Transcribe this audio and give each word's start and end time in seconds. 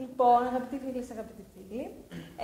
Λοιπόν, 0.00 0.40
αγαπητοί 0.50 0.76
φίλοι, 0.84 1.02
αγαπητοί 1.16 1.44
φίλοι, 1.52 1.82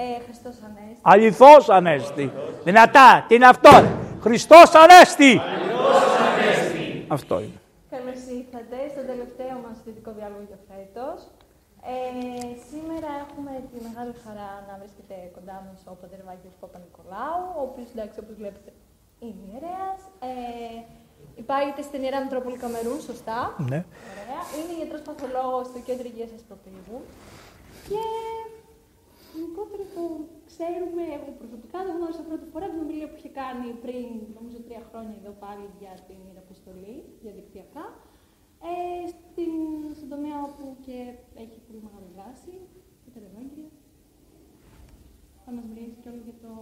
ε, 0.03 0.05
Χριστός 0.27 0.57
Ανέστη. 0.67 1.01
Αληθώς 1.13 1.69
Ανέστη. 1.79 2.27
Δυνατά, 2.65 3.25
τι 3.29 3.35
είναι 3.35 3.49
αυτό. 3.55 3.71
ρε. 3.81 3.91
Χριστός 4.21 4.69
Ανέστη. 4.83 5.33
Αυτό 7.09 7.35
είναι. 7.45 7.59
Καλώς 7.93 8.21
ήρθατε 8.41 8.79
στο 8.93 9.03
τελευταίο 9.11 9.55
μας 9.65 9.77
δυτικό 9.87 10.11
διάλογο 10.19 10.45
για 10.51 10.59
φέτος. 10.69 11.19
Ε, 11.93 11.95
σήμερα 12.69 13.11
έχουμε 13.25 13.53
τη 13.71 13.79
μεγάλη 13.87 14.15
χαρά 14.25 14.51
να 14.69 14.75
βρίσκεται 14.81 15.17
κοντά 15.37 15.57
μας 15.67 15.79
ο 15.93 15.95
Πατέρ 16.01 16.21
Βάγγελος 16.29 16.57
Παπα-Νικολάου, 16.63 17.45
ο 17.59 17.63
οποίος, 17.69 17.89
εντάξει, 17.95 18.17
όπως 18.23 18.35
βλέπετε, 18.41 18.71
είναι 19.25 19.43
ιερέας. 19.51 20.01
Ε, 20.29 20.79
υπάγεται 21.43 21.83
στην 21.89 22.01
Ιερά 22.05 22.19
Μητρόπολη 22.25 22.57
Καμερούν, 22.63 23.01
σωστά. 23.11 23.39
Ναι. 23.71 23.81
Ωραία. 24.23 24.43
Είναι 24.57 24.73
ιατρός 24.81 25.03
παθολόγος 25.09 25.67
στο 25.71 25.79
Κέντρο 25.87 26.07
Υγείας 26.13 26.33
Ασπροπύργου. 26.39 26.99
Και 27.89 28.05
γενικότερα 29.35 29.85
το 29.97 30.05
ξέρουμε, 30.51 31.03
εγώ 31.17 31.29
προσωπικά 31.41 31.79
το 31.87 31.91
γνώρισα 31.97 32.23
πρώτη 32.31 32.47
φορά 32.53 32.67
την 32.73 32.79
ομιλία 32.85 33.09
που 33.11 33.17
είχε 33.19 33.33
κάνει 33.41 33.67
πριν, 33.85 34.07
νομίζω, 34.37 34.59
τρία 34.67 34.83
χρόνια 34.91 35.15
εδώ 35.21 35.33
πάλι 35.45 35.65
για 35.81 35.93
την 36.09 36.19
Ιεραποστολή, 36.29 36.97
διαδικτυακά. 37.23 37.87
Ε, 38.71 39.05
στην, 39.15 39.53
στον 39.99 40.09
τομέα 40.15 40.37
όπου 40.49 40.65
και 40.87 40.97
έχει 41.45 41.57
πολύ 41.67 41.81
μεγάλη 41.87 42.09
δράση, 42.17 42.53
το 43.15 43.19
Ευάγγελο. 43.31 43.69
Θα 45.45 45.51
μας 45.57 45.65
μιλήσεις 45.71 45.97
και 46.03 46.09
όλο 46.13 46.21
για 46.29 46.37
το... 46.45 46.53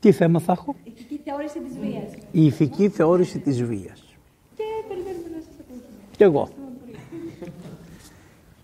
Τι 0.00 0.10
θέμα 0.20 0.38
θα 0.46 0.52
έχω; 0.52 0.70
ηθική 0.90 1.16
θεώρηση 1.26 1.58
της 1.66 1.74
βίας. 1.78 2.10
Η 2.40 2.44
ηθική 2.50 2.86
θεώρηση 2.88 3.38
της 3.46 3.56
βίας. 3.70 4.00
Και 4.58 4.66
περιμένουμε 4.88 5.28
να 5.36 5.40
σας 5.46 5.56
ακούσουμε. 5.62 5.98
Κι 6.16 6.22
εγώ. 6.22 6.48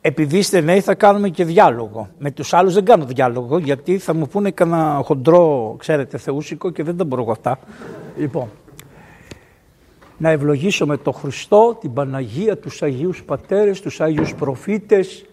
Επειδή 0.01 0.39
είστε 0.39 0.61
νέοι 0.61 0.81
θα 0.81 0.95
κάνουμε 0.95 1.29
και 1.29 1.45
διάλογο. 1.45 2.09
Με 2.19 2.31
τους 2.31 2.53
άλλους 2.53 2.75
δεν 2.75 2.85
κάνω 2.85 3.05
διάλογο 3.05 3.59
γιατί 3.59 3.99
θα 3.99 4.15
μου 4.15 4.27
πούνε 4.27 4.51
κανένα 4.51 5.01
χοντρό, 5.05 5.75
ξέρετε, 5.79 6.19
θεούσικο 6.19 6.71
και 6.71 6.83
δεν 6.83 6.97
τα 6.97 7.05
μπορώ 7.05 7.23
εγώ 7.23 7.31
αυτά. 7.31 7.59
Λοιπόν, 8.17 8.49
να 10.19 10.31
ευλογήσω 10.31 10.87
με 10.87 10.97
τον 10.97 11.13
Χριστό, 11.13 11.79
την 11.81 11.93
Παναγία, 11.93 12.59
τους 12.59 12.83
Αγίους 12.83 13.23
Πατέρες, 13.23 13.81
τους 13.81 14.01
Αγίους 14.01 14.35
Προφήτες, 14.35 15.25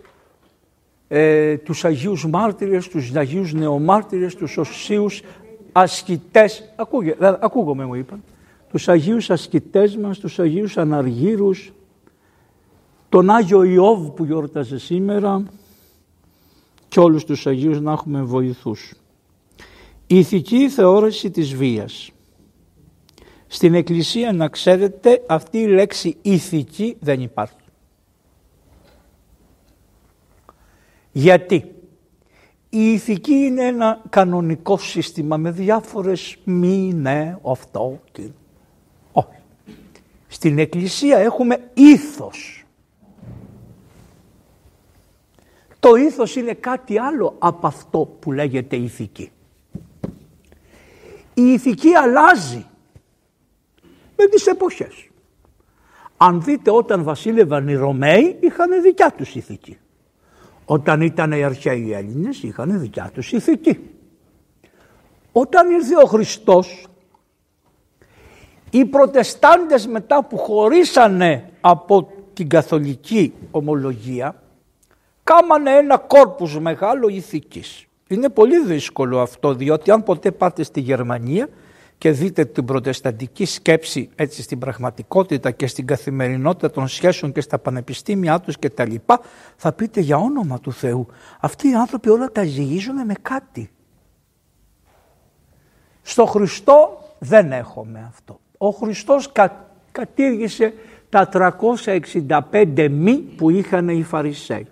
ε, 1.07 1.57
τους 1.57 1.85
Αγίους 1.85 2.25
Μάρτυρες, 2.25 2.87
τους 2.87 3.15
Αγίους 3.15 3.53
Νεομάρτυρες, 3.53 4.35
τους 4.35 4.57
Οσίους 4.57 5.21
Ασκητές, 5.71 6.73
Ακούγε, 6.75 7.15
ε, 7.19 7.33
ακούγομαι 7.39 7.85
μου 7.85 7.95
είπαν, 7.95 8.23
τους 8.71 8.87
Αγίους 8.89 9.29
Ασκητές 9.29 9.97
μας, 9.97 10.19
τους 10.19 10.39
Αγίους 10.39 10.77
Αναργύρους, 10.77 11.71
τον 13.09 13.29
Άγιο 13.29 13.63
Ιώβ 13.63 14.07
που 14.09 14.23
γιόρταζε 14.23 14.77
σήμερα 14.79 15.43
και 16.87 16.99
όλους 16.99 17.25
τους 17.25 17.47
Αγίους 17.47 17.81
να 17.81 17.91
έχουμε 17.91 18.21
βοηθούς. 18.21 18.93
Η 20.07 20.17
ηθική 20.17 20.69
θεώρηση 20.69 21.31
της 21.31 21.55
βίας. 21.55 22.11
Στην 23.47 23.73
Εκκλησία 23.73 24.31
να 24.33 24.47
ξέρετε 24.47 25.23
αυτή 25.27 25.57
η 25.57 25.67
λέξη 25.67 26.17
ηθική 26.21 26.97
δεν 26.99 27.21
υπάρχει. 27.21 27.55
Γιατί; 31.11 31.71
Η 32.69 32.91
ηθική 32.91 33.33
είναι 33.33 33.63
ένα 33.63 34.01
κανονικό 34.09 34.77
σύστημα 34.77 35.37
με 35.37 35.51
διάφορες 35.51 36.37
μη, 36.43 36.93
ναι, 36.93 37.37
αυτό 37.43 37.99
και 38.11 38.21
όχι. 39.11 39.27
Στην 40.27 40.59
Εκκλησία 40.59 41.17
έχουμε 41.17 41.71
ήθος. 41.73 42.56
Το 45.87 45.95
ήθος 45.95 46.35
είναι 46.35 46.53
κάτι 46.53 46.99
άλλο 46.99 47.35
από 47.39 47.67
αυτό 47.67 47.99
που 48.19 48.31
λέγεται 48.31 48.75
ηθική. 48.75 49.31
Η 51.33 51.41
ηθική 51.41 51.95
αλλάζει 51.95 52.65
με 54.15 54.25
τις 54.25 54.45
εποχές. 54.47 55.09
Αν 56.17 56.41
δείτε 56.41 56.71
όταν 56.71 57.03
βασίλευαν 57.03 57.67
οι 57.67 57.75
Ρωμαίοι 57.75 58.37
είχαν 58.39 58.81
δικιά 58.81 59.13
τους 59.17 59.35
ηθική. 59.35 59.77
Όταν 60.65 61.01
ήταν 61.01 61.31
οι 61.31 61.43
αρχαίοι 61.43 61.93
Έλληνες 61.93 62.43
είχαν 62.43 62.79
δικιά 62.79 63.11
τους 63.13 63.31
ηθική. 63.31 63.79
Όταν 65.31 65.69
ήρθε 65.71 65.95
ο 66.03 66.05
Χριστός 66.05 66.87
οι 68.69 68.85
προτεστάντες 68.85 69.87
μετά 69.87 70.23
που 70.23 70.37
χωρίσανε 70.37 71.49
από 71.61 72.11
την 72.33 72.49
καθολική 72.49 73.33
ομολογία 73.51 74.41
κάμανε 75.27 75.71
ένα 75.71 75.97
κόρπους 75.97 76.59
μεγάλο 76.59 77.07
ηθικής. 77.07 77.85
Είναι 78.07 78.29
πολύ 78.29 78.65
δύσκολο 78.65 79.19
αυτό 79.19 79.53
διότι 79.53 79.91
αν 79.91 80.03
ποτέ 80.03 80.31
πάτε 80.31 80.63
στη 80.63 80.79
Γερμανία 80.79 81.49
και 81.97 82.11
δείτε 82.11 82.45
την 82.45 82.65
προτεσταντική 82.65 83.45
σκέψη 83.45 84.09
έτσι 84.15 84.41
στην 84.41 84.59
πραγματικότητα 84.59 85.51
και 85.51 85.67
στην 85.67 85.85
καθημερινότητα 85.85 86.69
των 86.69 86.87
σχέσεων 86.87 87.31
και 87.31 87.41
στα 87.41 87.59
πανεπιστήμια 87.59 88.39
τους 88.39 88.57
και 88.57 88.69
τα 88.69 88.87
λοιπά, 88.87 89.19
θα 89.55 89.71
πείτε 89.71 90.01
για 90.01 90.17
όνομα 90.17 90.59
του 90.59 90.71
Θεού. 90.71 91.07
Αυτοί 91.39 91.69
οι 91.69 91.73
άνθρωποι 91.73 92.09
όλα 92.09 92.31
τα 92.31 92.43
ζυγίζουν 92.43 93.05
με 93.05 93.13
κάτι. 93.21 93.69
Στο 96.01 96.25
Χριστό 96.25 96.97
δεν 97.19 97.51
έχουμε 97.51 98.05
αυτό. 98.07 98.39
Ο 98.57 98.69
Χριστός 98.69 99.31
κα, 99.31 99.65
κατήργησε 99.91 100.73
τα 101.09 101.29
365 101.33 102.87
μη 102.91 103.13
που 103.13 103.49
είχαν 103.49 103.89
οι 103.89 104.03
Φαρισαίοι. 104.03 104.67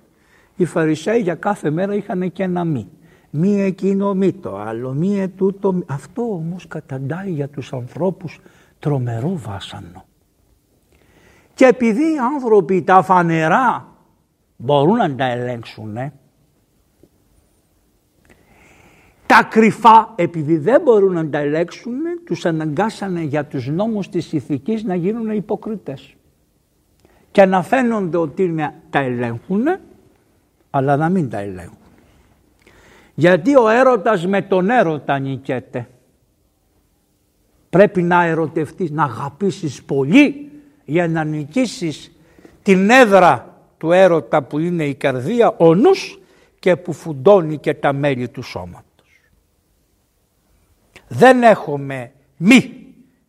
Οι 0.56 0.66
Φαρισαίοι 0.66 1.20
για 1.20 1.36
κάθε 1.36 1.70
μέρα 1.70 1.96
είχαν 1.96 2.32
και 2.32 2.44
ένα 2.44 2.64
μη. 2.64 2.88
Μη 3.30 3.62
εκείνο 3.62 4.14
μη 4.14 4.34
το 4.34 4.58
άλλο, 4.58 4.94
μη 4.94 5.20
ετούτο. 5.20 5.74
μη. 5.74 5.84
Αυτό 5.88 6.22
όμως 6.22 6.68
καταντάει 6.68 7.32
για 7.32 7.48
τους 7.48 7.74
ανθρώπους 7.74 8.40
τρομερό 8.80 9.32
βάσανο. 9.36 10.06
Και 11.54 11.66
επειδή 11.66 12.04
οι 12.04 12.18
άνθρωποι 12.36 12.82
τα 12.82 13.02
φανερά 13.02 13.88
μπορούν 14.58 14.96
να 14.96 15.16
τα 15.16 15.26
ελέγξουν, 15.26 15.96
τα 19.26 19.44
κρυφά 19.50 20.14
επειδή 20.16 20.58
δεν 20.58 20.82
μπορούν 20.82 21.14
να 21.14 21.30
τα 21.30 21.38
ελέγξουν, 21.38 21.94
τους 22.26 22.46
αναγκάσανε 22.46 23.22
για 23.22 23.46
τους 23.46 23.68
νόμους 23.68 24.10
της 24.10 24.34
ηθικής 24.34 24.84
να 24.84 24.96
γίνουν 24.96 25.30
υποκριτές. 25.30 26.16
Και 27.32 27.46
να 27.46 27.62
φαίνονται 27.62 28.18
ότι 28.18 28.44
είναι, 28.44 28.74
τα 28.90 29.00
ελέγχουν, 29.00 29.64
αλλά 30.76 30.98
να 30.98 31.10
μην 31.10 31.30
τα 31.30 31.38
ελέγχουν. 31.38 31.78
Γιατί 33.14 33.56
ο 33.56 33.70
έρωτας 33.70 34.26
με 34.28 34.42
τον 34.42 34.70
έρωτα 34.70 35.20
νικέται. 35.20 35.90
Πρέπει 37.70 38.02
να 38.02 38.24
ερωτευτείς, 38.24 38.92
να 38.92 39.04
αγαπήσεις 39.04 39.84
πολύ 39.84 40.52
για 40.86 41.08
να 41.08 41.24
νικήσεις 41.24 42.12
την 42.64 42.90
έδρα 42.90 43.60
του 43.78 43.92
έρωτα 43.92 44.44
που 44.44 44.60
είναι 44.60 44.86
η 44.86 44.96
καρδία, 44.96 45.54
ο 45.58 45.76
νους 45.76 46.20
και 46.60 46.76
που 46.76 46.94
φουντώνει 46.94 47.58
και 47.58 47.74
τα 47.74 47.94
μέλη 47.94 48.30
του 48.30 48.42
σώματος. 48.42 49.20
Δεν 51.08 51.44
έχουμε 51.44 52.12
μη 52.38 52.86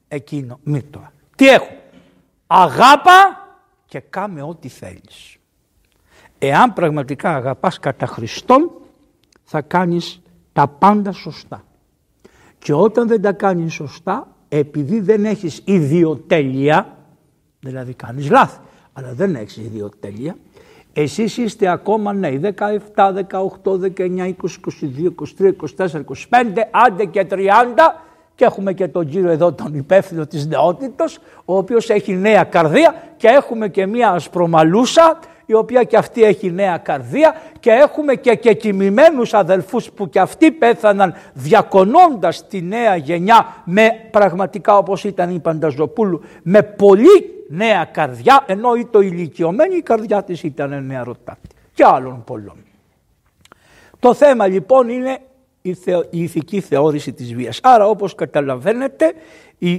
εκείνο, 0.08 0.58
μη 0.62 0.82
το. 0.82 1.10
Τι 1.36 1.48
έχω; 1.48 1.76
Αγάπα 2.46 3.48
και 3.86 4.00
κάμε 4.00 4.42
ό,τι 4.42 4.68
θέλεις. 4.68 5.35
Εάν 6.38 6.72
πραγματικά 6.72 7.34
αγαπάς 7.34 7.78
κατά 7.78 8.06
Χριστόν 8.06 8.70
θα 9.42 9.60
κάνεις 9.60 10.22
τα 10.52 10.66
πάντα 10.68 11.12
σωστά. 11.12 11.64
Και 12.58 12.72
όταν 12.72 13.08
δεν 13.08 13.22
τα 13.22 13.32
κάνεις 13.32 13.74
σωστά, 13.74 14.28
επειδή 14.48 15.00
δεν 15.00 15.24
έχεις 15.24 15.62
ιδιοτέλεια, 15.64 16.96
δηλαδή 17.60 17.94
κάνεις 17.94 18.30
λάθη, 18.30 18.58
αλλά 18.92 19.12
δεν 19.12 19.34
έχεις 19.34 19.56
ιδιοτέλεια, 19.56 20.36
εσείς 20.92 21.36
είστε 21.36 21.68
ακόμα 21.68 22.12
νέοι, 22.12 22.40
17, 22.94 23.12
18, 23.12 23.78
19, 23.78 24.26
20, 24.26 24.58
22, 24.80 25.14
23, 25.38 25.52
24, 25.76 26.04
25, 26.30 26.68
άντε 26.70 27.04
και 27.04 27.26
30 27.30 27.38
και 28.34 28.44
έχουμε 28.44 28.72
και 28.72 28.88
τον 28.88 29.08
κύριο 29.08 29.30
εδώ 29.30 29.52
τον 29.52 29.74
υπεύθυνο 29.74 30.26
της 30.26 30.46
νεότητος, 30.46 31.18
ο 31.44 31.56
οποίος 31.56 31.90
έχει 31.90 32.12
νέα 32.12 32.44
καρδία 32.44 32.94
και 33.16 33.28
έχουμε 33.28 33.68
και 33.68 33.86
μία 33.86 34.10
ασπρομαλούσα 34.10 35.18
η 35.46 35.54
οποία 35.54 35.84
και 35.84 35.96
αυτή 35.96 36.22
έχει 36.22 36.50
νέα 36.50 36.78
καρδία 36.78 37.34
και 37.60 37.70
έχουμε 37.70 38.14
και, 38.14 38.34
και 38.34 38.54
κοιμημένους 38.54 39.34
αδελφούς 39.34 39.90
που 39.90 40.08
και 40.08 40.20
αυτοί 40.20 40.50
πέθαναν 40.50 41.14
διακονώντας 41.32 42.46
τη 42.46 42.62
νέα 42.62 42.96
γενιά 42.96 43.62
με 43.64 43.90
πραγματικά 44.10 44.76
όπως 44.76 45.04
ήταν 45.04 45.34
η 45.34 45.38
Πανταζοπούλου 45.38 46.22
με 46.42 46.62
πολύ 46.62 47.44
νέα 47.48 47.84
καρδιά 47.84 48.44
ενώ 48.46 48.74
η 48.74 48.86
το 48.86 49.00
ηλικιωμένη 49.00 49.76
η 49.76 49.82
καρδιά 49.82 50.22
της 50.22 50.42
ήταν 50.42 50.84
νεαρωτάτη 50.84 51.48
και 51.74 51.84
άλλων 51.84 52.24
πολλών. 52.24 52.56
Το 53.98 54.14
θέμα 54.14 54.46
λοιπόν 54.46 54.88
είναι 54.88 55.18
η, 55.68 55.76
η 56.10 56.22
ηθική 56.22 56.60
θεώρηση 56.60 57.12
της 57.12 57.34
βίας. 57.34 57.60
Άρα 57.62 57.86
όπως 57.86 58.14
καταλαβαίνετε 58.14 59.12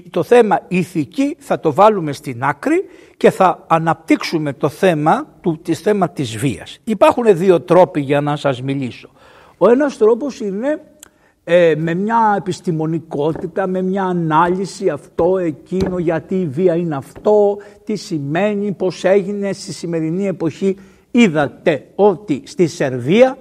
το 0.09 0.23
θέμα 0.23 0.59
ηθική 0.67 1.35
θα 1.39 1.59
το 1.59 1.73
βάλουμε 1.73 2.11
στην 2.11 2.43
άκρη 2.43 2.85
και 3.17 3.29
θα 3.29 3.65
αναπτύξουμε 3.67 4.53
το 4.53 4.69
θέμα 4.69 5.27
του 5.41 5.59
της 5.61 5.79
θέμα 5.79 6.09
της 6.09 6.37
βίας. 6.37 6.79
Υπάρχουν 6.83 7.37
δύο 7.37 7.61
τρόποι 7.61 8.01
για 8.01 8.21
να 8.21 8.35
σας 8.35 8.61
μιλήσω. 8.61 9.09
Ο 9.57 9.69
ένας 9.69 9.97
τρόπος 9.97 10.39
είναι 10.39 10.81
ε, 11.43 11.73
με 11.77 11.93
μια 11.93 12.35
επιστημονικότητα, 12.37 13.67
με 13.67 13.81
μια 13.81 14.03
ανάλυση 14.03 14.89
αυτό, 14.89 15.37
εκείνο, 15.37 15.97
γιατί 15.97 16.35
η 16.35 16.45
βία 16.45 16.75
είναι 16.75 16.95
αυτό, 16.95 17.57
τι 17.83 17.95
σημαίνει, 17.95 18.71
πώς 18.71 19.03
έγινε 19.03 19.53
στη 19.53 19.73
σημερινή 19.73 20.27
εποχή. 20.27 20.75
Είδατε 21.11 21.87
ότι 21.95 22.41
στη 22.45 22.67
Σερβία 22.67 23.37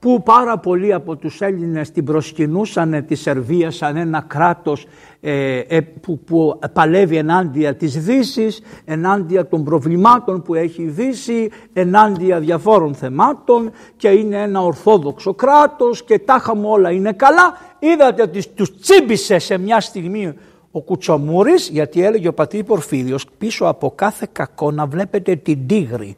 που 0.00 0.22
πάρα 0.22 0.58
πολλοί 0.58 0.92
από 0.92 1.16
τους 1.16 1.40
Έλληνες 1.40 1.90
την 1.90 2.04
προσκυνούσαν 2.04 3.04
τη 3.06 3.14
Σερβία 3.14 3.70
σαν 3.70 3.96
ένα 3.96 4.24
κράτος 4.26 4.86
ε, 5.20 5.58
ε, 5.58 5.80
που, 5.80 6.18
που 6.18 6.58
παλεύει 6.72 7.16
ενάντια 7.16 7.74
της 7.74 8.04
δύσης, 8.04 8.60
ενάντια 8.84 9.46
των 9.46 9.64
προβλημάτων 9.64 10.42
που 10.42 10.54
έχει 10.54 10.82
η 10.82 10.88
Δύση, 10.88 11.50
ενάντια 11.72 12.40
διαφόρων 12.40 12.94
θεμάτων 12.94 13.70
και 13.96 14.08
είναι 14.08 14.42
ένα 14.42 14.62
ορθόδοξο 14.62 15.34
κράτος 15.34 16.04
και 16.04 16.18
τάχα 16.18 16.56
μου 16.56 16.70
όλα 16.70 16.90
είναι 16.90 17.12
καλά. 17.12 17.52
Είδατε 17.78 18.22
ότι 18.22 18.48
τους 18.48 18.78
τσίμπησε 18.80 19.38
σε 19.38 19.58
μια 19.58 19.80
στιγμή 19.80 20.34
ο 20.70 20.80
Κουτσομούρης 20.80 21.68
γιατί 21.68 22.04
έλεγε 22.04 22.28
ο 22.28 22.32
πατήρ 22.34 22.64
Πορφύριος 22.64 23.26
πίσω 23.38 23.64
από 23.64 23.92
κάθε 23.94 24.28
κακό 24.32 24.70
να 24.70 24.86
βλέπετε 24.86 25.36
την 25.36 25.66
τίγρη. 25.66 26.16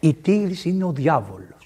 Η 0.00 0.14
τίγρης 0.14 0.64
είναι 0.64 0.84
ο 0.84 0.92
διάβολος. 0.92 1.57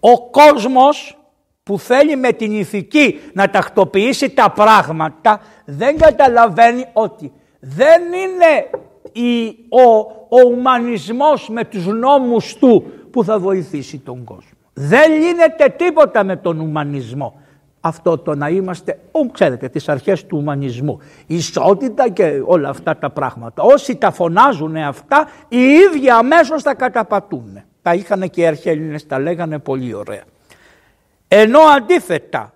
Ο 0.00 0.30
κόσμος 0.30 1.18
που 1.62 1.78
θέλει 1.78 2.16
με 2.16 2.32
την 2.32 2.52
ηθική 2.52 3.18
να 3.32 3.50
τακτοποιήσει 3.50 4.30
τα 4.30 4.50
πράγματα 4.50 5.40
δεν 5.64 5.98
καταλαβαίνει 5.98 6.84
ότι 6.92 7.32
δεν 7.60 8.02
είναι 8.02 8.70
η, 9.12 9.46
ο, 9.68 9.90
ο 10.28 10.40
ουμανισμός 10.52 11.48
με 11.48 11.64
τους 11.64 11.86
νόμους 11.86 12.56
του 12.56 12.84
που 13.10 13.24
θα 13.24 13.38
βοηθήσει 13.38 13.98
τον 13.98 14.24
κόσμο. 14.24 14.58
Δεν 14.74 15.12
λύνεται 15.12 15.74
τίποτα 15.76 16.24
με 16.24 16.36
τον 16.36 16.60
ουμανισμό. 16.60 17.40
Αυτό 17.80 18.18
το 18.18 18.34
να 18.34 18.48
είμαστε, 18.48 18.98
ο, 19.10 19.26
ξέρετε, 19.26 19.68
τις 19.68 19.88
αρχές 19.88 20.26
του 20.26 20.38
ουμανισμού. 20.38 20.98
Ισότητα 21.26 22.08
και 22.08 22.42
όλα 22.44 22.68
αυτά 22.68 22.96
τα 22.96 23.10
πράγματα. 23.10 23.62
Όσοι 23.62 23.96
τα 23.96 24.10
φωνάζουν 24.10 24.76
αυτά, 24.76 25.28
οι 25.48 25.58
ίδιοι 25.58 26.10
αμέσως 26.10 26.62
τα 26.62 26.74
καταπατούν 26.74 27.62
τα 27.88 27.94
είχαν 27.94 28.30
και 28.30 28.40
οι 28.40 28.46
αρχαίοι 28.46 28.96
τα 29.06 29.18
λέγανε 29.18 29.58
πολύ 29.58 29.94
ωραία. 29.94 30.22
Ενώ 31.28 31.60
αντίθετα, 31.60 32.52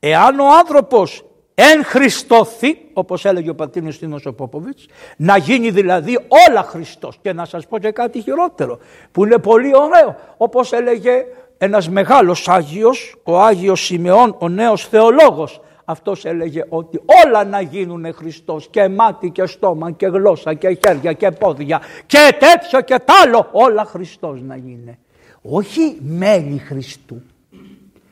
εάν 0.00 0.40
ο 0.40 0.44
άνθρωπος 0.58 1.24
εν 1.54 1.84
Χριστώθη, 1.84 2.78
όπως 2.92 3.24
έλεγε 3.24 3.50
ο 3.50 3.54
πατήρ 3.54 3.92
Στίνος 3.92 4.26
ο 4.26 4.32
Πόποβιτς, 4.32 4.86
να 5.16 5.36
γίνει 5.36 5.70
δηλαδή 5.70 6.18
όλα 6.48 6.62
Χριστός 6.62 7.18
και 7.22 7.32
να 7.32 7.44
σας 7.44 7.66
πω 7.66 7.78
και 7.78 7.90
κάτι 7.90 8.20
χειρότερο 8.20 8.78
που 9.12 9.24
είναι 9.24 9.38
πολύ 9.38 9.76
ωραίο, 9.76 10.16
όπως 10.36 10.72
έλεγε 10.72 11.24
ένας 11.58 11.88
μεγάλος 11.88 12.48
Άγιος, 12.48 13.16
ο 13.22 13.38
Άγιος 13.40 13.84
Σιμεών, 13.84 14.36
ο 14.38 14.48
νέος 14.48 14.88
θεολόγος, 14.88 15.60
αυτός 15.90 16.24
έλεγε 16.24 16.64
ότι 16.68 17.00
όλα 17.24 17.44
να 17.44 17.60
γίνουν 17.60 18.14
Χριστός 18.14 18.68
και 18.70 18.88
μάτι 18.88 19.30
και 19.30 19.46
στόμα 19.46 19.90
και 19.90 20.06
γλώσσα 20.06 20.54
και 20.54 20.78
χέρια 20.86 21.12
και 21.12 21.30
πόδια 21.30 21.80
και 22.06 22.18
τέτοιο 22.38 22.80
και 22.80 22.98
τ' 23.04 23.10
άλλο 23.24 23.48
όλα 23.52 23.84
Χριστός 23.84 24.42
να 24.42 24.56
γίνει. 24.56 24.98
Όχι 25.42 25.98
μέλη 26.00 26.58
Χριστού. 26.58 27.22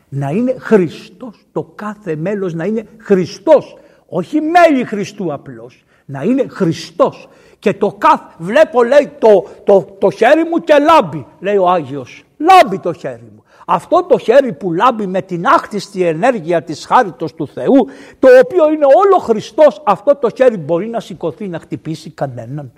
Να 0.08 0.31
είναι 0.31 0.56
Χριστός. 0.58 1.46
Το 1.52 1.62
κάθε 1.75 2.17
μέλος 2.17 2.55
να 2.55 2.64
είναι 2.64 2.87
Χριστός. 2.99 3.76
Όχι 4.08 4.40
μέλη 4.40 4.84
Χριστού 4.84 5.32
απλώς. 5.32 5.84
Να 6.05 6.22
είναι 6.22 6.46
Χριστός. 6.49 7.29
Και 7.58 7.75
το 7.75 7.93
κάθε, 7.99 8.34
βλέπω 8.38 8.82
λέει 8.82 9.12
το, 9.19 9.46
το, 9.64 9.96
το 9.99 10.11
χέρι 10.11 10.44
μου 10.44 10.58
και 10.58 10.75
λάμπει 10.79 11.26
λέει 11.40 11.56
ο 11.56 11.69
Άγιος. 11.69 12.25
Λάμπει 12.37 12.79
το 12.79 12.93
χέρι 12.93 13.31
μου. 13.34 13.36
Αυτό 13.69 14.03
το 14.03 14.19
χέρι 14.19 14.53
που 14.53 14.73
λάμπει 14.73 15.07
με 15.07 15.23
την 15.23 15.47
άκτιστη 15.47 16.03
ενέργεια 16.03 16.63
της 16.63 16.87
χάριτος 16.87 17.35
του 17.35 17.49
Θεού, 17.49 17.87
το 18.19 18.29
οποίο 18.43 18.71
είναι 18.71 18.85
όλο 18.85 19.19
Χριστός, 19.19 19.83
αυτό 19.85 20.17
το 20.17 20.29
χέρι 20.37 20.57
μπορεί 20.57 20.87
να 20.87 21.01
σηκωθεί 21.01 21.49
να 21.49 21.59
χτυπήσει 21.59 22.11
κανέναν. 22.11 22.73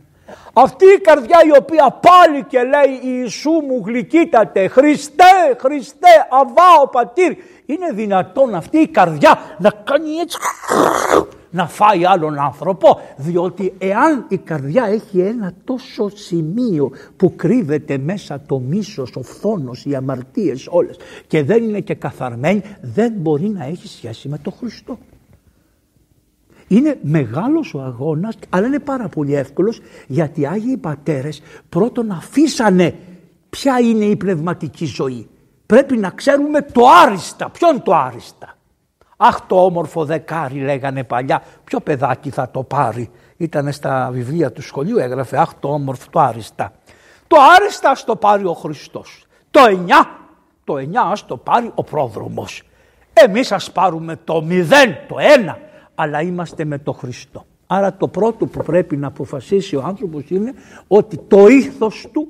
Αυτή 0.52 0.85
η 0.85 1.00
καρδιά 1.00 1.38
η 1.46 1.56
οποία 1.58 1.99
πάλι 2.00 2.44
και 2.44 2.62
λέει 2.62 3.00
Ιησού 3.02 3.50
μου 3.50 3.82
γλυκύτατε, 3.87 4.69
Χριστέ, 4.69 5.56
Χριστέ, 5.58 6.26
αβά 6.31 6.82
ο 6.82 6.88
πατήρ. 6.88 7.37
Είναι 7.67 7.90
δυνατόν 7.93 8.55
αυτή 8.55 8.79
η 8.79 8.88
καρδιά 8.88 9.38
να 9.58 9.70
κάνει 9.70 10.14
έτσι 10.14 10.38
να 11.50 11.68
φάει 11.68 12.04
άλλον 12.04 12.38
άνθρωπο 12.38 13.00
διότι 13.16 13.74
εάν 13.78 14.24
η 14.28 14.36
καρδιά 14.36 14.84
έχει 14.84 15.20
ένα 15.20 15.52
τόσο 15.64 16.08
σημείο 16.08 16.90
που 17.16 17.36
κρύβεται 17.36 17.98
μέσα 17.98 18.40
το 18.46 18.58
μίσος, 18.58 19.16
ο 19.16 19.22
φθόνος, 19.22 19.84
οι 19.84 19.94
αμαρτίες 19.94 20.66
όλες 20.70 20.96
και 21.26 21.42
δεν 21.42 21.62
είναι 21.62 21.80
και 21.80 21.94
καθαρμένη 21.94 22.62
δεν 22.80 23.12
μπορεί 23.16 23.48
να 23.48 23.64
έχει 23.64 23.88
σχέση 23.88 24.28
με 24.28 24.38
τον 24.38 24.52
Χριστό. 24.52 24.98
Είναι 26.68 26.98
μεγάλος 27.02 27.74
ο 27.74 27.80
αγώνας 27.80 28.38
αλλά 28.48 28.66
είναι 28.66 28.78
πάρα 28.78 29.08
πολύ 29.08 29.34
εύκολος 29.34 29.80
γιατί 30.06 30.40
οι 30.40 30.46
Άγιοι 30.46 30.76
Πατέρες 30.76 31.42
πρώτον 31.68 32.10
αφήσανε 32.10 32.94
ποια 33.50 33.78
είναι 33.78 34.04
η 34.04 34.16
πνευματική 34.16 34.84
ζωή. 34.84 35.28
Πρέπει 35.66 35.96
να 35.96 36.10
ξέρουμε 36.10 36.62
το 36.62 36.82
άριστα. 37.04 37.50
Ποιον 37.50 37.82
το 37.82 37.94
άριστα; 37.94 38.57
Αχ 39.20 39.40
το 39.46 39.64
όμορφο 39.64 40.04
δεκάρι 40.04 40.60
λέγανε 40.60 41.04
παλιά. 41.04 41.42
Ποιο 41.64 41.80
παιδάκι 41.80 42.30
θα 42.30 42.50
το 42.50 42.62
πάρει; 42.62 43.10
Ήταν 43.36 43.72
στα 43.72 44.08
βιβλία 44.12 44.52
του 44.52 44.62
σχολείου 44.62 44.98
έγραφε 44.98 45.38
αχ 45.38 45.54
το 45.60 45.68
όμορφο 45.68 46.06
το 46.10 46.20
άριστα. 46.20 46.72
Το 47.26 47.36
άριστα 47.56 47.90
ας 47.90 48.04
το 48.04 48.16
πάρει 48.16 48.44
ο 48.44 48.52
Χριστός. 48.52 49.26
Το 49.50 49.60
εννιά, 49.68 50.18
το 50.64 50.78
εννιά 50.78 51.02
ας 51.02 51.26
το 51.26 51.36
πάρει 51.36 51.70
ο 51.74 51.84
πρόδρομος. 51.84 52.62
Εμείς 53.12 53.52
ας 53.52 53.72
πάρουμε 53.72 54.18
το 54.24 54.42
μηδέν, 54.42 54.96
το 55.08 55.16
ένα, 55.18 55.58
αλλά 55.94 56.22
είμαστε 56.22 56.64
με 56.64 56.78
το 56.78 56.92
Χριστό. 56.92 57.44
Άρα 57.66 57.96
το 57.96 58.08
πρώτο 58.08 58.46
που 58.46 58.62
πρέπει 58.62 58.96
να 58.96 59.06
αποφασίσει 59.06 59.76
ο 59.76 59.82
άνθρωπος 59.84 60.22
είναι 60.28 60.52
ότι 60.88 61.18
το 61.28 61.46
ήθος 61.46 62.08
του 62.12 62.28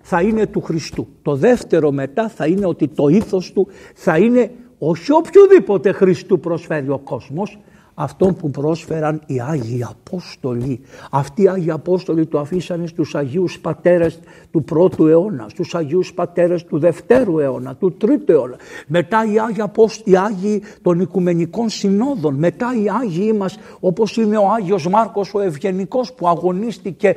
θα 0.00 0.22
είναι 0.22 0.46
του 0.46 0.60
Χριστού. 0.60 1.08
Το 1.22 1.34
δεύτερο 1.34 1.90
μετά 1.90 2.28
θα 2.28 2.46
είναι 2.46 2.66
ότι 2.66 2.88
το 2.88 3.08
ήθος 3.08 3.52
του 3.52 3.68
θα 3.94 4.18
είναι 4.18 4.50
όχι 4.82 5.12
οποιοδήποτε 5.12 5.92
Χριστού 5.92 6.40
προσφέρει 6.40 6.88
ο 6.88 6.98
κόσμος, 6.98 7.58
αυτόν 7.94 8.36
που 8.36 8.50
πρόσφεραν 8.50 9.22
οι 9.26 9.40
Άγιοι 9.40 9.84
Απόστολοι. 9.90 10.80
Αυτοί 11.10 11.42
οι 11.42 11.48
Άγιοι 11.48 11.70
Απόστολοι 11.70 12.26
το 12.26 12.38
αφήσανε 12.38 12.86
στους 12.86 13.14
Αγίους 13.14 13.58
Πατέρες 13.58 14.20
του 14.50 14.64
πρώτου 14.64 15.06
αιώνα, 15.06 15.46
στους 15.48 15.74
Αγίους 15.74 16.12
Πατέρες 16.14 16.64
του 16.64 16.78
δευτέρου 16.78 17.38
αιώνα, 17.38 17.74
του 17.74 17.92
τρίτου 17.92 18.32
αιώνα. 18.32 18.56
Μετά 18.86 19.24
οι 19.32 19.38
Άγιοι, 19.38 19.60
Απόστολοι, 19.60 20.14
οι 20.14 20.18
Άγιοι 20.18 20.62
των 20.82 21.00
Οικουμενικών 21.00 21.68
Συνόδων, 21.68 22.34
μετά 22.34 22.66
οι 22.82 22.88
Άγιοι 23.02 23.34
μας 23.38 23.58
όπως 23.80 24.16
είναι 24.16 24.36
ο 24.36 24.48
Άγιος 24.48 24.88
Μάρκος 24.88 25.34
ο 25.34 25.40
Ευγενικός 25.40 26.12
που 26.12 26.28
αγωνίστηκε 26.28 27.14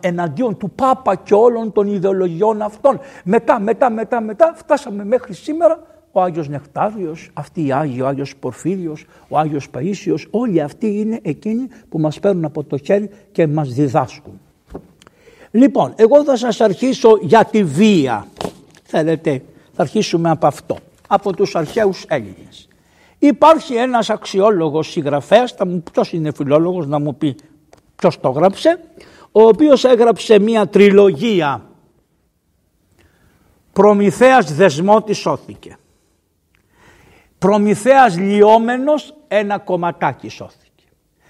εναντίον 0.00 0.56
του 0.56 0.70
Πάπα 0.70 1.14
και 1.14 1.34
όλων 1.34 1.72
των 1.72 1.86
ιδεολογιών 1.86 2.62
αυτών. 2.62 3.00
Μετά, 3.24 3.60
μετά, 3.60 3.90
μετά, 3.90 4.20
μετά 4.20 4.52
φτάσαμε 4.56 5.04
μέχρι 5.04 5.34
σήμερα 5.34 5.97
ο 6.18 6.22
Άγιος 6.22 6.48
Νεκτάριος, 6.48 7.30
αυτοί 7.32 7.66
οι 7.66 7.72
Άγιοι, 7.72 7.98
ο 8.02 8.06
Άγιος 8.06 8.36
Πορφύριος, 8.36 9.06
ο 9.28 9.38
Άγιος 9.38 9.68
Παΐσιος, 9.74 10.26
όλοι 10.30 10.60
αυτοί 10.62 10.98
είναι 10.98 11.20
εκείνοι 11.22 11.68
που 11.88 11.98
μας 11.98 12.20
παίρνουν 12.20 12.44
από 12.44 12.64
το 12.64 12.76
χέρι 12.76 13.10
και 13.32 13.46
μας 13.46 13.68
διδάσκουν. 13.68 14.40
Λοιπόν, 15.50 15.92
εγώ 15.96 16.24
θα 16.24 16.36
σας 16.36 16.60
αρχίσω 16.60 17.18
για 17.20 17.44
τη 17.44 17.64
βία. 17.64 18.26
Θέλετε, 18.82 19.42
θα 19.72 19.82
αρχίσουμε 19.82 20.30
από 20.30 20.46
αυτό, 20.46 20.76
από 21.08 21.32
τους 21.32 21.54
αρχαίους 21.56 22.04
Έλληνες. 22.08 22.68
Υπάρχει 23.18 23.74
ένας 23.74 24.10
αξιόλογος 24.10 24.90
συγγραφέας, 24.90 25.52
θα 25.52 25.66
μου, 25.66 25.82
ποιος 25.92 26.12
είναι 26.12 26.32
φιλόλογος 26.32 26.86
να 26.86 26.98
μου 26.98 27.14
πει 27.14 27.36
ποιος 27.96 28.20
το 28.20 28.28
γράψε, 28.28 28.80
ο 29.32 29.42
οποίος 29.42 29.84
έγραψε 29.84 30.38
μία 30.38 30.68
τριλογία 30.68 31.62
«Προμηθέας 33.72 34.54
δεσμότης 34.54 35.18
σώθηκε». 35.18 35.78
Προμηθέας 37.38 38.18
λιώμενος 38.18 39.14
ένα 39.28 39.58
κομματάκι 39.58 40.28
σώθηκε. 40.28 40.84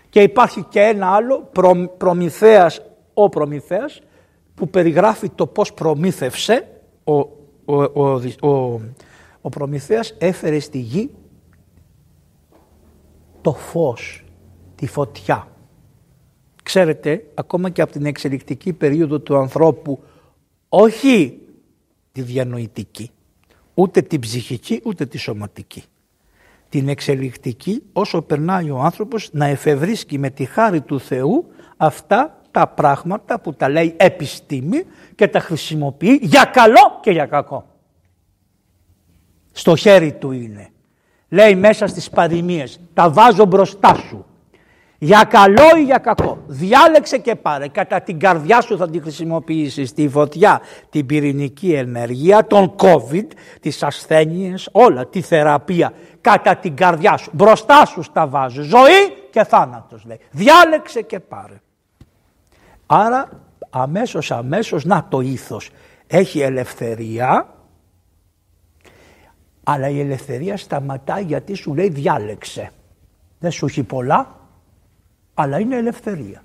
Και 0.09 0.23
υπάρχει 0.23 0.62
και 0.62 0.81
ένα 0.81 1.07
άλλο 1.15 1.49
προ, 1.53 1.88
Προμηθέας, 1.97 2.83
ο 3.15 3.29
Προμηθέας 3.29 4.00
που 4.55 4.69
περιγράφει 4.69 5.29
το 5.31 5.47
πώς 5.47 5.73
προμήθευσε 5.73 6.69
ο, 7.05 7.15
ο, 7.65 7.83
ο, 7.83 8.21
ο, 8.41 8.81
ο 9.41 9.49
Προμηθέας 9.49 10.15
έφερε 10.19 10.59
στη 10.59 10.79
γη 10.79 11.11
το 13.41 13.53
φως, 13.53 14.25
τη 14.75 14.87
φωτιά. 14.87 15.49
Ξέρετε, 16.62 17.25
ακόμα 17.35 17.71
και 17.71 17.83
από 17.83 17.93
την 17.93 18.07
εξελικτική 18.07 18.73
περίοδο 18.73 19.21
του 19.21 19.37
ανθρώπου, 19.37 20.03
όχι 20.69 21.38
τη 22.12 22.23
διανοητική, 22.23 23.11
ούτε 23.75 24.03
την 24.03 24.21
ψυχική 24.21 24.81
ούτε 24.85 25.07
τη 25.07 25.19
σωματική. 25.19 25.85
Την 26.68 26.88
εξελικτική 26.88 27.82
όσο 27.92 28.22
περνάει 28.22 28.70
ο 28.70 28.78
άνθρωπος 28.78 29.28
να 29.32 29.46
εφευρίσκει 29.46 30.18
με 30.18 30.30
τη 30.30 30.44
χάρη 30.44 30.80
του 30.80 31.00
Θεού 31.00 31.46
αυτά 31.76 32.40
τα 32.50 32.66
πράγματα 32.66 33.40
που 33.40 33.54
τα 33.54 33.68
λέει 33.68 33.94
επιστήμη 33.96 34.84
και 35.14 35.28
τα 35.28 35.40
χρησιμοποιεί 35.40 36.18
για 36.22 36.44
καλό 36.44 36.98
και 37.00 37.10
για 37.10 37.26
κακό. 37.26 37.66
Στο 39.52 39.76
χέρι 39.76 40.12
του 40.12 40.30
είναι. 40.32 40.68
Λέει 41.28 41.54
μέσα 41.54 41.87
στις 41.87 42.10
παροιμίες, 42.10 42.80
τα 42.94 43.10
βάζω 43.10 43.44
μπροστά 43.44 43.94
σου. 43.94 44.25
Για 45.00 45.25
καλό 45.30 45.76
ή 45.78 45.82
για 45.82 45.98
κακό. 45.98 46.38
Διάλεξε 46.46 47.18
και 47.18 47.34
πάρε. 47.34 47.68
Κατά 47.68 48.00
την 48.00 48.18
καρδιά 48.18 48.60
σου 48.60 48.76
θα 48.76 48.90
τη 48.90 49.00
χρησιμοποιήσεις 49.00 49.92
τη 49.92 50.08
φωτιά, 50.08 50.60
την 50.90 51.06
πυρηνική 51.06 51.72
ενέργεια, 51.72 52.46
τον 52.46 52.75
COVID, 52.76 53.26
τις 53.60 53.82
ασθένειες, 53.82 54.68
όλα, 54.72 55.06
τη 55.06 55.20
θεραπεία. 55.20 55.92
Κατά 56.20 56.56
την 56.56 56.76
καρδιά 56.76 57.16
σου. 57.16 57.30
Μπροστά 57.32 57.87
σου 57.87 58.02
στα 58.02 58.26
βάζω. 58.26 58.62
Ζωή 58.62 59.28
και 59.30 59.44
θάνατος 59.44 60.04
λέει. 60.04 60.20
Διάλεξε 60.30 61.02
και 61.02 61.20
πάρε. 61.20 61.60
Άρα 62.87 63.28
αμέσως 63.70 64.30
αμέσως 64.30 64.84
να 64.84 65.06
το 65.08 65.20
ήθος. 65.20 65.70
Έχει 66.06 66.40
ελευθερία 66.40 67.46
αλλά 69.64 69.88
η 69.88 70.00
ελευθερία 70.00 70.56
σταματάει 70.56 71.22
γιατί 71.22 71.54
σου 71.54 71.75
λέει 71.75 71.88
διάλεξε. 71.88 72.70
Δεν 73.38 73.50
σου 73.50 73.66
έχει 73.66 73.82
πολλά 73.82 74.37
αλλά 75.34 75.58
είναι 75.58 75.76
ελευθερία. 75.76 76.42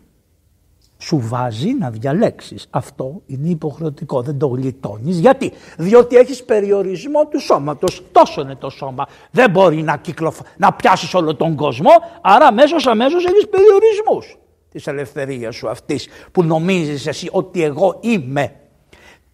Σου 1.03 1.19
βάζει 1.19 1.74
να 1.74 1.89
διαλέξεις. 1.89 2.67
Αυτό 2.69 3.22
είναι 3.25 3.50
υποχρεωτικό, 3.50 4.22
δεν 4.22 4.38
το 4.38 4.48
γλιτώνεις. 4.48 5.19
Γιατί, 5.19 5.51
διότι 5.77 6.15
έχεις 6.15 6.43
περιορισμό 6.43 7.27
του 7.27 7.39
σώματος. 7.39 8.03
Τόσο 8.12 8.41
είναι 8.41 8.55
το 8.55 8.69
σώμα. 8.69 9.07
Δεν 9.31 9.50
μπορεί 9.50 9.81
να, 9.81 9.98
κυκλοφ... 9.98 10.39
να 10.57 10.74
πιάσεις 10.74 11.13
όλο 11.13 11.36
τον 11.36 11.55
κόσμο, 11.55 11.89
άρα 12.22 12.45
αμέσως 12.45 12.88
αμέσως 12.88 13.25
έχεις 13.25 13.48
περιορισμούς 13.50 14.38
της 14.69 14.88
ελευθερίας 14.88 15.55
σου 15.55 15.69
αυτής 15.69 16.07
που 16.31 16.43
νομίζεις 16.43 17.07
εσύ 17.07 17.29
ότι 17.31 17.63
εγώ 17.63 17.98
είμαι. 18.01 18.55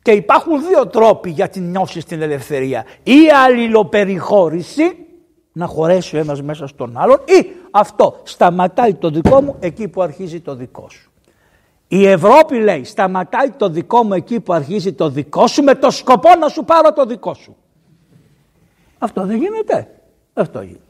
Και 0.02 0.12
υπάρχουν 0.12 0.68
δύο 0.68 0.88
τρόποι 0.88 1.30
για 1.30 1.50
την 1.50 1.70
νιώσεις 1.70 2.06
την 2.06 2.22
ελευθερία. 2.22 2.86
Ή 3.04 3.18
αλληλοπεριχώρηση, 3.46 4.96
να 5.52 5.66
χωρέσει 5.66 6.16
ο 6.16 6.20
ένας 6.20 6.42
μέσα 6.42 6.68
στον 6.68 6.98
άλλον, 6.98 7.18
ή 7.26 7.48
αυτό 7.72 8.20
σταματάει 8.24 8.94
το 8.94 9.10
δικό 9.10 9.42
μου 9.42 9.56
εκεί 9.60 9.88
που 9.88 10.02
αρχίζει 10.02 10.40
το 10.40 10.56
δικό 10.56 10.90
σου. 10.90 11.09
Η 11.92 12.08
Ευρώπη 12.08 12.60
λέει 12.60 12.84
σταματάει 12.84 13.50
το 13.50 13.70
δικό 13.70 14.04
μου 14.04 14.14
εκεί 14.14 14.40
που 14.40 14.54
αρχίζει 14.54 14.94
το 14.94 15.10
δικό 15.10 15.48
σου 15.48 15.64
με 15.64 15.76
το 15.76 15.92
σκοπό 15.92 16.30
να 16.40 16.48
σου 16.48 16.66
πάρω 16.66 16.94
το 16.94 17.06
δικό 17.06 17.34
σου. 17.34 17.56
Αυτό 18.98 19.26
δεν 19.26 19.38
γίνεται. 19.38 19.88
Αυτό 20.34 20.62
γίνεται. 20.62 20.84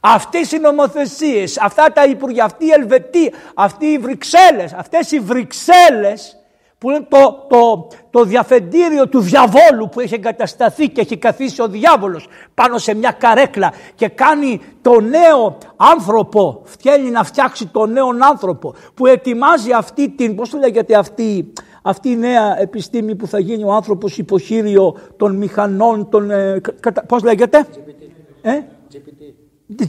Αυτές 0.00 0.52
οι 0.52 0.58
νομοθεσίες, 0.58 1.58
αυτά 1.58 1.92
τα 1.92 2.04
υπουργεία, 2.04 2.44
αυτή 2.44 2.64
η 2.64 2.70
Ελβετία, 2.70 3.30
αυτοί 3.54 3.86
οι 3.86 3.98
Βρυξέλλες, 3.98 4.72
αυτές 4.72 5.10
οι 5.10 5.20
Βρυξέλλες 5.20 6.37
που 6.78 6.90
είναι 6.90 7.06
το, 7.08 7.46
το, 7.48 7.88
το 8.10 8.24
διαφεντήριο 8.24 9.08
του 9.08 9.20
διαβόλου 9.20 9.88
που 9.88 10.00
έχει 10.00 10.14
εγκατασταθεί 10.14 10.88
και 10.88 11.00
έχει 11.00 11.16
καθίσει 11.16 11.62
ο 11.62 11.68
διάβολος 11.68 12.28
πάνω 12.54 12.78
σε 12.78 12.94
μια 12.94 13.10
καρέκλα 13.10 13.72
και 13.94 14.08
κάνει 14.08 14.60
το 14.82 15.00
νέο 15.00 15.58
άνθρωπο, 15.76 16.62
φτιάχνει 16.64 17.10
να 17.10 17.24
φτιάξει 17.24 17.66
το 17.66 17.86
νέο 17.86 18.08
άνθρωπο 18.30 18.74
που 18.94 19.06
ετοιμάζει 19.06 19.72
αυτή 19.72 20.08
την, 20.08 20.34
πώς 20.34 20.50
το 20.50 20.58
λέγεται 20.58 20.94
αυτή, 20.94 21.52
αυτή 21.82 22.10
η 22.10 22.16
νέα 22.16 22.60
επιστήμη 22.60 23.14
που 23.14 23.26
θα 23.26 23.38
γίνει 23.38 23.64
ο 23.64 23.72
άνθρωπος 23.72 24.18
υποχείριο 24.18 24.96
των 25.16 25.36
μηχανών, 25.36 26.08
των, 26.08 26.30
ε, 26.30 26.60
πώς 27.08 27.22
λέγεται, 27.22 27.66
GPT. 27.72 28.02
Ε; 28.42 28.60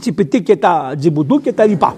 GPT. 0.06 0.42
και 0.42 0.56
τα 0.56 0.94
τζιμπουντού 0.98 1.40
και 1.40 1.52
τα 1.52 1.66
λοιπά. 1.66 1.94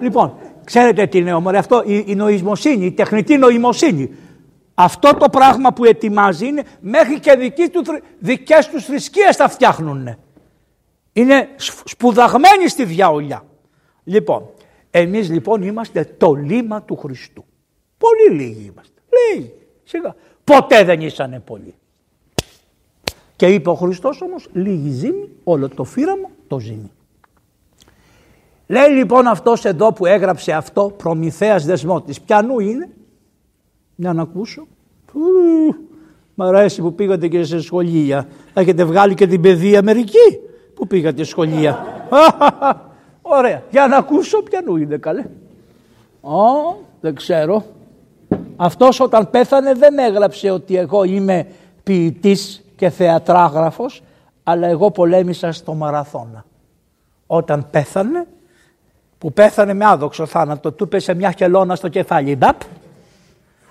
λοιπόν, 0.00 0.34
ξέρετε 0.64 1.06
τι 1.06 1.18
είναι 1.18 1.32
όμορφο 1.32 1.58
αυτό, 1.58 1.82
η, 1.86 2.04
η 2.06 2.14
νοημοσύνη, 2.14 2.86
η 2.86 2.92
τεχνητή 2.92 3.36
νοημοσύνη 3.36 4.10
αυτό 4.78 5.14
το 5.14 5.28
πράγμα 5.28 5.72
που 5.72 5.84
ετοιμάζει 5.84 6.46
είναι 6.46 6.64
μέχρι 6.80 7.20
και 7.20 7.34
δική 7.34 7.68
του, 7.68 7.82
δικές 8.18 8.68
τους 8.68 8.84
θρησκείες 8.84 9.36
τα 9.36 9.48
φτιάχνουν. 9.48 10.16
Είναι 11.12 11.48
σπουδαγμένοι 11.84 12.68
στη 12.68 12.84
διαολιά. 12.84 13.44
Λοιπόν, 14.04 14.50
εμείς 14.90 15.30
λοιπόν 15.30 15.62
είμαστε 15.62 16.04
το 16.04 16.32
λίμα 16.32 16.82
του 16.82 16.96
Χριστού. 16.96 17.44
Πολύ 17.98 18.42
λίγοι 18.42 18.70
είμαστε. 18.72 19.00
Λίγοι. 19.08 19.52
Σιγά. 19.84 20.14
Ποτέ 20.44 20.84
δεν 20.84 21.00
ήσανε 21.00 21.40
πολλοί. 21.40 21.74
Και 23.36 23.46
είπε 23.46 23.68
ο 23.68 23.74
Χριστός 23.74 24.22
όμως 24.22 24.48
λίγη 24.52 24.90
ζήμη, 24.90 25.28
όλο 25.44 25.68
το 25.68 25.84
φύραμα 25.84 26.28
το 26.46 26.58
ζήμη. 26.58 26.90
Λέει 28.66 28.88
λοιπόν 28.88 29.26
αυτός 29.26 29.64
εδώ 29.64 29.92
που 29.92 30.06
έγραψε 30.06 30.52
αυτό 30.52 30.94
Προμηθέας 30.96 31.64
Δεσμότης. 31.64 32.20
Πιανού 32.20 32.58
είναι; 32.58 32.88
Για 33.96 34.12
να 34.12 34.22
ακούσω. 34.22 34.66
Μ' 36.34 36.42
αρέσει 36.42 36.82
που 36.82 36.94
πήγατε 36.94 37.28
και 37.28 37.44
σε 37.44 37.60
σχολεία. 37.60 38.28
Έχετε 38.54 38.84
βγάλει 38.84 39.14
και 39.14 39.26
την 39.26 39.40
παιδεία 39.40 39.82
μερική 39.82 40.38
που 40.74 40.86
πήγατε 40.86 41.24
σχολεία; 41.24 41.84
Ωραία. 43.22 43.62
Για 43.70 43.86
να 43.86 43.96
ακούσω 43.96 44.42
ποιανού 44.42 44.76
είναι 44.76 44.96
καλέ. 44.96 45.24
Ω, 46.20 46.76
δεν 47.00 47.14
ξέρω. 47.14 47.64
Αυτός 48.56 49.00
όταν 49.00 49.30
πέθανε 49.30 49.74
δεν 49.74 49.98
έγραψε 49.98 50.50
ότι 50.50 50.76
εγώ 50.76 51.04
είμαι 51.04 51.46
ποιητής 51.82 52.64
και 52.76 52.90
θεατράγραφος, 52.90 54.02
αλλά 54.42 54.66
εγώ 54.66 54.90
πολέμησα 54.90 55.52
στο 55.52 55.74
μαραθώνα. 55.74 56.44
Όταν 57.26 57.66
πέθανε, 57.70 58.26
που 59.18 59.32
πέθανε 59.32 59.74
με 59.74 59.84
άδοξο 59.86 60.26
θάνατο, 60.26 60.72
του 60.72 60.88
πέσε 60.88 61.14
μια 61.14 61.30
χελώνα 61.30 61.74
στο 61.74 61.88
κεφάλι. 61.88 62.36
Μπαπ, 62.36 62.60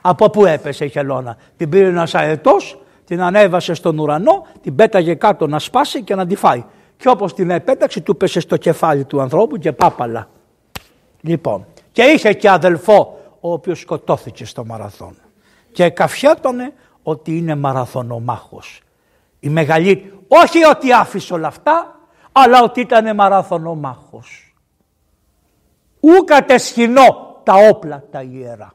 από 0.08 0.30
πού 0.30 0.46
έπεσε 0.46 0.86
η 0.86 0.90
χελώνα. 0.90 1.38
Την 1.58 1.70
πήρε 1.70 1.88
ένας 1.88 2.16
αετός, 2.16 2.82
την 3.06 3.22
ανέβασε 3.22 3.74
στον 3.74 4.00
ουρανό, 4.00 4.48
την 4.62 4.76
πέταγε 4.76 5.14
κάτω 5.14 5.48
να 5.48 5.60
σπάσει 5.60 6.02
και 6.02 6.16
να 6.16 6.28
τη 6.28 6.36
φάει. 6.36 6.64
Και 6.98 7.10
όπως 7.10 7.34
την 7.34 7.50
επέταξε, 7.50 8.02
του 8.02 8.18
πέσε 8.18 8.40
στο 8.40 8.58
κεφάλι 8.58 9.06
του 9.06 9.22
ανθρώπου 9.22 9.58
και 9.58 9.72
πάπαλα. 9.72 10.28
Λοιπόν, 11.22 11.66
και 11.92 12.02
είχε 12.02 12.34
και 12.34 12.50
αδελφό, 12.50 13.20
ο 13.40 13.52
οποίος 13.52 13.80
σκοτώθηκε 13.80 14.46
στο 14.46 14.66
μαραθών. 14.66 15.16
Και 15.72 15.90
καφιότανε 15.90 16.74
ότι 17.04 17.38
είναι 17.38 17.56
μαραθωνομάχος. 17.56 18.82
Η 19.40 19.50
μεγαλύτερη, 19.50 20.20
όχι 20.28 20.66
ότι 20.66 20.94
άφησε 20.94 21.34
όλα 21.34 21.48
αυτά, 21.48 22.00
αλλά 22.32 22.64
ότι 22.64 22.82
ήταν 22.82 23.16
μαραθωνομάχος. 23.16 24.56
Ού 26.00 26.24
κατεσχυνώ 26.26 27.40
τα 27.44 27.54
όπλα 27.70 28.04
τα 28.12 28.22
ιερά. 28.22 28.74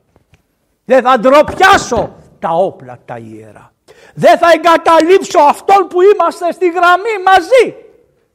Δεν 0.90 1.02
θα 1.02 1.18
ντροπιάσω 1.18 2.14
τα 2.38 2.48
όπλα 2.48 2.98
τα 3.04 3.18
ιερά. 3.18 3.72
Δεν 4.14 4.38
θα 4.38 4.52
εγκαταλείψω 4.52 5.38
αυτόν 5.38 5.86
που 5.88 5.98
είμαστε 6.02 6.52
στη 6.52 6.70
γραμμή 6.70 7.22
μαζί. 7.26 7.74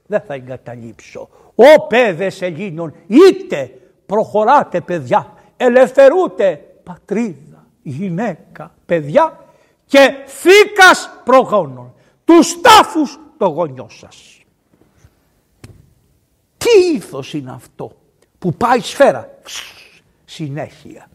Δεν 0.06 0.22
θα 0.28 0.34
εγκαταλείψω. 0.34 1.30
Ω 1.56 1.88
παιδες 1.88 2.42
Ελλήνων, 2.42 2.96
είτε 3.08 3.82
προχωράτε 4.06 4.82
παιδιά, 4.82 5.34
ελευθερούτε 5.58 6.66
πατρίδα, 6.84 7.66
γυναίκα, 7.82 8.74
παιδιά 8.86 9.40
και 9.86 10.16
φύκας 10.26 11.22
προγόνων, 11.24 11.94
τους 12.26 12.62
τάφους 12.62 13.20
των 13.38 13.52
γονιών 13.52 13.90
σας. 13.90 14.40
Τι 16.58 16.96
ήθος 16.96 17.34
είναι 17.34 17.52
αυτό 17.52 17.92
που 18.40 18.54
πάει 18.54 18.80
σφαίρα; 18.80 19.30
Συνέχεια. 20.26 21.10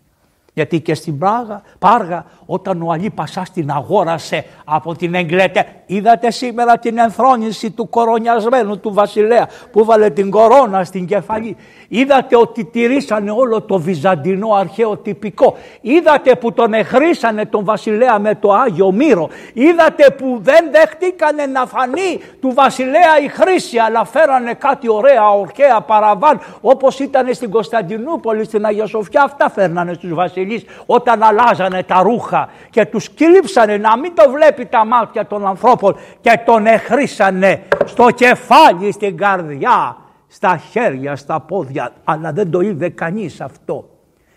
Γιατί 0.53 0.81
και 0.81 0.95
στην 0.95 1.19
Πράγα, 1.19 1.63
Πάργα 1.79 2.25
όταν 2.47 2.83
ο 2.83 2.91
Αλή 2.93 3.11
Πασάς 3.11 3.51
την 3.51 3.71
αγόρασε 3.71 4.45
από 4.65 4.95
την 4.95 5.15
Εγκλέτε 5.15 5.81
είδατε 5.91 6.31
σήμερα 6.31 6.79
την 6.79 6.99
ενθρόνηση 6.99 7.71
του 7.71 7.89
κορονιασμένου 7.89 8.81
του 8.81 8.93
βασιλέα 8.93 9.49
που 9.73 9.85
βάλε 9.85 10.11
την 10.11 10.31
κορώνα 10.31 10.85
στην 10.85 11.07
κεφαλή. 11.07 11.57
Είδατε 11.89 12.37
ότι 12.37 12.65
τηρήσανε 12.65 13.31
όλο 13.31 13.63
το 13.63 13.79
βυζαντινό 13.79 14.53
αρχαίο 14.53 14.97
τυπικό. 14.97 15.57
Είδατε 15.81 16.35
που 16.35 16.53
τον 16.53 16.75
εχρήσανε 16.75 17.47
τον 17.47 17.65
βασιλέα 17.65 18.19
με 18.19 18.35
το 18.35 18.53
Άγιο 18.53 18.93
Μύρο. 18.93 19.29
Είδατε 19.53 20.11
που 20.11 20.39
δεν 20.43 20.71
δεχτήκανε 20.73 21.47
να 21.47 21.67
φανεί 21.67 22.21
του 22.41 22.53
βασιλέα 22.55 23.21
η 23.25 23.29
χρήση 23.29 23.79
αλλά 23.79 24.05
φέρανε 24.05 24.55
κάτι 24.55 24.89
ωραία 24.89 25.31
ορκαία 25.31 25.81
παραβάν 25.81 26.41
όπως 26.61 26.99
ήταν 26.99 27.35
στην 27.35 27.51
Κωνσταντινούπολη, 27.51 28.45
στην 28.45 28.65
Αγία 28.65 28.87
Σοφιά. 28.87 29.23
Αυτά 29.23 29.51
φέρνανε 29.51 29.93
στους 29.93 30.15
βασιλείς 30.41 30.65
όταν 30.87 31.23
αλλάζανε 31.23 31.83
τα 31.83 32.03
ρούχα 32.03 32.49
και 32.71 32.85
τους 32.85 33.11
κύλυψανε 33.11 33.77
να 33.77 33.99
μην 33.99 34.15
το 34.15 34.31
βλέπει 34.31 34.67
τα 34.67 34.85
μάτια 34.85 35.27
των 35.27 35.47
ανθρώπων 35.47 35.97
και 36.21 36.41
τον 36.45 36.67
εχρήσανε 36.67 37.63
στο 37.85 38.11
κεφάλι, 38.11 38.93
στην 38.93 39.17
καρδιά 39.17 39.97
στα 40.29 40.57
χέρια, 40.57 41.17
στα 41.17 41.41
πόδια, 41.41 41.93
αλλά 42.05 42.33
δεν 42.33 42.51
το 42.51 42.61
είδε 42.61 42.89
κανείς 42.89 43.41
αυτό. 43.41 43.89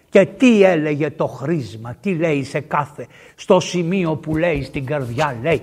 Και 0.09 0.25
τι 0.25 0.63
έλεγε 0.63 1.11
το 1.11 1.27
χρήσμα, 1.27 1.95
τι 2.01 2.15
λέει 2.15 2.43
σε 2.43 2.59
κάθε, 2.59 3.07
στο 3.35 3.59
σημείο 3.59 4.15
που 4.15 4.37
λέει 4.37 4.63
στην 4.63 4.85
καρδιά 4.85 5.37
λέει 5.41 5.61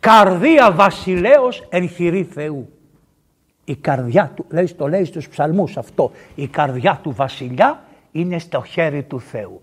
Καρδία 0.00 0.72
βασιλέως 0.72 1.66
εν 1.68 1.88
χειρή 1.88 2.24
Θεού. 2.24 2.68
Η 3.64 3.76
καρδιά 3.76 4.32
του, 4.36 4.44
λέει, 4.48 4.74
το 4.76 4.88
λέει 4.88 5.04
στους 5.04 5.28
ψαλμούς 5.28 5.76
αυτό, 5.76 6.10
η 6.34 6.46
καρδιά 6.46 7.00
του 7.02 7.12
βασιλιά 7.12 7.82
είναι 8.12 8.38
στο 8.38 8.62
χέρι 8.62 9.02
του 9.02 9.20
Θεού. 9.20 9.62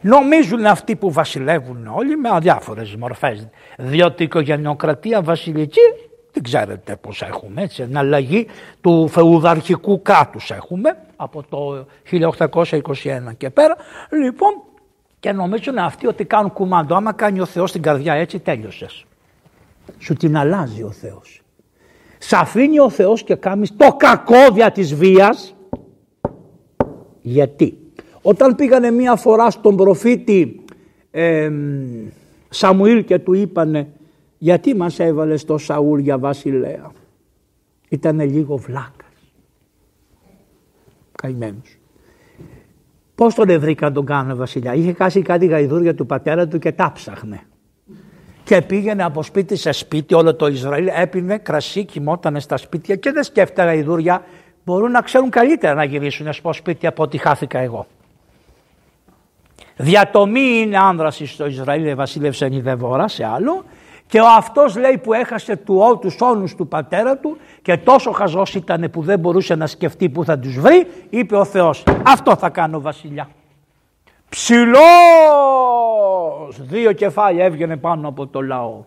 Νομίζουν 0.00 0.66
αυτοί 0.66 0.96
που 0.96 1.12
βασιλεύουν 1.12 1.86
όλοι 1.86 2.16
με 2.16 2.28
αδιάφορες 2.32 2.96
μορφές. 2.96 3.48
Διότι 3.78 4.22
η 4.22 4.24
οικογενειοκρατία 4.24 5.22
βασιλική 5.22 5.80
δεν 6.32 6.42
ξέρετε 6.42 6.96
πώς 6.96 7.22
έχουμε, 7.22 7.62
έτσι, 7.62 7.84
την 7.84 7.98
αλλαγή 7.98 8.46
του 8.80 9.08
φεουδαρχικού 9.08 10.02
κράτους 10.02 10.50
έχουμε 10.50 10.96
από 11.16 11.42
το 11.48 11.86
1821 12.10 13.36
και 13.36 13.50
πέρα. 13.50 13.76
Λοιπόν, 14.22 14.52
και 15.20 15.32
νομίζουν 15.32 15.78
αυτοί 15.78 16.06
ότι 16.06 16.24
κάνουν 16.24 16.52
κουμάντο. 16.52 16.94
Άμα 16.94 17.12
κάνει 17.12 17.40
ο 17.40 17.46
Θεός 17.46 17.72
την 17.72 17.82
καρδιά 17.82 18.14
έτσι 18.14 18.38
τέλειωσες. 18.38 19.04
Σου 19.98 20.14
την 20.14 20.36
αλλάζει 20.36 20.82
ο 20.82 20.90
Θεός. 20.90 21.42
Σ' 22.18 22.32
αφήνει 22.32 22.80
ο 22.80 22.90
Θεός 22.90 23.22
και 23.22 23.34
κάνεις 23.34 23.76
το 23.76 23.92
κακό 23.96 24.50
δια 24.52 24.70
της 24.70 24.94
βίας. 24.94 25.54
Γιατί; 27.20 27.79
Όταν 28.22 28.54
πήγανε 28.54 28.90
μία 28.90 29.16
φορά 29.16 29.50
στον 29.50 29.76
προφήτη 29.76 30.64
ε, 31.10 31.50
Σαμουήλ 32.48 33.04
και 33.04 33.18
του 33.18 33.32
είπανε 33.32 33.88
γιατί 34.38 34.74
μας 34.74 34.98
έβαλες 34.98 35.40
στο 35.40 35.58
Σαούλ 35.58 36.00
για 36.00 36.18
βασιλέα; 36.18 36.92
Ήτανε 37.88 38.24
λίγο 38.24 38.56
βλάκας. 38.56 39.08
Καημένος. 41.22 41.78
Πώς 43.14 43.34
τον 43.34 43.48
ευρήκαν 43.48 43.92
τον 43.92 44.04
κάνω 44.04 44.36
βασιλιά; 44.36 44.74
Είχε 44.74 44.92
κάσει 44.92 45.22
κάτι 45.22 45.46
γαϊδούρια 45.46 45.94
του 45.94 46.06
πατέρα 46.06 46.48
του 46.48 46.58
και 46.58 46.72
τα 46.72 46.92
ψάχνε. 46.94 47.40
Και 48.44 48.62
πήγαινε 48.62 49.02
από 49.02 49.22
σπίτι 49.22 49.56
σε 49.56 49.72
σπίτι 49.72 50.14
όλο 50.14 50.34
το 50.34 50.46
Ισραήλ, 50.46 50.88
έπινε 50.94 51.38
κρασί, 51.38 51.84
κοιμότανε 51.84 52.40
στα 52.40 52.56
σπίτια 52.56 52.96
και 52.96 53.12
δεν 53.12 53.22
σκέφτεται 53.22 53.62
γαϊδούρια. 53.62 54.24
Μπορούν 54.64 54.90
να 54.90 55.00
ξέρουν 55.00 55.30
καλύτερα 55.30 55.74
να 55.74 55.84
γυρίσουν 55.84 56.32
στο 56.32 56.52
σπίτι 56.52 56.86
από 56.86 57.02
ό,τι 57.02 57.18
χάθηκα 57.18 57.58
εγώ. 57.58 57.86
Διατομή 59.82 60.60
είναι 60.60 60.78
άνδραση 60.78 61.26
στο 61.26 61.46
Ισραήλ, 61.46 61.94
βασίλευσε 61.94 62.48
Νιδεβόρα 62.48 63.08
σε 63.08 63.24
άλλο 63.24 63.64
και 64.06 64.20
ο 64.20 64.26
αυτός 64.36 64.76
λέει 64.76 64.98
που 64.98 65.12
έχασε 65.12 65.56
του, 65.56 65.98
τους 66.00 66.16
όνους 66.20 66.54
του 66.54 66.68
πατέρα 66.68 67.16
του 67.16 67.36
και 67.62 67.76
τόσο 67.76 68.10
χαζός 68.10 68.54
ήταν 68.54 68.90
που 68.92 69.02
δεν 69.02 69.18
μπορούσε 69.18 69.54
να 69.54 69.66
σκεφτεί 69.66 70.08
που 70.08 70.24
θα 70.24 70.38
τους 70.38 70.58
βρει, 70.58 70.86
είπε 71.10 71.36
ο 71.36 71.44
Θεός 71.44 71.82
αυτό 72.02 72.36
θα 72.36 72.48
κάνω 72.48 72.80
βασιλιά. 72.80 73.28
Ψηλός! 74.28 74.80
Δύο 76.58 76.92
κεφάλια 76.92 77.44
έβγαινε 77.44 77.76
πάνω 77.76 78.08
από 78.08 78.26
το 78.26 78.40
λαό. 78.40 78.84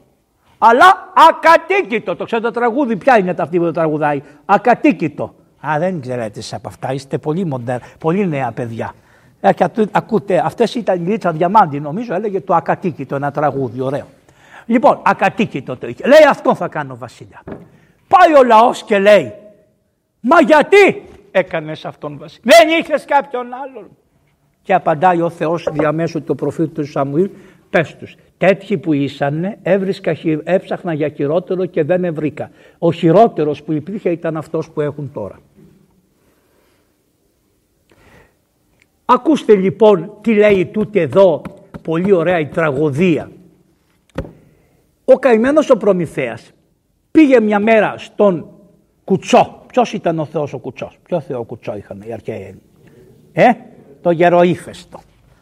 Αλλά 0.58 1.12
ακατοίκητο. 1.30 2.16
Το 2.16 2.26
ξέρετε 2.26 2.48
το 2.48 2.54
τραγούδι, 2.54 2.96
ποια 2.96 3.18
είναι 3.18 3.34
τα 3.34 3.44
αυτή 3.44 3.58
που 3.58 3.64
το 3.64 3.72
τραγουδάει. 3.72 4.22
Ακατοίκητο. 4.46 5.34
Α, 5.68 5.76
δεν 5.80 6.02
ξέρετε 6.02 6.42
από 6.52 6.68
αυτά. 6.68 6.94
Είστε 6.94 7.18
πολύ 7.18 7.46
μοντέρ, 7.46 7.80
πολύ 8.00 8.28
νέα 8.28 8.52
παιδιά. 8.52 8.94
Ε, 9.46 9.52
ακούτε, 9.92 10.42
αυτές 10.46 10.76
ήταν 10.76 11.06
η 11.06 11.10
Λίτσα 11.10 11.32
Διαμάντη, 11.32 11.80
νομίζω, 11.80 12.14
έλεγε 12.14 12.42
το 12.42 12.54
ακατοίκητο, 12.56 13.16
ένα 13.16 13.32
τραγούδι, 13.32 13.82
ωραίο. 13.82 14.06
Λοιπόν, 14.66 15.00
ακατοίκητο 15.06 15.78
το 15.78 15.88
είχε. 15.88 16.08
Λέει 16.08 16.24
αυτό 16.30 16.56
θα 16.56 16.68
κάνω 16.68 16.98
βασιλιά. 16.98 17.44
Πάει 18.08 18.34
ο 18.40 18.44
λαός 18.44 18.84
και 18.84 19.00
λέει, 19.00 19.34
μα 20.20 20.42
γιατί 20.42 21.04
έκανες 21.32 21.86
αυτόν 21.86 22.18
βασιλιά. 22.18 22.56
Δεν 22.58 22.80
είχες 22.80 23.06
κάποιον 23.06 23.46
άλλον. 23.54 23.90
Και 24.62 24.74
απαντάει 24.74 25.22
ο 25.22 25.30
Θεός 25.30 25.68
διαμέσου 25.72 26.24
του 26.24 26.36
προφήτου 26.36 26.72
του 26.72 26.86
Σαμουήλ, 26.86 27.30
πες 27.70 27.96
τους, 27.96 28.16
τέτοιοι 28.38 28.78
που 28.78 28.94
ήσανε 28.94 29.58
έβρισκα, 29.62 30.16
έψαχνα 30.44 30.94
για 30.94 31.10
χειρότερο 31.10 31.66
και 31.66 31.84
δεν 31.84 32.04
ευρήκα. 32.04 32.52
Ο 32.78 32.92
χειρότερος 32.92 33.64
που 33.64 33.72
υπήρχε 33.74 34.10
ήταν 34.10 34.38
αυτός 34.38 34.70
που 34.70 34.82
έχουν 34.82 35.12
τώρα. 35.14 35.40
Ακούστε 39.14 39.56
λοιπόν 39.56 40.12
τι 40.22 40.34
λέει 40.34 40.66
τούτη 40.66 41.00
εδώ 41.00 41.42
πολύ 41.82 42.12
ωραία 42.12 42.40
η 42.40 42.48
τραγωδία. 42.48 43.32
Ο 45.06 45.14
καημένος 45.14 45.70
ο 45.70 45.78
Προμηθέας 45.78 46.52
πήγε 47.12 47.40
μια 47.40 47.60
μέρα 47.60 47.96
στον 47.98 48.48
Κουτσό. 49.04 49.62
Ποιος 49.68 49.94
ήταν 49.94 50.20
ο 50.20 50.26
Θεός 50.26 50.54
ο 50.54 50.58
Κουτσός; 50.58 50.98
Ποιο 51.04 51.20
Θεό 51.20 51.44
Κουτσό 51.44 51.76
είχαν 51.78 52.04
οι 52.08 52.14
αρχαίοι; 52.14 52.62
Ε, 53.34 53.50
το 54.02 54.12
γεροήφεστο. 54.12 55.00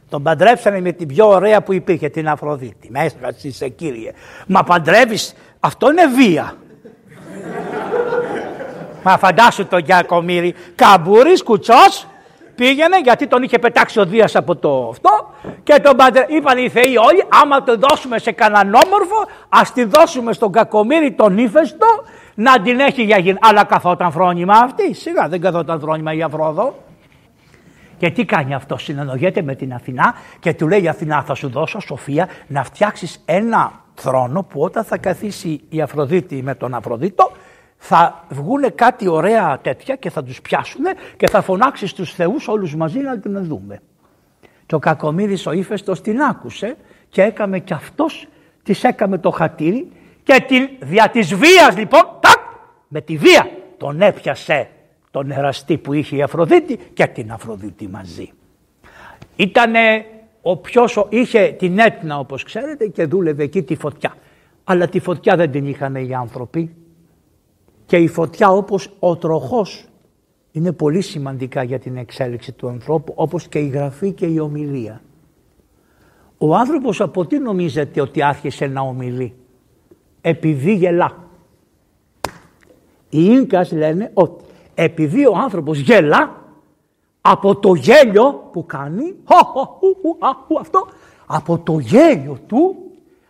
Τον 0.09 0.23
παντρέψανε 0.23 0.79
με 0.79 0.91
την 0.91 1.07
πιο 1.07 1.27
ωραία 1.27 1.61
που 1.61 1.73
υπήρχε, 1.73 2.09
την 2.09 2.27
Αφροδίτη. 2.27 2.91
Μέσα 2.91 3.15
σε 3.47 3.69
κύριε. 3.69 4.11
Μα 4.47 4.63
παντρεύεις, 4.63 5.33
αυτό 5.59 5.91
είναι 5.91 6.07
βία. 6.07 6.55
Μα 9.03 9.17
φαντάσου 9.17 9.67
τον 9.67 9.79
Γιακομύρη. 9.79 10.53
Καμπούρης, 10.75 11.43
κουτσός, 11.43 12.07
πήγαινε 12.61 12.99
γιατί 13.03 13.27
τον 13.27 13.43
είχε 13.43 13.59
πετάξει 13.59 13.99
ο 13.99 14.05
Δίας 14.05 14.35
από 14.35 14.55
το 14.55 14.87
αυτό 14.89 15.33
και 15.63 15.79
τον 15.83 15.95
παντρε... 15.95 16.25
είπαν 16.27 16.57
οι 16.57 16.69
θεοί 16.69 16.97
όλοι 16.97 17.23
άμα 17.41 17.63
το 17.63 17.77
δώσουμε 17.77 18.17
σε 18.19 18.31
κανέναν 18.31 18.73
όμορφο 18.73 19.25
ας 19.49 19.73
τη 19.73 19.83
δώσουμε 19.83 20.33
στον 20.33 20.51
Κακομύρη 20.51 21.11
τον 21.11 21.37
ύφεστο 21.37 21.87
να 22.35 22.61
την 22.61 22.79
έχει 22.79 23.03
για 23.03 23.17
γυναίκα. 23.17 23.47
Αλλά 23.47 23.63
καθόταν 23.63 24.11
φρόνημα 24.11 24.53
αυτή. 24.53 24.93
Σιγά 24.93 25.27
δεν 25.27 25.41
καθόταν 25.41 25.79
φρόνημα 25.79 26.13
η 26.13 26.21
Αφρόδο. 26.21 26.75
Και 27.97 28.09
τι 28.09 28.25
κάνει 28.25 28.53
αυτός, 28.53 28.83
συνεννοιέται 28.83 29.41
με 29.41 29.55
την 29.55 29.73
Αθηνά 29.73 30.15
και 30.39 30.53
του 30.53 30.67
λέει: 30.67 30.87
Αθηνά, 30.87 31.23
θα 31.23 31.33
σου 31.33 31.49
δώσω 31.49 31.79
σοφία 31.79 32.29
να 32.47 32.63
φτιάξεις 32.63 33.21
ένα 33.25 33.71
θρόνο 33.93 34.43
που 34.43 34.61
όταν 34.61 34.83
θα 34.83 34.97
καθίσει 34.97 35.61
η 35.69 35.81
Αφροδίτη 35.81 36.43
με 36.43 36.55
τον 36.55 36.73
Αφροδίτο 36.73 37.31
θα 37.83 38.25
βγουν 38.29 38.75
κάτι 38.75 39.07
ωραία 39.07 39.59
τέτοια 39.61 39.95
και 39.95 40.09
θα 40.09 40.23
τους 40.23 40.41
πιάσουν 40.41 40.83
και 41.17 41.27
θα 41.27 41.41
φωνάξει 41.41 41.87
στους 41.87 42.13
θεούς 42.13 42.47
όλους 42.47 42.75
μαζί 42.75 42.99
να 42.99 43.19
την 43.19 43.45
δούμε. 43.45 43.81
Και 44.65 44.75
ο 44.75 44.79
Κακομύρης 44.79 45.45
ο 45.45 45.51
ύφεστος 45.51 46.01
την 46.01 46.21
άκουσε 46.21 46.75
και 47.09 47.21
έκαμε 47.21 47.59
και 47.59 47.73
αυτός 47.73 48.27
της 48.63 48.83
έκαμε 48.83 49.17
το 49.17 49.29
χατήρι 49.29 49.91
και 50.23 50.45
την, 50.47 50.69
δια 50.79 51.09
της 51.09 51.35
βίας 51.35 51.77
λοιπόν, 51.77 52.01
τάκ, 52.19 52.39
με 52.87 53.01
τη 53.01 53.17
βία 53.17 53.49
τον 53.77 54.01
έπιασε 54.01 54.69
τον 55.11 55.31
εραστή 55.31 55.77
που 55.77 55.93
είχε 55.93 56.15
η 56.15 56.21
Αφροδίτη 56.21 56.79
και 56.93 57.05
την 57.05 57.31
Αφροδίτη 57.31 57.87
μαζί. 57.87 58.31
Ήτανε 59.35 60.05
ο 60.41 60.57
ποιος 60.57 61.05
είχε 61.09 61.55
την 61.59 61.79
Έτνα 61.79 62.19
όπως 62.19 62.43
ξέρετε 62.43 62.87
και 62.87 63.05
δούλευε 63.05 63.43
εκεί 63.43 63.63
τη 63.63 63.75
φωτιά. 63.75 64.13
Αλλά 64.63 64.87
τη 64.87 64.99
φωτιά 64.99 65.35
δεν 65.35 65.51
την 65.51 65.67
είχαν 65.67 65.95
οι 65.95 66.13
άνθρωποι, 66.13 66.75
και 67.91 67.97
η 67.97 68.07
φωτιά 68.07 68.49
όπως 68.49 68.89
ο 68.99 69.15
τροχός 69.15 69.85
είναι 70.51 70.71
πολύ 70.71 71.01
σημαντικά 71.01 71.63
για 71.63 71.79
την 71.79 71.97
εξέλιξη 71.97 72.51
του 72.51 72.67
ανθρώπου 72.67 73.13
όπως 73.15 73.47
και 73.47 73.59
η 73.59 73.67
γραφή 73.67 74.11
και 74.11 74.25
η 74.25 74.39
ομιλία. 74.39 75.01
Ο 76.37 76.55
άνθρωπος 76.55 77.01
από 77.01 77.25
τι 77.25 77.39
νομίζετε 77.39 78.01
ότι 78.01 78.23
άρχισε 78.23 78.65
να 78.65 78.81
ομιλεί; 78.81 79.33
Επειδή 80.21 80.73
γελά. 80.75 81.27
Οι 83.09 83.25
Ίνκας 83.25 83.71
λένε 83.71 84.11
ότι 84.13 84.43
επειδή 84.75 85.25
ο 85.25 85.33
άνθρωπος 85.35 85.79
γελά 85.79 86.35
από 87.21 87.55
το 87.55 87.73
γέλιο 87.73 88.49
που 88.51 88.65
κάνει, 88.65 89.15
αυτό, 90.59 90.87
από 91.25 91.59
το 91.59 91.79
γέλιο 91.79 92.37
του 92.47 92.75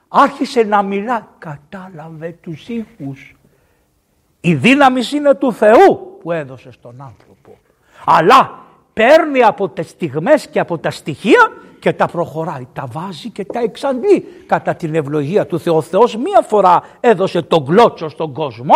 άρχισε 0.07 0.63
να 0.63 0.83
μιλά. 0.83 1.35
Κατάλαβε 1.37 2.37
τους 2.41 2.69
ήχους 2.69 3.35
η 4.41 4.55
δύναμη 4.55 5.01
είναι 5.15 5.33
του 5.33 5.53
Θεού 5.53 6.17
που 6.21 6.31
έδωσε 6.31 6.71
στον 6.71 7.01
άνθρωπο. 7.01 7.57
Αλλά 8.05 8.59
παίρνει 8.93 9.43
από 9.43 9.69
τις 9.69 9.89
στιγμές 9.89 10.47
και 10.47 10.59
από 10.59 10.77
τα 10.77 10.91
στοιχεία 10.91 11.51
και 11.79 11.93
τα 11.93 12.05
προχωράει, 12.05 12.67
τα 12.73 12.85
βάζει 12.91 13.29
και 13.29 13.45
τα 13.45 13.59
εξαντλεί 13.59 14.25
κατά 14.45 14.75
την 14.75 14.95
ευλογία 14.95 15.45
του 15.45 15.59
Θεού. 15.59 15.75
Ο 15.75 15.81
Θεός 15.81 16.15
μία 16.15 16.41
φορά 16.47 16.83
έδωσε 16.99 17.41
τον 17.41 17.65
κλώτσο 17.65 18.09
στον 18.09 18.33
κόσμο 18.33 18.73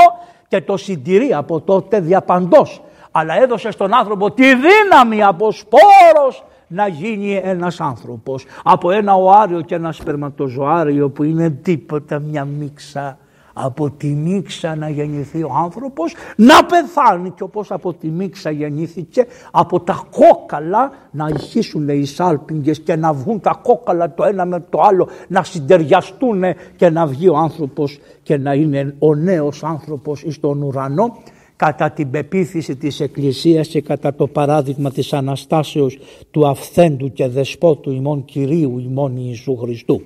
και 0.48 0.62
το 0.62 0.78
συντηρεί 0.78 1.34
από 1.34 1.62
τότε 1.62 2.00
διαπαντός. 2.00 2.82
Αλλά 3.12 3.42
έδωσε 3.42 3.72
στον 3.72 3.94
άνθρωπο 3.94 4.32
τη 4.32 4.44
δύναμη 4.44 5.24
από 5.24 5.52
σπόρος 5.52 6.44
να 6.68 6.88
γίνει 6.88 7.42
ένας 7.44 7.82
άνθρωπος. 7.82 8.46
Από 8.64 8.92
ένα 8.92 9.14
οάριο 9.16 9.62
και 9.62 9.76
ένα 9.76 9.92
σπερματοζωάριο 9.92 11.10
που 11.10 11.24
είναι 11.24 11.50
τίποτα 11.50 12.20
μια 12.20 12.46
μίξα 12.46 13.18
από 13.58 13.90
τη 13.90 14.08
μίξα 14.08 14.76
να 14.76 14.90
γεννηθεί 14.90 15.44
ο 15.44 15.52
άνθρωπος 15.64 16.14
να 16.36 16.66
πεθάνει 16.66 17.30
και 17.30 17.44
όπως 17.44 17.72
από 17.72 17.94
τη 17.94 18.08
μίξα 18.08 18.52
γεννήθηκε 18.52 19.26
από 19.52 19.80
τα 19.80 20.08
κόκαλα 20.12 20.92
να 21.12 21.28
ηχήσουν 21.36 21.90
οι 21.90 22.06
σάλπιγγες 22.06 22.80
και 22.80 22.96
να 22.96 23.14
βγουν 23.14 23.40
τα 23.40 23.60
κόκαλα 23.64 24.14
το 24.14 24.24
ένα 24.24 24.46
με 24.46 24.66
το 24.70 24.82
άλλο 24.82 25.08
να 25.28 25.44
συντεριαστούν 25.44 26.44
και 26.76 26.90
να 26.90 27.06
βγει 27.06 27.30
ο 27.30 27.38
άνθρωπος 27.38 28.00
και 28.24 28.38
να 28.38 28.54
είναι 28.54 28.96
ο 29.00 29.16
νέος 29.16 29.64
άνθρωπος 29.64 30.24
στον 30.30 30.62
ουρανό 30.62 31.18
κατά 31.56 31.92
την 31.92 32.10
πεποίθηση 32.10 32.76
της 32.76 33.00
Εκκλησίας 33.00 33.68
και 33.68 33.82
κατά 33.82 34.16
το 34.16 34.28
παράδειγμα 34.28 34.92
της 34.92 35.14
Αναστάσεως 35.14 35.98
του 36.32 36.48
αυθέντου 36.48 37.14
και 37.14 37.28
δεσπότου 37.28 37.92
ημών 37.92 38.26
Κυρίου 38.26 38.80
ημών 38.80 39.18
Ιησού 39.18 39.58
Χριστού. 39.58 40.02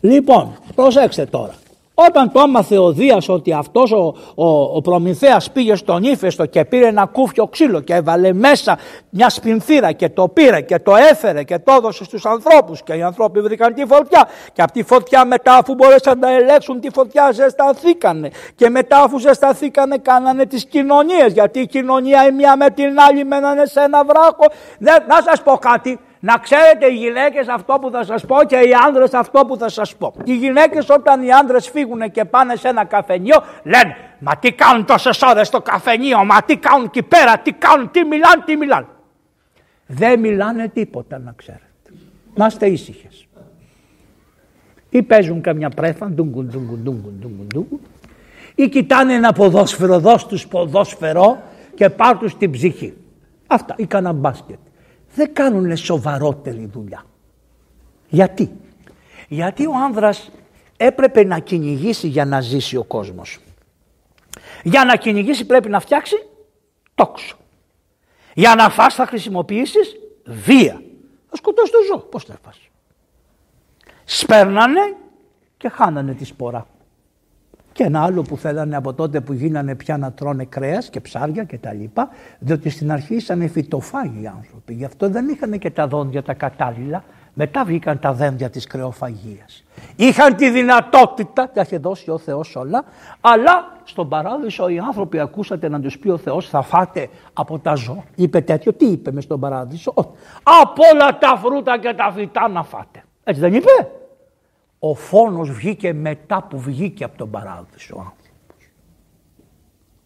Λοιπόν, 0.00 0.58
προσέξτε 0.74 1.24
τώρα. 1.24 1.54
Όταν 1.94 2.32
το 2.32 2.40
άμαθε 2.40 2.78
ο 2.78 2.92
Δίας 2.92 3.28
ότι 3.28 3.52
αυτός 3.52 3.92
ο, 3.92 4.14
ο, 4.34 4.60
ο 4.76 4.80
Προμηθέας 4.80 5.50
πήγε 5.50 5.74
στον 5.74 6.02
ύφεστο 6.02 6.46
και 6.46 6.64
πήρε 6.64 6.86
ένα 6.86 7.06
κούφιο 7.06 7.46
ξύλο 7.46 7.80
και 7.80 7.94
έβαλε 7.94 8.32
μέσα 8.32 8.78
μια 9.10 9.28
σπινθήρα 9.28 9.92
και 9.92 10.08
το 10.08 10.28
πήρε 10.28 10.60
και 10.60 10.78
το 10.78 10.96
έφερε 10.96 11.42
και 11.42 11.58
το 11.58 11.72
έδωσε 11.72 12.04
στους 12.04 12.26
ανθρώπους 12.26 12.82
και 12.82 12.92
οι 12.92 13.02
άνθρωποι 13.02 13.40
βρήκαν 13.40 13.74
τη 13.74 13.84
φωτιά. 13.86 14.28
Και 14.52 14.62
από 14.62 14.72
τη 14.72 14.82
φωτιά 14.82 15.24
μετά 15.24 15.56
αφού 15.56 15.74
μπορέσαν 15.74 16.18
να 16.18 16.32
ελέγξουν 16.32 16.80
τη 16.80 16.90
φωτιά 16.90 17.30
ζεσταθήκανε. 17.32 18.30
Και 18.54 18.68
μετά 18.68 19.02
αφού 19.02 19.18
ζεσταθήκανε 19.18 19.96
κάνανε 19.98 20.46
τις 20.46 20.64
κοινωνίες 20.64 21.32
γιατί 21.32 21.60
η 21.60 21.66
κοινωνία 21.66 22.26
η 22.26 22.32
μία 22.32 22.56
με 22.56 22.70
την 22.70 23.00
άλλη 23.08 23.24
μένανε 23.24 23.66
σε 23.66 23.80
ένα 23.80 24.04
βράχο. 24.04 24.44
να 24.78 25.22
σας 25.24 25.42
πω 25.42 25.52
κάτι, 25.52 25.98
να 26.20 26.36
ξέρετε 26.36 26.86
οι 26.86 26.94
γυναίκες 26.94 27.48
αυτό 27.48 27.78
που 27.80 27.90
θα 27.90 28.04
σας 28.04 28.26
πω 28.26 28.36
και 28.46 28.56
οι 28.56 28.72
άνδρες 28.86 29.14
αυτό 29.14 29.44
που 29.46 29.56
θα 29.56 29.68
σας 29.68 29.96
πω. 29.96 30.14
Οι 30.24 30.36
γυναίκες 30.36 30.88
όταν 30.88 31.22
οι 31.22 31.32
άνδρες 31.32 31.68
φύγουν 31.68 32.10
και 32.10 32.24
πάνε 32.24 32.56
σε 32.56 32.68
ένα 32.68 32.84
καφενείο 32.84 33.42
λένε 33.62 33.96
Μα 34.20 34.36
τι 34.36 34.52
κάνουν 34.52 34.84
τόσες 34.84 35.22
ώρες 35.22 35.46
στο 35.46 35.60
καφενείο, 35.60 36.24
μα 36.24 36.42
τι 36.42 36.56
κάνουν 36.56 36.84
εκεί 36.84 37.02
πέρα, 37.02 37.38
τι 37.38 37.52
κάνουν, 37.52 37.90
τι 37.90 38.04
μιλάνε, 38.04 38.42
τι 38.44 38.56
μιλάνε. 38.56 38.86
Δεν 39.86 40.20
μιλάνε 40.20 40.68
τίποτα 40.68 41.18
να 41.18 41.32
ξέρετε. 41.36 41.64
Να 42.34 42.46
είστε 42.46 42.66
ήσυχες. 42.66 43.26
Ή 44.90 45.02
παίζουν 45.02 45.40
καμιά 45.40 45.68
πρέφα, 45.68 46.06
ντούγκουν, 46.06 46.46
ντούγκουν, 46.46 46.78
ντούγκουν, 46.82 47.16
ντούγκουν, 47.20 47.46
ντούγκουν, 47.46 47.80
ή 48.54 48.68
κοιτάνε 48.68 49.14
ένα 49.14 49.32
ποδόσφαιρο, 49.32 49.98
δώσ' 49.98 50.26
τους 50.26 50.46
ποδόσφαιρο 50.46 51.42
και 51.74 51.90
πάρ' 51.90 52.18
τους 52.18 52.36
την 52.36 52.50
ψυχή. 52.50 52.96
Αυτά, 53.46 53.74
ή 53.78 53.86
κανένα 53.86 54.12
μπάσκετ 54.12 54.58
δεν 55.14 55.34
κάνουν 55.34 55.76
σοβαρότερη 55.76 56.66
δουλειά. 56.72 57.04
Γιατί; 58.08 58.52
Γιατί 59.28 59.66
ο 59.66 59.72
άνδρας 59.84 60.30
έπρεπε 60.76 61.24
να 61.24 61.38
κυνηγήσει 61.38 62.08
για 62.08 62.24
να 62.24 62.40
ζήσει 62.40 62.76
ο 62.76 62.84
κόσμος. 62.84 63.38
Για 64.62 64.84
να 64.84 64.96
κυνηγήσει 64.96 65.46
πρέπει 65.46 65.68
να 65.68 65.80
φτιάξει 65.80 66.16
τόξο. 66.94 67.36
Για 68.34 68.54
να 68.54 68.70
φας 68.70 68.94
θα 68.94 69.06
χρησιμοποιήσεις 69.06 69.96
βία. 70.24 70.82
Θα 71.30 71.36
σκοτώσει 71.36 71.72
το 71.72 71.78
ζώο. 71.88 71.98
Πώς 71.98 72.24
θα 72.24 72.38
φας. 72.42 72.58
Σπέρνανε 74.04 74.96
και 75.56 75.68
χάνανε 75.68 76.14
τη 76.14 76.24
σπορά. 76.24 76.66
Και 77.80 77.86
ένα 77.86 78.02
άλλο 78.02 78.22
που 78.22 78.36
θέλανε 78.36 78.76
από 78.76 78.92
τότε 78.94 79.20
που 79.20 79.32
γίνανε 79.32 79.74
πια 79.74 79.96
να 79.96 80.12
τρώνε 80.12 80.44
κρέας 80.44 80.90
και 80.90 81.00
ψάρια 81.00 81.44
και 81.44 81.58
τα 81.58 81.72
λοιπά, 81.72 82.08
διότι 82.38 82.70
στην 82.70 82.92
αρχή 82.92 83.14
ήσαν 83.14 83.48
φυτοφάγοι 83.48 84.22
οι 84.22 84.26
άνθρωποι. 84.26 84.74
Γι' 84.74 84.84
αυτό 84.84 85.08
δεν 85.08 85.28
είχαν 85.28 85.58
και 85.58 85.70
τα 85.70 85.86
δόντια 85.86 86.22
τα 86.22 86.34
κατάλληλα. 86.34 87.04
Μετά 87.34 87.64
βγήκαν 87.64 87.98
τα 87.98 88.12
δέντια 88.12 88.50
της 88.50 88.66
κρεοφαγίας. 88.66 89.64
Είχαν 89.96 90.36
τη 90.36 90.50
δυνατότητα, 90.50 91.50
τα 91.54 91.60
είχε 91.60 91.78
δώσει 91.78 92.10
ο 92.10 92.18
Θεός 92.18 92.56
όλα, 92.56 92.84
αλλά 93.20 93.76
στον 93.84 94.08
παράδεισο 94.08 94.68
οι 94.68 94.78
άνθρωποι 94.78 95.18
ακούσατε 95.18 95.68
να 95.68 95.80
τους 95.80 95.98
πει 95.98 96.08
ο 96.08 96.18
Θεός 96.18 96.48
θα 96.48 96.62
φάτε 96.62 97.08
από 97.32 97.58
τα 97.58 97.74
ζώα. 97.74 98.04
Είπε 98.14 98.40
τέτοιο, 98.40 98.72
τι 98.72 98.86
είπε 98.86 99.12
μες 99.12 99.24
στον 99.24 99.40
παράδεισο, 99.40 99.92
από 100.42 100.82
όλα 100.92 101.18
τα 101.18 101.36
φρούτα 101.36 101.78
και 101.78 101.94
τα 101.96 102.12
φυτά 102.16 102.48
να 102.48 102.62
φάτε. 102.62 103.04
Έτσι 103.24 103.40
δεν 103.40 103.54
είπε. 103.54 103.99
Ο 104.82 104.94
φόνος 104.94 105.50
βγήκε 105.50 105.92
μετά 105.92 106.46
που 106.50 106.58
βγήκε 106.58 107.04
από 107.04 107.16
τον 107.18 107.30
παράδεισο 107.30 107.96
ο 107.96 107.98
άνθρωπος. 107.98 108.72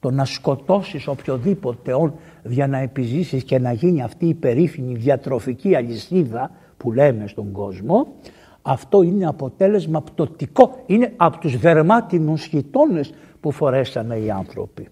Το 0.01 0.11
να 0.11 0.25
σκοτώσεις 0.25 1.07
οποιοδήποτε 1.07 1.93
για 2.43 2.67
να 2.67 2.79
επιζήσεις 2.79 3.45
και 3.45 3.59
να 3.59 3.73
γίνει 3.73 4.03
αυτή 4.03 4.27
η 4.27 4.35
περίφημη 4.35 4.95
διατροφική 4.95 5.77
αλυσίδα 5.77 6.51
που 6.77 6.93
λέμε 6.93 7.27
στον 7.27 7.53
κόσμο, 7.53 8.07
αυτό 8.63 9.03
είναι 9.03 9.27
αποτέλεσμα 9.27 10.03
πτωτικό. 10.03 10.83
Είναι 10.87 11.13
από 11.17 11.39
τους 11.39 11.59
δερμάτινους 11.59 12.45
χιτώνες 12.45 13.15
που 13.41 13.51
φορέσανε 13.51 14.17
οι 14.17 14.31
άνθρωποι. 14.31 14.89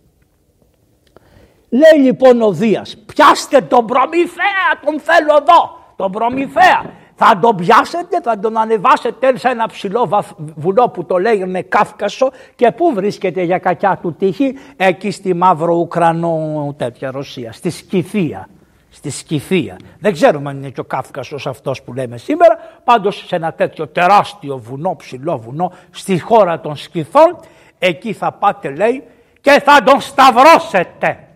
Λέει 1.69 2.05
λοιπόν 2.05 2.43
ο 2.43 2.53
Δίας, 2.53 2.97
πιάστε 2.97 3.61
τον 3.61 3.87
Προμηθέα, 3.87 4.81
τον 4.85 5.01
θέλω 5.01 5.37
εδώ, 5.41 5.79
τον 5.97 6.11
Προμηθέα 6.11 7.01
θα 7.25 7.39
τον 7.39 7.57
πιάσετε, 7.57 8.21
θα 8.23 8.39
τον 8.39 8.57
ανεβάσετε 8.57 9.37
σε 9.37 9.49
ένα 9.49 9.67
ψηλό 9.67 10.25
βουνό 10.37 10.89
που 10.89 11.05
το 11.05 11.19
λέγανε 11.19 11.63
Κάφκασο 11.63 12.31
και 12.55 12.71
πού 12.71 12.93
βρίσκεται 12.95 13.43
για 13.43 13.59
κακιά 13.59 13.99
του 14.03 14.15
τύχη, 14.15 14.55
εκεί 14.77 15.11
στη 15.11 15.35
Μαύρο 15.35 15.75
Ουκρανό 15.75 16.75
τέτοια 16.79 17.11
Ρωσία, 17.11 17.53
στη 17.53 17.71
Σκυθία. 17.71 18.49
Στη 18.91 19.11
Σκυθία. 19.11 19.77
Δεν 19.99 20.13
ξέρουμε 20.13 20.51
αν 20.51 20.57
είναι 20.57 20.69
και 20.69 20.81
ο 20.81 20.85
Κάφκασος 20.85 21.47
αυτός 21.47 21.83
που 21.83 21.93
λέμε 21.93 22.17
σήμερα, 22.17 22.59
πάντως 22.85 23.25
σε 23.27 23.37
ένα 23.37 23.53
τέτοιο 23.53 23.87
τεράστιο 23.87 24.59
βουνό, 24.59 24.97
ψηλό 24.97 25.39
βουνό, 25.39 25.73
στη 25.91 26.21
χώρα 26.21 26.61
των 26.61 26.77
Σκυθών, 26.77 27.39
εκεί 27.79 28.13
θα 28.13 28.33
πάτε 28.33 28.71
λέει 28.71 29.03
και 29.41 29.63
θα 29.65 29.83
τον 29.83 30.01
σταυρώσετε. 30.01 31.29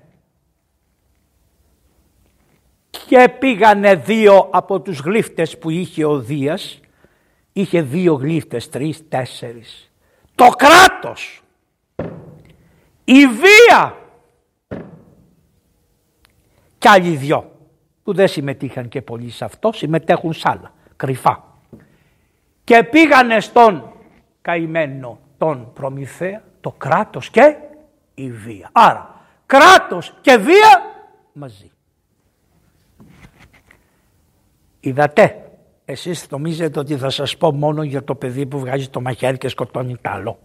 Και 3.06 3.28
πήγανε 3.38 3.94
δύο 3.94 4.48
από 4.52 4.80
τους 4.80 4.98
γλύφτες 4.98 5.58
που 5.58 5.70
είχε 5.70 6.04
ο 6.04 6.18
Δίας, 6.18 6.80
είχε 7.52 7.82
δύο 7.82 8.14
γλύφτες, 8.14 8.68
τρεις, 8.68 9.08
τέσσερις. 9.08 9.92
Το 10.34 10.48
κράτος, 10.48 11.42
η 13.04 13.26
βία 13.26 13.96
και 16.78 16.88
άλλοι 16.88 17.16
δυο 17.16 17.50
που 18.02 18.14
δεν 18.14 18.28
συμμετείχαν 18.28 18.88
και 18.88 19.02
πολύ 19.02 19.30
σε 19.30 19.44
αυτό, 19.44 19.72
συμμετέχουν 19.72 20.32
σ' 20.32 20.46
άλλα, 20.46 20.72
κρυφά. 20.96 21.44
Και 22.64 22.82
πήγανε 22.82 23.40
στον 23.40 23.92
καημένο 24.42 25.18
τον 25.38 25.72
Προμηθέα, 25.72 26.42
το 26.60 26.70
κράτος 26.70 27.30
και 27.30 27.56
η 28.14 28.30
βία. 28.30 28.68
Άρα, 28.72 29.20
κράτος 29.46 30.14
και 30.20 30.36
βία 30.36 30.82
μαζί. 31.32 31.70
Είδατε, 34.86 35.50
εσείς 35.84 36.26
νομίζετε 36.30 36.78
ότι 36.78 36.96
θα 36.96 37.10
σας 37.10 37.36
πω 37.36 37.52
μόνο 37.52 37.82
για 37.82 38.04
το 38.04 38.14
παιδί 38.14 38.46
που 38.46 38.58
βγάζει 38.58 38.88
το 38.88 39.00
μαχαίρι 39.00 39.38
και 39.38 39.48
σκοτώνει 39.48 39.96
τ' 40.00 40.06
άλλο. 40.06 40.38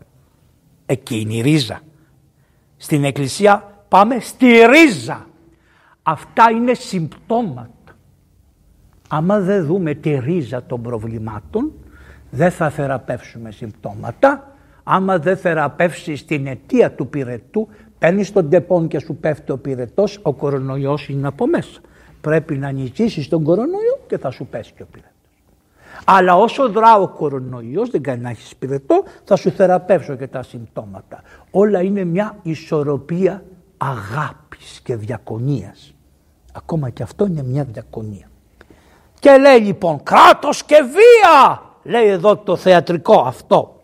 Εκεί 0.86 1.28
η 1.30 1.42
ρίζα. 1.42 1.80
Στην 2.78 3.04
εκκλησία 3.04 3.84
πάμε 3.88 4.20
στη 4.20 4.48
ρίζα. 4.66 5.28
Αυτά 6.04 6.52
είναι 6.52 6.74
συμπτώματα. 6.74 7.96
Άμα 9.10 9.40
δεν 9.40 9.66
δούμε 9.66 9.94
τη 9.94 10.20
ρίζα 10.20 10.64
των 10.64 10.82
προβλημάτων, 10.82 11.72
δεν 12.30 12.52
θα 12.52 12.70
θεραπεύσουμε 12.70 13.52
συμπτώματα. 13.52 14.56
Άμα 14.84 15.20
δεν 15.20 15.38
θεραπεύσει 15.38 16.26
την 16.26 16.48
αιτία 16.48 16.92
του 16.92 17.08
πυρετού, 17.08 17.68
παίρνεις 18.00 18.32
τον 18.32 18.50
τεπών 18.50 18.88
και 18.88 19.00
σου 19.00 19.16
πέφτει 19.16 19.52
ο 19.52 19.58
πυρετός, 19.58 20.20
ο 20.22 20.34
κορονοϊός 20.34 21.10
είναι 21.10 21.28
από 21.28 21.48
μέσα. 21.48 21.80
Πρέπει 22.22 22.58
να 22.58 22.72
νικήσεις 22.72 23.28
τον 23.28 23.44
κορονοϊό 23.44 24.00
και 24.08 24.18
θα 24.18 24.32
σου 24.32 24.46
πέσει 24.46 24.74
και 24.76 24.84
ο 24.84 24.86
πυρετός. 24.92 25.12
Αλλά 26.06 26.38
όσο 26.38 26.70
δρά 26.70 26.96
ο 26.96 27.08
κορονοϊός, 27.08 27.90
δεν 27.90 28.02
κάνει 28.02 28.22
να 28.22 28.30
έχεις 28.30 28.56
πυρετό, 28.56 29.04
θα 29.24 29.36
σου 29.36 29.52
θεραπεύσω 29.52 30.16
και 30.16 30.28
τα 30.28 30.44
συμπτώματα. 30.44 31.22
Όλα 31.52 31.82
είναι 31.82 32.04
μια 32.04 32.38
ισορροπία 32.42 33.44
αγάπης 33.78 34.80
και 34.84 34.96
διακονίας. 34.96 35.94
Ακόμα 36.54 36.90
και 36.90 37.04
αυτό 37.04 37.26
είναι 37.26 37.44
μια 37.44 37.64
διακονία. 37.64 38.30
Και 39.20 39.38
λέει 39.38 39.60
λοιπόν 39.60 40.04
κράτος 40.04 40.64
και 40.64 40.76
βία, 40.76 41.62
λέει 41.84 42.08
εδώ 42.08 42.38
το 42.38 42.56
θεατρικό 42.56 43.22
αυτό. 43.22 43.82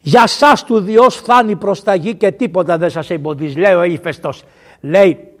Για 0.00 0.26
σας 0.26 0.64
του 0.64 0.80
Διός 0.80 1.16
φτάνει 1.16 1.56
προς 1.56 1.82
τα 1.82 1.94
γη 1.94 2.14
και 2.14 2.32
τίποτα 2.32 2.78
δεν 2.78 2.90
σας 2.90 3.10
εμποδίζει. 3.10 3.58
Λέει 3.58 3.72
ο 3.72 3.82
ύφεστος, 3.82 4.44
λέει 4.80 5.33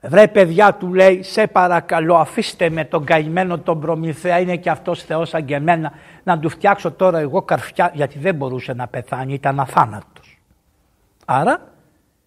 Βρε 0.00 0.28
παιδιά 0.28 0.74
του 0.74 0.94
λέει 0.94 1.22
σε 1.22 1.46
παρακαλώ 1.46 2.16
αφήστε 2.16 2.70
με 2.70 2.84
τον 2.84 3.04
καημένο 3.04 3.58
τον 3.58 3.80
Προμηθέα 3.80 4.38
είναι 4.38 4.56
και 4.56 4.70
αυτός 4.70 5.02
Θεός 5.02 5.28
σαν 5.28 5.44
και 5.44 5.54
εμένα 5.54 5.92
να 6.22 6.38
του 6.38 6.48
φτιάξω 6.48 6.90
τώρα 6.90 7.18
εγώ 7.18 7.42
καρφιά 7.42 7.90
γιατί 7.94 8.18
δεν 8.18 8.34
μπορούσε 8.34 8.72
να 8.72 8.86
πεθάνει 8.86 9.32
ήταν 9.32 9.60
αθάνατος. 9.60 10.40
Άρα 11.24 11.60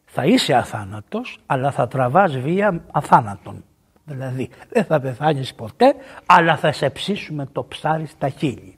θα 0.05 0.25
είσαι 0.25 0.53
αθάνατος 0.53 1.39
αλλά 1.45 1.71
θα 1.71 1.87
τραβάς 1.87 2.37
βία 2.37 2.81
αθάνατον. 2.91 3.63
Δηλαδή 4.03 4.49
δεν 4.69 4.85
θα 4.85 4.99
πεθάνεις 4.99 5.53
ποτέ 5.53 5.95
αλλά 6.25 6.57
θα 6.57 6.71
σε 6.71 6.89
ψήσουμε 6.89 7.47
το 7.51 7.63
ψάρι 7.63 8.05
στα 8.05 8.29
χείλη. 8.29 8.77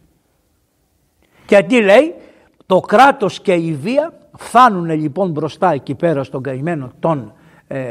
Και 1.45 1.63
τι 1.63 1.82
λέει 1.82 2.13
το 2.65 2.79
κράτος 2.79 3.41
και 3.41 3.53
η 3.53 3.73
βία 3.73 4.13
φτάνουν 4.38 4.89
λοιπόν 4.89 5.32
μπροστά 5.32 5.71
εκεί 5.71 5.95
πέρα 5.95 6.23
στον 6.23 6.43
καημένο 6.43 6.91
τον 6.99 7.19
ε, 7.19 7.42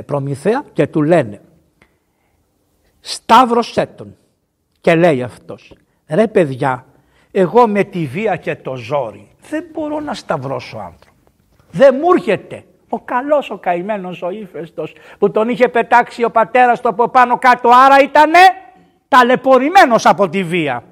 Προμηθέα 0.07 0.65
και 0.73 0.87
του 0.87 1.03
λένε 1.03 1.41
Σταύρωσέ 3.01 3.87
τον 3.87 4.17
και 4.81 4.95
λέει 4.95 5.23
αυτός 5.23 5.75
ρε 6.09 6.27
παιδιά 6.27 6.87
εγώ 7.31 7.69
με 7.69 7.85
τη 7.85 8.07
βία 8.07 8.37
και 8.37 8.57
το 8.57 8.75
ζόρι 8.75 9.33
δεν 9.51 9.65
μπορώ 9.73 10.01
να 10.01 10.15
σταυρώσω 10.15 10.77
άνθρωπο. 10.77 11.17
Δεν 11.71 11.97
μου 12.01 12.13
έρχεται. 12.13 12.65
Ο 12.89 13.01
καλός 13.01 13.51
ο 13.51 13.59
καημένος 13.59 14.23
ο 14.23 14.31
ύφεστος 14.31 14.95
που 15.19 15.31
τον 15.31 15.49
είχε 15.49 15.69
πετάξει 15.69 16.25
ο 16.25 16.31
πατέρας 16.31 16.81
του 16.81 16.89
από 16.89 17.09
πάνω 17.09 17.39
κάτω 17.39 17.69
άρα 17.69 18.01
ήτανε 18.01 18.39
ταλαιπωρημένος 19.09 20.07
από 20.07 20.29
τη 20.29 20.45
βία. 20.45 20.85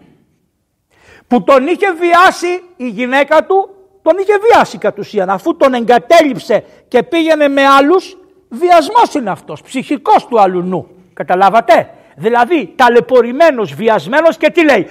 Που 1.27 1.43
τον 1.43 1.67
είχε 1.67 1.93
βιάσει 1.93 2.63
η 2.77 2.89
γυναίκα 2.89 3.45
του 3.45 3.75
το 4.03 4.11
τον 4.11 4.19
είχε 4.19 4.33
βιάσει 4.39 4.79
κατ' 4.79 4.99
ουσίαν. 4.99 5.31
Αφού 5.31 5.57
τον 5.57 5.75
εγκατέλειψε 5.75 6.65
και 6.89 7.03
πήγαινε 7.03 7.49
με 7.49 7.67
άλλους, 7.67 8.17
βιασμός 8.51 9.15
είναι 9.15 9.31
αυτός, 9.31 9.63
ψυχικός 9.63 10.27
του 10.27 10.41
αλουνού. 10.41 10.87
Καταλάβατε; 11.13 11.91
Δηλαδή 12.17 12.73
ταλαιπωρημένος, 12.77 13.75
βιασμένος 13.75 14.37
και 14.37 14.51
τι 14.51 14.65
λέει; 14.65 14.87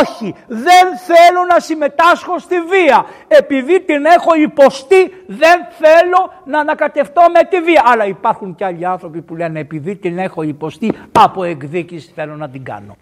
Όχι, 0.00 0.34
δεν 0.46 0.96
θέλω 0.96 1.44
να 1.48 1.60
συμμετάσχω 1.60 2.38
στη 2.38 2.54
βία. 2.60 3.04
Επειδή 3.28 3.80
την 3.80 4.04
έχω 4.04 4.34
υποστεί 4.34 5.10
δεν 5.26 5.66
θέλω 5.78 6.32
να 6.44 6.58
ανακατευτώ 6.58 7.22
με 7.34 7.48
τη 7.48 7.60
βία. 7.60 7.82
Αλλά 7.84 8.06
υπάρχουν 8.06 8.54
και 8.54 8.64
άλλοι 8.64 8.86
άνθρωποι 8.86 9.22
που 9.22 9.36
λένε 9.36 9.60
επειδή 9.60 9.96
την 9.96 10.18
έχω 10.18 10.42
υποστεί 10.42 10.92
από 11.12 11.44
εκδίκηση 11.44 12.12
θέλω 12.14 12.36
να 12.36 12.48
την 12.48 12.64
κάνω. 12.64 12.96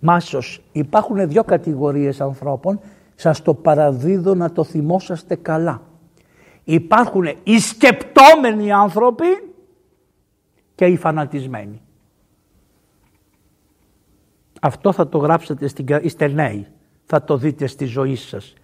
Μάσος, 0.00 0.62
υπάρχουν 0.72 1.28
δύο 1.28 1.44
κατηγορίες 1.44 2.20
ανθρώπων, 2.20 2.80
σας 3.14 3.42
το 3.42 3.54
παραδίδω 3.54 4.34
να 4.34 4.52
το 4.52 4.64
θυμόσαστε 4.64 5.36
καλά. 5.36 5.80
Υπάρχουν 6.70 7.24
οι 7.42 7.58
σκεπτόμενοι 7.58 8.72
άνθρωποι 8.72 9.26
και 10.74 10.84
οι 10.84 10.96
φανατισμένοι. 10.96 11.80
Αυτό 14.60 14.92
θα 14.92 15.08
το 15.08 15.18
γράψετε 15.18 15.68
στην, 15.68 15.86
είστε 16.02 16.28
νέοι, 16.28 16.66
θα 17.04 17.24
το 17.24 17.36
δείτε 17.36 17.66
στη 17.66 17.84
ζωή 17.84 18.16
σας. 18.16 18.54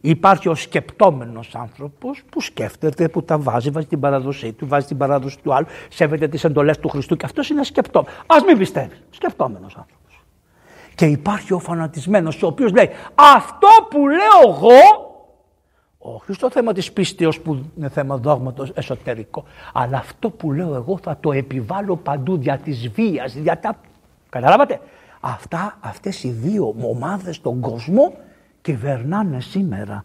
Υπάρχει 0.00 0.48
ο 0.48 0.54
σκεπτόμενος 0.54 1.54
άνθρωπος 1.54 2.22
που 2.30 2.40
σκέφτεται, 2.40 3.08
που 3.08 3.22
τα 3.22 3.38
βάζει, 3.38 3.70
βάζει 3.70 3.86
την 3.86 4.00
παραδοσή 4.00 4.52
του, 4.52 4.66
βάζει 4.66 4.86
την 4.86 4.96
παράδοση 4.96 5.38
του 5.42 5.54
άλλου, 5.54 5.66
σέβεται 5.88 6.28
τις 6.28 6.44
εντολές 6.44 6.78
του 6.78 6.88
Χριστού 6.88 7.16
και 7.16 7.24
αυτός 7.24 7.48
είναι 7.48 7.64
σκεπτόμενος. 7.64 8.14
Ας 8.26 8.44
μην 8.44 8.58
πιστεύεις, 8.58 9.02
σκεπτόμενος 9.10 9.76
άνθρωπος. 9.76 10.24
Και 10.94 11.06
υπάρχει 11.06 11.52
ο 11.52 11.58
φανατισμένος 11.58 12.42
ο 12.42 12.46
οποίος 12.46 12.72
λέει 12.72 12.90
αυτό 13.14 13.68
που 13.90 14.08
λέω 14.08 14.56
εγώ 14.56 15.10
όχι 16.02 16.32
στο 16.32 16.50
θέμα 16.50 16.72
της 16.72 16.92
πίστεως 16.92 17.40
που 17.40 17.64
είναι 17.76 17.88
θέμα 17.88 18.16
δόγματος 18.16 18.70
εσωτερικό 18.74 19.44
αλλά 19.72 19.96
αυτό 19.96 20.30
που 20.30 20.52
λέω 20.52 20.74
εγώ 20.74 20.98
θα 21.02 21.16
το 21.20 21.32
επιβάλλω 21.32 21.96
παντού 21.96 22.36
δια 22.36 22.58
της 22.58 22.88
βίας, 22.88 23.34
δια 23.34 23.58
τα... 23.58 23.78
Καταλάβατε; 24.28 24.80
Αυτά, 25.24 25.78
αυτές 25.80 26.22
οι 26.22 26.30
δύο 26.30 26.74
ομάδες 26.82 27.36
στον 27.36 27.60
κόσμο 27.60 28.14
κυβερνάνε 28.60 29.40
σήμερα. 29.40 30.04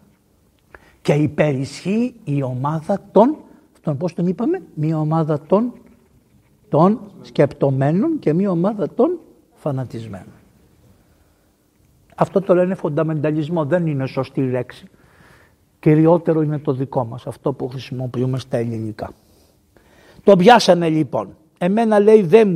Και 1.02 1.12
υπερισχύει 1.12 2.14
η 2.24 2.42
ομάδα 2.42 3.00
των, 3.12 3.36
τον 3.80 3.96
πώς 3.96 4.14
τον 4.14 4.26
είπαμε, 4.26 4.62
μία 4.74 4.98
ομάδα 4.98 5.40
των, 5.40 5.72
των 6.68 7.00
σκεπτομένων 7.22 8.18
και 8.18 8.32
μία 8.32 8.50
ομάδα 8.50 8.88
των 8.88 9.18
φανατισμένων. 9.54 10.32
Αυτό 12.14 12.40
το 12.40 12.54
λένε 12.54 12.74
φονταμενταλισμό, 12.74 13.64
δεν 13.64 13.86
είναι 13.86 14.06
σωστή 14.06 14.40
λέξη. 14.40 14.86
Κυριότερο 15.80 16.42
είναι 16.42 16.58
το 16.58 16.72
δικό 16.72 17.04
μας, 17.04 17.26
αυτό 17.26 17.52
που 17.52 17.68
χρησιμοποιούμε 17.68 18.38
στα 18.38 18.56
ελληνικά. 18.56 19.12
Το 20.24 20.36
πιάσανε 20.36 20.88
λοιπόν. 20.88 21.36
Εμένα 21.58 21.98
λέει 21.98 22.22
δεν 22.22 22.48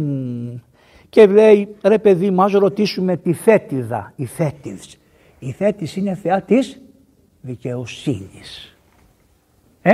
και 1.08 1.26
λέει 1.26 1.76
ρε 1.82 1.98
παιδί 1.98 2.30
μου 2.30 2.42
ας 2.42 2.52
ρωτήσουμε 2.52 3.16
τη 3.16 3.32
θέτιδα, 3.32 4.12
η 4.16 4.24
θέτης. 4.24 4.98
Η 5.38 5.52
θέτης 5.52 5.96
είναι 5.96 6.14
θεά 6.14 6.42
της 6.42 6.80
δικαιοσύνης. 7.40 8.76
Ε, 9.82 9.92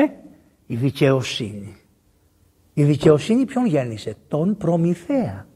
η 0.66 0.76
δικαιοσύνη. 0.76 1.76
Η 2.74 2.84
δικαιοσύνη 2.84 3.44
ποιον 3.44 3.66
γέννησε, 3.66 4.16
τον 4.28 4.56
Προμηθέα 4.56 5.46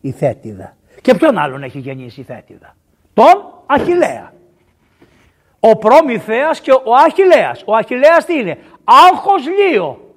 η 0.00 0.10
θέτιδα. 0.10 0.76
Και 1.00 1.14
ποιον 1.14 1.38
άλλον 1.38 1.62
έχει 1.62 1.78
γεννήσει 1.78 2.20
η 2.20 2.24
θέτιδα, 2.24 2.76
τον 3.14 3.24
Αχιλέα. 3.66 4.32
Ο 5.60 5.76
Προμηθέας 5.76 6.60
και 6.60 6.72
ο 6.72 6.94
Αχιλέας. 7.06 7.62
Ο 7.66 7.74
Αχιλέας 7.74 8.24
τι 8.24 8.34
είναι, 8.34 8.58
άγχος 8.84 9.42
λίο. 9.46 10.14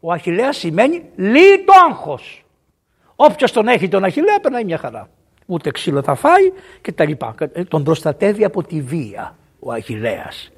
Ο 0.00 0.12
Αχιλέας 0.12 0.56
σημαίνει 0.56 1.04
λύει 1.16 1.64
το 1.64 1.72
άγχος. 1.90 2.44
Όποιος 3.16 3.52
τον 3.52 3.68
έχει 3.68 3.88
τον 3.88 4.04
Αχιλέα 4.04 4.40
περνάει 4.40 4.64
μια 4.64 4.78
χαρά. 4.78 5.08
Ούτε 5.46 5.70
ξύλο 5.70 6.02
θα 6.02 6.14
φάει 6.14 6.52
και 6.80 6.92
τα 6.92 7.04
λοιπά. 7.04 7.34
Ε, 7.52 7.64
τον 7.64 7.84
προστατεύει 7.84 8.44
από 8.44 8.62
τη 8.62 8.80
βία 8.80 9.36
ο 9.58 9.72
Αχιλέας. 9.72 10.52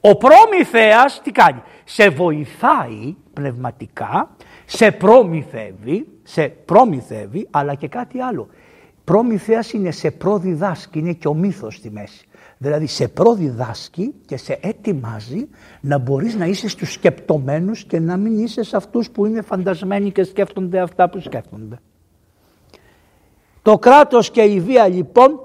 Ο 0.00 0.16
Προμηθέας 0.16 1.20
τι 1.22 1.30
κάνει; 1.30 1.62
Σε 1.84 2.08
βοηθάει 2.08 3.16
πνευματικά, 3.32 4.36
σε 4.64 4.90
προμηθεύει, 4.90 6.06
σε 6.22 6.48
προμηθεύει 6.48 7.46
αλλά 7.50 7.74
και 7.74 7.88
κάτι 7.88 8.20
άλλο. 8.20 8.48
Προμηθέας 9.04 9.72
είναι 9.72 9.90
σε 9.90 10.10
προδιδάσκει, 10.10 10.98
είναι 10.98 11.12
και 11.12 11.28
ο 11.28 11.34
μύθος 11.34 11.74
στη 11.74 11.90
μέση. 11.90 12.28
Δηλαδή 12.62 12.86
σε 12.86 13.08
προδιδάσκει 13.08 14.14
και 14.26 14.36
σε 14.36 14.58
ετοιμάζει 14.62 15.48
να 15.80 15.98
μπορείς 15.98 16.34
να 16.34 16.44
είσαι 16.46 16.68
στους 16.68 16.92
σκεπτομένους 16.92 17.84
και 17.84 18.00
να 18.00 18.16
μην 18.16 18.38
είσαι 18.38 18.62
σε 18.62 18.76
αυτούς 18.76 19.10
που 19.10 19.26
είναι 19.26 19.42
φαντασμένοι 19.42 20.12
και 20.12 20.24
σκέφτονται 20.24 20.80
αυτά 20.80 21.08
που 21.10 21.20
σκέφτονται. 21.20 21.78
Το 23.62 23.78
κράτος 23.78 24.30
και 24.30 24.42
η 24.42 24.60
βία 24.60 24.88
λοιπόν 24.88 25.40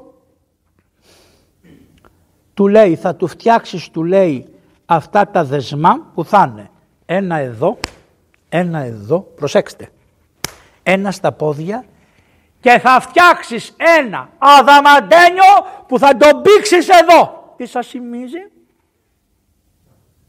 του 2.54 2.68
λέει 2.68 2.96
θα 2.96 3.16
του 3.16 3.28
φτιάξεις 3.28 3.90
του 3.90 4.04
λέει 4.04 4.46
αυτά 4.86 5.28
τα 5.28 5.44
δεσμά 5.44 6.12
που 6.14 6.26
θα 6.26 6.50
είναι 6.52 6.70
ένα 7.06 7.36
εδώ, 7.36 7.78
ένα 8.50 8.80
εδώ, 8.80 9.20
προσέξτε, 9.36 9.90
ένα 10.84 11.12
στα 11.12 11.32
πόδια 11.32 11.86
και 12.66 12.80
θα 12.80 13.00
φτιάξεις 13.00 13.76
ένα 14.00 14.30
αδαμαντένιο 14.38 15.54
που 15.88 16.00
θα 16.00 16.18
τον 16.18 16.42
πήξεις 16.42 16.88
εδώ. 16.90 17.54
Τι 17.58 17.66
σας 17.66 17.88
θυμίζει; 17.88 18.38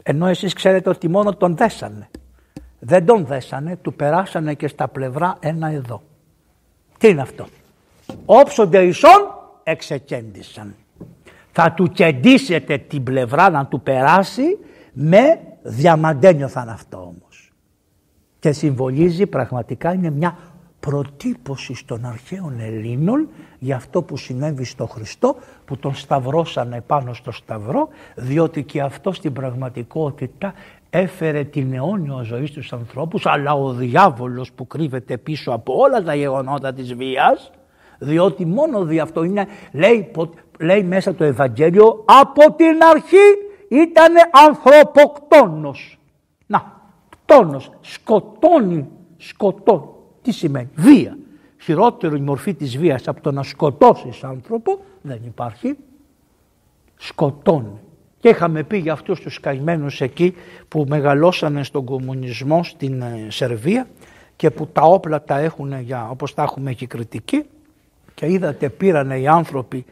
Ενώ 0.03 0.27
εσείς 0.27 0.53
ξέρετε 0.53 0.89
ότι 0.89 1.09
μόνο 1.09 1.35
τον 1.35 1.55
δέσανε. 1.55 2.09
Δεν 2.79 3.05
τον 3.05 3.25
δέσανε, 3.25 3.75
του 3.75 3.93
περάσανε 3.93 4.53
και 4.53 4.67
στα 4.67 4.87
πλευρά 4.87 5.37
ένα 5.39 5.67
εδώ. 5.67 6.01
Τι 6.97 7.07
είναι 7.07 7.21
αυτό; 7.21 7.47
Όψονται 8.25 8.83
ισόν 8.83 9.35
εξεκέντησαν. 9.63 10.75
Θα 11.51 11.71
του 11.71 11.89
κεντήσετε 11.89 12.77
την 12.77 13.03
πλευρά 13.03 13.49
να 13.49 13.65
του 13.65 13.81
περάσει 13.81 14.57
με 14.93 15.41
διαμαντένιο 15.61 16.47
θα 16.47 16.61
είναι 16.61 16.71
αυτό 16.71 16.97
όμως. 16.97 17.51
Και 18.39 18.51
συμβολίζει 18.51 19.25
πραγματικά 19.25 19.93
είναι 19.93 20.09
μια 20.09 20.37
προτύπωση 20.79 21.75
των 21.85 22.05
αρχαίων 22.05 22.59
Ελλήνων 22.59 23.29
για 23.59 23.75
αυτό 23.75 24.01
που 24.01 24.17
συνέβη 24.17 24.63
στο 24.63 24.85
Χριστό 24.85 25.35
που 25.65 25.77
τον 25.77 25.95
σταυρώσανε 25.95 26.81
πάνω 26.81 27.13
στο 27.13 27.31
σταυρό 27.31 27.87
διότι 28.15 28.63
και 28.63 28.81
αυτό 28.81 29.11
στην 29.11 29.33
πραγματικότητα 29.33 30.53
έφερε 30.89 31.43
την 31.43 31.73
αιώνια 31.73 32.21
ζωή 32.21 32.45
στους 32.45 32.73
ανθρώπους 32.73 33.25
αλλά 33.25 33.53
ο 33.53 33.73
διάβολος 33.73 34.51
που 34.51 34.67
κρύβεται 34.67 35.17
πίσω 35.17 35.51
από 35.51 35.73
όλα 35.77 36.03
τα 36.03 36.15
γεγονότα 36.15 36.73
της 36.73 36.93
βίας 36.93 37.51
διότι 37.99 38.45
μόνο 38.45 38.83
δι' 38.83 38.99
αυτό 38.99 39.23
είναι, 39.23 39.47
λέει, 39.71 40.11
λέει 40.59 40.83
μέσα 40.83 41.15
το 41.15 41.23
Ευαγγέλιο, 41.23 42.03
από 42.05 42.53
την 42.53 42.83
αρχή 42.89 43.25
ήταν 43.69 44.13
ανθρωποκτόνος. 44.47 45.99
Να, 46.45 46.81
κτόνος, 47.09 47.71
σκοτώνει, 47.81 48.87
σκοτώνει. 49.17 49.89
Τι 50.27 50.33
σημαίνει, 50.33 50.69
βία. 50.75 51.17
Χειρότερη 51.61 52.19
μορφή 52.19 52.53
της 52.53 52.77
βίας 52.77 53.07
από 53.07 53.21
το 53.21 53.31
να 53.31 53.43
σκοτώσεις 53.43 54.23
άνθρωπο 54.23 54.79
δεν 55.01 55.19
υπάρχει. 55.25 55.77
Σκοτώνει. 56.95 57.79
Και 58.19 58.29
είχαμε 58.29 58.63
πει 58.63 58.77
για 58.77 58.93
αυτούς 58.93 59.19
τους 59.19 59.39
καημένους 59.39 60.01
εκεί 60.01 60.35
που 60.67 60.85
μεγαλώσανε 60.87 61.63
στον 61.63 61.85
κομμουνισμό 61.85 62.63
στην 62.63 63.01
ε, 63.01 63.27
Σερβία 63.29 63.87
και 64.35 64.51
που 64.51 64.67
τα 64.67 64.81
όπλα 64.81 65.23
τα 65.23 65.37
έχουν 65.37 65.81
για, 65.81 66.09
όπως 66.09 66.33
τα 66.33 66.43
έχουμε 66.43 66.71
εκεί 66.71 66.87
κριτική 66.87 67.45
και 68.13 68.31
είδατε 68.31 68.69
πήρανε 68.69 69.19
οι 69.19 69.27
άνθρωποι, 69.27 69.85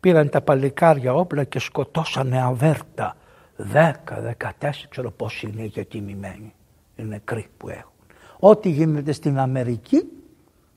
πήραν 0.00 0.28
τα 0.28 0.40
παλικάρια 0.40 1.14
όπλα 1.14 1.44
και 1.44 1.58
σκοτώσανε 1.58 2.42
αβέρτα. 2.42 3.16
Δέκα, 3.56 4.20
δεκατέσσερα, 4.20 4.88
ξέρω 4.88 5.10
πόσοι 5.10 5.46
είναι 5.46 5.66
και 5.66 5.84
τιμημένοι. 5.84 6.54
Οι 6.96 7.02
νεκροί 7.02 7.46
που 7.56 7.68
έχουν. 7.68 7.91
Ό,τι 8.44 8.70
γίνεται 8.70 9.12
στην 9.12 9.38
Αμερική 9.38 10.02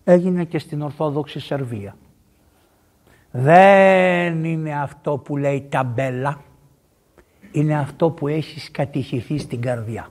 έγινε 0.04 0.44
και 0.44 0.60
στην 0.60 0.82
Ορθόδοξη 0.82 1.40
Σερβία. 1.40 1.96
Δεν 3.32 4.44
είναι 4.44 4.82
αυτό 4.82 5.18
που 5.18 5.38
λέει 5.38 5.68
ταμπέλα. 5.70 6.42
Είναι 7.52 7.78
αυτό 7.78 8.10
που 8.10 8.28
έχει 8.28 8.72
κατηχηθεί 8.72 9.38
στην 9.38 9.62
καρδιά. 9.62 10.10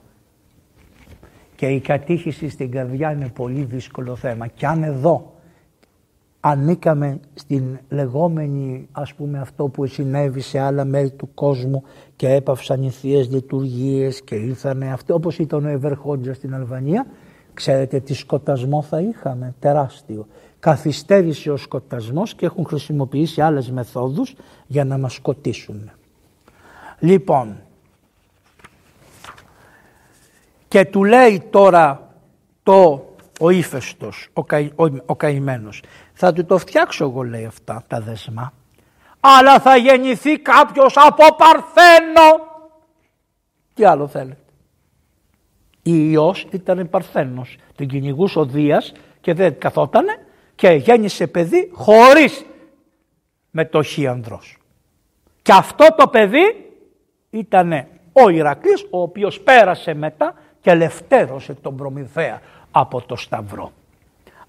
Και 1.55 1.67
η 1.67 1.79
κατήχηση 1.79 2.49
στην 2.49 2.71
καρδιά 2.71 3.11
είναι 3.11 3.29
πολύ 3.29 3.63
δύσκολο 3.63 4.15
θέμα. 4.15 4.47
Και 4.47 4.65
αν 4.67 4.83
εδώ 4.83 5.33
ανήκαμε 6.39 7.19
στην 7.33 7.79
λεγόμενη 7.89 8.87
ας 8.91 9.13
πούμε 9.13 9.39
αυτό 9.39 9.67
που 9.67 9.85
συνέβη 9.85 10.41
σε 10.41 10.59
άλλα 10.59 10.85
μέρη 10.85 11.11
του 11.11 11.33
κόσμου 11.33 11.83
και 12.15 12.29
έπαυσαν 12.29 12.83
οι 12.83 12.89
θείες 12.89 13.29
λειτουργίες 13.29 14.21
και 14.21 14.35
ήρθανε 14.35 14.91
αυτό 14.91 15.13
όπως 15.13 15.37
ήταν 15.37 15.65
ο 15.65 15.69
Ευερχόντζα 15.69 16.33
στην 16.33 16.53
Αλβανία 16.53 17.05
ξέρετε 17.55 17.99
τι 17.99 18.13
σκοτασμό 18.13 18.81
θα 18.81 19.01
είχαμε; 19.01 19.53
Τεράστιο 19.59 20.27
καθυστέρησε 20.59 21.51
ο 21.51 21.57
σκοτασμός 21.57 22.35
και 22.35 22.45
έχουν 22.45 22.65
χρησιμοποιήσει 22.65 23.41
άλλες 23.41 23.71
μεθόδους 23.71 24.35
για 24.67 24.85
να 24.85 24.97
μας 24.97 25.13
σκοτήσουν 25.13 25.91
Λοιπόν, 26.99 27.57
και 30.67 30.85
του 30.85 31.03
λέει 31.03 31.39
τώρα 31.49 32.13
το 32.63 33.09
ο 33.39 33.49
ύφεστος, 33.49 34.27
ο, 34.33 34.43
καη, 34.43 34.71
ο, 34.75 34.83
ο 35.05 35.15
καημένος. 35.15 35.83
Θα 36.13 36.33
του 36.33 36.45
το 36.45 36.57
φτιάξω 36.57 37.03
εγώ 37.05 37.23
λέει 37.23 37.45
αυτά 37.45 37.83
τα 37.87 37.99
δεσμά. 37.99 38.53
Αλλά 39.19 39.59
θα 39.59 39.75
γεννηθεί 39.75 40.39
κάποιος 40.39 40.93
από 40.97 41.35
Παρθένο. 41.35 42.53
Τι 43.73 43.83
άλλο 43.83 44.07
θέλετε. 44.07 44.44
Η 45.87 46.09
Υιός 46.09 46.47
ήταν 46.51 46.89
Παρθένος. 46.89 47.57
Την 47.75 47.87
κυνηγούσε 47.87 48.39
ο 48.39 48.45
Δίας 48.45 48.93
και 49.21 49.33
δεν 49.33 49.57
καθότανε 49.57 50.17
και 50.55 50.67
γέννησε 50.67 51.27
παιδί 51.27 51.69
χωρίς 51.73 52.45
μετοχή 53.51 54.07
ανδρός. 54.07 54.57
Και 55.41 55.51
αυτό 55.51 55.87
το 55.97 56.07
παιδί 56.07 56.71
ήταν 57.29 57.87
ο 58.13 58.29
Ηρακλής 58.29 58.85
ο 58.89 59.01
οποίος 59.01 59.41
πέρασε 59.41 59.93
μετά 59.93 60.33
και 60.61 60.69
ελευθέρωσε 60.69 61.53
τον 61.53 61.75
Προμηθέα 61.75 62.41
από 62.71 63.01
το 63.05 63.15
Σταυρό. 63.15 63.71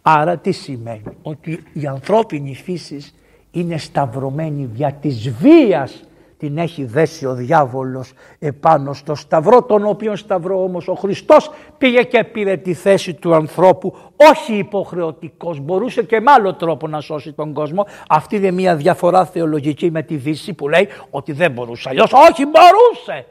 Άρα 0.03 0.37
τι 0.37 0.53
σημαίνει, 0.53 1.17
ότι 1.23 1.63
η 1.73 1.87
ανθρώπινη 1.87 2.55
φύση 2.55 3.13
είναι 3.51 3.79
σταυρωμένη 3.79 4.65
δια 4.65 4.93
της 4.93 5.31
βίας 5.31 6.05
την 6.39 6.59
έχει 6.59 6.85
δέσει 6.85 7.27
ο 7.27 7.35
διάβολος 7.35 8.13
επάνω 8.39 8.93
στο 8.93 9.15
σταυρό, 9.15 9.63
τον 9.63 9.87
οποίο 9.87 10.17
σταυρό 10.17 10.63
όμως 10.63 10.89
ο 10.89 10.95
Χριστός 10.95 11.51
πήγε 11.79 12.03
και 12.03 12.25
πήρε 12.25 12.57
τη 12.57 12.75
θέση 12.75 13.15
του 13.15 13.35
ανθρώπου, 13.35 13.97
όχι 14.31 14.55
υποχρεωτικός, 14.55 15.61
μπορούσε 15.61 16.03
και 16.03 16.21
με 16.21 16.31
άλλο 16.31 16.55
τρόπο 16.55 16.89
να 16.89 17.01
σώσει 17.01 17.33
τον 17.33 17.53
κόσμο. 17.53 17.87
Αυτή 18.09 18.37
είναι 18.37 18.51
μια 18.51 18.77
διαφορά 18.77 19.25
θεολογική 19.25 19.91
με 19.91 20.03
τη 20.03 20.17
Δύση 20.17 20.53
που 20.53 20.69
λέει 20.69 20.89
ότι 21.11 21.33
δεν 21.33 21.53
μπορούσε, 21.53 21.89
αλλιώς 21.89 22.13
όχι 22.13 22.45
μπορούσε. 22.45 23.27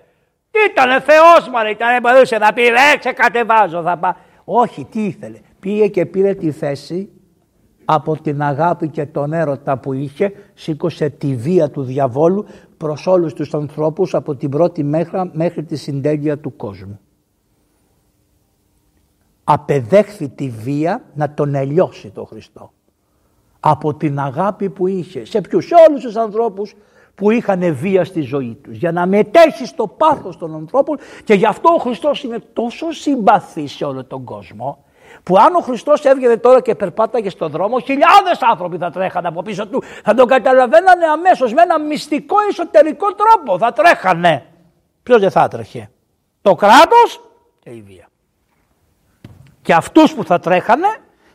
Τι 0.52 0.60
ήτανε 0.72 1.00
Θεός 1.00 1.50
μάλλον, 1.54 1.72
ήτανε 1.72 2.00
μπορούσε 2.00 2.38
να 2.38 2.54
πει, 2.54 2.62
ρε 2.62 3.12
κατεβάζω 3.12 3.82
θα 3.82 3.98
πάω. 3.98 4.14
Όχι, 4.46 4.88
τι 4.92 5.06
ήθελε. 5.06 5.40
Πήγε 5.60 5.88
και 5.88 6.06
πήρε 6.06 6.34
τη 6.34 6.52
θέση 6.52 7.10
από 7.86 8.22
την 8.22 8.42
αγάπη 8.42 8.88
και 8.90 9.06
τον 9.06 9.34
έρωτα 9.34 9.78
που 9.78 9.94
είχε, 9.94 10.34
σήκωσε 10.54 11.10
τη 11.10 11.36
βία 11.36 11.70
του 11.70 11.84
διαβόλου 11.84 12.46
προς 12.78 13.08
όλους 13.08 13.34
τους 13.34 13.54
ανθρώπους 13.54 14.14
από 14.14 14.36
την 14.36 14.50
πρώτη 14.50 14.84
μέχρι, 14.84 15.32
μέχρι 15.34 15.64
τη 15.64 15.76
συντέλεια 15.76 16.38
του 16.38 16.56
κόσμου. 16.56 17.00
Απεδέχθη 19.44 20.30
τη 20.30 20.50
βία 20.50 21.04
να 21.14 21.34
τον 21.34 21.56
ελιώσει 21.56 22.10
το 22.10 22.26
Χριστό. 22.26 22.72
Από 23.60 23.94
την 23.94 24.20
αγάπη 24.20 24.70
που 24.70 24.88
είχε 24.88 25.26
σε 25.26 25.42
ποιους, 25.42 25.66
σε 25.66 25.74
όλους 25.90 26.04
τους 26.04 26.16
ανθρώπους 26.16 26.76
που 27.16 27.32
είχαν 27.32 27.76
βία 27.76 28.06
στη 28.06 28.22
ζωή 28.22 28.58
τους. 28.62 28.78
Για 28.78 28.92
να 28.92 29.08
μετέχει 29.08 29.66
στο 29.66 29.88
πάθος 29.88 30.38
των 30.38 30.56
ανθρώπων 30.56 30.98
και 31.24 31.34
γι' 31.34 31.46
αυτό 31.46 31.70
ο 31.74 31.78
Χριστός 31.78 32.24
είναι 32.24 32.40
τόσο 32.54 32.92
συμπαθής 32.92 33.72
σε 33.72 33.86
όλο 33.86 34.04
τον 34.04 34.24
κόσμο 34.24 34.84
που 35.24 35.38
αν 35.38 35.56
ο 35.56 35.60
Χριστός 35.60 36.04
έβγαινε 36.04 36.38
τώρα 36.38 36.62
και 36.62 36.76
περπάταγε 36.76 37.30
στον 37.30 37.52
δρόμο, 37.52 37.80
χιλιάδες 37.80 38.38
άνθρωποι 38.52 38.78
θα 38.78 38.90
τρέχανε 38.92 39.28
από 39.28 39.42
πίσω 39.42 39.68
του. 39.68 39.84
Θα 40.04 40.14
τον 40.14 40.28
καταλαβαίνανε 40.28 41.06
αμέσως 41.06 41.54
με 41.54 41.62
ένα 41.62 41.80
μυστικό 41.80 42.36
εσωτερικό 42.50 43.08
τρόπο. 43.14 43.58
Θα 43.58 43.74
τρέχανε. 43.74 44.46
Ποιος 45.04 45.20
δεν 45.20 45.32
θα 45.32 45.44
έτρεχε, 45.44 45.90
Το 46.42 46.56
κράτος 46.56 47.22
και 47.60 47.70
η 47.70 47.84
βία. 47.88 48.08
Και 49.62 49.74
αυτούς 49.74 50.14
που 50.14 50.24
θα 50.24 50.40
τρέχανε 50.40 50.88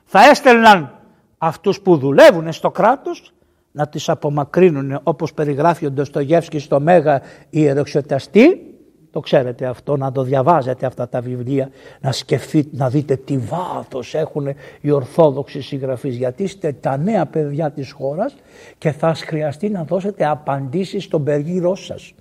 θα 0.04 0.28
έστελναν 0.28 0.94
αυτούς 1.38 1.80
που 1.80 1.96
δουλεύουν 1.96 2.52
στο 2.52 2.70
κράτος 2.70 3.32
να 3.72 3.88
τις 3.88 4.08
απομακρύνουν 4.08 5.00
όπως 5.02 5.34
περιγράφει 5.34 5.86
ο 5.86 5.90
Ντοστογεύσκης 5.90 6.62
στο 6.62 6.80
Μέγα 6.80 7.22
Ιεροξιωταστή 7.50 8.69
το 9.12 9.20
ξέρετε 9.20 9.66
αυτό, 9.66 9.96
να 9.96 10.12
το 10.12 10.22
διαβάζετε 10.22 10.86
αυτά 10.86 11.08
τα 11.08 11.20
βιβλία, 11.20 11.70
να 12.00 12.12
σκεφτείτε, 12.12 12.68
να 12.72 12.88
δείτε 12.88 13.16
τι 13.16 13.38
βάθος 13.38 14.14
έχουν 14.14 14.48
οι 14.80 14.90
Ορθόδοξοι 14.90 15.60
συγγραφείς, 15.60 16.16
γιατί 16.16 16.42
είστε 16.42 16.72
τα 16.72 16.96
νέα 16.96 17.26
παιδιά 17.26 17.70
της 17.70 17.92
χώρας 17.92 18.36
και 18.78 18.92
θα 18.92 19.14
χρειαστεί 19.14 19.68
να 19.68 19.84
δώσετε 19.84 20.26
απαντήσεις 20.26 21.04
στον 21.04 21.24
περίγυρό 21.24 21.74
σας. 21.74 22.12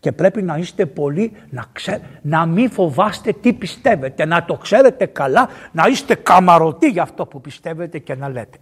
Και 0.00 0.12
πρέπει 0.12 0.42
να 0.42 0.56
είστε 0.56 0.86
πολύ, 0.86 1.32
να, 1.50 1.64
ξέ, 1.72 2.00
να 2.22 2.46
μην 2.46 2.70
φοβάστε 2.70 3.32
τι 3.32 3.52
πιστεύετε, 3.52 4.24
να 4.24 4.44
το 4.44 4.54
ξέρετε 4.54 5.06
καλά, 5.06 5.48
να 5.72 5.86
είστε 5.88 6.14
καμαρωτοί 6.14 6.88
για 6.88 7.02
αυτό 7.02 7.26
που 7.26 7.40
πιστεύετε 7.40 7.98
και 7.98 8.14
να 8.14 8.28
λέτε. 8.28 8.58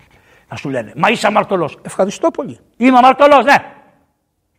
Να 0.48 0.56
σου 0.56 0.68
λένε, 0.68 0.92
μα 0.96 1.10
είσαι 1.10 1.26
αμαρτωλός. 1.26 1.78
Ευχαριστώ 1.82 2.30
πολύ. 2.30 2.58
Είμαι 2.76 2.96
αμαρτωλός, 2.96 3.44
ναι 3.44 3.75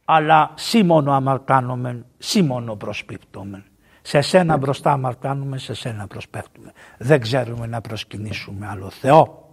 αλλά 0.09 0.51
σήμωνο 0.55 1.11
αμαρτάνομεν, 1.11 2.05
σήμωνο 2.17 2.75
προσπίπτομεν. 2.75 3.63
Σε 4.01 4.21
σένα 4.21 4.57
μπροστά 4.57 4.91
αμαρτάνουμε, 4.91 5.57
σε 5.57 5.73
σένα 5.73 6.07
προσπέφτουμε. 6.07 6.71
Δεν 6.97 7.21
ξέρουμε 7.21 7.67
να 7.67 7.81
προσκυνήσουμε 7.81 8.67
άλλο 8.67 8.89
Θεό. 8.89 9.49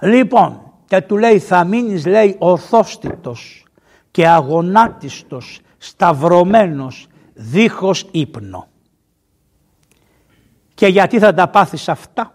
Λοιπόν, 0.00 0.72
και 0.86 1.00
του 1.00 1.18
λέει 1.18 1.38
θα 1.38 1.64
μείνεις 1.64 2.06
λέει 2.06 2.36
ορθόστητος 2.38 3.64
και 4.10 4.28
αγωνάτιστος, 4.28 5.60
σταυρωμένος, 5.78 7.06
δίχως 7.34 8.08
ύπνο. 8.10 8.68
Και 10.74 10.86
γιατί 10.86 11.18
θα 11.18 11.34
τα 11.34 11.48
πάθεις 11.48 11.88
αυτά; 11.88 12.34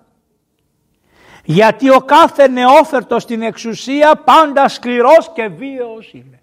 Γιατί 1.44 1.90
ο 1.90 2.00
κάθε 2.00 2.48
νεόφερτος 2.48 3.24
στην 3.24 3.42
εξουσία 3.42 4.16
πάντα 4.16 4.68
σκληρός 4.68 5.32
και 5.34 5.48
βίαιος 5.48 6.14
είναι 6.14 6.42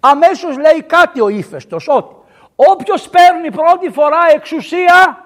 αμέσως 0.00 0.56
λέει 0.56 0.82
κάτι 0.86 1.20
ο 1.20 1.28
ύφεστος 1.28 1.88
ότι 1.88 2.14
όποιος 2.56 3.08
παίρνει 3.08 3.50
πρώτη 3.50 3.90
φορά 3.90 4.18
εξουσία 4.34 5.24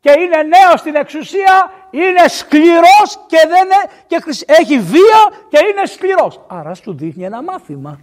και 0.00 0.10
είναι 0.10 0.42
νέος 0.42 0.80
στην 0.80 0.94
εξουσία 0.94 1.72
είναι 1.90 2.28
σκληρός 2.28 3.18
και, 3.26 3.38
δεν 3.48 3.68
και 4.06 4.22
έχει 4.46 4.78
βία 4.78 5.20
και 5.48 5.58
είναι 5.70 5.86
σκληρός. 5.86 6.40
Άρα 6.46 6.74
σου 6.74 6.94
δείχνει 6.94 7.24
ένα 7.24 7.42
μάθημα. 7.42 8.00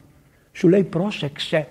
Σου 0.52 0.70
λέει 0.70 0.84
πρόσεξε. 0.84 1.68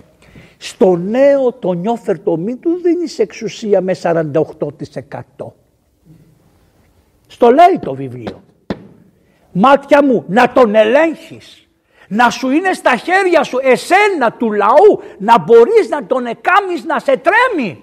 Στο 0.59 0.97
νέο 0.97 1.53
το 1.53 1.73
νιόφερτο 1.73 2.37
μην 2.37 2.61
του 2.61 2.81
δίνεις 2.83 3.19
εξουσία 3.19 3.81
με 3.81 3.97
48%. 4.03 4.23
Στο 7.27 7.51
λέει 7.51 7.79
το 7.83 7.95
βιβλίο. 7.95 8.43
Μάτια 9.53 10.05
μου 10.05 10.25
να 10.29 10.53
τον 10.53 10.75
ελέγχεις 10.75 11.69
να 12.13 12.31
σου 12.31 12.51
είναι 12.51 12.73
στα 12.73 12.97
χέρια 12.97 13.43
σου 13.43 13.59
εσένα 13.63 14.33
του 14.33 14.53
λαού 14.53 15.01
να 15.19 15.39
μπορείς 15.39 15.89
να 15.91 16.07
τον 16.07 16.27
εκάμεις 16.27 16.85
να 16.85 16.99
σε 16.99 17.17
τρέμει. 17.17 17.83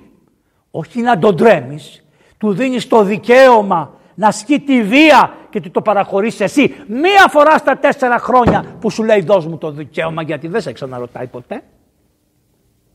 Όχι 0.71 1.01
να 1.01 1.19
τον 1.19 1.37
τρέμεις. 1.37 2.03
Του 2.37 2.53
δίνεις 2.53 2.87
το 2.87 3.03
δικαίωμα 3.03 3.93
να 4.15 4.31
σκεί 4.31 4.59
τη 4.59 4.83
βία 4.83 5.35
και 5.49 5.61
του 5.61 5.71
το 5.71 5.81
παραχωρείς 5.81 6.39
εσύ. 6.39 6.75
Μία 6.87 7.27
φορά 7.29 7.57
στα 7.57 7.77
τέσσερα 7.77 8.17
χρόνια 8.17 8.65
που 8.79 8.89
σου 8.89 9.03
λέει 9.03 9.21
δώσ' 9.21 9.45
μου 9.45 9.57
το 9.57 9.71
δικαίωμα 9.71 10.21
γιατί 10.21 10.47
δεν 10.47 10.61
σε 10.61 10.71
ξαναρωτάει 10.71 11.27
ποτέ. 11.27 11.61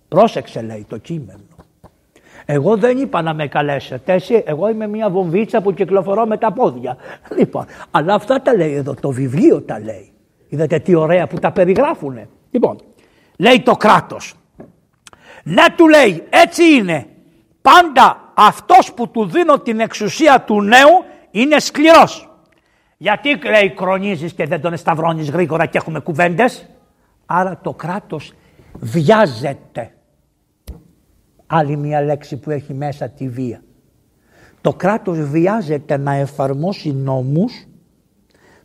Πρόσεξε 0.08 0.62
λέει 0.62 0.86
το 0.88 0.98
κείμενο. 0.98 1.40
Εγώ 2.44 2.76
δεν 2.76 2.98
είπα 2.98 3.22
να 3.22 3.34
με 3.34 3.46
καλέσετε. 3.46 4.12
Εσύ, 4.12 4.42
εγώ 4.46 4.68
είμαι 4.68 4.86
μια 4.86 5.10
βομβίτσα 5.10 5.60
που 5.60 5.74
κυκλοφορώ 5.74 6.26
με 6.26 6.36
τα 6.36 6.52
πόδια. 6.52 6.96
Λοιπόν, 7.38 7.66
αλλά 7.90 8.14
αυτά 8.14 8.42
τα 8.42 8.56
λέει 8.56 8.74
εδώ, 8.74 8.94
το 8.94 9.10
βιβλίο 9.10 9.60
τα 9.60 9.80
λέει. 9.80 10.11
Είδατε 10.52 10.78
τι 10.78 10.94
ωραία 10.94 11.26
που 11.26 11.38
τα 11.38 11.52
περιγράφουνε. 11.52 12.28
Λοιπόν, 12.50 12.78
λέει 13.36 13.60
το 13.60 13.76
κράτος. 13.76 14.34
Ναι 15.42 15.64
του 15.76 15.88
λέει, 15.88 16.22
έτσι 16.30 16.64
είναι. 16.64 17.06
Πάντα 17.62 18.32
αυτός 18.34 18.92
που 18.92 19.08
του 19.08 19.26
δίνω 19.26 19.58
την 19.58 19.80
εξουσία 19.80 20.40
του 20.40 20.62
νέου 20.62 21.04
είναι 21.30 21.58
σκληρός. 21.58 22.30
Γιατί 22.96 23.38
λέει 23.48 23.70
κρονίζεις 23.70 24.32
και 24.32 24.46
δεν 24.46 24.60
τον 24.60 24.76
σταυρώνεις 24.76 25.30
γρήγορα 25.30 25.66
και 25.66 25.78
έχουμε 25.78 26.00
κουβέντες; 26.00 26.68
Άρα 27.26 27.58
το 27.62 27.74
κράτος 27.74 28.32
βιάζεται. 28.78 29.94
Άλλη 31.46 31.76
μια 31.76 32.02
λέξη 32.02 32.36
που 32.36 32.50
έχει 32.50 32.74
μέσα 32.74 33.08
τη 33.08 33.28
βία. 33.28 33.62
Το 34.60 34.72
κράτος 34.72 35.18
βιάζεται 35.18 35.96
να 35.96 36.14
εφαρμόσει 36.14 36.92
νόμους 36.92 37.66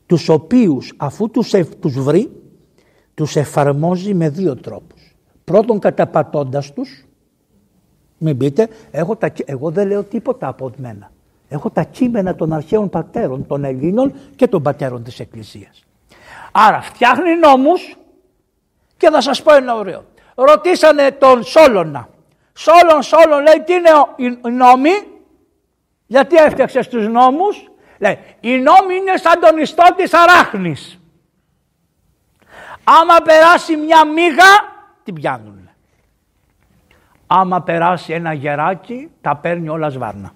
τους 0.07 0.29
οποίους 0.29 0.93
αφού 0.97 1.29
τους, 1.29 1.53
τους 1.79 2.03
βρει 2.03 2.31
τους 3.13 3.35
εφαρμόζει 3.35 4.13
με 4.13 4.29
δύο 4.29 4.55
τρόπους. 4.55 5.15
Πρώτον 5.43 5.79
καταπατώντας 5.79 6.73
τους, 6.73 7.05
μην 8.17 8.37
πείτε, 8.37 8.67
έχω 8.91 9.15
τα, 9.15 9.31
εγώ 9.45 9.71
δεν 9.71 9.87
λέω 9.87 10.03
τίποτα 10.03 10.47
από 10.47 10.71
μένα. 10.77 11.11
Έχω 11.49 11.69
τα 11.69 11.83
κείμενα 11.83 12.35
των 12.35 12.53
αρχαίων 12.53 12.89
πατέρων 12.89 13.47
των 13.47 13.63
Ελλήνων 13.63 14.13
και 14.35 14.47
των 14.47 14.61
πατέρων 14.61 15.03
της 15.03 15.19
Εκκλησίας. 15.19 15.83
Άρα 16.51 16.81
φτιάχνει 16.81 17.35
νόμους 17.35 17.97
και 18.97 19.09
θα 19.09 19.21
σας 19.21 19.41
πω 19.41 19.53
ένα 19.53 19.75
ωραίο. 19.75 20.03
Ρωτήσανε 20.35 21.11
τον 21.11 21.43
Σόλωνα. 21.43 22.09
Σόλων, 22.53 23.01
Σόλων 23.01 23.41
λέει 23.43 23.63
τι 23.65 23.73
είναι 23.73 23.89
οι 24.15 24.51
νόμοι, 24.51 24.89
γιατί 26.07 26.35
έφτιαξες 26.35 26.87
τους 26.87 27.07
νόμους; 27.07 27.71
Λέει, 27.97 28.17
οι 28.39 28.57
νόμοι 28.57 28.95
είναι 28.95 29.17
σαν 29.17 29.39
τον 29.39 29.57
ιστό 29.57 29.83
της 29.95 30.13
αράχνης. 30.13 30.99
Άμα 32.83 33.15
περάσει 33.23 33.75
μια 33.75 34.05
μίγα, 34.05 34.75
την 35.03 35.13
πιάνουν. 35.13 35.69
άμα 37.27 37.61
περάσει 37.61 38.13
ένα 38.13 38.33
γεράκι 38.33 39.09
τα 39.21 39.35
παίρνει 39.35 39.69
όλα 39.69 39.89
σβάρνα. 39.89 40.33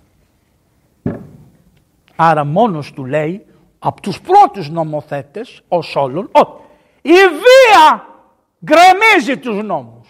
Άρα 2.16 2.46
μόνος 2.46 2.94
του 2.94 3.06
λέει 3.06 3.46
από 3.80 4.02
τους 4.02 4.22
πρώτους 4.22 4.70
νομοθέτες 4.70 5.64
ως 5.68 5.96
όλων 5.96 6.30
ότι 6.32 6.62
η 7.02 7.12
βία 7.12 8.06
γκρεμίζει 8.66 9.38
τους 9.38 9.64
νόμους. 9.64 10.10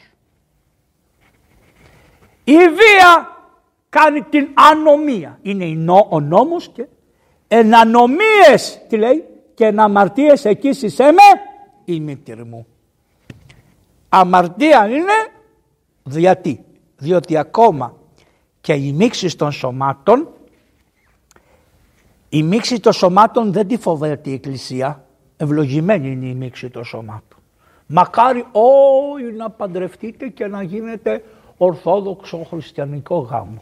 Η 2.43 2.57
βία 2.57 3.37
κάνει 3.89 4.21
την 4.21 4.47
ανομία. 4.53 5.39
Είναι 5.41 5.91
ο 6.09 6.19
νόμος 6.19 6.69
και 6.69 6.85
ενανομίες 7.53 8.81
τι 8.87 8.97
λέει 8.97 9.23
και 9.53 9.65
εναμαρτίες 9.65 10.45
εκεί 10.45 10.69
με 10.97 11.41
η 11.85 11.99
μήτηρ 11.99 12.43
μου. 12.45 12.67
Αμαρτία 14.09 14.87
είναι 14.87 15.13
γιατί; 16.03 16.63
Διότι 16.97 17.37
ακόμα 17.37 17.95
και 18.61 18.73
η 18.73 18.93
μίξη 18.93 19.37
των 19.37 19.51
σωμάτων 19.51 20.27
η 22.29 22.43
μίξη 22.43 22.79
των 22.79 22.93
σωμάτων 22.93 23.51
δεν 23.51 23.67
τη 23.67 23.77
φοβάται 23.77 24.29
η 24.29 24.33
Εκκλησία. 24.33 25.05
Ευλογημένη 25.37 26.11
είναι 26.11 26.25
η 26.25 26.33
μίξη 26.33 26.69
των 26.69 26.83
σωμάτων. 26.83 27.39
Μακάρι 27.87 28.45
όλοι 28.51 29.33
να 29.33 29.49
παντρευτείτε 29.49 30.27
και 30.27 30.47
να 30.47 30.63
γίνετε 30.63 31.23
ορθόδοξο 31.57 32.45
χριστιανικό 32.49 33.17
γάμο. 33.17 33.61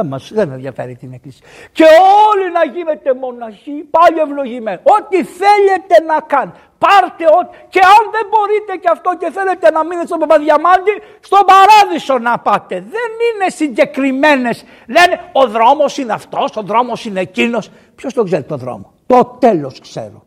Δεν 0.00 0.08
μας 0.08 0.32
δεν 0.32 0.52
ενδιαφέρει 0.52 0.96
την 0.96 1.12
Εκκλησία. 1.12 1.46
Και 1.72 1.84
όλοι 2.28 2.52
να 2.52 2.64
γίνετε 2.74 3.14
μοναχοί, 3.14 3.76
πάλι 3.96 4.18
ευλογημένοι. 4.20 4.80
Ό,τι 4.82 5.24
θέλετε 5.24 6.02
να 6.06 6.20
κάνετε. 6.20 6.58
Πάρτε 6.78 7.24
ό,τι. 7.38 7.56
Και 7.68 7.80
αν 7.96 8.02
δεν 8.14 8.26
μπορείτε 8.30 8.72
και 8.82 8.88
αυτό 8.92 9.10
και 9.18 9.30
θέλετε 9.30 9.70
να 9.70 9.84
μείνετε 9.84 10.06
στον 10.06 10.18
Παπαδιαμάντη, 10.18 10.94
στον 11.20 11.42
παράδεισο 11.50 12.18
να 12.18 12.38
πάτε. 12.38 12.74
Δεν 12.74 13.10
είναι 13.26 13.50
συγκεκριμένες. 13.50 14.64
Λένε 14.86 15.20
ο 15.32 15.46
δρόμος 15.48 15.98
είναι 15.98 16.12
αυτός, 16.12 16.56
ο 16.56 16.62
δρόμος 16.62 17.04
είναι 17.04 17.20
εκείνος. 17.20 17.70
Ποιος 17.94 18.12
το 18.14 18.22
ξέρει 18.22 18.42
το 18.42 18.56
δρόμο; 18.56 18.92
Το 19.06 19.24
τέλος 19.24 19.80
ξέρω. 19.80 20.24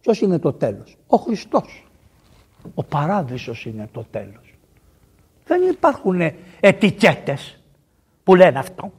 Ποιος 0.00 0.20
είναι 0.20 0.38
το 0.38 0.52
τέλος; 0.52 0.96
Ο 1.06 1.16
Χριστός. 1.16 1.84
Ο 2.74 2.82
παράδεισος 2.82 3.64
είναι 3.66 3.88
το 3.92 4.04
τέλος. 4.10 4.54
Δεν 5.44 5.62
υπάρχουν 5.70 6.20
ετικέτες 6.60 7.58
που 8.24 8.34
λένε 8.34 8.58
αυτό. 8.58 8.92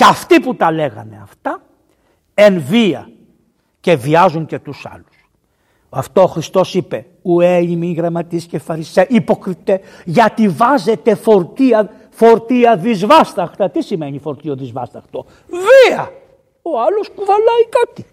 Και 0.00 0.06
αυτοί 0.06 0.40
που 0.40 0.54
τα 0.54 0.72
λέγανε 0.72 1.18
αυτά 1.22 1.62
εν 2.34 2.60
βία 2.60 3.10
και 3.80 3.96
βιάζουν 3.96 4.46
και 4.46 4.58
τους 4.58 4.86
άλλους. 4.86 5.30
Αυτό 5.90 6.22
ο 6.22 6.26
Χριστός 6.26 6.74
είπε 6.74 7.06
ουέ 7.22 7.62
ημί 7.62 7.92
γραμματείς 7.92 8.46
και 8.46 8.58
φαρισέ 8.58 9.06
υποκριτέ 9.08 9.80
γιατί 10.04 10.48
βάζετε 10.48 11.14
φορτία, 11.14 11.90
φορτία 12.10 12.76
δυσβάσταχτα. 12.76 13.70
Τι 13.70 13.82
σημαίνει 13.82 14.18
φορτίο 14.18 14.56
δυσβάσταχτο; 14.56 15.26
Βία. 15.48 16.12
Ο 16.62 16.80
άλλος 16.80 17.08
κουβαλάει 17.08 17.68
κάτι. 17.68 18.06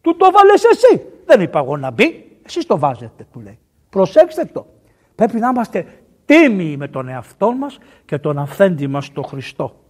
Του 0.00 0.16
το 0.16 0.30
βάλες 0.30 0.64
εσύ. 0.64 1.02
Δεν 1.24 1.40
είπα 1.40 1.58
εγώ 1.58 1.76
να 1.76 1.90
μπει. 1.90 2.38
Εσείς 2.46 2.66
το 2.66 2.78
βάζετε 2.78 3.26
του 3.32 3.40
λέει. 3.40 3.58
Προσέξτε 3.90 4.44
το. 4.44 4.66
Πρέπει 5.14 5.38
να 5.38 5.48
είμαστε 5.48 5.86
τίμοι 6.24 6.76
με 6.76 6.88
τον 6.88 7.08
εαυτό 7.08 7.52
μας 7.52 7.78
και 8.04 8.18
τον 8.18 8.38
αυθέντη 8.38 8.86
μας 8.86 9.12
τον 9.12 9.24
Χριστό. 9.24 9.83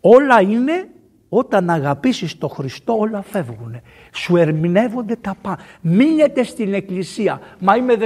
Όλα 0.00 0.40
είναι 0.40 0.88
όταν 1.28 1.70
αγαπήσεις 1.70 2.38
τον 2.38 2.48
Χριστό 2.48 2.98
όλα 2.98 3.22
φεύγουν. 3.22 3.80
Σου 4.12 4.36
ερμηνεύονται 4.36 5.16
τα 5.16 5.34
πάντα. 5.42 5.58
Μείνετε 5.80 6.42
στην 6.42 6.74
εκκλησία. 6.74 7.40
Μα 7.58 7.76
είμαι 7.76 7.96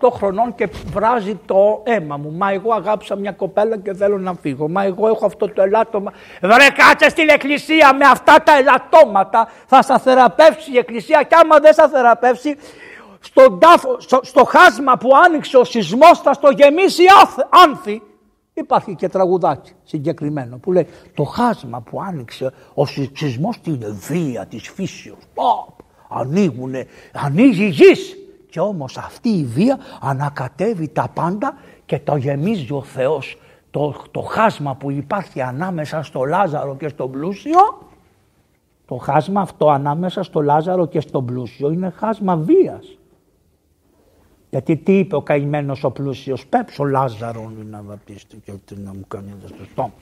18 0.00 0.08
χρονών 0.10 0.54
και 0.54 0.68
βράζει 0.92 1.40
το 1.46 1.82
αίμα 1.84 2.16
μου. 2.16 2.32
Μα 2.32 2.50
εγώ 2.50 2.72
αγάπησα 2.72 3.16
μια 3.16 3.32
κοπέλα 3.32 3.76
και 3.76 3.94
θέλω 3.94 4.18
να 4.18 4.34
φύγω. 4.34 4.68
Μα 4.68 4.84
εγώ 4.84 5.08
έχω 5.08 5.26
αυτό 5.26 5.48
το 5.48 5.62
ελάττωμα. 5.62 6.12
Βρε 6.40 6.68
κάτσε 6.76 7.08
στην 7.08 7.28
εκκλησία 7.28 7.94
με 7.94 8.04
αυτά 8.04 8.42
τα 8.42 8.56
ελαττώματα. 8.56 9.48
Θα 9.66 9.82
σα 9.82 9.98
θεραπεύσει 9.98 10.72
η 10.72 10.78
εκκλησία 10.78 11.22
και 11.22 11.34
άμα 11.40 11.58
δεν 11.58 11.74
σα 11.74 11.88
θεραπεύσει 11.88 12.56
στον 13.20 13.58
τάφο, 13.60 13.96
στο, 14.00 14.20
στο, 14.22 14.44
χάσμα 14.44 14.96
που 14.96 15.10
άνοιξε 15.24 15.56
ο 15.56 15.64
σεισμός 15.64 16.20
θα 16.20 16.32
στο 16.32 16.50
γεμίσει 16.50 17.02
άνθη. 17.66 18.02
Υπάρχει 18.54 18.94
και 18.94 19.08
τραγουδάκι 19.08 19.72
συγκεκριμένο 19.82 20.58
που 20.58 20.72
λέει 20.72 20.86
το 21.14 21.24
χάσμα 21.24 21.80
που 21.80 22.02
άνοιξε 22.02 22.52
ο 22.74 22.86
σεισμός 22.86 23.60
την 23.60 23.80
βία 24.08 24.46
της 24.46 24.68
φύσεως. 24.68 25.18
Πω, 25.34 25.76
ανοίγουνε, 26.08 26.86
ανοίγει 27.12 27.64
η 27.64 27.68
γης. 27.68 28.16
Και 28.50 28.60
όμως 28.60 28.96
αυτή 28.96 29.28
η 29.28 29.44
βία 29.44 29.78
ανακατεύει 30.00 30.88
τα 30.88 31.08
πάντα 31.14 31.54
και 31.86 31.98
το 31.98 32.16
γεμίζει 32.16 32.72
ο 32.72 32.82
Θεός. 32.82 33.38
Το, 33.70 33.94
το 34.10 34.20
χάσμα 34.20 34.74
που 34.74 34.90
υπάρχει 34.90 35.40
ανάμεσα 35.40 36.02
στο 36.02 36.24
Λάζαρο 36.24 36.76
και 36.76 36.88
στο 36.88 37.08
πλούσιο, 37.08 37.90
το 38.86 38.96
χάσμα 38.96 39.40
αυτό 39.40 39.68
ανάμεσα 39.70 40.22
στο 40.22 40.40
Λάζαρο 40.40 40.86
και 40.86 41.00
στο 41.00 41.22
πλούσιο 41.22 41.70
είναι 41.70 41.90
χάσμα 41.96 42.36
βίας. 42.36 42.96
Γιατί 44.52 44.76
τι 44.76 44.98
είπε 44.98 45.16
ο 45.16 45.22
καημένος 45.22 45.84
ο 45.84 45.90
πλούσιος, 45.90 46.46
πέψω 46.46 46.84
Λάζαρο 46.84 47.52
να 47.70 47.82
βαπτίστη 47.82 48.36
και 48.44 48.50
ότι 48.50 48.74
να 48.76 48.94
μου 48.94 49.04
κάνει 49.08 49.34
στο 49.46 49.64
στόμα. 49.72 49.92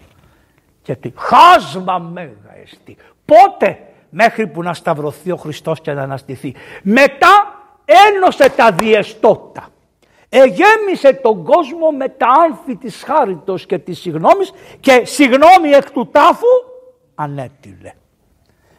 Και 0.82 0.94
τι, 0.96 1.12
χάσμα 1.16 1.98
μέγα 1.98 2.56
εστί. 2.62 2.96
Πότε 3.24 3.78
μέχρι 4.10 4.46
που 4.46 4.62
να 4.62 4.74
σταυρωθεί 4.74 5.30
ο 5.30 5.36
Χριστός 5.36 5.80
και 5.80 5.92
να 5.92 6.02
αναστηθεί. 6.02 6.54
Μετά 6.82 7.62
ένωσε 7.84 8.50
τα 8.50 8.72
διεστώτα. 8.72 9.68
Εγέμισε 10.28 11.12
τον 11.12 11.44
κόσμο 11.44 11.90
με 11.90 12.08
τα 12.08 12.26
άνθη 12.48 12.76
της 12.76 13.02
χάριτος 13.02 13.66
και 13.66 13.78
της 13.78 13.98
συγνώμης 13.98 14.52
και 14.80 15.02
συγνώμη 15.04 15.68
εκ 15.68 15.90
του 15.90 16.08
τάφου 16.12 16.46
ανέτειλε. 17.14 17.92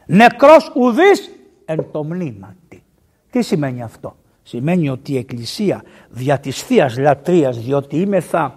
Νεκρός 0.06 0.72
ουδής 0.74 1.30
εν 1.64 1.86
το 1.92 2.04
μνήματι. 2.04 2.82
Τι 3.30 3.42
σημαίνει 3.42 3.82
αυτό; 3.82 4.16
Σημαίνει 4.42 4.88
ότι 4.88 5.12
η 5.12 5.16
Εκκλησία 5.16 5.82
δια 6.08 6.38
της 6.38 6.62
Θείας 6.62 6.98
Λατρείας, 6.98 7.58
διότι 7.58 7.96
είμαι 7.96 8.20
θα 8.20 8.56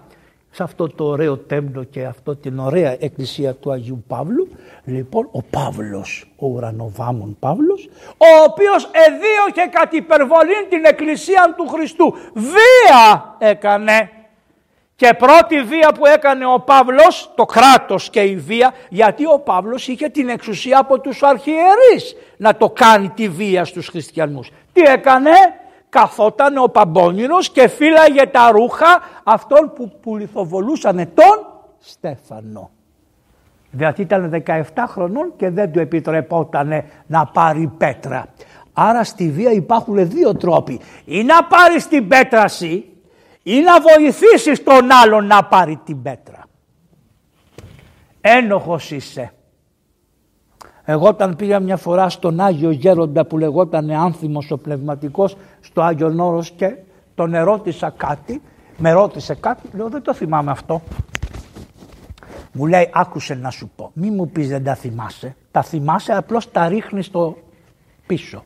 σε 0.51 0.63
αυτό 0.63 0.89
το 0.89 1.03
ωραίο 1.03 1.37
τέμπλο 1.37 1.83
και 1.83 2.05
αυτό 2.05 2.35
την 2.35 2.59
ωραία 2.59 2.95
εκκλησία 2.99 3.53
του 3.53 3.71
Αγίου 3.71 4.03
Παύλου, 4.07 4.47
λοιπόν 4.83 5.27
ο 5.31 5.41
Παύλος, 5.41 6.31
ο 6.35 6.47
ουρανοβάμων 6.47 7.37
Παύλος, 7.39 7.89
ο 8.17 8.43
οποίος 8.49 8.89
εδίωχε 8.91 9.69
κατ' 9.71 9.93
υπερβολή 9.93 10.65
την 10.69 10.85
εκκλησία 10.85 11.53
του 11.57 11.67
Χριστού. 11.67 12.13
Βία 12.33 13.35
έκανε. 13.37 14.09
Και 14.95 15.13
πρώτη 15.17 15.61
βία 15.61 15.91
που 15.91 16.05
έκανε 16.05 16.45
ο 16.45 16.59
Παύλος, 16.59 17.31
το 17.35 17.45
κράτος 17.45 18.09
και 18.09 18.21
η 18.21 18.35
βία, 18.35 18.73
γιατί 18.89 19.25
ο 19.25 19.39
Παύλος 19.39 19.87
είχε 19.87 20.09
την 20.09 20.29
εξουσία 20.29 20.79
από 20.79 20.99
τους 20.99 21.23
αρχιερείς 21.23 22.15
να 22.37 22.55
το 22.55 22.69
κάνει 22.69 23.09
τη 23.09 23.29
βία 23.29 23.65
στους 23.65 23.87
χριστιανούς. 23.87 24.51
Τι 24.73 24.81
έκανε, 24.81 25.31
καθόταν 25.95 26.57
ο 26.57 26.65
Παμπώνυρος 26.67 27.49
και 27.49 27.67
φύλαγε 27.67 28.25
τα 28.25 28.51
ρούχα 28.51 29.01
αυτών 29.23 29.73
που, 29.75 29.99
που 30.01 30.17
λιθοβολούσαν 30.17 30.95
τον 30.95 31.47
Στέφανο. 31.79 32.69
Δηλαδή 33.71 34.01
ήταν 34.01 34.43
17 34.45 34.61
χρονών 34.87 35.33
και 35.37 35.49
δεν 35.49 35.71
του 35.71 35.79
επιτρεπόταν 35.79 36.83
να 37.07 37.25
πάρει 37.25 37.71
πέτρα. 37.77 38.25
Άρα 38.73 39.03
στη 39.03 39.29
βία 39.29 39.51
υπάρχουν 39.51 40.09
δύο 40.09 40.35
τρόποι. 40.35 40.79
Ή 41.05 41.23
να 41.23 41.43
πάρεις 41.43 41.87
την 41.87 42.07
πέτρα 42.07 42.43
εσύ 42.43 42.85
ή 43.43 43.59
να 43.59 43.81
βοηθήσεις 43.81 44.63
τον 44.63 44.91
άλλον 45.03 45.25
να 45.25 45.45
πάρει 45.45 45.79
την 45.85 46.01
πέτρα. 46.01 46.45
Ένοχος 48.21 48.91
είσαι. 48.91 49.33
Εγώ 50.85 51.07
όταν 51.07 51.35
πήγα 51.35 51.59
μια 51.59 51.77
φορά 51.77 52.09
στον 52.09 52.39
Άγιο 52.39 52.71
Γέροντα 52.71 53.25
που 53.25 53.37
λεγόταν 53.37 53.91
Άνθιμος 53.91 54.51
ο 54.51 54.57
Πνευματικός 54.57 55.37
στο 55.59 55.81
Άγιο 55.81 56.09
Νόρος 56.09 56.51
και 56.51 56.75
τον 57.15 57.33
ερώτησα 57.33 57.93
κάτι, 57.97 58.41
με 58.77 58.91
ρώτησε 58.91 59.35
κάτι, 59.35 59.69
λέω 59.73 59.89
δεν 59.89 60.01
το 60.01 60.13
θυμάμαι 60.13 60.51
αυτό. 60.51 60.81
Μου 62.51 62.65
λέει 62.65 62.89
άκουσε 62.93 63.33
να 63.33 63.49
σου 63.49 63.71
πω, 63.75 63.91
μη 63.93 64.09
μου 64.09 64.29
πεις 64.29 64.49
δεν 64.49 64.63
τα 64.63 64.75
θυμάσαι, 64.75 65.35
τα 65.51 65.63
θυμάσαι 65.63 66.13
απλώς 66.13 66.51
τα 66.51 66.67
ρίχνεις 66.67 67.05
στο 67.05 67.37
πίσω. 68.05 68.43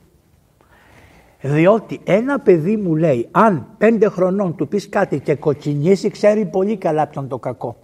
Διότι 1.41 1.99
ένα 2.03 2.39
παιδί 2.39 2.77
μου 2.77 2.95
λέει 2.95 3.27
αν 3.31 3.67
πέντε 3.77 4.09
χρονών 4.09 4.55
του 4.55 4.67
πεις 4.67 4.89
κάτι 4.89 5.19
και 5.19 5.35
κοτσινήσει 5.35 6.09
ξέρει 6.09 6.45
πολύ 6.45 6.77
καλά 6.77 7.07
ποιον 7.07 7.27
το 7.27 7.37
κακό. 7.37 7.77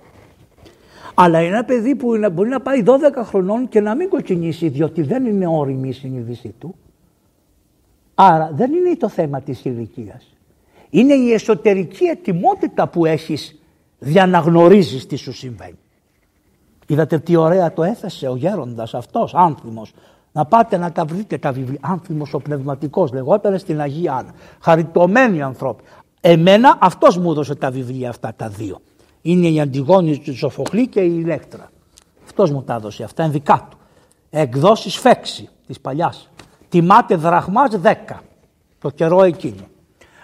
Αλλά 1.18 1.40
ένα 1.40 1.64
παιδί 1.64 1.96
που 1.96 2.12
μπορεί 2.32 2.50
να 2.50 2.60
πάει 2.60 2.84
12 2.86 2.90
χρονών 3.24 3.68
και 3.68 3.82
να 3.82 3.96
μην 3.96 4.10
κοκκινήσει 4.10 4.68
διότι 4.68 5.02
δεν 5.02 5.26
είναι 5.26 5.48
όριμη 5.48 5.90
η 5.90 5.92
συνείδησή 5.92 6.56
του. 6.60 6.76
Άρα 8.16 8.52
δεν 8.54 8.74
είναι 8.74 8.96
το 8.96 9.10
θέμα 9.10 9.42
της 9.42 9.66
ηλικίας. 9.66 10.36
Είναι 10.90 11.14
η 11.14 11.34
εσωτερική 11.34 12.06
ετοιμότητα 12.06 12.88
που 12.88 13.06
έχεις 13.06 13.60
για 14.00 14.26
να 14.26 14.40
γνωρίζεις 14.40 15.08
τι 15.08 15.16
σου 15.16 15.34
συμβαίνει. 15.34 15.78
Είδατε 16.88 17.20
τι 17.20 17.36
ωραία 17.36 17.74
το 17.74 17.84
έθεσε 17.84 18.28
ο 18.28 18.36
γέροντας 18.36 18.94
αυτός, 18.94 19.34
άνθιμος. 19.36 19.94
Να 20.32 20.46
πάτε 20.46 20.78
να 20.78 20.92
τα 20.92 21.06
βρείτε 21.06 21.38
τα 21.38 21.52
βιβλία. 21.52 21.80
Άνθιμος 21.82 22.34
ο 22.34 22.40
πνευματικός 22.40 23.12
λεγόταν 23.14 23.60
στην 23.60 23.82
Αγία 23.82 24.14
Άννα. 24.14 24.32
Χαριτωμένοι 24.62 25.42
ανθρώποι. 25.42 25.84
Εμένα 26.22 26.78
αυτός 26.82 27.18
μου 27.18 27.32
έδωσε 27.32 27.56
τα 27.56 27.72
βιβλία 27.72 28.10
αυτά 28.10 28.34
τα 28.36 28.50
δύο 28.50 28.82
Είναι 29.26 29.48
η 29.48 29.60
Αντιγόνης 29.60 30.20
του 30.20 30.36
Σοφοκλή 30.38 30.88
και 30.88 31.00
η 31.00 31.16
Ηλέκτρα. 31.20 31.70
Αυτός 32.26 32.52
μου 32.52 32.64
τα 32.64 32.74
έδωσε 32.74 33.04
αυτά, 33.04 33.24
είναι 33.24 33.32
δικά 33.32 33.68
του. 33.70 33.78
Εκδόσεις 34.30 34.98
Φέξη 34.98 35.50
της 35.68 35.80
παλιάς. 35.80 36.30
Τιμάται 36.70 37.16
δραχμάς 37.16 37.80
10 37.84 37.94
το 38.80 38.90
καιρό 38.90 39.24
εκείνο. 39.24 39.68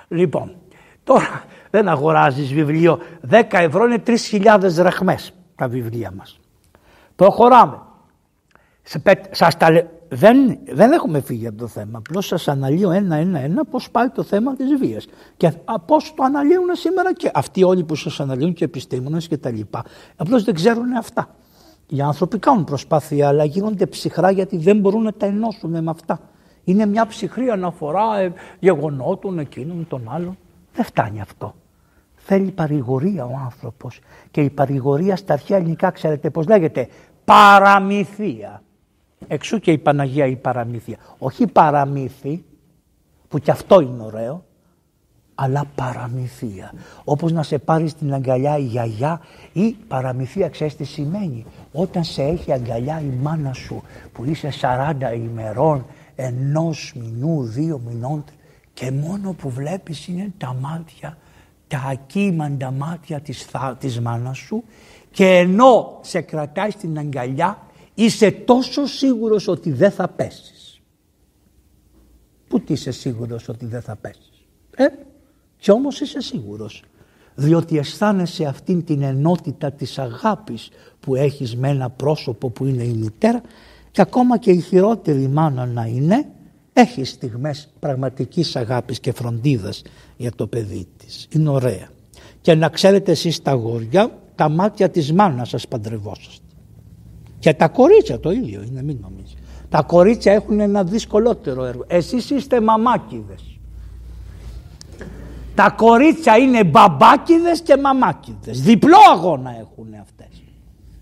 Λοιπόν, 0.08 0.56
τώρα 1.04 1.44
δεν 1.70 1.88
αγοράζεις 1.88 2.54
βιβλίο. 2.54 3.00
10 3.30 3.44
ευρώ 3.50 3.86
είναι 3.86 4.04
3.000 4.06 4.58
δραχμές 4.62 5.34
τα 5.56 5.68
βιβλία 5.68 6.12
μας. 6.16 6.40
Προχωράμε. 7.16 7.82
Σας 9.32 9.58
τα 9.58 9.72
λέ... 9.72 9.86
δεν, 10.14 10.58
δεν 10.72 10.92
έχουμε 10.92 11.22
φύγει 11.22 11.48
από 11.48 11.58
το 11.58 11.68
θέμα. 11.68 11.98
Απλώς 11.98 12.28
σας 12.28 12.48
αναλύω 12.48 12.92
ένα-ένα-ένα 12.92 13.66
πώς 13.66 13.92
πάει 13.92 14.10
το 14.10 14.24
θέμα 14.24 14.56
της 14.56 14.76
βίας. 14.76 15.08
Και 15.38 15.52
πώς 15.86 16.14
το 16.14 16.24
αναλύουν 16.24 16.76
σήμερα 16.76 17.14
και 17.14 17.32
αυτοί 17.34 17.64
όλοι 17.64 17.84
που 17.84 17.96
σας 17.96 18.20
αναλύουν 18.20 18.54
και 18.54 18.64
επιστήμονες 18.64 19.28
και 19.28 19.38
τα 19.38 19.52
λοιπά. 19.52 19.84
Απλώς 20.16 20.44
δεν 20.44 20.54
ξέρουν 20.54 20.94
αυτά. 20.94 21.36
Οι 21.88 22.02
άνθρωποι 22.02 22.40
κάνουν 22.40 22.64
προσπάθεια, 22.64 23.28
αλλά 23.28 23.44
γίνονται 23.44 23.86
ψυχρά 23.86 24.32
γιατί 24.32 24.58
δεν 24.58 24.80
μπορούν 24.80 25.04
να 25.04 25.14
τα 25.14 25.26
ενώσουν 25.26 25.70
με 25.70 25.90
αυτά. 25.90 26.20
Είναι 26.64 26.86
μια 26.86 27.08
ψυχρή 27.08 27.50
αναφορά 27.50 28.20
ε, 28.20 28.34
γεγονότων 28.60 29.40
εκείνων 29.40 29.88
των 29.88 30.02
άλλων. 30.10 30.38
Δεν 30.74 30.86
φτάνει 30.86 31.22
αυτό. 31.22 31.56
Θέλει 32.16 32.52
παρηγορία 32.52 33.26
ο 33.26 33.40
άνθρωπος 33.44 34.00
και 34.32 34.42
η 34.42 34.50
παρηγορία 34.50 35.16
στα 35.16 35.34
αρχαία 35.34 35.58
ελληνικά 35.58 35.92
ξέρετε 35.92 36.30
πώς 36.30 36.48
λέγεται; 36.48 36.88
Παραμυθία. 37.26 38.62
Εξού 39.28 39.60
και 39.60 39.72
η 39.72 39.78
Παναγία 39.78 40.26
η 40.26 40.36
παραμύθια. 40.36 40.98
Όχι 41.18 41.48
παραμύθι 41.48 42.44
που 43.28 43.40
κι 43.40 43.52
αυτό 43.52 43.80
είναι 43.80 44.04
ωραίο 44.04 44.44
αλλά 45.36 45.64
παραμυθία. 45.76 46.74
Όπως 47.04 47.32
να 47.32 47.44
σε 47.44 47.58
πάρει 47.58 47.88
στην 47.88 48.14
αγκαλιά 48.14 48.58
η 48.58 48.64
γιαγιά 48.64 49.22
ή 49.54 49.72
παραμυθία 49.72 50.50
ξέρεις 50.50 50.76
τι 50.76 50.84
σημαίνει; 50.84 51.46
Όταν 51.72 52.04
σε 52.04 52.24
έχει 52.24 52.52
αγκαλιά 52.52 53.02
η 53.02 53.18
μάνα 53.22 53.54
σου 53.54 53.84
που 54.14 54.26
είσαι 54.26 54.50
40 54.62 54.94
ημερών, 55.16 55.86
ενός 56.16 56.94
μηνού, 56.96 57.44
δύο 57.44 57.82
μηνών 57.88 58.24
και 58.74 58.92
μόνο 58.92 59.34
που 59.34 59.50
βλέπεις 59.50 60.08
είναι 60.08 60.32
τα 60.38 60.56
μάτια, 60.60 61.18
τα 61.68 61.84
ακίμαντα 61.92 62.72
μάτια 62.72 63.20
της, 63.20 63.44
θα, 63.44 63.76
της 63.80 64.00
μάνας 64.00 64.38
σου 64.38 64.64
και 65.12 65.26
ενώ 65.26 65.98
σε 66.02 66.22
κρατάει 66.22 66.70
στην 66.70 66.98
αγκαλιά 66.98 67.58
είσαι 67.94 68.32
τόσο 68.32 68.86
σίγουρος 68.86 69.48
ότι 69.48 69.72
δεν 69.72 69.92
θα 69.92 70.08
πέσεις. 70.08 70.82
Πού 72.48 72.64
είσαι 72.68 72.92
σίγουρος 72.92 73.50
ότι 73.50 73.66
δεν 73.66 73.82
θα 73.82 73.96
πέσεις. 73.96 74.46
Ε, 74.76 74.86
και 75.58 75.72
όμως 75.72 76.00
είσαι 76.00 76.22
σίγουρος. 76.22 76.84
Διότι 77.36 77.78
αισθάνεσαι 77.78 78.46
αυτήν 78.46 78.84
την 78.84 79.02
ενότητα 79.02 79.72
της 79.72 80.00
αγάπης 80.00 80.70
που 81.00 81.16
έχεις 81.16 81.56
με 81.56 81.70
ένα 81.70 81.90
πρόσωπο 81.90 82.50
που 82.50 82.66
είναι 82.66 82.84
η 82.84 82.94
μητέρα 82.94 83.42
και 83.92 84.02
ακόμα 84.02 84.38
και 84.38 84.52
η 84.52 84.62
χειρότερη 84.62 85.28
μάνα 85.28 85.66
να 85.66 85.86
είναι 85.86 86.26
έχεις 86.74 87.10
στιγμές 87.10 87.70
πραγματικής 87.80 88.56
αγάπης 88.56 89.00
και 89.00 89.12
φροντίδας 89.12 89.82
για 90.18 90.32
το 90.32 90.48
παιδί 90.48 90.88
της. 90.98 91.28
Είναι 91.30 91.50
ωραία. 91.50 91.90
Και 92.42 92.56
να 92.56 92.70
ξέρετε 92.70 93.12
εσείς 93.12 93.42
τα 93.42 93.52
γόρια, 93.52 94.20
τα 94.36 94.50
μάτια 94.50 94.90
της 94.90 95.14
μάνας 95.14 95.50
σας 95.50 95.68
παντρευόσαστε. 95.68 96.41
Και 97.42 97.54
τα 97.54 97.68
κορίτσια 97.68 98.20
το 98.20 98.32
ίδιο 98.32 98.62
είναι, 98.62 98.84
μην 98.84 98.98
νομίζετε. 99.02 99.42
Τα 99.70 99.82
κορίτσια 99.82 100.34
έχουν 100.34 100.60
ένα 100.60 100.84
δυσκολότερο 100.84 101.66
έργο. 101.66 101.84
Εσείς 101.88 102.30
είστε 102.30 102.62
μαμάκιδες. 102.62 103.60
Τα 105.56 105.70
κορίτσια 105.78 106.38
είναι 106.38 106.64
μπαμπάκιδες 106.64 107.62
και 107.62 107.78
μαμάκιδες. 107.78 108.62
Διπλό 108.62 108.98
αγώνα 109.14 109.50
έχουν 109.60 109.88
αυτές. 110.02 110.44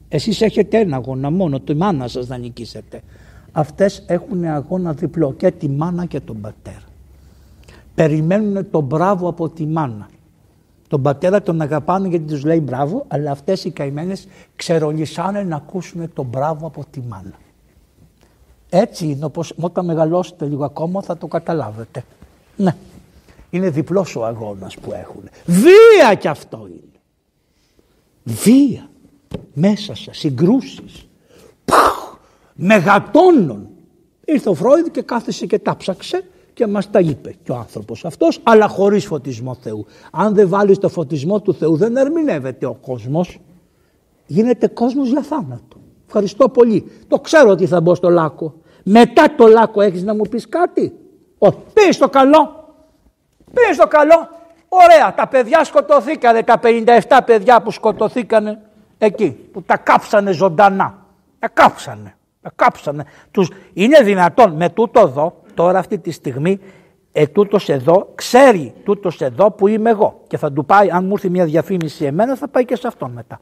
Εσείς 0.10 0.42
έχετε 0.42 0.80
ένα 0.80 0.96
αγώνα 0.96 1.30
μόνο, 1.30 1.60
τη 1.60 1.74
μάνα 1.76 2.08
σας 2.08 2.28
να 2.28 2.38
νικήσετε. 2.38 3.02
Αυτές 3.52 4.04
έχουν 4.08 4.44
αγώνα 4.44 4.94
διπλό 4.94 5.34
και 5.34 5.52
τη 5.52 5.70
μάνα 5.70 6.06
και 6.06 6.20
τον 6.20 6.42
πατέρα. 6.42 6.88
Περιμένουν 7.96 8.70
τον 8.70 8.84
μπράβο 8.84 9.30
από 9.30 9.50
τη 9.50 9.66
μάνα. 9.66 10.10
Τον 10.90 11.02
πατέρα 11.02 11.42
τον 11.42 11.62
αγαπάνε 11.62 12.08
γιατί 12.08 12.26
τους 12.26 12.44
λέει 12.44 12.60
μπράβο, 12.64 13.06
αλλά 13.08 13.32
αυτές 13.32 13.64
οι 13.64 13.72
καημένες 13.72 14.28
ξερολυσάνε 14.56 15.44
να 15.44 15.56
ακούσουν 15.56 16.14
τον 16.14 16.26
μπράβο 16.26 16.68
από 16.68 16.86
τη 16.92 17.02
μάνα. 17.08 17.40
Έτσι 18.70 19.06
είναι 19.06 19.26
όπως 19.26 19.54
όταν 19.60 19.86
μεγαλώσετε 19.86 20.46
λίγο 20.46 20.66
ακόμα 20.66 21.02
θα 21.02 21.18
το 21.18 21.28
καταλάβετε. 21.28 22.04
Ναι. 22.56 22.76
Είναι 23.50 23.70
διπλός 23.70 24.16
ο 24.16 24.26
αγώνας 24.26 24.78
που 24.78 24.94
έχουν. 24.94 25.30
Βία 25.46 26.16
κι 26.16 26.28
αυτό 26.28 26.68
είναι. 26.68 27.02
Βία. 28.24 28.90
Μέσα 29.54 29.96
σας, 29.96 30.18
συγκρούσεις. 30.18 31.08
Παχ, 31.66 32.18
μεγατόνων. 32.54 33.68
Ήρθε 34.26 34.50
ο 34.50 34.54
Φρόιδ 34.54 34.88
και 34.88 35.02
κάθεσε 35.02 35.46
και 35.46 35.60
τα 35.60 35.78
ψάξε 35.78 36.24
και 36.60 36.68
μας 36.68 36.90
τα 36.90 37.00
είπε 37.00 37.36
και 37.44 37.52
ο 37.52 37.56
άνθρωπος 37.56 38.06
αυτός, 38.06 38.40
αλλά 38.44 38.68
χωρίς 38.68 39.06
φωτισμό 39.06 39.56
Θεού. 39.56 39.86
Αν 40.12 40.34
δεν 40.34 40.50
βάλεις 40.50 40.78
το 40.78 40.90
φωτισμό 40.90 41.42
του 41.42 41.54
Θεού 41.54 41.76
δεν 41.76 41.98
ερμηνεύεται 41.98 42.66
ο 42.66 42.74
κόσμος. 42.74 43.40
Γίνεται 44.26 44.68
κόσμος 44.68 45.10
για 45.10 45.22
θάνατο. 45.22 45.78
Ευχαριστώ 46.06 46.50
πολύ. 46.50 46.92
Το 47.08 47.20
ξέρω 47.20 47.50
ότι 47.50 47.66
θα 47.66 47.82
μπω 47.82 47.96
στο 47.96 48.10
λάκκο. 48.10 48.54
Μετά 48.84 49.36
το 49.36 49.48
λάκκο 49.48 49.82
έχεις 49.82 50.04
να 50.04 50.16
μου 50.16 50.22
πεις 50.30 50.50
κάτι; 50.50 50.94
Ο, 51.38 51.52
πήγες 51.52 51.96
στο 51.96 52.10
καλό. 52.10 52.74
Πήγε 53.54 53.74
στο 53.74 53.88
καλό. 53.88 54.30
Ωραία, 54.70 55.14
τα 55.14 55.28
παιδιά 55.28 55.64
σκοτωθήκανε, 55.64 56.44
τα 56.44 56.60
57 57.08 57.20
παιδιά 57.26 57.62
που 57.62 57.72
σκοτωθήκανε 57.72 58.62
εκεί, 58.98 59.30
που 59.52 59.62
τα 59.62 59.78
κάψανε 59.78 60.32
ζωντανά. 60.32 61.06
Τα 61.40 61.48
κάψανε, 61.48 62.16
τα 62.42 62.52
κάψανε. 62.56 63.04
Τους... 63.32 63.50
Είναι 63.74 64.02
δυνατόν 64.02 64.52
με 64.52 64.70
τούτο 64.70 65.00
εδώ, 65.00 65.40
τώρα 65.60 65.80
αυτή 65.80 65.98
τη 65.98 66.12
στιγμή, 66.12 66.60
ε, 67.12 67.28
τούτος 67.28 67.70
εδώ, 67.70 68.12
ξέρει 68.16 68.74
τούτος 68.84 69.22
εδώ 69.22 69.52
που 69.52 69.68
είμαι 69.68 69.90
εγώ. 69.90 70.22
Και 70.28 70.38
θα 70.38 70.52
του 70.52 70.66
πάει, 70.66 70.90
αν 70.90 71.06
μου 71.06 71.14
έρθει 71.14 71.30
μια 71.30 71.46
διαφήμιση 71.46 72.06
εμένα, 72.06 72.36
θα 72.36 72.48
πάει 72.48 72.66
και 72.66 72.76
σε 72.76 72.88
αυτόν 72.88 73.12
μετά. 73.12 73.40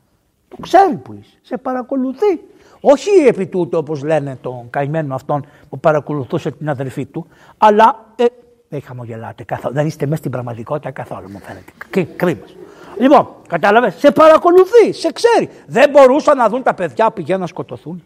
Το 0.48 0.58
ξέρει 0.62 0.96
που 0.96 1.18
είσαι, 1.20 1.38
σε 1.42 1.58
παρακολουθεί. 1.58 2.40
Όχι 2.82 3.10
επί 3.28 3.48
τούτου 3.48 3.78
όπως 3.78 4.04
λένε 4.04 4.38
τον 4.42 4.70
καημένο 4.70 5.16
αυτόν 5.16 5.46
που 5.70 5.80
παρακολουθούσε 5.80 6.52
την 6.52 6.70
αδερφή 6.70 7.06
του, 7.06 7.28
αλλά 7.58 8.06
ε, 8.16 8.26
δεν 8.70 8.82
χαμογελάτε 8.82 9.44
καθόλου. 9.44 9.74
Δεν 9.74 9.86
είστε 9.86 10.06
μέσα 10.06 10.18
στην 10.18 10.32
πραγματικότητα 10.32 10.92
καθόλου, 10.92 11.30
μου 11.30 11.40
φαίνεται. 11.40 12.14
Κρίμα. 12.16 12.46
Λοιπόν, 13.00 13.28
κατάλαβες, 13.48 13.96
σε 13.96 14.12
παρακολουθεί, 14.12 14.94
σε 14.94 15.12
ξέρει. 15.12 15.50
Δεν 15.68 15.90
μπορούσαν 15.90 16.38
να 16.38 16.50
δουν 16.50 16.64
τα 16.64 16.74
παιδιά 16.74 17.08
που 17.08 17.14
πηγαίνουν 17.14 17.42
να 17.42 17.48
σκοτωθούν. 17.48 18.04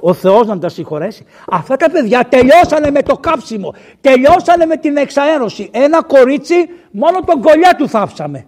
Ο 0.00 0.12
Θεός 0.12 0.46
να 0.46 0.58
τα 0.58 0.68
συγχωρέσει. 0.68 1.24
Αυτά 1.50 1.76
τα 1.76 1.90
παιδιά 1.90 2.28
τελειώσανε 2.28 2.90
με 2.90 3.02
το 3.02 3.16
κάψιμο. 3.16 3.74
Τελειώσανε 4.00 4.66
με 4.66 4.76
την 4.76 4.96
εξαέρωση. 4.96 5.70
Ένα 5.72 6.02
κορίτσι, 6.02 6.68
μόνο 6.90 7.20
τον 7.20 7.42
κολλιά 7.42 7.74
του 7.76 7.88
θάψαμε. 7.88 8.46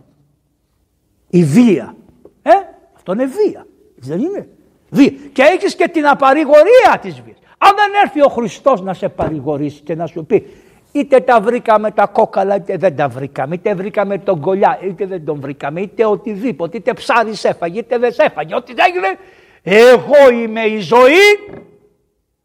Η 1.28 1.44
βία. 1.44 1.96
Ε, 2.42 2.50
αυτό 2.96 3.12
είναι 3.12 3.24
βία. 3.24 3.66
Δεν 3.96 4.20
είναι. 4.20 4.48
Βία. 4.90 5.12
Και 5.32 5.42
έχεις 5.42 5.74
και 5.74 5.88
την 5.88 6.06
απαρηγορία 6.06 6.98
της 7.00 7.20
βίας. 7.20 7.36
Αν 7.58 7.70
δεν 7.76 8.02
έρθει 8.04 8.22
ο 8.22 8.28
Χριστός 8.28 8.82
να 8.82 8.94
σε 8.94 9.08
παρηγορήσει 9.08 9.80
και 9.80 9.94
να 9.94 10.06
σου 10.06 10.26
πει 10.26 10.46
Είτε 10.92 11.20
τα 11.20 11.40
βρήκαμε 11.40 11.90
τα 11.90 12.06
κόκαλα, 12.06 12.54
είτε 12.56 12.76
δεν 12.76 12.96
τα 12.96 13.08
βρήκαμε. 13.08 13.54
Είτε 13.54 13.74
βρήκαμε 13.74 14.18
τον 14.18 14.40
κολλιά, 14.40 14.78
είτε 14.82 15.06
δεν 15.06 15.24
τον 15.24 15.40
βρήκαμε. 15.40 15.80
Είτε 15.80 16.04
οτιδήποτε. 16.04 16.76
Είτε 16.76 16.92
ψάρι 16.92 17.32
έφαγε, 17.42 17.78
είτε 17.78 17.98
δεν 17.98 18.14
έφαγε. 18.16 18.54
Ό,τι 18.54 18.74
έγινε. 18.88 19.18
Εγώ 19.62 20.30
είμαι 20.32 20.60
η 20.60 20.78
ζωή 20.78 21.38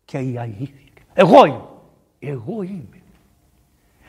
και 0.06 0.18
η 0.18 0.38
αλήθεια. 0.38 1.02
Εγώ 1.14 1.46
είμαι. 1.46 1.62
Εγώ 2.20 2.62
είμαι. 2.62 2.98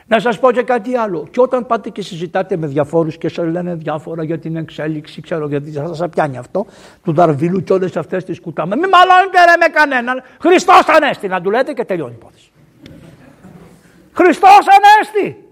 Να 0.06 0.20
σας 0.20 0.38
πω 0.38 0.52
και 0.52 0.62
κάτι 0.62 0.96
άλλο. 0.96 1.26
Και 1.30 1.40
όταν 1.40 1.66
πάτε 1.66 1.90
και 1.90 2.02
συζητάτε 2.02 2.56
με 2.56 2.66
διαφόρους 2.66 3.18
και 3.18 3.28
σας 3.28 3.46
λένε 3.46 3.74
διάφορα 3.74 4.24
για 4.24 4.38
την 4.38 4.56
εξέλιξη, 4.56 5.20
ξέρω 5.20 5.48
γιατί 5.48 5.70
θα 5.70 5.94
σας 5.94 6.08
πιάνει 6.08 6.36
αυτό, 6.36 6.66
του 7.04 7.12
Δαρβίλου 7.12 7.62
και 7.62 7.72
όλες 7.72 7.96
αυτές 7.96 8.24
τις 8.24 8.40
κουτάμες. 8.40 8.78
Μη 8.78 8.88
μαλώνετε 8.88 9.38
ρε 9.44 9.56
με 9.60 9.66
κανέναν. 9.66 10.22
Χριστός 10.40 10.88
Ανέστη 10.88 11.28
να 11.28 11.40
του 11.40 11.50
λέτε 11.50 11.72
και 11.72 11.84
τελειώνει 11.84 12.12
η 12.12 12.16
υπόθεση. 12.20 12.50
Χριστός 14.12 14.58
Ανέστη. 14.76 15.44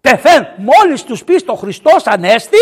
Πεθαίνουν. 0.00 0.46
Μόλις 0.56 1.04
τους 1.04 1.24
πεις 1.24 1.44
το 1.44 1.54
Χριστός 1.54 2.06
Ανέστη, 2.06 2.56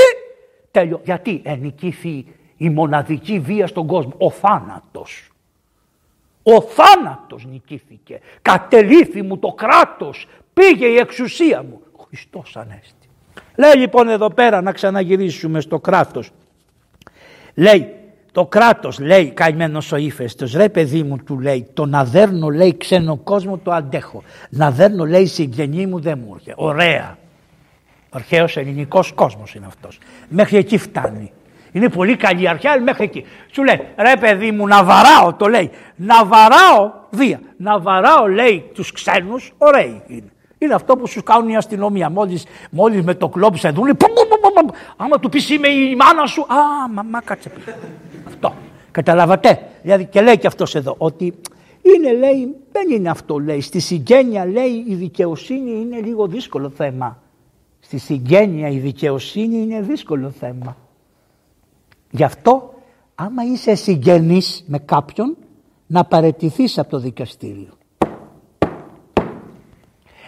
τέλειο. 0.71 1.01
Γιατί 1.05 1.41
ενικήθη 1.45 2.27
η 2.61 2.71
μοναδική 2.71 3.39
βία 3.39 3.67
στον 3.67 3.87
κόσμο. 3.87 4.13
Ο 4.19 4.31
θάνατος. 4.31 5.31
Ο 6.43 6.61
θάνατος 6.61 7.45
νικήθηκε. 7.45 8.21
Κατελήθη 8.43 9.23
μου 9.23 9.39
το 9.39 9.49
κράτος. 9.49 10.27
Πήγε 10.55 10.87
η 10.87 10.97
εξουσία 10.97 11.63
μου. 11.63 11.81
Χριστός 12.07 12.57
Ανέστη. 12.57 13.09
Λέει 13.57 13.75
λοιπόν 13.75 14.09
εδώ 14.09 14.31
πέρα 14.31 14.61
να 14.61 14.73
ξαναγυρίσουμε 14.73 15.61
στο 15.61 15.79
κράτος. 15.79 16.31
Λέει 17.55 17.95
το 18.33 18.47
κράτος 18.47 18.99
λέει 18.99 19.31
καημένος 19.31 19.93
ο 19.93 19.97
ύφεστος 19.97 20.53
ρε 20.53 20.69
παιδί 20.69 21.03
μου 21.03 21.17
του 21.17 21.39
λέει 21.39 21.67
το 21.75 21.87
να 21.87 22.05
δέρνω 22.05 22.49
λέει 22.49 22.77
ξένο 22.77 23.17
κόσμο 23.17 23.59
το 23.59 23.73
αντέχω 23.73 24.23
να 24.51 24.71
δέρνω 24.71 25.05
λέει 25.05 25.27
συγγενή 25.27 25.87
μου 25.87 26.01
δεν 26.01 26.19
μου 26.19 26.33
έρχεται 26.35 26.55
ωραία 26.57 27.19
ο 28.05 28.09
αρχαίος 28.11 28.57
ελληνικός 28.57 29.13
κόσμος 29.13 29.55
είναι 29.55 29.67
αυτός 29.67 29.99
μέχρι 30.29 30.57
εκεί 30.57 30.79
φτάνει 30.79 31.33
Είναι 31.73 31.89
πολύ 31.89 32.17
καλή 32.17 32.49
αρχαία 32.49 32.81
μέχρι 32.81 33.05
εκεί. 33.05 33.25
Σου 33.51 33.65
λέει 33.65 33.81
ρε 33.97 34.13
παιδί 34.21 34.51
μου 34.51 34.67
να 34.67 34.85
βαράω 34.85 35.35
το 35.35 35.47
λέει. 35.47 35.71
Να 35.97 36.25
βαράω 36.25 36.93
βία. 37.11 37.41
Να 37.57 37.81
βαράω 37.81 38.27
λέει 38.27 38.71
τους 38.75 38.93
ξένους 38.93 39.53
ωραίοι 39.59 40.03
είναι. 40.07 40.33
Είναι 40.59 40.75
αυτό 40.75 40.97
που 40.97 41.07
σου 41.07 41.23
κάνουν 41.23 41.49
η 41.49 41.57
αστυνομία. 41.57 42.11
Μόλις, 42.11 42.45
μόλις 42.71 43.03
με 43.03 43.15
το 43.15 43.29
κλόπ 43.29 43.57
σε 43.57 43.69
δουν, 43.71 43.97
άμα 44.97 45.19
του 45.19 45.29
πεις 45.29 45.51
είμαι 45.51 45.69
η 45.69 45.97
μάνα 45.97 46.27
σου, 46.27 46.41
α, 46.43 46.89
μαμά 46.93 47.21
κάτσε 47.21 47.49
πίσω. 47.49 47.71
Αυτό. 48.27 48.55
Καταλάβατε; 48.91 49.69
Δηλαδή 49.83 50.05
και 50.05 50.21
λέει 50.21 50.39
και 50.39 50.47
αυτός 50.47 50.75
εδώ 50.75 50.95
ότι 50.99 51.35
είναι 51.83 52.13
λέει, 52.13 52.57
δεν 52.73 52.91
είναι 52.91 53.11
αυτό 53.11 53.39
λέει. 53.39 53.61
Στη 53.61 53.81
συγγένεια 53.81 54.47
λέει 54.47 54.85
η 54.89 54.95
δικαιοσύνη 54.95 55.71
είναι 55.71 56.01
λίγο 56.01 56.27
δύσκολο 56.27 56.71
θέμα. 56.71 57.23
Στη 57.81 57.99
συγγένεια 57.99 58.69
η 58.69 58.79
δικαιοσύνη 58.79 59.57
είναι 59.57 59.81
δύσκολο 59.81 60.31
θέμα. 60.31 60.77
Γι' 62.11 62.25
αυτό 62.25 62.75
άμα 63.15 63.43
είσαι 63.45 63.75
συγγενής 63.75 64.65
με 64.67 64.79
κάποιον 64.79 65.37
να 65.87 66.05
παρετηθείς 66.05 66.79
από 66.79 66.91
το 66.91 66.99
δικαστήριο. 66.99 67.79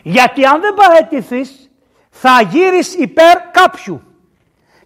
Γιατί 0.03 0.45
αν 0.45 0.61
δεν 0.61 0.75
παρετηθείς 0.75 1.71
θα 2.11 2.43
γύρεις 2.51 2.95
υπέρ 2.95 3.51
κάποιου. 3.51 4.03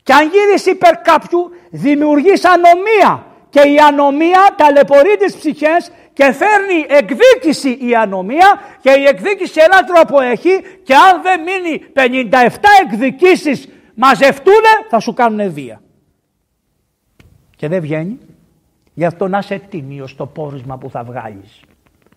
Και 0.02 0.12
αν 0.12 0.30
γύρεις 0.30 0.66
υπέρ 0.66 0.96
κάποιου 0.96 1.50
δημιουργείς 1.70 2.44
ανομία. 2.44 3.26
Και 3.48 3.60
η 3.60 3.78
ανομία 3.78 4.54
ταλαιπωρεί 4.56 5.16
τις 5.16 5.36
ψυχές 5.36 5.90
και 6.12 6.32
φέρνει 6.32 6.86
εκδίκηση 6.88 7.78
η 7.80 7.94
ανομία 7.94 8.60
και 8.80 8.90
η 8.90 9.04
εκδίκηση 9.04 9.60
ένα 9.60 9.84
τρόπο 9.84 10.20
έχει 10.20 10.60
και 10.82 10.94
αν 10.94 11.22
δεν 11.22 11.40
μείνει 11.40 11.84
57 11.94 12.48
εκδικήσεις 12.84 13.68
μαζευτούν 13.94 14.64
θα 14.88 15.00
σου 15.00 15.14
κάνουν 15.14 15.52
βία. 15.52 15.80
Και 17.56 17.68
δεν 17.68 17.80
βγαίνει. 17.80 18.18
Γι' 18.94 19.04
αυτό 19.04 19.28
να 19.28 19.38
είσαι 19.38 19.60
τίμιος 19.68 20.10
στο 20.10 20.26
πόρισμα 20.26 20.78
που 20.78 20.90
θα 20.90 21.02
βγάλεις. 21.04 21.60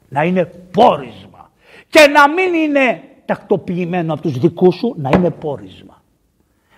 Να 0.10 0.24
είναι 0.24 0.46
πόρισμα. 0.72 1.52
Και 1.90 2.08
να 2.08 2.30
μην 2.30 2.54
είναι 2.54 3.02
τακτοποιημένο 3.26 4.14
από 4.14 4.22
τους 4.22 4.40
δικούς 4.40 4.76
σου, 4.76 4.96
να 4.98 5.10
είναι 5.14 5.30
πόρισμα. 5.30 6.02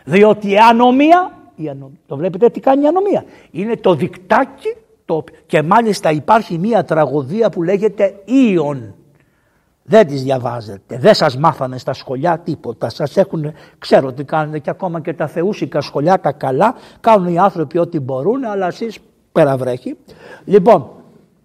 Διότι 0.03 0.49
η 0.49 0.57
ανομία, 0.57 1.38
η 1.55 1.70
ανομία 1.70 1.97
το 2.07 2.18
βλέπετε 2.18 2.49
τι 2.49 2.59
κάνει 2.59 2.84
η 2.84 2.88
ανομία, 2.88 3.26
είναι 3.51 3.76
το 3.76 3.95
δικτάκι 3.95 4.76
το, 5.05 5.24
και 5.45 5.62
μάλιστα 5.62 6.12
υπάρχει 6.12 6.57
μία 6.57 6.84
τραγωδία 6.84 7.49
που 7.49 7.64
λέγεται 7.64 8.22
Ήων. 8.26 8.95
Δεν 9.92 10.08
τις 10.08 10.24
διαβάζετε, 10.24 10.98
δεν 10.98 11.14
σας 11.14 11.38
μάθανε 11.38 11.78
στα 11.78 11.94
σχολιά 11.94 12.39
τίποτα, 12.39 12.89
σας 12.89 13.18
έχουν, 13.18 13.54
ξέρω 13.78 14.14
τι 14.14 14.24
κάνετε 14.24 14.60
και 14.60 14.70
ακόμα 14.70 15.02
και 15.02 15.14
τα 15.14 15.28
θεούσικα 15.28 15.82
σχολιά 15.82 16.20
τα 16.20 16.32
καλά, 16.32 16.76
κάνουν 17.00 17.34
οι 17.34 17.39
άνθρωποι 17.39 17.78
ό,τι 17.78 18.00
μπορούν, 18.00 18.44
αλλά 18.44 18.68
εσείς 18.68 19.00
πέρα 19.32 19.58
βρέχει. 19.58 19.98
Λοιπόν, 20.46 20.89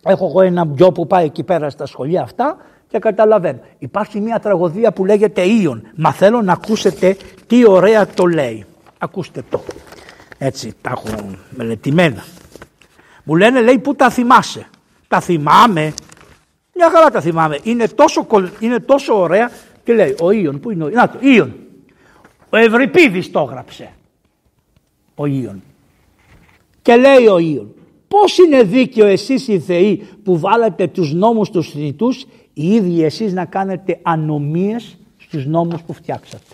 έχω 0.05 0.27
εγώ 0.27 0.41
ένα 0.41 0.69
γιο 0.75 0.93
που 0.93 1.07
πάει 1.07 1.25
εκεί 1.25 1.43
πέρα 1.43 1.71
στα 1.71 1.87
σχολεία 1.87 2.23
αυτά 2.23 2.57
και 2.89 2.99
καταλαβαίνω. 2.99 3.59
Υπάρχει 3.79 4.21
μια 4.21 4.39
τραγωδία 4.39 4.93
που 4.93 5.05
λέγεται 5.05 5.43
Ήων. 5.43 5.83
Μα 5.97 6.13
θέλω 6.13 6.43
να 6.43 6.53
ακούσετε 6.53 7.17
τι 7.47 7.69
ωραία 7.69 8.07
το 8.07 8.27
λέει. 8.27 8.65
Ακούστε 8.99 9.43
το. 9.51 9.61
Έτσι 10.39 10.75
τα 10.81 10.91
έχω 10.91 11.31
μελετημένα. 11.51 12.25
Μου 13.25 13.37
λένε 13.37 13.61
λέει 13.61 13.79
πού 13.79 13.95
τα 13.95 14.11
θυμάσαι; 14.11 14.67
Τα 15.09 15.21
θυμάμαι. 15.21 15.95
Μια 16.77 16.91
χαρά 16.91 17.11
τα 17.11 17.21
θυμάμαι. 17.21 17.59
Είναι 17.63 17.89
τόσο, 17.89 18.27
είναι 18.61 18.81
τόσο 18.81 19.21
ωραία 19.21 19.51
και 19.85 19.93
λέει 19.93 20.17
ο 20.21 20.31
Ήων. 20.31 20.61
Πού 20.61 20.71
είναι 20.71 20.85
ο 20.85 20.89
Να 20.89 21.09
το 21.09 21.19
Ήων. 21.21 21.55
Ο 22.51 22.57
Ευρυπίδης 22.57 23.31
το 23.31 23.41
έγραψε. 23.41 23.93
Ο 25.15 25.27
Ήων. 25.27 25.63
Και 26.83 26.97
λέει 26.97 27.27
ο 27.27 27.39
Ήων. 27.39 27.75
Πώς 28.09 28.39
είναι 28.39 28.63
δίκαιο 28.63 29.07
εσείς 29.07 29.49
οι 29.49 29.59
θεοί 29.59 30.09
που 30.25 30.39
βάλατε 30.39 30.87
τους 30.87 31.13
νόμους 31.13 31.51
τους 31.51 31.71
θνητούς 31.71 32.27
οι 32.53 32.75
ίδιοι 32.75 33.03
εσείς 33.03 33.33
να 33.33 33.45
κάνετε 33.45 33.99
ανομίες 34.03 34.99
στους 35.17 35.47
νόμους 35.47 35.83
που 35.83 35.93
φτιάξατε. 35.93 36.45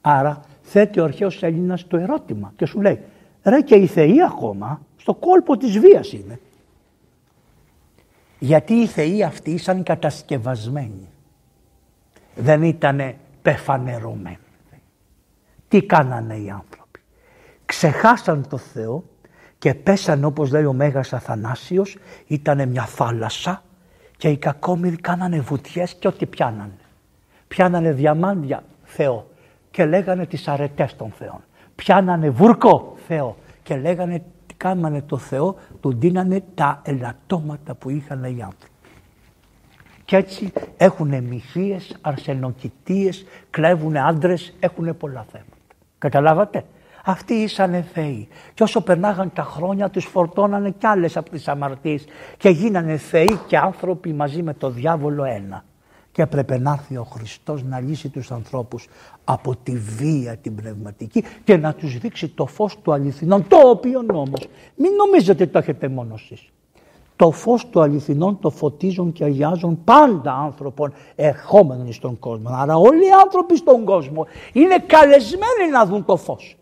Άρα 0.00 0.40
θέτει 0.62 1.00
ο 1.00 1.04
αρχαίος 1.04 1.42
Έλληνας 1.42 1.86
το 1.86 1.96
ερώτημα 1.96 2.52
και 2.56 2.66
σου 2.66 2.80
λέει 2.80 2.98
ρε 3.42 3.60
και 3.60 3.74
οι 3.74 3.86
θεοί 3.86 4.22
ακόμα 4.22 4.80
στο 4.96 5.14
κόλπο 5.14 5.56
της 5.56 5.78
βίας 5.78 6.12
είναι. 6.12 6.40
Γιατί 8.38 8.74
οι 8.74 8.86
θεοί 8.86 9.22
αυτοί 9.22 9.50
ήσαν 9.50 9.82
κατασκευασμένοι. 9.82 11.08
Δεν 12.34 12.62
ήτανε 12.62 13.16
πεφανερωμένοι. 13.42 14.38
Τι 15.68 15.82
κάνανε 15.82 16.36
οι 16.36 16.50
άνθρωποι. 16.50 17.00
Ξεχάσαν 17.64 18.48
το 18.48 18.56
Θεό 18.56 19.04
και 19.58 19.74
πέσαν 19.74 20.24
όπως 20.24 20.50
λέει 20.50 20.64
ο 20.64 20.72
Μέγας 20.72 21.12
Αθανάσιος 21.12 21.98
ήταν 22.26 22.68
μια 22.68 22.84
θάλασσα 22.84 23.62
και 24.16 24.28
οι 24.28 24.36
κακόμοιροι 24.36 24.96
κάνανε 24.96 25.40
βουτιές 25.40 25.94
και 25.94 26.08
ό,τι 26.08 26.26
πιάνανε. 26.26 26.78
Πιάνανε 27.48 27.92
διαμάντια 27.92 28.64
Θεό 28.84 29.30
και 29.70 29.84
λέγανε 29.84 30.26
τις 30.26 30.48
αρετές 30.48 30.96
των 30.96 31.10
Θεών. 31.10 31.44
Πιάνανε 31.74 32.30
βούρκο 32.30 32.96
Θεό 33.06 33.36
και 33.62 33.76
λέγανε 33.76 34.18
τι 34.18 34.24
κάνανε 34.66 35.02
το 35.02 35.16
Θεό, 35.16 35.56
του 35.80 35.94
δίνανε 35.98 36.42
τα 36.54 36.80
ελαττώματα 36.84 37.74
που 37.74 37.90
είχαν 37.90 38.24
οι 38.24 38.42
άνθρωποι. 38.42 38.74
Και 40.04 40.16
έτσι 40.16 40.52
έχουν 40.76 41.22
μυθίες, 41.22 41.96
αρσενοκητίες, 42.00 43.26
κλέβουν 43.50 43.96
άντρες, 43.96 44.54
έχουν 44.60 44.96
πολλά 44.96 45.26
θέματα. 45.30 45.56
Καταλάβατε; 45.98 46.64
Αυτοί 47.08 47.34
ήσαν 47.34 47.84
θεοί. 47.92 48.28
Και 48.54 48.62
όσο 48.62 48.80
περνάγαν 48.80 49.32
τα 49.32 49.42
χρόνια 49.42 49.90
τους 49.90 50.04
φορτώνανε 50.04 50.70
κι 50.70 50.86
άλλες 50.86 51.16
από 51.16 51.30
τις 51.30 51.48
αμαρτίες 51.48 52.04
και 52.36 52.48
γίνανε 52.48 52.96
θεοί 52.96 53.38
και 53.46 53.56
άνθρωποι 53.56 54.12
μαζί 54.12 54.42
με 54.42 54.54
το 54.54 54.70
διάβολο 54.70 55.24
ένα. 55.24 55.64
Και 56.16 56.22
έπρεπε 56.22 56.58
να 56.58 56.72
έρθει 56.72 56.96
ο 56.96 57.02
Χριστός 57.02 57.62
να 57.62 57.80
λύσει 57.80 58.08
τους 58.08 58.30
ανθρώπους 58.30 58.88
από 59.24 59.56
τη 59.62 59.76
βία 59.76 60.36
την 60.36 60.54
πνευματική 60.54 61.24
και 61.44 61.56
να 61.56 61.74
τους 61.74 61.98
δείξει 61.98 62.28
το 62.28 62.46
φως 62.46 62.78
του 62.82 62.92
αληθινών, 62.92 63.48
το 63.48 63.56
οποίο 63.68 64.04
όμως 64.12 64.48
μην 64.76 64.92
νομίζετε 64.92 65.42
ότι 65.42 65.52
το 65.52 65.58
έχετε 65.58 65.88
μόνο 65.88 66.14
εσείς. 66.14 66.48
Το 67.16 67.30
φως 67.30 67.66
του 67.66 67.80
αληθινών 67.80 68.38
το 68.40 68.50
φωτίζουν 68.50 69.12
και 69.12 69.24
αγιάζουν 69.24 69.84
πάντα 69.84 70.32
άνθρωπων 70.32 70.92
ερχόμενων 71.14 71.92
στον 71.92 72.18
κόσμο. 72.18 72.48
Άρα 72.52 72.76
όλοι 72.76 73.04
οι 73.04 73.10
άνθρωποι 73.24 73.56
στον 73.56 73.84
κόσμο 73.84 74.26
είναι 74.52 74.78
καλεσμένοι 74.86 75.70
να 75.72 75.86
δουν 75.86 76.04
το 76.04 76.16
φως. 76.16 76.56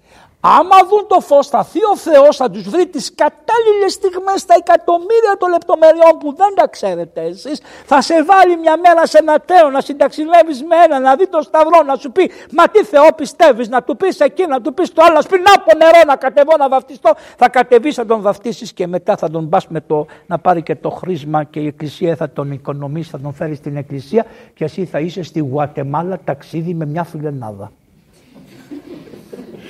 Άμα 0.46 0.78
δουν 0.88 1.04
το 1.06 1.20
φως 1.20 1.46
θα 1.46 1.64
θεί 1.64 1.80
ο 1.92 1.96
Θεός 1.96 2.36
θα 2.36 2.50
τους 2.50 2.68
βρει 2.68 2.86
τις 2.86 3.14
κατάλληλες 3.14 3.92
στιγμές 3.92 4.40
στα 4.40 4.54
εκατομμύρια 4.62 5.34
των 5.38 5.48
λεπτομεριών 5.50 6.18
που 6.20 6.34
δεν 6.40 6.52
τα 6.54 6.66
ξέρετε 6.68 7.20
εσείς 7.20 7.60
θα 7.84 8.00
σε 8.00 8.24
βάλει 8.24 8.56
μια 8.56 8.76
μέρα 8.84 9.06
σε 9.06 9.18
ένα 9.18 9.40
τέο 9.40 9.70
να 9.70 9.80
συνταξιλεύεις 9.80 10.62
με 10.62 10.76
ένα 10.84 11.00
να 11.00 11.16
δει 11.16 11.26
το 11.26 11.42
σταυρό 11.42 11.82
να 11.86 11.94
σου 11.96 12.12
πει 12.12 12.30
μα 12.56 12.64
τι 12.68 12.84
Θεό 12.84 13.08
πιστεύεις 13.16 13.68
να 13.68 13.82
του 13.82 13.96
πεις 13.96 14.20
εκεί 14.20 14.46
να 14.46 14.60
του 14.60 14.74
πεις 14.74 14.92
το 14.92 15.02
άλλο 15.04 15.14
να 15.14 15.20
σου 15.20 15.28
πει 15.28 15.38
να 15.38 15.62
πω 15.64 15.76
νερό 15.76 16.00
να 16.06 16.16
κατεβώ 16.16 16.56
να 16.58 16.68
βαφτιστώ 16.68 17.10
θα 17.36 17.48
κατεβείς 17.48 17.94
θα 17.94 18.06
τον 18.06 18.20
βαφτίσεις 18.20 18.72
και 18.72 18.86
μετά 18.86 19.16
θα 19.16 19.30
τον 19.30 19.48
πας 19.48 19.68
με 19.68 19.80
το 19.80 20.06
να 20.26 20.38
πάρει 20.38 20.62
και 20.62 20.76
το 20.76 20.90
χρήσμα 20.90 21.44
και 21.44 21.60
η 21.60 21.66
εκκλησία 21.66 22.16
θα 22.16 22.30
τον 22.30 22.52
οικονομήσει 22.52 23.10
θα 23.10 23.20
τον 23.20 23.32
φέρει 23.32 23.54
στην 23.54 23.76
εκκλησία 23.76 24.24
και 24.54 24.64
εσύ 24.64 24.84
θα 24.84 24.98
είσαι 25.00 25.22
στη 25.22 25.40
Γουατεμάλα 25.40 26.18
ταξίδι 26.24 26.74
με 26.74 26.86
μια 26.86 27.04
φιλενάδα. 27.04 27.70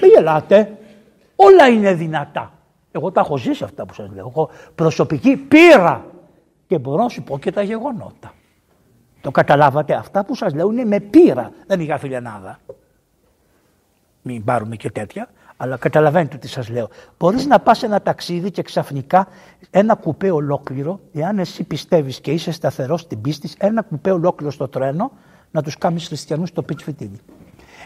Μην 0.04 0.12
γελάτε. 0.12 0.78
Όλα 1.36 1.68
είναι 1.68 1.94
δυνατά. 1.94 2.52
Εγώ 2.92 3.12
τα 3.12 3.20
έχω 3.20 3.36
ζήσει 3.36 3.64
αυτά 3.64 3.86
που 3.86 3.94
σας 3.94 4.10
λέω. 4.14 4.26
Έχω 4.26 4.50
προσωπική 4.74 5.36
πείρα 5.36 6.04
και 6.66 6.78
μπορώ 6.78 7.02
να 7.02 7.08
σου 7.08 7.22
πω 7.22 7.38
και 7.38 7.52
τα 7.52 7.62
γεγονότα. 7.62 8.34
Το 9.20 9.30
καταλάβατε. 9.30 9.94
Αυτά 9.94 10.24
που 10.24 10.34
σας 10.34 10.54
λέω 10.54 10.70
είναι 10.70 10.84
με 10.84 11.00
πείρα. 11.00 11.52
Δεν 11.66 11.80
είχα 11.80 11.98
φιλενάδα. 11.98 12.58
Μην 14.22 14.44
πάρουμε 14.44 14.76
και 14.76 14.90
τέτοια. 14.90 15.28
Αλλά 15.56 15.76
καταλαβαίνετε 15.76 16.36
τι 16.36 16.48
σας 16.48 16.68
λέω. 16.68 16.88
Μπορείς 17.18 17.46
να 17.46 17.58
πας 17.58 17.82
ένα 17.82 18.02
ταξίδι 18.02 18.50
και 18.50 18.62
ξαφνικά 18.62 19.26
ένα 19.70 19.94
κουπέ 19.94 20.30
ολόκληρο, 20.30 21.00
εάν 21.12 21.38
εσύ 21.38 21.64
πιστεύεις 21.64 22.20
και 22.20 22.32
είσαι 22.32 22.52
σταθερός 22.52 23.00
στην 23.00 23.20
πίστη, 23.20 23.50
ένα 23.58 23.82
κουπέ 23.82 24.10
ολόκληρο 24.10 24.52
στο 24.52 24.68
τρένο, 24.68 25.12
να 25.50 25.62
τους 25.62 25.78
κάνεις 25.78 26.06
χριστιανούς 26.06 26.48
στο 26.48 26.62
πίτσι 26.62 26.84
φιτίλι. 26.84 27.20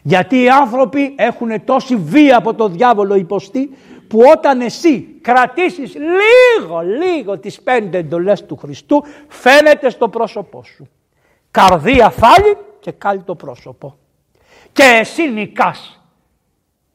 Γιατί 0.02 0.42
οι 0.42 0.48
άνθρωποι 0.48 1.14
έχουν 1.16 1.64
τόση 1.64 1.96
βία 1.96 2.36
από 2.36 2.54
το 2.54 2.68
διάβολο 2.68 3.14
υποστή 3.14 3.70
που 4.08 4.20
όταν 4.36 4.60
εσύ 4.60 5.00
κρατήσεις 5.20 5.94
λίγο 5.94 6.80
λίγο 6.80 7.38
τις 7.38 7.62
πέντε 7.62 7.98
εντολές 7.98 8.46
του 8.46 8.56
Χριστού 8.56 9.04
φαίνεται 9.28 9.90
στο 9.90 10.08
πρόσωπό 10.08 10.64
σου. 10.64 10.88
Καρδία 11.50 12.10
φάλει 12.10 12.56
και 12.80 12.90
κάλει 12.90 13.20
το 13.20 13.34
πρόσωπο. 13.34 13.98
Και 14.72 14.98
εσύ 15.00 15.30
νικάς. 15.30 16.02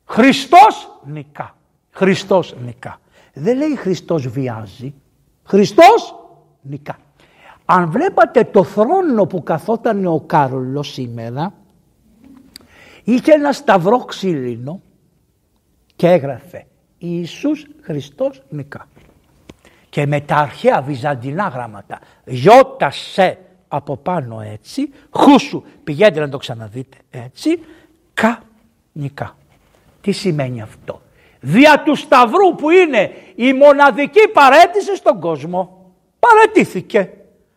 Χριστός 0.05 0.99
νικά. 1.03 1.55
Χριστός 1.91 2.55
νικά. 2.65 2.99
Δεν 3.33 3.57
λέει 3.57 3.75
Χριστός 3.75 4.27
βιάζει. 4.27 4.93
Χριστός 5.43 6.15
νικά. 6.61 6.97
Αν 7.65 7.91
βλέπατε 7.91 8.43
το 8.43 8.63
θρόνο 8.63 9.25
που 9.25 9.43
καθόταν 9.43 10.05
ο 10.05 10.23
Κάρολος 10.25 10.93
σήμερα 10.93 11.53
Είχε 13.03 13.31
ένα 13.31 13.51
σταυρό 13.51 13.97
ξύλινο 13.97 14.81
και 15.95 16.07
έγραφε 16.07 16.65
Ιησούς 16.97 17.65
Χριστός 17.81 18.41
νικά. 18.49 18.87
Και 19.89 20.05
με 20.05 20.21
τα 20.21 20.35
αρχαία 20.35 20.81
βυζαντινά 20.81 21.47
γράμματα, 21.47 21.99
γιώτα 22.25 22.91
σε 22.91 23.37
από 23.67 23.97
πάνω 23.97 24.41
έτσι, 24.41 24.89
χούσου 25.09 25.63
πηγαίνετε 25.83 26.19
να 26.19 26.29
το 26.29 26.37
ξαναδείτε 26.37 26.97
έτσι, 27.09 27.59
κα 28.13 28.43
νικά. 28.91 29.37
Τι 30.01 30.11
σημαίνει 30.11 30.61
αυτό; 30.61 31.01
Δια 31.39 31.83
του 31.85 31.95
Σταυρού 31.95 32.55
που 32.55 32.69
είναι 32.69 33.11
η 33.35 33.53
μοναδική 33.53 34.27
παρέτηση 34.27 34.95
στον 34.95 35.19
κόσμο. 35.19 35.91
Παρετήθηκε. 36.19 37.13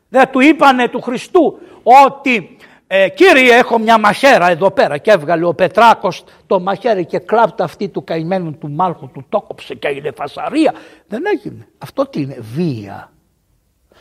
Δεν 0.08 0.30
του 0.30 0.40
είπανε 0.40 0.88
του 0.88 1.00
Χριστού 1.00 1.58
ότι 1.82 2.56
ε, 2.86 3.08
κύριε 3.08 3.54
έχω 3.54 3.78
μια 3.78 3.98
μαχαίρα 3.98 4.50
εδώ 4.50 4.70
πέρα 4.70 4.98
και 4.98 5.10
έβγαλε 5.10 5.44
ο 5.44 5.54
Πετράκος 5.54 6.24
το 6.46 6.60
μαχαίρι 6.60 7.04
και 7.04 7.18
κλάπτα 7.18 7.64
αυτή 7.64 7.88
του 7.88 8.04
καημένου 8.04 8.58
του 8.58 8.70
μάλχου 8.70 9.10
του 9.10 9.24
το 9.28 9.40
κόψε 9.40 9.74
και 9.74 9.88
είναι 9.88 10.10
φασαρία. 10.10 10.74
Δεν 11.08 11.22
έγινε. 11.26 11.68
Αυτό 11.78 12.06
τι 12.06 12.20
είναι 12.20 12.36
βία. 12.54 13.10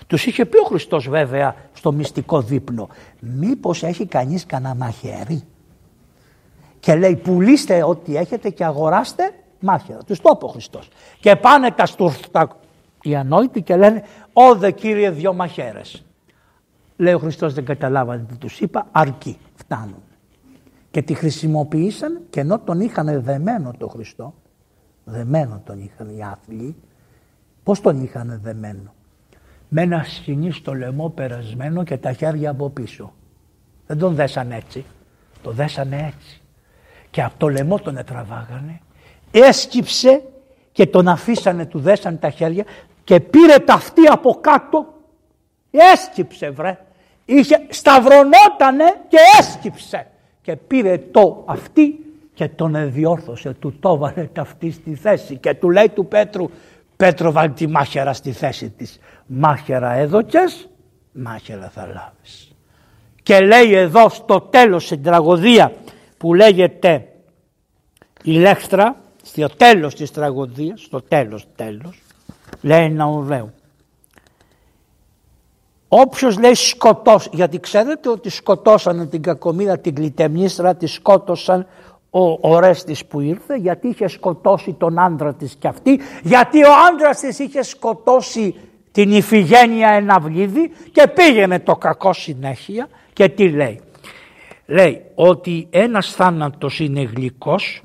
Τους 0.08 0.26
είχε 0.26 0.46
πει 0.46 0.58
ο 0.58 0.64
Χριστός 0.64 1.10
βέβαια 1.10 1.56
στο 1.74 1.92
μυστικό 1.92 2.42
δείπνο 2.42 2.90
μήπως 3.20 3.84
έχει 3.84 4.06
κανείς 4.06 4.46
κανένα 4.46 4.76
μαχαίρι; 4.76 5.44
Και 6.80 6.96
λέει 6.96 7.16
πουλήστε 7.16 7.84
ό,τι 7.84 8.18
έχετε 8.18 8.50
και 8.50 8.66
αγοράστε 8.66 9.32
μάχαιρα. 9.60 10.04
Τους 10.04 10.22
το 10.22 10.32
είπε 10.36 10.46
ο 10.46 10.48
Χριστός. 10.48 10.90
Και 11.20 11.36
πάνε 11.36 11.72
τα, 11.72 11.86
στουρθα, 11.86 12.58
οι 13.02 13.16
ανόητοι 13.16 13.62
και 13.62 13.76
λένε 13.76 14.04
όδε 14.34 14.72
κύριε 14.72 15.10
δυο 15.10 15.34
μαχαίρες. 15.34 16.05
Λέει 16.98 17.14
ο 17.14 17.20
Χριστός 17.20 17.54
δεν 17.54 17.66
καταλάβανε 17.66 18.24
τι 18.24 18.38
τους 18.38 18.60
είπα 18.60 18.88
αρκεί 18.92 19.38
φτάνουν. 19.56 20.04
Και 20.92 21.02
τη 21.02 21.14
χρησιμοποίησαν 21.14 22.22
και 22.30 22.40
ενώ 22.40 22.60
τον 22.60 22.80
είχαν 22.80 23.22
δεμένο 23.22 23.74
το 23.78 23.88
Χριστό 23.88 24.34
δεμένο 25.06 25.62
τον 25.66 25.80
είχαν 25.80 26.18
οι 26.18 26.24
άθλοι 26.24 26.76
πώς 27.64 27.82
τον 27.82 28.04
είχαν 28.04 28.40
δεμένο; 28.44 28.94
Με 29.70 29.82
ένα 29.82 30.04
σκηνή 30.04 30.52
στο 30.52 30.74
λαιμό 30.74 31.10
περασμένο 31.10 31.84
και 31.84 31.98
τα 31.98 32.14
χέρια 32.14 32.50
από 32.50 32.70
πίσω. 32.70 33.14
Δεν 33.88 33.98
τον 33.98 34.16
δέσαν 34.16 34.52
έτσι. 34.52 34.86
Το 35.42 35.52
δέσανε 35.52 36.14
έτσι. 36.16 36.42
Και 37.10 37.24
από 37.24 37.34
το 37.38 37.48
λαιμό 37.48 37.80
τον 37.80 37.98
ετραβάγανε. 37.98 38.82
Έσκυψε 39.32 40.22
και 40.72 40.86
τον 40.86 41.08
αφήσανε, 41.08 41.66
του 41.66 41.80
δέσανε 41.80 42.18
τα 42.18 42.30
χέρια 42.30 42.66
και 43.04 43.20
πήρε 43.20 43.58
τα 43.58 43.74
αυτή 43.74 44.02
από 44.08 44.38
κάτω. 44.42 44.94
Έσκυψε 45.72 46.50
βρε. 46.50 46.85
Είχε, 47.26 47.66
σταυρονότανε 47.70 48.84
και 49.08 49.18
έσκυψε. 49.40 50.08
Και 50.42 50.56
πήρε 50.56 50.98
το 50.98 51.44
αυτή 51.48 52.00
και 52.34 52.48
τον 52.48 52.76
εδιόρθωσε. 52.76 53.54
Του 53.60 53.80
το 53.80 53.94
έβαλε 53.94 54.30
αυτή 54.40 54.72
στη 54.72 54.96
θέση 54.96 55.38
και 55.38 55.54
του 55.54 55.70
λέει 55.70 55.90
του 55.90 56.06
Πέτρου 56.06 56.50
Πέτρο 56.98 57.32
βάλει 57.32 57.52
τη 57.52 57.68
μάχαιρα 57.68 58.14
στη 58.14 58.32
θέση 58.32 58.70
της. 58.70 59.00
Μάχαιρα 59.26 59.92
έδωκες, 59.92 60.70
μάχαιρα 61.12 61.70
θα 61.70 61.86
λάβεις. 61.86 62.52
Και 63.24 63.40
λέει 63.40 63.74
εδώ 63.74 64.10
στο 64.10 64.42
τέλος 64.42 64.86
στην 64.86 65.04
τραγωδία 65.04 65.74
που 66.18 66.34
λέγεται 66.34 67.08
η 68.24 68.32
Λέκτρα, 68.32 68.96
στο 69.24 69.48
τέλος 69.48 69.96
της 69.96 70.12
τραγωδίας, 70.12 70.82
στο 70.82 71.02
τέλος 71.02 71.48
τέλος, 71.56 72.02
λέει 72.62 72.84
ένα 72.84 73.06
ωραίο. 73.06 73.54
Όποιος 75.98 76.38
λέει 76.40 76.54
σκοτώσει, 76.54 77.30
γιατί 77.34 77.60
ξέρετε 77.60 78.10
ότι 78.10 78.30
σκοτώσανε 78.30 79.06
την 79.06 79.22
κακομήρα, 79.22 79.78
την 79.78 79.96
κλητεμνίστρα, 79.96 80.76
τη 80.76 80.88
σκότωσαν 80.88 81.68
ο 82.10 82.50
Ορέστης 82.56 83.06
που 83.06 83.20
ήρθε 83.20 83.56
γιατί 83.56 83.88
είχε 83.88 84.08
σκοτώσει 84.08 84.74
τον 84.74 85.00
άντρα 85.00 85.34
της 85.34 85.56
κι 85.60 85.68
αυτή 85.68 86.00
γιατί 86.24 86.64
ο 86.64 86.70
άντρας 86.90 87.20
της 87.20 87.40
είχε 87.40 87.64
σκοτώσει 87.64 88.56
την 88.92 89.12
Ιφηγένεια 89.12 89.90
Εναυλίδη 89.90 90.72
και 90.92 91.08
πήγαινε 91.08 91.60
το 91.60 91.76
κακό 91.76 92.14
συνέχεια 92.14 92.88
και 93.14 93.30
τι 93.30 93.50
λέει. 93.50 93.82
Λέει 94.66 95.02
ότι 95.16 95.68
ένας 95.70 96.14
θάνατος 96.14 96.80
είναι 96.80 97.02
γλυκός 97.02 97.82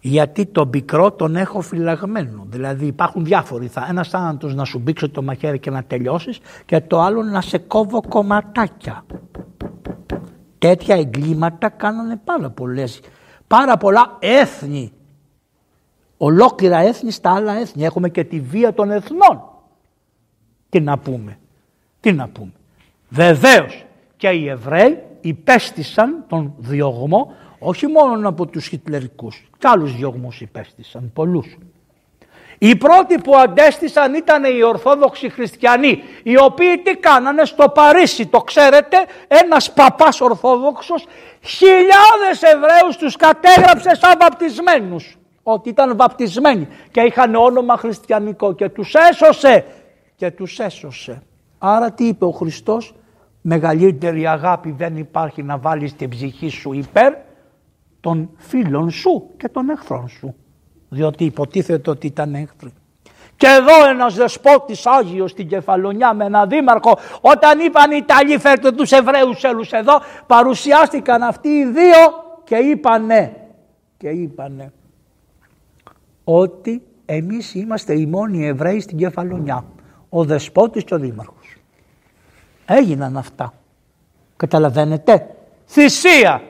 γιατί 0.00 0.46
τον 0.46 0.70
πικρό 0.70 1.12
τον 1.12 1.36
έχω 1.36 1.60
φυλαγμένο. 1.60 2.46
Δηλαδή 2.48 2.86
υπάρχουν 2.86 3.24
διάφοροι. 3.24 3.66
Θα, 3.66 3.86
ένας 3.88 4.08
θάνατος 4.08 4.54
να 4.54 4.64
σου 4.64 4.78
μπήξω 4.78 5.10
το 5.10 5.22
μαχαίρι 5.22 5.58
και 5.58 5.70
να 5.70 5.84
τελειώσεις 5.84 6.38
και 6.64 6.80
το 6.80 7.00
άλλο 7.00 7.22
να 7.22 7.40
σε 7.40 7.58
κόβω 7.58 8.02
κομματάκια. 8.08 9.04
Τέτοια 10.58 10.96
εγκλήματα 10.96 11.68
κάνανε 11.68 12.20
πάρα 12.24 12.50
πολλές, 12.50 13.00
πάρα 13.46 13.76
πολλά 13.76 14.16
έθνη. 14.18 14.92
Ολόκληρα 16.16 16.78
έθνη 16.78 17.10
στα 17.10 17.34
άλλα 17.34 17.52
έθνη. 17.52 17.84
Έχουμε 17.84 18.08
και 18.08 18.24
τη 18.24 18.40
βία 18.40 18.74
των 18.74 18.90
εθνών. 18.90 19.42
Τι 20.68 20.80
να 20.80 20.98
πούμε. 20.98 21.38
Τι 22.00 22.12
να 22.12 22.28
πούμε. 22.28 22.52
Βεβαίως 23.08 23.84
και 24.16 24.28
οι 24.28 24.48
Εβραίοι 24.48 25.02
υπέστησαν 25.20 26.24
τον 26.28 26.54
διωγμό 26.58 27.32
όχι 27.60 27.86
μόνο 27.86 28.28
από 28.28 28.46
τους 28.46 28.66
Χιτλερικούς. 28.66 29.48
Κι 29.58 29.66
άλλους 29.66 29.96
διωγμούς 29.96 30.40
υπέστησαν, 30.40 31.10
πολλούς. 31.14 31.58
Οι 32.58 32.76
πρώτοι 32.76 33.18
που 33.18 33.36
αντέστησαν 33.36 34.14
ήταν 34.14 34.44
οι 34.44 34.62
Ορθόδοξοι 34.62 35.28
Χριστιανοί, 35.28 36.02
οι 36.22 36.38
οποίοι 36.38 36.78
τι 36.78 36.96
κάνανε 36.96 37.44
στο 37.44 37.68
Παρίσι, 37.68 38.26
το 38.26 38.40
ξέρετε, 38.40 38.96
ένας 39.28 39.72
παπάς 39.72 40.20
Ορθόδοξος 40.20 41.06
χιλιάδες 41.40 42.42
Εβραίους 42.42 42.96
τους 42.96 43.16
κατέγραψε 43.16 43.94
σαν 43.94 44.14
βαπτισμένους. 44.20 45.18
Ότι 45.42 45.68
ήταν 45.68 45.96
βαπτισμένοι 45.96 46.68
και 46.90 47.00
είχαν 47.00 47.34
όνομα 47.34 47.76
χριστιανικό 47.76 48.52
και 48.52 48.68
τους 48.68 48.94
έσωσε 48.94 49.64
και 50.16 50.30
τους 50.30 50.58
έσωσε. 50.58 51.22
Άρα 51.58 51.92
τι 51.92 52.06
είπε 52.06 52.24
ο 52.24 52.30
Χριστός, 52.30 52.94
μεγαλύτερη 53.40 54.26
αγάπη 54.26 54.70
δεν 54.70 54.96
υπάρχει 54.96 55.42
να 55.42 55.58
βάλεις 55.58 55.96
την 55.96 56.08
ψυχή 56.08 56.48
σου 56.48 56.72
υπέρ 56.72 57.14
των 58.00 58.30
φίλων 58.36 58.90
σου 58.90 59.30
και 59.36 59.48
των 59.48 59.70
εχθρών 59.70 60.08
σου 60.08 60.34
διότι 60.90 61.24
υποτίθεται 61.24 61.90
ότι 61.90 62.06
ήταν 62.06 62.34
έχθροι. 62.34 62.72
Και 63.36 63.46
εδώ 63.46 63.88
ένας 63.88 64.14
δεσπότης 64.14 64.86
Άγιος 64.86 65.30
στην 65.30 65.48
Κεφαλονιά 65.48 66.14
με 66.14 66.24
ένα 66.24 66.46
δήμαρχο 66.46 66.98
όταν 67.20 67.58
είπαν 67.58 67.90
οι 67.90 67.96
Ιταλοί 67.98 68.38
φέρτε 68.38 68.72
τους 68.72 68.90
Εβραίους 68.90 69.44
έλους 69.44 69.72
εδώ 69.72 70.00
παρουσιάστηκαν 70.26 71.22
αυτοί 71.22 71.48
οι 71.48 71.64
δύο 71.64 71.98
και 72.44 72.56
είπανε 72.56 73.36
και 73.96 74.08
είπανε 74.08 74.72
ότι 76.24 76.82
εμείς 77.06 77.54
είμαστε 77.54 77.98
οι 77.98 78.06
μόνοι 78.06 78.46
Εβραίοι 78.46 78.80
στην 78.80 78.98
Κεφαλονιά 78.98 79.64
ο 80.08 80.24
δεσπότης 80.24 80.84
και 80.84 80.94
ο 80.94 80.98
δήμαρχος. 80.98 81.56
Έγιναν 82.66 83.16
αυτά. 83.16 83.54
Καταλαβαίνετε; 84.36 85.34
Θυσία. 85.66 86.42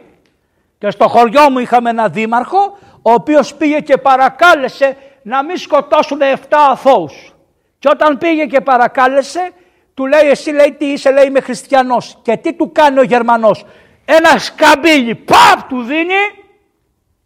Και 0.80 0.90
στο 0.90 1.08
χωριό 1.08 1.50
μου 1.50 1.58
είχαμε 1.58 1.90
ένα 1.90 2.08
δήμαρχο 2.08 2.78
ο 3.02 3.12
οποίος 3.12 3.54
πήγε 3.54 3.80
και 3.80 3.96
παρακάλεσε 3.96 4.96
να 5.22 5.44
μην 5.44 5.56
σκοτώσουν 5.56 6.18
7 6.20 6.56
αθώους. 6.70 7.34
Και 7.78 7.88
όταν 7.88 8.18
πήγε 8.18 8.46
και 8.46 8.60
παρακάλεσε, 8.60 9.50
του 9.94 10.06
λέει 10.06 10.30
εσύ 10.30 10.50
λέει 10.50 10.74
τι 10.78 10.86
είσαι, 10.86 11.10
λέει 11.10 11.26
είμαι 11.26 11.40
χριστιανός. 11.40 12.18
Και 12.22 12.36
τι 12.36 12.52
του 12.54 12.72
κάνει 12.72 12.98
ο 12.98 13.02
Γερμανός. 13.02 13.64
Ένα 14.04 14.38
σκαμπίλι, 14.38 15.14
παπ 15.14 15.68
του 15.68 15.82
δίνει 15.82 16.14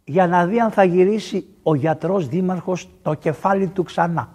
για 0.03 0.27
να 0.27 0.45
δει 0.45 0.59
αν 0.59 0.71
θα 0.71 0.83
γυρίσει 0.83 1.47
ο 1.63 1.75
γιατρός 1.75 2.27
δήμαρχος 2.27 2.89
το 3.01 3.13
κεφάλι 3.13 3.67
του 3.67 3.83
ξανά. 3.83 4.29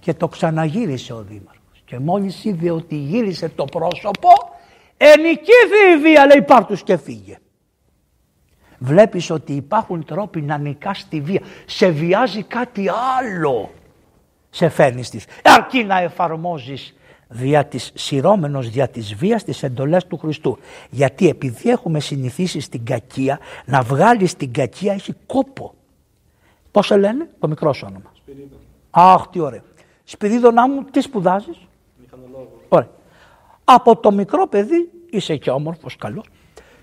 Και 0.00 0.14
το 0.14 0.28
ξαναγύρισε 0.28 1.12
ο 1.12 1.24
δήμαρχος. 1.28 1.82
Και 1.84 1.98
μόλις 1.98 2.44
είδε 2.44 2.70
ότι 2.70 2.94
γύρισε 2.94 3.48
το 3.48 3.64
πρόσωπο, 3.64 4.28
ενικήθη 4.96 5.92
η 5.94 6.00
βία 6.00 6.26
λέει 6.26 6.42
πάρ' 6.42 6.64
τους 6.64 6.82
και 6.82 6.96
φύγε 6.96 7.38
βλέπεις 8.84 9.30
ότι 9.30 9.52
υπάρχουν 9.52 10.04
τρόποι 10.04 10.40
να 10.42 10.58
νικάς 10.58 11.06
τη 11.08 11.20
βία. 11.20 11.40
Σε 11.66 11.88
βιάζει 11.88 12.42
κάτι 12.42 12.88
άλλο. 13.18 13.70
Σε 14.50 14.68
φέρνεις 14.68 15.06
στις. 15.06 15.24
Αρκεί 15.44 15.84
να 15.84 15.98
εφαρμόζεις 15.98 16.94
δια 17.28 17.64
της, 17.64 17.92
σειρώμενος 17.94 18.70
δια 18.70 18.88
της 18.88 19.14
βίας 19.14 19.44
τις 19.44 19.62
εντολές 19.62 20.06
του 20.06 20.16
Χριστού. 20.18 20.58
Γιατί 20.90 21.28
επειδή 21.28 21.70
έχουμε 21.70 22.00
συνηθίσει 22.00 22.60
στην 22.60 22.84
κακία, 22.84 23.38
να 23.64 23.82
βγάλεις 23.82 24.34
την 24.34 24.52
κακία 24.52 24.92
έχει 24.92 25.14
κόπο. 25.26 25.74
Πώς 26.70 26.86
σε 26.86 26.96
λένε, 26.96 27.28
το 27.38 27.48
μικρό 27.48 27.72
σου 27.72 27.86
όνομα. 27.88 28.12
Σπυρίδο. 28.16 28.56
Αχ, 28.90 29.26
τι 29.28 29.40
ωραίο. 29.40 29.62
Σπυρίδωνά 30.04 30.68
μου, 30.68 30.84
τι 30.84 31.00
σπουδάζεις; 31.00 31.56
Μηχανολόγο. 32.00 32.60
Ωραία. 32.68 32.88
Από 33.64 33.96
το 33.96 34.12
μικρό 34.12 34.46
παιδί 34.46 34.90
είσαι 35.10 35.36
και 35.36 35.50
όμορφος, 35.50 35.96
καλός 35.96 36.24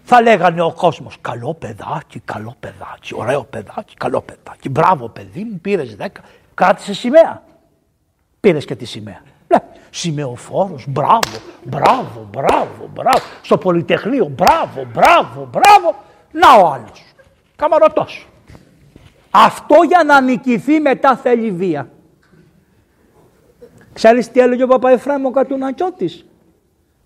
θα 0.03 0.21
λέγανε 0.21 0.61
ο 0.61 0.73
κόσμος 0.73 1.17
καλό 1.21 1.53
παιδάκι, 1.53 2.19
καλό 2.19 2.55
παιδάκι, 2.59 3.13
ωραίο 3.15 3.43
παιδάκι, 3.43 3.95
καλό 3.95 4.21
παιδάκι. 4.21 4.69
Μπράβο 4.69 5.09
παιδί 5.09 5.43
μου, 5.43 5.59
πήρες 5.61 5.95
δέκα, 5.95 6.21
κράτησε 6.53 6.93
σημαία. 6.93 7.43
Πήρες 8.39 8.65
και 8.65 8.75
τη 8.75 8.85
σημαία. 8.85 9.21
Ναι, 9.47 9.57
σημεοφόρος, 9.89 10.85
μπράβο, 10.87 11.19
μπράβο, 11.63 12.27
μπράβο, 12.31 12.89
μπράβο. 12.93 13.25
Στο 13.41 13.57
Πολυτεχνείο, 13.57 14.25
μπράβο, 14.25 14.85
μπράβο, 14.93 15.49
μπράβο. 15.51 15.95
Να 16.31 16.53
ο 16.53 16.71
άλλος, 16.71 17.03
καμαρωτός. 17.55 18.27
Αυτό 19.31 19.75
για 19.87 20.03
να 20.03 20.21
νικηθεί 20.21 20.79
μετά 20.79 21.15
θέλει 21.15 21.51
βία. 21.51 21.89
Ξέρεις 23.93 24.31
τι 24.31 24.39
έλεγε 24.39 24.63
ο 24.63 24.67
Παπαεφράμ 24.67 25.25
ο 25.25 25.31
Κατουνακιώτης; 25.31 26.25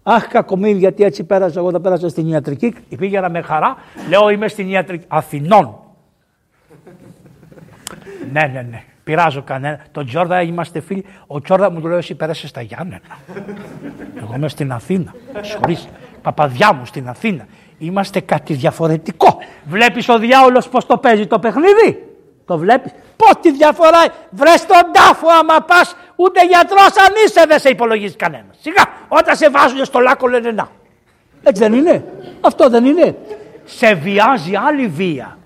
Αχ, 0.07 0.27
κακομίλη, 0.27 0.77
γιατί 0.77 1.03
έτσι 1.03 1.23
πέρασα. 1.23 1.59
Εγώ 1.59 1.71
δεν 1.71 1.81
πέρασα 1.81 2.09
στην 2.09 2.27
ιατρική. 2.27 2.75
Πήγαινα 2.97 3.29
με 3.29 3.41
χαρά. 3.41 3.77
Λέω 4.09 4.29
είμαι 4.29 4.47
στην 4.47 4.69
ιατρική. 4.69 5.05
Αθηνών. 5.07 5.79
ναι, 8.31 8.41
ναι, 8.53 8.61
ναι. 8.61 8.83
Πειράζω 9.03 9.41
κανένα. 9.41 9.79
Τον 9.91 10.05
Τζόρδα 10.05 10.41
είμαστε 10.41 10.79
φίλοι. 10.79 11.05
Ο 11.27 11.41
Τζόρδα 11.41 11.71
μου 11.71 11.81
του 11.81 11.87
λέει: 11.87 11.97
Εσύ 11.97 12.15
πέρασες 12.15 12.49
στα 12.49 12.61
Γιάννενα. 12.61 13.01
Εγώ 14.21 14.33
είμαι 14.35 14.47
στην 14.47 14.71
Αθήνα. 14.71 15.13
Συγχωρεί. 15.41 15.77
Παπαδιά 16.21 16.73
μου 16.73 16.85
στην 16.85 17.07
Αθήνα. 17.09 17.47
Είμαστε 17.77 18.19
κάτι 18.19 18.53
διαφορετικό. 18.53 19.37
Βλέπεις 19.65 20.09
ο 20.09 20.19
διάολος 20.19 20.69
πώς 20.69 20.85
το 20.85 20.97
παίζει 20.97 21.27
το 21.27 21.39
παιχνίδι; 21.39 22.15
Το 22.45 22.57
βλέπεις. 22.57 22.91
Πώς 23.15 23.33
τη 23.41 23.51
διαφορά. 23.51 24.05
Βρες 24.29 24.65
τον 24.65 24.91
τάφο 24.91 25.27
άμα 25.39 25.61
πας. 25.61 25.95
Ούτε 26.15 26.45
γιατρός 26.45 26.85
αν 26.85 27.13
είσαι 27.25 27.45
δεν 27.47 27.59
σε 27.59 27.69
υπολογίζει 27.69 28.15
κανένας. 28.15 28.57
Σιγά. 28.59 28.83
Όταν 29.07 29.35
σε 29.35 29.49
βάζουν 29.49 29.85
στο 29.85 29.99
λάκκο 29.99 30.27
λένε 30.27 30.51
να. 30.51 30.69
Έτσι 31.43 31.61
δεν 31.61 31.73
είναι. 31.73 32.05
Αυτό 32.41 32.69
δεν 32.69 32.85
είναι. 32.85 33.17
Σε 33.65 33.93
βιάζει 33.93 34.55
άλλη 34.55 34.87
βία 34.87 35.37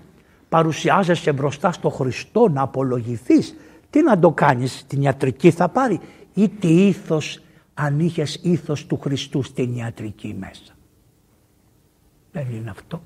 παρουσιάζεσαι 0.50 1.32
μπροστά 1.32 1.72
στο 1.72 1.88
Χριστό 1.88 2.48
να 2.48 2.62
απολογηθείς, 2.62 3.56
τι 3.90 4.02
να 4.02 4.18
το 4.18 4.30
κάνεις, 4.30 4.84
την 4.86 5.02
ιατρική 5.02 5.50
θα 5.50 5.68
πάρει 5.68 6.00
ή 6.34 6.48
τι 6.48 6.86
ήθος, 6.86 7.40
αν 7.74 8.00
είχες 8.00 8.40
ήθος 8.42 8.86
του 8.86 8.98
Χριστού 8.98 9.42
στην 9.42 9.76
ιατρική 9.76 10.36
μέσα. 10.38 10.74
Δεν 12.32 12.46
είναι 12.50 12.70
αυτό. 12.70 13.02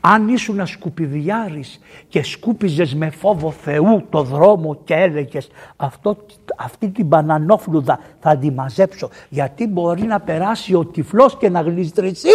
Αν 0.00 0.28
ήσουν 0.28 0.66
σκουπιδιάρης 0.66 1.80
και 2.08 2.22
σκούπιζες 2.22 2.94
με 2.94 3.10
φόβο 3.10 3.50
Θεού 3.50 4.06
το 4.10 4.22
δρόμο 4.22 4.80
και 4.84 4.94
έλεγες 4.94 5.48
αυτό, 5.76 6.16
αυτή 6.56 6.88
την 6.88 7.06
μπανανόφλουδα 7.06 8.00
θα 8.20 8.36
τη 8.38 8.50
μαζέψω 8.50 9.10
γιατί 9.28 9.66
μπορεί 9.66 10.02
να 10.02 10.20
περάσει 10.20 10.74
ο 10.74 10.84
τυφλός 10.84 11.36
και 11.36 11.48
να 11.48 11.60
γλιστρήσει 11.60 12.30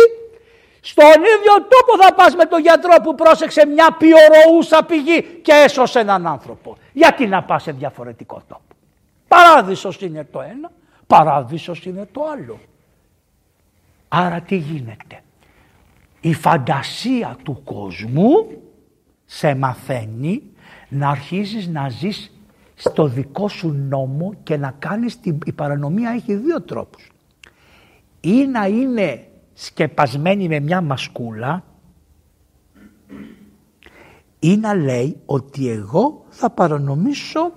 στον 0.82 1.06
ίδιο 1.06 1.54
τόπο 1.56 2.04
θα 2.04 2.14
πας 2.14 2.36
με 2.36 2.46
τον 2.46 2.62
γιατρό 2.62 2.96
που 3.04 3.16
πρόσεξε 3.16 3.66
μια 3.66 3.98
πιωροούσα 3.98 4.84
πηγή 4.84 5.22
και 5.22 5.52
έσωσε 5.52 6.00
έναν 6.00 6.28
άνθρωπο. 6.28 6.78
Γιατί 6.94 7.28
να 7.28 7.44
πας 7.44 7.64
σε 7.64 7.72
διαφορετικό 7.72 8.42
τόπο. 8.48 8.62
Παράδεισος 9.28 10.02
είναι 10.02 10.28
το 10.32 10.42
ένα, 10.42 10.72
παράδεισος 11.08 11.86
είναι 11.86 12.08
το 12.12 12.22
άλλο. 12.34 12.60
Άρα 14.08 14.42
τι 14.42 14.56
γίνεται; 14.56 15.24
Η 16.22 16.34
φαντασία 16.34 17.38
του 17.44 17.62
κόσμου 17.64 18.32
σε 19.26 19.56
μαθαίνει 19.56 20.44
να 20.90 21.10
αρχίζεις 21.10 21.68
να 21.68 21.90
ζεις 21.90 22.32
στο 22.76 23.08
δικό 23.08 23.48
σου 23.48 23.72
νόμο 23.72 24.34
και 24.44 24.58
να 24.58 24.76
κάνεις 24.80 25.20
την... 25.20 25.38
Η 25.46 25.52
παρανομία 25.52 26.10
έχει 26.10 26.36
δύο 26.36 26.62
τρόπους. 26.62 27.12
Ή 28.20 28.46
να 28.46 28.68
είναι 28.68 29.28
σκεπασμένη 29.54 30.48
με 30.48 30.60
μια 30.60 30.82
μασκούλα 30.82 31.64
ή 34.40 34.58
να 34.58 34.74
λέει 34.74 35.18
ότι 35.26 35.70
εγώ 35.70 36.26
θα 36.30 36.50
παρανομήσω 36.50 37.52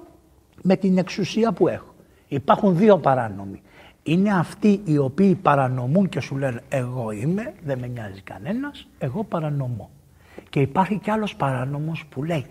με 0.62 0.76
την 0.76 0.98
εξουσία 0.98 1.52
που 1.52 1.68
έχω. 1.68 1.94
Υπάρχουν 2.28 2.76
δύο 2.76 2.98
παράνομοι. 2.98 3.62
Είναι 4.06 4.32
αυτοί 4.34 4.80
οι 4.84 4.98
οποίοι 4.98 5.34
παρανομούν 5.34 6.08
και 6.08 6.20
σου 6.20 6.36
λένε 6.36 6.62
εγώ 6.68 7.10
είμαι, 7.10 7.54
δεν 7.64 7.78
με 7.78 7.86
νοιάζει 7.86 8.20
κανένας, 8.20 8.86
εγώ 8.98 9.24
παρανομώ. 9.24 9.90
Και 10.50 10.60
υπάρχει 10.60 10.98
κι 10.98 11.10
άλλος 11.10 11.36
παράνομος 11.36 12.04
που 12.08 12.24
λέει 12.24 12.46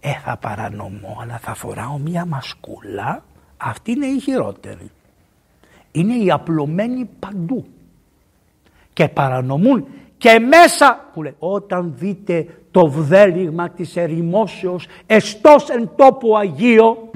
ε 0.00 0.12
θα 0.24 0.36
παρανομώ 0.36 1.18
αλλά 1.20 1.38
θα 1.38 1.54
φοράω 1.54 1.98
μια 1.98 2.26
μασκούλα, 2.26 3.24
αυτή 3.56 3.90
είναι 3.90 4.06
η 4.06 4.20
χειρότερη. 4.20 4.90
Είναι 5.92 6.14
η 6.14 6.30
απλωμένη 6.30 7.08
παντού 7.18 7.66
και 8.92 9.08
παρανομούν 9.08 9.86
και 10.16 10.38
μέσα 10.38 11.10
που 11.12 11.22
λέει 11.22 11.34
όταν 11.38 11.94
δείτε 11.96 12.46
το 12.70 12.86
βδέλιγμα 12.86 13.70
της 13.70 13.96
ερημόσεως 13.96 14.86
εστός 15.06 15.68
εν 15.68 15.90
τόπο 15.96 16.36
Αγίο 16.36 17.10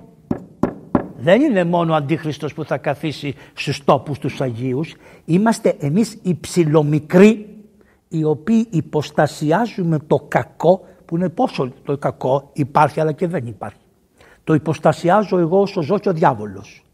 δεν 1.20 1.40
είναι 1.40 1.64
μόνο 1.64 1.92
ο 1.92 1.96
Αντίχριστος 1.96 2.54
που 2.54 2.64
θα 2.64 2.78
καθίσει 2.78 3.34
στους 3.54 3.84
τόπους 3.84 4.18
τους 4.18 4.40
Αγίους 4.40 4.94
είμαστε 5.24 5.76
εμείς 5.80 6.18
οι 6.22 6.34
ψηλομικροί 6.40 7.56
οι 8.08 8.24
οποίοι 8.24 8.66
υποστασιάζουμε 8.70 9.98
το 10.06 10.24
κακό 10.28 10.84
που 11.04 11.16
είναι 11.16 11.28
πόσο 11.28 11.72
το 11.84 11.98
κακό 11.98 12.50
υπάρχει 12.52 13.00
αλλά 13.00 13.12
και 13.12 13.26
δεν 13.26 13.46
υπάρχει. 13.46 13.80
Το 14.44 14.54
υποστασιάζω 14.54 15.38
εγώ 15.38 15.60
όσο 15.60 15.82
ζω 15.82 15.98
και 15.98 16.08
ο 16.08 16.12
διάβολος. 16.12 16.84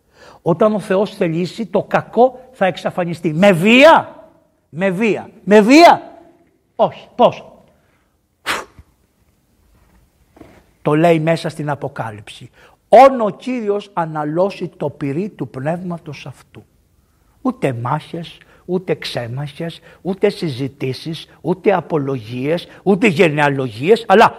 Όταν 0.43 0.75
ο 0.75 0.79
Θεός 0.79 1.15
θελήσει 1.15 1.67
το 1.67 1.83
κακό 1.83 2.41
θα 2.53 2.67
εξαφανιστεί. 2.67 3.33
Με 3.33 3.53
βία 3.53 4.25
με 4.77 4.91
βία. 4.91 5.31
Με 5.45 5.61
βία. 5.61 6.19
Όχι. 6.77 7.09
Πώς; 7.15 7.45
Το 10.83 10.95
λέει 10.95 11.21
μέσα 11.21 11.49
στην 11.49 11.71
Αποκάλυψη. 11.71 12.51
Όν 13.03 13.21
ο 13.21 13.31
Κύριος 13.31 13.91
αναλώσει 13.93 14.71
το 14.77 14.91
πυρί 14.91 15.29
του 15.29 15.49
πνεύματος 15.49 16.27
αυτού. 16.27 16.65
Ούτε 17.43 17.73
μάχες, 17.73 18.39
ούτε 18.65 18.95
ξέμαχες, 18.95 19.81
ούτε 20.03 20.29
συζητήσεις, 20.29 21.29
ούτε 21.41 21.75
απολογίες, 21.75 22.67
ούτε 22.83 23.07
γενεαλογίες, 23.07 24.05
αλλά 24.09 24.35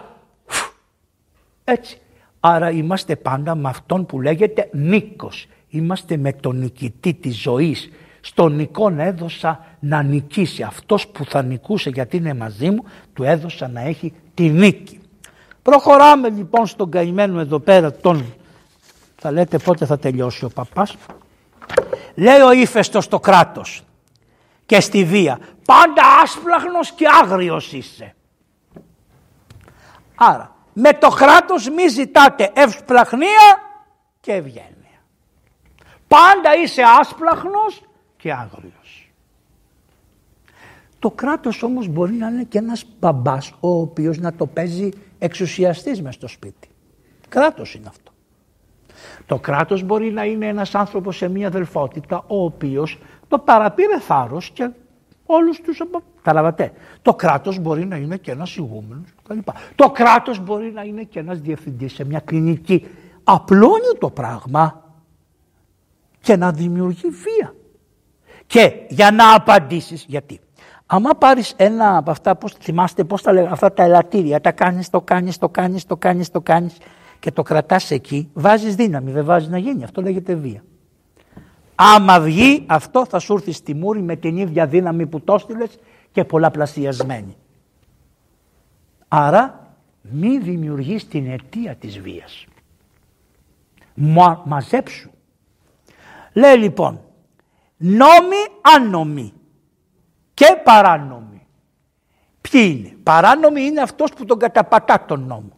έτσι. 1.64 1.98
Άρα 2.40 2.70
είμαστε 2.70 3.16
πάντα 3.16 3.56
με 3.56 3.70
αυτόν 3.70 4.06
που 4.06 4.22
λέγεται 4.22 4.70
νίκος. 4.72 5.48
Είμαστε 5.70 6.18
με 6.18 6.34
τον 6.34 6.58
νικητή 6.58 7.14
της 7.14 7.42
ζωής 7.42 7.90
στον 8.22 8.56
Νικόν 8.56 9.00
έδωσα 9.00 9.66
να 9.80 10.04
νικήσει. 10.04 10.64
Αυτός 10.64 11.08
που 11.08 11.26
θα 11.26 11.44
νικούσε 11.44 11.90
γιατί 11.90 12.18
είναι 12.18 12.34
μαζί 12.34 12.70
μου, 12.70 12.84
του 13.14 13.24
έδωσα 13.24 13.68
να 13.68 13.82
έχει 13.82 14.14
τη 14.34 14.50
νίκη. 14.50 15.00
Προχωράμε 15.62 16.30
λοιπόν 16.30 16.66
στον 16.66 16.92
καημένο 16.92 17.40
εδώ 17.40 17.60
πέρα 17.60 17.92
τον... 17.92 18.24
Θα 19.16 19.32
λέτε 19.32 19.58
πότε 19.58 19.86
θα 19.86 20.00
τελειώσει 20.00 20.46
ο 20.46 20.50
παπάς. 20.50 20.96
Λέει 22.16 22.40
ο 22.40 22.52
ύφεστος 22.52 23.04
στο 23.04 23.20
κράτος 23.20 23.84
και 24.66 24.80
στη 24.80 25.06
βία. 25.06 25.40
Πάντα 25.66 26.02
άσπλαχνος 26.24 26.92
και 26.92 27.06
άγριος 27.22 27.74
είσαι. 27.74 28.16
Άρα 30.16 30.56
με 30.74 30.94
το 30.94 31.10
κράτος 31.10 31.70
μη 31.70 31.88
ζητάτε 31.88 32.52
ευσπλαχνία 32.56 33.62
και 34.20 34.34
ευγένεια. 34.34 35.02
Πάντα 36.08 36.56
είσαι 36.64 36.82
άσπλαχνος 37.00 37.82
και 38.18 38.32
άγριος. 38.32 39.12
Το 41.00 41.12
κράτος 41.12 41.64
όμως 41.64 41.88
μπορεί 41.88 42.14
να 42.14 42.28
είναι 42.28 42.44
και 42.44 42.58
ένας 42.58 42.86
μπαμπάς 43.00 43.52
ο 43.60 43.70
οποίος 43.70 44.18
να 44.18 44.34
το 44.34 44.46
παίζει 44.46 44.90
εξουσιαστής 45.20 46.02
μες 46.02 46.14
στο 46.14 46.28
σπίτι. 46.28 46.70
Κράτος 47.30 47.74
είναι 47.74 47.88
αυτό. 47.88 48.05
Το 49.26 49.40
κράτος 49.40 49.84
μπορεί 49.84 50.12
να 50.12 50.26
είναι 50.26 50.48
ένας 50.48 50.76
άνθρωπος 50.76 51.18
σε 51.18 51.28
μια 51.28 51.48
αδελφότητα 51.48 52.24
ο 52.28 52.44
οποίος 52.44 53.00
το 53.28 53.40
παραπήρε 53.40 54.00
θάρρος 54.00 54.50
και 54.50 54.70
όλους 55.26 55.62
τους 55.62 55.82
Καταλαβατε. 56.22 56.72
Το 57.02 57.14
κράτος 57.14 57.60
μπορεί 57.60 57.86
να 57.86 57.96
είναι 57.96 58.18
και 58.18 58.32
ένας 58.32 58.56
ηγούμενος 58.56 59.10
Το 59.76 59.90
κράτος 59.90 60.40
μπορεί 60.40 60.72
να 60.72 60.82
είναι 60.82 61.04
και 61.04 61.20
ένας 61.20 61.40
διευθυντής 61.40 61.94
σε 61.94 62.06
μια 62.06 62.20
κλινική. 62.20 62.88
Απλώνει 63.24 63.98
το 64.00 64.10
πράγμα 64.10 64.84
και 66.20 66.36
να 66.36 66.52
δημιουργεί 66.52 67.10
βία. 67.10 67.54
Και 68.48 68.74
για 68.88 69.12
να 69.12 69.36
απαντήσεις 69.36 70.06
γιατί. 70.08 70.40
Άμα 70.86 71.10
πάρεις 71.10 71.54
ένα 71.58 71.98
από 71.98 72.12
αυτά, 72.12 72.36
πώς 72.36 72.54
θυμάστε 72.60 73.04
πώς 73.04 73.22
τα 73.22 73.34
λέγανε, 73.34 73.52
αυτά 73.52 73.74
τα 73.74 73.84
ελαττήρια, 73.84 74.42
τα 74.42 74.52
κάνεις, 74.52 74.90
το 74.90 75.02
κάνεις, 75.02 75.38
το 75.38 75.50
κάνεις, 75.50 75.86
το 75.86 75.98
κάνεις, 75.98 76.32
το 76.32 76.42
κάνεις 76.42 76.78
και 77.26 77.32
το 77.32 77.44
κρατάς 77.44 77.92
εκεί, 77.92 78.30
βάζεις 78.34 78.76
δύναμη, 78.76 79.12
δεν 79.12 79.26
βάζεις 79.26 79.50
να 79.50 79.58
γίνει. 79.58 79.84
Αυτό 79.84 80.02
λέγεται 80.02 80.36
βία. 80.36 80.64
Άμα 81.76 82.20
βγει 82.20 82.64
αυτό 82.68 83.06
θα 83.06 83.20
σου 83.20 83.34
έρθει 83.34 83.52
στη 83.52 83.74
μούρη 83.74 84.02
με 84.02 84.16
την 84.16 84.38
ίδια 84.38 84.68
δύναμη 84.68 85.08
που 85.08 85.22
το 85.22 85.34
έστειλες 85.34 85.80
και 86.12 86.24
πολλαπλασιασμένη. 86.24 87.36
Άρα 89.08 89.76
μη 90.02 90.38
δημιουργείς 90.38 91.08
την 91.08 91.32
αιτία 91.32 91.76
της 91.76 92.00
βίας. 92.00 92.46
Μα, 93.94 94.42
μαζέψου. 94.46 95.10
Λέει 96.34 96.58
λοιπόν, 96.58 97.02
νόμοι 97.78 98.42
άνομοι 98.78 99.34
και 100.34 100.62
παράνομοι. 100.64 101.48
Ποιοι 102.42 102.76
είναι; 102.78 102.98
Παράνομοι 103.04 103.62
είναι 103.62 103.82
αυτός 103.82 104.14
που 104.14 104.26
τον 104.26 104.40
καταπατά 104.40 105.06
τον 105.06 105.24
νόμο. 105.26 105.55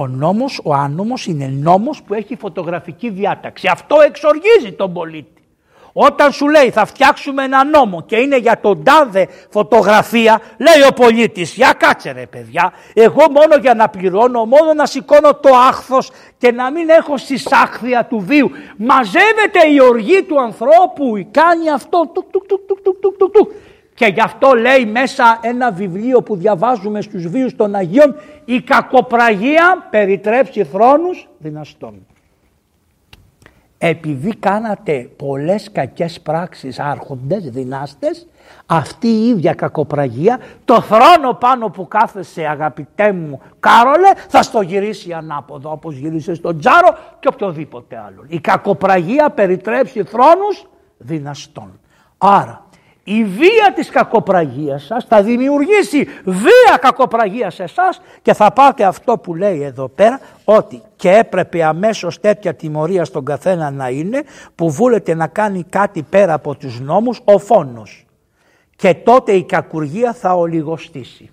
Ο 0.00 0.06
νόμος, 0.06 0.60
ο 0.64 0.74
άνομος 0.74 1.26
είναι 1.26 1.46
νόμος 1.46 2.02
που 2.02 2.14
έχει 2.14 2.36
φωτογραφική 2.36 3.10
διάταξη. 3.10 3.68
Αυτό 3.72 3.96
εξοργίζει 4.06 4.72
τον 4.76 4.92
πολίτη. 4.92 5.42
Όταν 5.92 6.32
σου 6.32 6.48
λέει 6.48 6.70
θα 6.70 6.84
φτιάξουμε 6.84 7.44
ένα 7.44 7.64
νόμο 7.64 8.02
και 8.02 8.16
είναι 8.16 8.38
για 8.38 8.60
τον 8.60 8.84
τάδε 8.84 9.28
φωτογραφία, 9.50 10.40
λέει 10.58 10.88
ο 10.88 10.92
πολίτης, 10.92 11.54
για 11.54 11.72
κάτσε 11.78 12.10
ρε 12.10 12.26
παιδιά, 12.26 12.72
εγώ 12.94 13.30
μόνο 13.30 13.56
για 13.60 13.74
να 13.74 13.88
πληρώνω, 13.88 14.44
μόνο 14.44 14.74
να 14.74 14.86
σηκώνω 14.86 15.34
το 15.34 15.48
άχθος 15.68 16.10
και 16.38 16.52
να 16.52 16.70
μην 16.70 16.88
έχω 16.88 17.16
συσάχθεια 17.16 18.04
του 18.04 18.18
βίου. 18.18 18.50
Μαζεύεται 18.76 19.66
η 19.72 19.80
οργή 19.80 20.22
του 20.22 20.40
ανθρώπου, 20.40 21.28
κάνει 21.30 21.70
αυτό, 21.70 22.10
τουκ, 22.14 22.30
τουκ, 22.30 22.46
τουκ, 22.46 22.66
τουκ, 22.66 23.00
τουκ, 23.00 23.16
τουκ, 23.18 23.32
τουκ. 23.32 23.50
Και 23.98 24.06
γι' 24.06 24.20
αυτό 24.20 24.52
λέει 24.52 24.86
μέσα 24.86 25.38
ένα 25.42 25.70
βιβλίο 25.70 26.22
που 26.22 26.36
διαβάζουμε 26.36 27.00
στους 27.00 27.26
βίους 27.26 27.56
των 27.56 27.74
Αγίων 27.74 28.14
«Η 28.44 28.60
κακοπραγία 28.60 29.86
περιτρέψει 29.90 30.64
θρόνους 30.64 31.28
δυναστών» 31.38 32.06
επειδή 33.78 34.34
κάνατε 34.36 35.10
πολλές 35.16 35.70
κακές 35.72 36.20
πράξεις 36.20 36.78
άρχοντες, 36.78 37.50
δυνάστες, 37.50 38.26
αυτή 38.66 39.08
η 39.08 39.28
ίδια 39.28 39.54
κακοπραγία, 39.54 40.40
το 40.64 40.80
θρόνο 40.80 41.34
πάνω 41.34 41.68
που 41.68 41.88
κάθεσαι 41.88 42.46
αγαπητέ 42.46 43.12
μου 43.12 43.40
Κάρολε, 43.60 44.10
θα 44.28 44.42
στο 44.42 44.60
γυρίσει 44.60 45.12
ανάποδο 45.12 45.70
όπως 45.70 45.96
γύρισε 45.96 46.34
στον 46.34 46.58
Τζάρο 46.58 46.96
και 47.20 47.28
οποιοδήποτε 47.28 48.02
άλλο. 48.06 48.24
Η 48.28 48.40
κακοπραγία 48.40 49.30
περιτρέψει 49.30 50.04
θρόνους 50.04 50.66
δυναστών. 50.98 51.80
Άρα 52.18 52.67
η 53.08 53.24
βία 53.24 53.72
της 53.74 53.90
κακοπραγίας 53.90 54.84
σας 54.84 55.04
θα 55.04 55.22
δημιουργήσει 55.22 56.04
βία 56.24 56.76
κακοπραγίας 56.80 57.54
σε 57.54 57.62
εσάς 57.62 58.00
και 58.22 58.34
θα 58.34 58.52
πάτε 58.52 58.84
αυτό 58.84 59.18
που 59.18 59.34
λέει 59.34 59.62
εδώ 59.62 59.88
πέρα 59.88 60.20
ότι 60.44 60.82
και 60.96 61.10
έπρεπε 61.10 61.64
αμέσως 61.64 62.20
τέτοια 62.20 62.54
τιμωρία 62.54 63.04
στον 63.04 63.24
καθένα 63.24 63.70
να 63.70 63.88
είναι 63.88 64.22
που 64.54 64.70
βούλετε 64.70 65.14
να 65.14 65.26
κάνει 65.26 65.64
κάτι 65.68 66.02
πέρα 66.02 66.32
από 66.32 66.54
τους 66.54 66.80
νόμους 66.80 67.20
ο 67.24 67.38
φόνος 67.38 68.06
και 68.76 68.94
τότε 68.94 69.32
η 69.32 69.44
κακουργία 69.44 70.12
θα 70.12 70.34
ολιγοστήσει. 70.34 71.30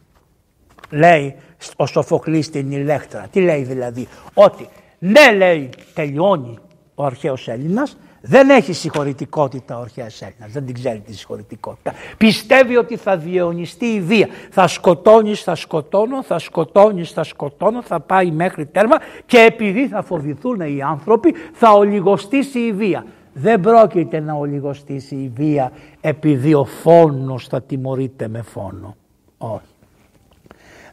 Λέει 0.89 1.35
ο 1.75 1.85
Σοφοκλής 1.85 2.45
στην 2.45 2.71
Ηλέκτρα. 2.71 3.27
Τι 3.31 3.41
λέει 3.41 3.63
δηλαδή 3.63 4.07
ότι 4.33 4.69
ναι 4.99 5.31
λέει 5.31 5.69
τελειώνει 5.93 6.57
ο 6.95 7.03
αρχαίος 7.03 7.47
Έλληνας 7.47 7.97
δεν 8.27 8.49
έχει 8.49 8.73
συγχωρητικότητα 8.73 9.77
ο 9.77 9.81
αρχαίος 9.81 10.21
Έλληνας, 10.21 10.51
δεν 10.51 10.65
την 10.65 10.73
ξέρει 10.73 10.99
τη 10.99 11.13
συγχωρητικότητα. 11.13 11.93
Πιστεύει 12.17 12.77
ότι 12.77 12.97
θα 12.97 13.17
διαιωνιστεί 13.17 13.85
η 13.85 14.01
βία. 14.01 14.27
Θα 14.49 14.67
σκοτώνεις, 14.67 15.43
θα 15.43 15.55
σκοτώνω, 15.55 16.23
θα 16.23 16.39
σκοτώνεις, 16.39 17.11
θα 17.11 17.23
σκοτώνω, 17.23 17.81
θα 17.83 17.99
πάει 17.99 18.31
μέχρι 18.31 18.65
τέρμα 18.65 18.97
και 19.25 19.37
επειδή 19.37 19.87
θα 19.87 20.01
φοβηθούν 20.01 20.59
οι 20.59 20.81
άνθρωποι 20.81 21.35
θα 21.53 21.71
ολιγοστήσει 21.71 22.59
η 22.59 22.71
βία. 22.71 23.05
Δεν 23.33 23.61
πρόκειται 23.61 24.19
να 24.19 24.33
ολιγοστήσει 24.33 25.15
η 25.15 25.31
βία 25.35 25.71
επειδή 26.01 26.53
ο 26.53 26.65
φόνος 26.65 27.47
θα 27.47 27.61
τιμωρείται 27.61 28.27
με 28.27 28.41
φόνο. 28.41 28.95
Όχι 29.37 29.74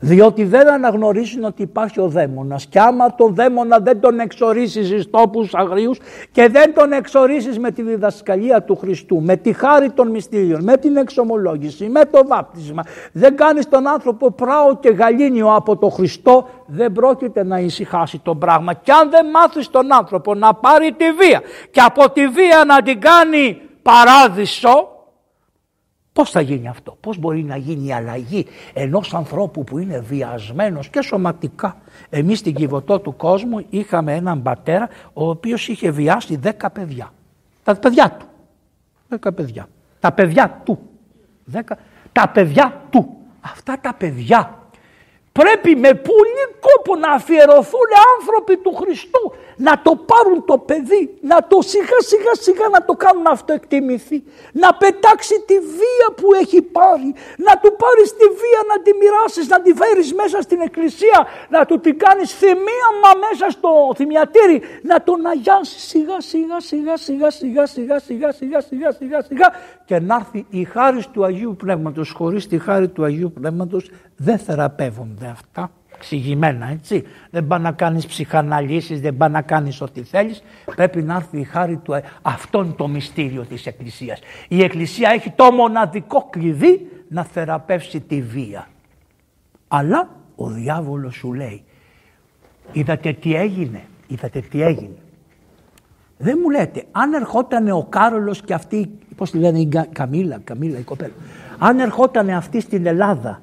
διότι 0.04 0.44
δεν 0.44 0.68
αναγνωρίζουν 0.68 1.44
ότι 1.44 1.62
υπάρχει 1.62 2.00
ο 2.00 2.08
δαίμονας 2.08 2.66
και 2.66 2.80
άμα 2.80 3.14
τον 3.14 3.34
δαίμονα 3.34 3.78
δεν 3.78 4.00
τον 4.00 4.18
εξορίσεις 4.18 4.90
εις 4.90 5.10
τόπους 5.10 5.54
αγρίους 5.54 5.98
και 6.32 6.48
δεν 6.48 6.74
τον 6.74 6.92
εξορίσεις 6.92 7.58
με 7.58 7.70
τη 7.70 7.82
διδασκαλία 7.82 8.62
του 8.62 8.76
Χριστού, 8.76 9.20
με 9.20 9.36
τη 9.36 9.52
χάρη 9.52 9.90
των 9.90 10.10
μυστήριων, 10.10 10.62
με 10.62 10.76
την 10.76 10.96
εξομολόγηση, 10.96 11.88
με 11.88 12.04
το 12.04 12.26
βάπτισμα, 12.26 12.82
δεν 13.12 13.36
κάνεις 13.36 13.68
τον 13.68 13.88
άνθρωπο 13.88 14.30
πράο 14.30 14.76
και 14.76 14.88
γαλήνιο 14.88 15.54
από 15.54 15.76
το 15.76 15.88
Χριστό, 15.88 16.48
δεν 16.66 16.92
πρόκειται 16.92 17.44
να 17.44 17.58
ησυχάσει 17.58 18.20
το 18.22 18.34
πράγμα. 18.34 18.72
Και 18.74 18.92
αν 18.92 19.10
δεν 19.10 19.26
μάθεις 19.26 19.70
τον 19.70 19.92
άνθρωπο 19.92 20.34
να 20.34 20.54
πάρει 20.54 20.92
τη 20.92 21.12
βία 21.12 21.40
και 21.70 21.80
από 21.80 22.10
τη 22.10 22.28
βία 22.28 22.64
να 22.66 22.82
την 22.82 23.00
κάνει 23.00 23.60
παράδεισο, 23.82 24.88
Πώς 26.12 26.30
θα 26.30 26.40
γίνει 26.40 26.68
αυτό, 26.68 26.96
πώς 27.00 27.18
μπορεί 27.18 27.42
να 27.42 27.56
γίνει 27.56 27.86
η 27.86 27.92
αλλαγή 27.92 28.46
ενός 28.72 29.14
ανθρώπου 29.14 29.64
που 29.64 29.78
είναι 29.78 30.00
βιασμένος 30.00 30.88
και 30.88 31.02
σωματικά; 31.02 31.76
Εμείς 32.10 32.38
στην 32.38 32.54
Κιβωτό 32.54 32.98
του 32.98 33.16
κόσμου 33.16 33.66
είχαμε 33.68 34.14
έναν 34.14 34.42
πατέρα 34.42 34.88
ο 35.12 35.28
οποίος 35.28 35.68
είχε 35.68 35.90
βιάσει 35.90 36.36
δέκα 36.36 36.70
παιδιά. 36.70 37.12
Τα 37.64 37.74
παιδιά 37.74 38.10
του. 38.10 38.26
Δέκα 39.08 39.32
παιδιά. 39.32 39.68
Τα 40.00 40.12
παιδιά 40.12 40.60
του. 40.64 40.78
Δέκα. 41.44 41.78
Τα 42.12 42.28
παιδιά 42.28 42.82
του. 42.90 43.16
Αυτά 43.40 43.78
τα 43.80 43.94
παιδιά 43.94 44.61
Πρέπει 45.32 45.76
με 45.76 45.94
πολύ 45.94 46.44
κόπο 46.66 46.92
να 46.96 47.10
αφιερωθούν 47.12 47.88
άνθρωποι 48.14 48.56
του 48.56 48.72
Χριστού, 48.80 49.24
να 49.56 49.82
το 49.82 49.92
πάρουν 50.10 50.44
το 50.44 50.58
παιδί, 50.58 51.02
να 51.20 51.38
το 51.50 51.58
σιγά 51.62 51.98
σιγά 52.10 52.34
σιγά 52.44 52.66
να 52.68 52.84
το 52.84 52.92
κάνουν 52.92 53.26
αυτό 53.26 53.52
εκτιμηθεί, 53.52 54.22
να 54.52 54.74
πετάξει 54.74 55.34
τη 55.46 55.58
βία 55.58 56.08
που 56.16 56.26
έχει 56.42 56.62
πάρει, 56.62 57.10
να 57.46 57.52
του 57.60 57.70
πάρεις 57.82 58.08
τη 58.18 58.26
βία 58.40 58.60
να 58.70 58.76
τη 58.82 58.90
μοιράσεις, 59.00 59.48
να 59.48 59.60
τη 59.60 59.72
φέρεις 59.80 60.14
μέσα 60.14 60.42
στην 60.42 60.60
εκκλησία, 60.60 61.26
να 61.48 61.64
του 61.66 61.80
την 61.80 61.98
κάνεις 61.98 62.34
θυμίαμα 62.34 63.10
μέσα 63.26 63.50
στο 63.50 63.70
θυμιατήρι, 63.96 64.62
να 64.82 65.02
τον 65.02 65.26
αγιάσεις 65.26 65.82
σιγά 65.82 66.20
σιγά 66.20 66.60
σιγά 66.60 66.96
σιγά 66.96 67.30
σιγά 67.30 67.66
σιγά 67.66 67.98
σιγά 67.98 67.98
σιγά 67.98 68.60
σιγά 68.60 68.90
σιγά 68.92 69.22
σιγά 69.22 69.50
και 69.84 70.00
να 70.00 70.14
έρθει 70.14 70.46
η 70.50 70.64
χάρη 70.64 71.02
του 71.12 71.24
Αγίου 71.24 71.56
Πνεύματος. 71.56 72.10
Χωρίς 72.10 72.46
τη 72.46 72.58
χάρη 72.58 72.88
του 72.88 73.04
Αγίου 73.04 73.32
Πνεύματος 73.32 73.90
δεν 74.16 74.38
θεραπεύονται 74.38 75.26
αυτά 75.26 75.70
εξηγημένα 76.02 76.66
έτσι. 76.66 77.04
Δεν 77.30 77.46
πάει 77.46 77.60
να 77.60 77.72
κάνεις 77.72 78.06
ψυχαναλύσεις, 78.06 79.00
δεν 79.00 79.16
πάει 79.16 79.30
να 79.30 79.42
κάνεις 79.42 79.80
ό,τι 79.80 80.02
θέλεις. 80.02 80.42
Πρέπει 80.74 81.02
να 81.02 81.14
έρθει 81.14 81.38
η 81.38 81.44
χάρη 81.44 81.76
του. 81.76 81.94
Αυτό 82.22 82.62
είναι 82.62 82.72
το 82.76 82.88
μυστήριο 82.88 83.44
της 83.44 83.66
Εκκλησίας. 83.66 84.20
Η 84.48 84.62
Εκκλησία 84.62 85.10
έχει 85.10 85.30
το 85.30 85.52
μοναδικό 85.52 86.28
κλειδί 86.30 86.88
να 87.08 87.24
θεραπεύσει 87.24 88.00
τη 88.00 88.22
βία. 88.22 88.68
Αλλά 89.68 90.08
ο 90.36 90.48
διάβολος 90.48 91.14
σου 91.14 91.32
λέει, 91.32 91.64
είδατε 92.72 93.12
τι 93.12 93.34
έγινε, 93.34 93.82
είδατε 94.06 94.40
τι 94.40 94.62
έγινε. 94.62 94.96
Δεν 96.18 96.38
μου 96.42 96.50
λέτε, 96.50 96.84
αν 96.90 97.12
ερχόταν 97.12 97.68
ο 97.68 97.86
Κάρολος 97.88 98.42
και 98.42 98.54
αυτή, 98.54 98.98
πώς 99.16 99.30
τη 99.30 99.38
λένε 99.38 99.58
η 99.58 99.68
Καμίλα, 99.92 100.40
Καμίλα 100.44 100.78
η 100.78 100.82
κοπέλα, 100.82 101.12
αν 101.58 101.78
ερχόταν 101.78 102.30
αυτή 102.30 102.60
στην 102.60 102.86
Ελλάδα 102.86 103.42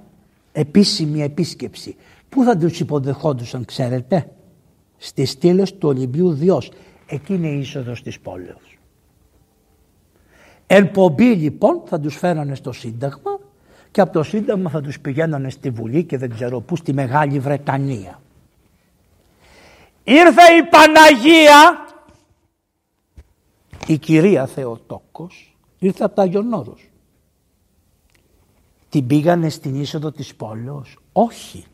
επίσημη 0.52 1.22
επίσκεψη. 1.22 1.96
Πού 2.30 2.44
θα 2.44 2.58
τους 2.58 2.80
υποδεχόντουσαν 2.80 3.66
ξέρετε; 3.66 4.30
Στις 4.98 5.30
στήλες 5.30 5.78
του 5.78 5.90
Ολυμπίου 5.90 6.34
Διός. 6.34 6.72
Εκεί 7.06 7.34
είναι 7.34 7.48
η 7.48 7.60
είσοδος 7.60 8.02
της 8.02 8.20
πόλεως. 8.20 8.78
Ελπομπή 10.68 11.24
λοιπόν 11.24 11.82
θα 11.86 12.00
τους 12.00 12.16
φέρανε 12.16 12.56
στο 12.56 12.72
Σύνταγμα 12.72 13.40
και 13.92 14.02
από 14.02 14.14
το 14.14 14.24
Σύνταγμα 14.24 14.70
θα 14.70 14.82
τους 14.82 15.00
πηγαίνανε 15.00 15.50
στη 15.50 15.70
Βουλή 15.70 16.04
και 16.04 16.18
δεν 16.18 16.30
ξέρω 16.30 16.60
πού 16.60 16.76
στη 16.76 16.94
Μεγάλη 16.94 17.40
Βρετανία. 17.40 18.22
Ήρθε 20.04 20.54
η 20.60 20.64
Παναγία, 20.70 21.86
η 23.88 23.98
κυρία 23.98 24.46
Θεοτόκος, 24.46 25.58
ήρθε 25.80 26.04
από 26.04 26.16
τα 26.16 26.22
Αγιονόρος. 26.22 26.89
Την 28.90 29.08
πήγανε 29.08 29.50
στην 29.50 29.82
είσοδο 29.82 30.12
της 30.12 30.36
πόλεως. 30.36 30.98
Όχι. 31.12 31.66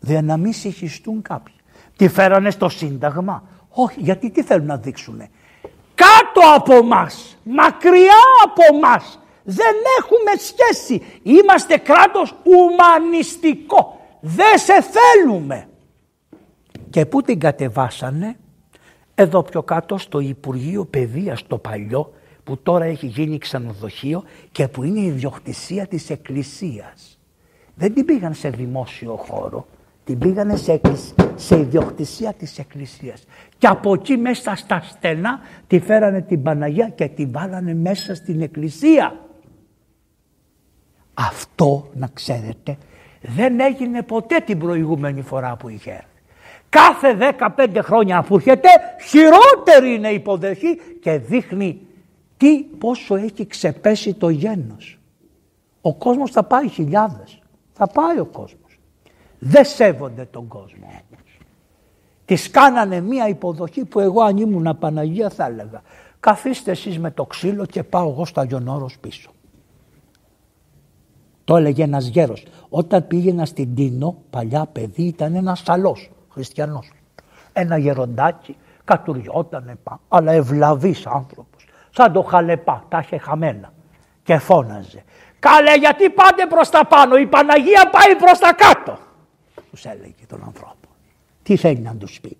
Δεν 0.00 0.24
να 0.24 0.36
μην 0.36 0.52
συγχυστούν 0.52 1.22
κάποιοι. 1.22 1.54
Τη 1.96 2.08
φέρανε 2.08 2.50
στο 2.50 2.68
Σύνταγμα. 2.68 3.42
Όχι. 3.70 4.00
Γιατί 4.00 4.30
τι 4.30 4.42
θέλουν 4.42 4.66
να 4.66 4.76
δείξουνε; 4.76 5.30
Κάτω 5.94 6.40
από 6.56 6.82
μας. 6.82 7.36
Μακριά 7.42 8.22
από 8.44 8.78
μας. 8.78 9.18
Δεν 9.42 9.74
έχουμε 9.98 10.30
σχέση. 10.38 11.02
Είμαστε 11.22 11.76
κράτος 11.76 12.34
ουμανιστικό. 12.42 14.00
Δεν 14.20 14.58
σε 14.58 14.72
θέλουμε. 14.82 15.68
Και 16.90 17.06
πού 17.06 17.22
την 17.22 17.40
κατεβάσανε; 17.40 18.36
Εδώ 19.14 19.42
πιο 19.42 19.62
κάτω 19.62 19.98
στο 19.98 20.20
Υπουργείο 20.20 20.84
Παιδείας 20.84 21.46
το 21.46 21.58
παλιό 21.58 22.12
που 22.44 22.58
τώρα 22.62 22.84
έχει 22.84 23.06
γίνει 23.06 23.38
ξενοδοχείο 23.38 24.24
και 24.52 24.68
που 24.68 24.82
είναι 24.82 25.00
η 25.00 25.06
ιδιοκτησία 25.06 25.86
της 25.86 26.10
Εκκλησίας. 26.10 27.18
Δεν 27.74 27.94
την 27.94 28.04
πήγαν 28.04 28.34
σε 28.34 28.48
δημόσιο 28.50 29.16
χώρο, 29.16 29.66
την 30.04 30.18
πήγαν 30.18 30.58
σε, 30.58 30.80
σε 31.34 31.58
ιδιοκτησία 31.58 32.32
της 32.32 32.58
Εκκλησίας. 32.58 33.24
Και 33.58 33.66
από 33.66 33.94
εκεί 33.94 34.16
μέσα 34.16 34.54
στα 34.54 34.80
στενά 34.80 35.40
τη 35.66 35.80
φέρανε 35.80 36.22
την 36.22 36.42
Παναγία 36.42 36.88
και 36.88 37.08
την 37.08 37.32
βάλανε 37.32 37.74
μέσα 37.74 38.14
στην 38.14 38.40
Εκκλησία. 38.40 39.18
Αυτό 41.14 41.90
να 41.94 42.08
ξέρετε 42.12 42.76
δεν 43.20 43.60
έγινε 43.60 44.02
ποτέ 44.02 44.36
την 44.46 44.58
προηγούμενη 44.58 45.22
φορά 45.22 45.56
που 45.56 45.68
είχε 45.68 45.90
έρθει. 45.90 46.06
Κάθε 46.68 47.36
15 47.56 47.78
χρόνια 47.82 48.22
που 48.22 48.34
έρχεται 48.34 48.68
χειρότερη 49.08 49.94
είναι 49.94 50.08
η 50.08 50.14
υποδοχή 50.14 50.76
και 51.00 51.18
δείχνει 51.18 51.80
τι 52.36 52.62
πόσο 52.62 53.14
έχει 53.14 53.46
ξεπέσει 53.46 54.14
το 54.14 54.28
γένος. 54.28 54.98
Ο 55.80 55.94
κόσμος 55.94 56.30
θα 56.30 56.42
πάει 56.42 56.68
χιλιάδες. 56.68 57.38
Θα 57.72 57.86
πάει 57.86 58.18
ο 58.18 58.24
κόσμος. 58.24 58.78
Δεν 59.38 59.64
σέβονται 59.64 60.24
τον 60.24 60.48
κόσμο 60.48 60.86
όμως. 60.86 61.38
Της 62.24 62.50
κάνανε 62.50 63.00
μία 63.00 63.28
υποδοχή 63.28 63.84
που 63.84 64.00
εγώ 64.00 64.22
αν 64.22 64.36
ήμουν 64.36 64.78
Παναγία 64.78 65.30
θα 65.30 65.46
έλεγα. 65.46 65.82
καθίστε 66.20 66.70
εσείς 66.70 66.98
με 66.98 67.10
το 67.10 67.24
ξύλο 67.24 67.66
και 67.66 67.82
πάω 67.82 68.10
εγώ 68.10 68.24
στο 68.24 68.40
Αγιονόρος 68.40 68.98
πίσω. 68.98 69.30
Το 71.44 71.56
έλεγε 71.56 71.82
ένας 71.82 72.06
γέρος. 72.06 72.46
Όταν 72.68 73.06
πήγαινα 73.06 73.44
στην 73.44 73.74
Τίνο, 73.74 74.16
παλιά 74.30 74.66
παιδί 74.66 75.02
ήταν 75.02 75.34
ένας 75.34 75.62
σαλός, 75.64 76.10
χριστιανός. 76.28 76.90
Ένα 77.52 77.76
γεροντάκι, 77.76 78.56
κατουριότανε 78.84 79.76
πάνω, 79.82 80.00
αλλά 80.08 80.32
ευλαβής 80.32 81.06
άνθρωπος. 81.06 81.53
Σαν 81.96 82.12
το 82.12 82.22
χαλεπά, 82.22 82.84
τα 82.88 82.98
είχε 82.98 83.18
χαμένα. 83.18 83.72
Και 84.22 84.38
φώναζε. 84.38 85.04
Καλέ 85.38 85.74
γιατί 85.74 86.10
πάτε 86.10 86.46
προς 86.48 86.70
τα 86.70 86.86
πάνω, 86.86 87.16
η 87.16 87.26
Παναγία 87.26 87.90
πάει 87.90 88.16
προς 88.16 88.38
τα 88.38 88.52
κάτω. 88.52 88.98
Τους 89.70 89.84
έλεγε 89.84 90.26
τον 90.28 90.42
ανθρώπο. 90.46 90.88
Τι 91.42 91.56
θέλει 91.56 91.78
να 91.78 91.96
τους 91.96 92.20
πει. 92.20 92.36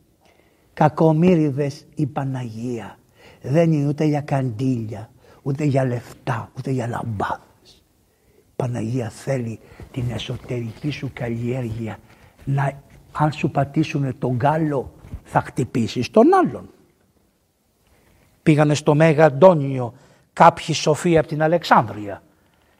Κακομύριδες 0.75 1.87
η 1.95 2.07
Παναγία 2.07 2.99
δεν 3.43 3.73
είναι 3.73 3.89
ούτε 3.89 4.05
για 4.05 4.21
καντήλια, 4.21 5.11
ούτε 5.43 5.65
για 5.65 5.85
λεφτά, 5.85 6.51
ούτε 6.57 6.71
για 6.71 6.87
λαμπάδες. 6.87 7.83
Η 8.27 8.53
Παναγία 8.57 9.09
θέλει 9.09 9.61
την 9.93 10.11
εσωτερική 10.11 10.91
σου 10.91 11.11
καλλιέργεια 11.13 11.99
να 12.45 12.83
αν 13.13 13.33
σου 13.33 13.51
πατήσουν 13.51 14.19
τον 14.19 14.35
γκάλο 14.37 14.93
θα 15.25 15.41
χτυπήσεις 15.41 16.11
τον 16.11 16.35
άλλον. 16.35 16.69
Πήγανε 18.45 18.75
στο 18.75 18.95
Μέγα 18.95 19.25
Αντώνιο 19.25 19.95
κάποιοι 20.33 20.75
σοφοί 20.75 21.19
από 21.19 21.29
την 21.29 21.43
Αλεξάνδρεια 21.43 22.23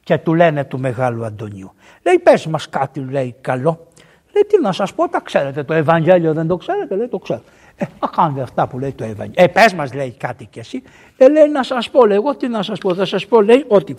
και 0.03 0.17
του 0.17 0.33
λένε 0.33 0.63
του 0.63 0.79
Μεγάλου 0.79 1.25
Αντωνίου. 1.25 1.73
Λέει 2.03 2.19
πες 2.23 2.45
μας 2.45 2.69
κάτι 2.69 2.99
λέει 2.99 3.35
καλό. 3.41 3.87
Λέει 4.33 4.43
τι 4.47 4.61
να 4.61 4.71
σας 4.71 4.93
πω 4.93 5.09
τα 5.09 5.19
ξέρετε 5.19 5.63
το 5.63 5.73
Ευαγγέλιο 5.73 6.33
δεν 6.33 6.47
το 6.47 6.57
ξέρετε 6.57 6.95
λέει 6.95 7.07
το 7.07 7.17
ξέρω. 7.17 7.41
Ε, 7.75 7.85
α 7.99 8.09
κάνετε 8.15 8.41
αυτά 8.41 8.67
που 8.67 8.79
λέει 8.79 8.91
το 8.91 9.03
Ευαγγέλιο. 9.03 9.43
Ε, 9.43 9.47
πες 9.47 9.73
μας 9.73 9.93
λέει 9.93 10.15
κάτι 10.19 10.45
κι 10.45 10.59
εσύ. 10.59 10.83
Ε, 11.17 11.29
λέει 11.29 11.47
να 11.47 11.63
σας 11.63 11.89
πω, 11.89 12.05
λέει, 12.05 12.17
εγώ 12.17 12.35
τι 12.35 12.47
να 12.47 12.63
σας 12.63 12.79
πω, 12.79 12.95
θα 12.95 13.05
σας 13.05 13.25
πω, 13.25 13.41
λέει 13.41 13.65
ότι 13.67 13.95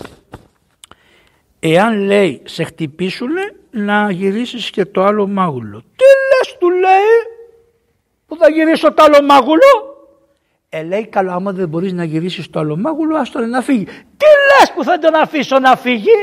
εάν 1.58 1.98
λέει 1.98 2.42
σε 2.44 2.64
χτυπήσουνε 2.64 3.54
να 3.70 4.10
γυρίσεις 4.10 4.70
και 4.70 4.84
το 4.84 5.04
άλλο 5.04 5.26
μάγουλο. 5.26 5.78
Τι 5.78 6.04
λες 6.28 6.56
του 6.58 6.70
λέει 6.70 7.36
που 8.26 8.36
θα 8.36 8.50
γυρίσω 8.50 8.92
το 8.92 9.02
άλλο 9.02 9.22
μάγουλο. 9.24 9.95
Ε, 10.76 10.82
λέει 10.82 11.06
καλά 11.06 11.34
άμα 11.34 11.52
δεν 11.52 11.68
μπορείς 11.68 11.92
να 11.92 12.04
γυρίσεις 12.04 12.50
το 12.50 12.58
άλλο 12.58 12.76
μάγουλο 12.76 13.16
άστο 13.16 13.40
να 13.40 13.60
φύγει. 13.60 13.84
Τι 13.84 14.26
λες 14.48 14.72
που 14.74 14.84
θα 14.84 14.98
τον 14.98 15.14
αφήσω 15.14 15.58
να 15.58 15.76
φύγει; 15.76 16.14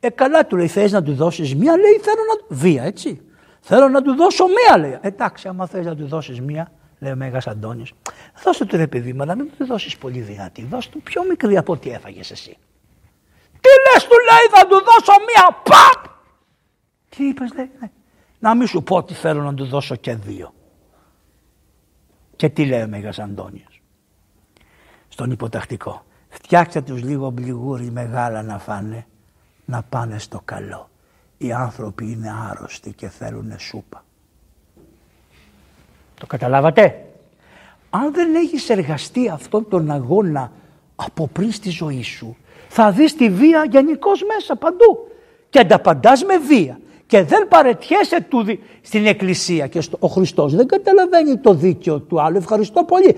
Ε 0.00 0.08
καλά 0.08 0.46
του 0.46 0.56
λέει 0.56 0.66
θες 0.66 0.92
να 0.92 1.02
του 1.02 1.14
δώσεις 1.14 1.54
μία 1.54 1.76
λέει 1.76 2.00
θέλω 2.02 2.20
να... 2.28 2.56
Βία 2.56 2.82
έτσι. 2.82 3.20
Θέλω 3.60 3.88
να 3.88 4.02
του 4.02 4.14
δώσω 4.14 4.44
μία, 4.46 4.78
λέει. 4.78 4.98
Εντάξει, 5.00 5.48
άμα 5.48 5.66
θες 5.66 5.84
να 5.84 5.96
του 5.96 6.06
δώσεις 6.06 6.40
μία, 6.40 6.72
λέει 6.98 7.12
ο 7.12 7.16
Μέγας 7.16 7.46
Αντώνη, 7.46 7.84
δώσε 8.44 8.64
του 8.64 8.76
ρε 8.76 8.86
παιδί 8.86 9.12
μου, 9.12 9.22
αλλά 9.22 9.36
μην 9.36 9.50
του 9.58 9.66
δώσεις 9.66 9.96
πολύ 9.96 10.20
δυνατή. 10.20 10.64
Δώσε 10.70 10.90
του 10.90 11.02
πιο 11.02 11.24
μικρή 11.28 11.56
από 11.56 11.72
ό,τι 11.72 11.90
έφαγες 11.90 12.30
εσύ. 12.30 12.56
Τι 13.60 13.68
λες, 13.92 14.04
του 14.04 14.16
λέει, 14.30 14.46
θα 14.50 14.66
του 14.66 14.74
δώσω 14.84 15.12
μία, 15.26 15.62
παπ! 15.62 16.12
Τι 17.08 17.24
είπες, 17.24 17.52
λέει, 17.54 17.70
ναι. 17.80 17.90
Να 18.38 18.54
μην 18.54 18.66
σου 18.66 18.82
πω 18.82 18.96
ότι 18.96 19.14
θέλω 19.14 19.42
να 19.42 19.54
του 19.54 19.64
δώσω 19.64 19.96
και 19.96 20.14
δύο. 20.14 20.54
Και 22.36 22.48
τι 22.48 22.64
λέει 22.66 22.82
ο 22.82 22.88
Μέγας 22.88 23.18
Αντώνη. 23.18 23.64
Στον 25.08 25.30
υποτακτικό. 25.30 26.04
Φτιάξτε 26.28 26.80
τους 26.80 27.02
λίγο 27.02 27.30
μπλιγούρι 27.30 27.90
μεγάλα 27.90 28.42
να 28.42 28.58
φάνε, 28.58 29.06
να 29.64 29.82
πάνε 29.82 30.18
στο 30.18 30.42
καλό 30.44 30.88
οι 31.38 31.52
άνθρωποι 31.52 32.04
είναι 32.10 32.32
άρρωστοι 32.50 32.92
και 32.92 33.08
θέλουν 33.08 33.58
σούπα. 33.58 34.04
Το 36.14 36.26
καταλάβατε; 36.26 37.06
Αν 37.90 38.12
δεν 38.12 38.34
έχεις 38.34 38.70
εργαστεί 38.70 39.28
αυτόν 39.28 39.68
τον 39.68 39.90
αγώνα 39.90 40.52
από 40.96 41.28
πριν 41.28 41.52
στη 41.52 41.70
ζωή 41.70 42.02
σου, 42.02 42.36
θα 42.68 42.92
δεις 42.92 43.16
τη 43.16 43.30
βία 43.30 43.64
γενικώς 43.70 44.22
μέσα 44.34 44.56
παντού. 44.56 45.10
Και 45.50 45.58
ανταπαντάς 45.58 46.24
με 46.24 46.38
βία. 46.38 46.80
Και 47.06 47.22
δεν 47.22 47.48
παρετιέσαι 47.48 48.20
του 48.22 48.44
στην 48.82 49.06
εκκλησία 49.06 49.66
και 49.66 49.80
στο... 49.80 49.96
ο 50.00 50.06
Χριστός 50.06 50.54
δεν 50.54 50.66
καταλαβαίνει 50.66 51.38
το 51.38 51.54
δίκαιο 51.54 52.00
του 52.00 52.20
άλλου. 52.20 52.36
Ευχαριστώ 52.36 52.84
πολύ. 52.84 53.16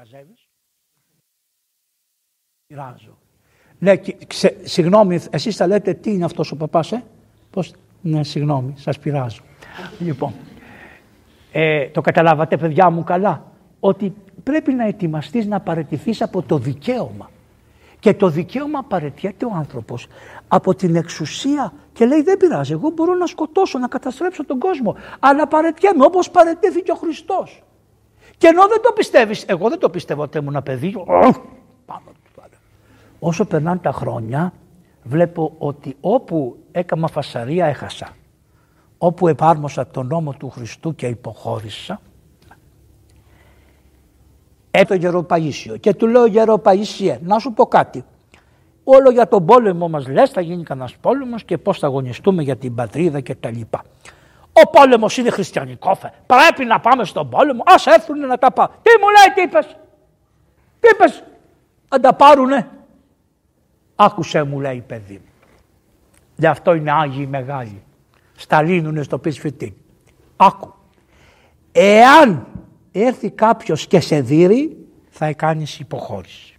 χαζεύεις. 0.00 0.48
Πειράζω. 2.66 3.18
Ναι, 3.78 3.96
ξε, 4.26 4.60
συγγνώμη, 4.62 5.20
εσείς 5.30 5.56
θα 5.56 5.66
λέτε 5.66 5.94
τι 5.94 6.12
είναι 6.12 6.24
αυτός 6.24 6.52
ο 6.52 6.56
παπάς, 6.56 6.92
ε; 6.92 7.04
Πώς, 7.50 7.72
ναι, 8.02 8.24
συγγνώμη, 8.24 8.74
σας 8.76 8.98
πειράζω. 8.98 9.42
λοιπόν, 9.98 10.34
ε, 11.52 11.86
το 11.86 12.00
καταλάβατε 12.00 12.56
παιδιά 12.56 12.90
μου 12.90 13.04
καλά, 13.04 13.44
ότι 13.80 14.14
πρέπει 14.42 14.72
να 14.72 14.86
ετοιμαστείς 14.86 15.46
να 15.46 15.60
παραιτηθείς 15.60 16.22
από 16.22 16.42
το 16.42 16.58
δικαίωμα. 16.58 17.30
Και 17.98 18.14
το 18.14 18.28
δικαίωμα 18.28 18.82
παρετιέται 18.82 19.44
ο 19.44 19.50
άνθρωπος 19.54 20.06
από 20.48 20.74
την 20.74 20.96
εξουσία 20.96 21.72
και 21.92 22.06
λέει 22.06 22.22
δεν 22.22 22.36
πειράζει, 22.36 22.72
εγώ 22.72 22.90
μπορώ 22.90 23.14
να 23.14 23.26
σκοτώσω, 23.26 23.78
να 23.78 23.88
καταστρέψω 23.88 24.44
τον 24.44 24.58
κόσμο, 24.58 24.96
αλλά 25.18 25.46
παρετιέμαι 25.46 26.04
όπως 26.04 26.30
παρετήθηκε 26.30 26.90
ο 26.90 26.94
Χριστός. 26.94 27.62
Και 28.38 28.46
ενώ 28.46 28.66
δεν 28.68 28.80
το 28.82 28.92
πιστεύεις, 28.92 29.44
εγώ 29.46 29.68
δεν 29.68 29.78
το 29.78 29.90
πιστεύω 29.90 30.22
ότι 30.22 30.38
ήμουν 30.38 30.62
παιδί. 30.62 30.92
Πάνω 31.86 32.02
Όσο 33.18 33.44
περνάνε 33.44 33.78
τα 33.78 33.92
χρόνια, 33.92 34.52
βλέπω 35.02 35.54
ότι 35.58 35.96
όπου 36.00 36.56
έκανα 36.72 37.08
φασαρία 37.08 37.66
έχασα. 37.66 38.08
Όπου 39.02 39.28
επάρμοσα 39.28 39.86
τον 39.86 40.06
νόμο 40.06 40.32
του 40.32 40.50
Χριστού 40.50 40.94
και 40.94 41.06
υποχώρησα, 41.06 42.00
Έτω 44.70 44.94
Γεροπαΐσιο 44.94 45.80
και 45.80 45.94
του 45.94 46.06
λέω 46.06 46.26
Γεροπαΐσιε 46.26 47.18
να 47.20 47.38
σου 47.38 47.52
πω 47.52 47.66
κάτι. 47.66 48.04
Όλο 48.84 49.10
για 49.10 49.28
τον 49.28 49.46
πόλεμο 49.46 49.88
μας 49.88 50.08
λες 50.08 50.30
θα 50.30 50.40
γίνει 50.40 50.62
κανένας 50.62 50.96
πόλεμος 50.96 51.44
και 51.44 51.58
πώς 51.58 51.78
θα 51.78 51.86
αγωνιστούμε 51.86 52.42
για 52.42 52.56
την 52.56 52.74
πατρίδα 52.74 53.20
και 53.20 53.34
τα 53.34 53.50
λοιπά. 53.50 53.82
Ο 54.52 54.70
πόλεμος 54.70 55.16
είναι 55.16 55.30
χριστιανικό. 55.30 55.98
Πρέπει 56.26 56.64
να 56.64 56.80
πάμε 56.80 57.04
στον 57.04 57.28
πόλεμο. 57.28 57.62
Α 57.62 57.92
έρθουν 57.94 58.18
να 58.18 58.38
τα 58.38 58.52
πάρουν. 58.52 58.74
Τι 58.82 58.90
μου 59.00 59.06
λέει, 59.08 59.34
τι 59.34 59.42
είπες; 59.42 59.76
Τι 60.80 60.88
είπες, 60.92 61.22
να 61.88 62.00
τα 62.00 62.14
πάρουνε. 62.14 62.68
Άκουσε 63.94 64.42
μου 64.42 64.60
λέει 64.60 64.84
παιδί 64.86 65.14
μου. 65.14 65.30
Γι' 66.36 66.46
αυτό 66.46 66.74
είναι 66.74 66.92
Άγιοι 66.92 67.26
Μεγάλοι. 67.30 67.82
Σταλίνουνε 68.40 69.02
στο 69.02 69.18
πισφυτί. 69.18 69.76
Άκου. 70.36 70.74
Εάν 71.72 72.46
έρθει 72.92 73.30
κάποιος 73.30 73.86
και 73.86 74.00
σε 74.00 74.20
δει, 74.20 74.76
θα 75.10 75.32
κάνεις 75.32 75.78
υποχώρηση. 75.78 76.56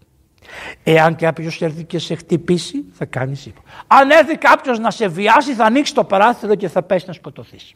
Εάν 0.84 1.16
κάποιος 1.16 1.62
έρθει 1.62 1.84
και 1.84 2.00
σε 2.00 2.16
χτυπήσει, 2.16 2.86
θα 2.92 3.06
κάνεις 3.06 3.46
υποχώρηση. 3.46 3.84
Αν 3.88 4.10
έρθει 4.10 4.38
κάποιος 4.38 4.80
να 4.80 4.92
σε 4.92 5.08
βιάσει, 5.08 5.54
θα 5.54 5.66
ανοίξει 5.66 5.94
το 5.94 6.04
παράθυρο 6.04 6.56
και 6.56 6.68
θα 6.68 6.84
πέσει 6.84 7.06
να 7.08 7.14
σκοτωθείς. 7.14 7.74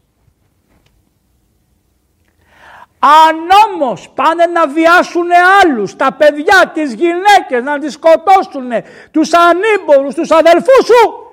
Αν 2.99 3.35
όμως 3.73 4.09
πάνε 4.09 4.45
να 4.45 4.67
βιάσουν 4.67 5.27
άλλους, 5.63 5.95
τα 5.95 6.13
παιδιά, 6.13 6.71
τις 6.73 6.93
γυναίκες, 6.93 7.63
να 7.63 7.80
τις 7.80 7.93
σκοτώσουν, 7.93 8.71
τους 9.11 9.30
ανήμπορους, 9.34 10.15
τους 10.15 10.31
αδελφούς 10.31 10.85
σου, 10.85 11.24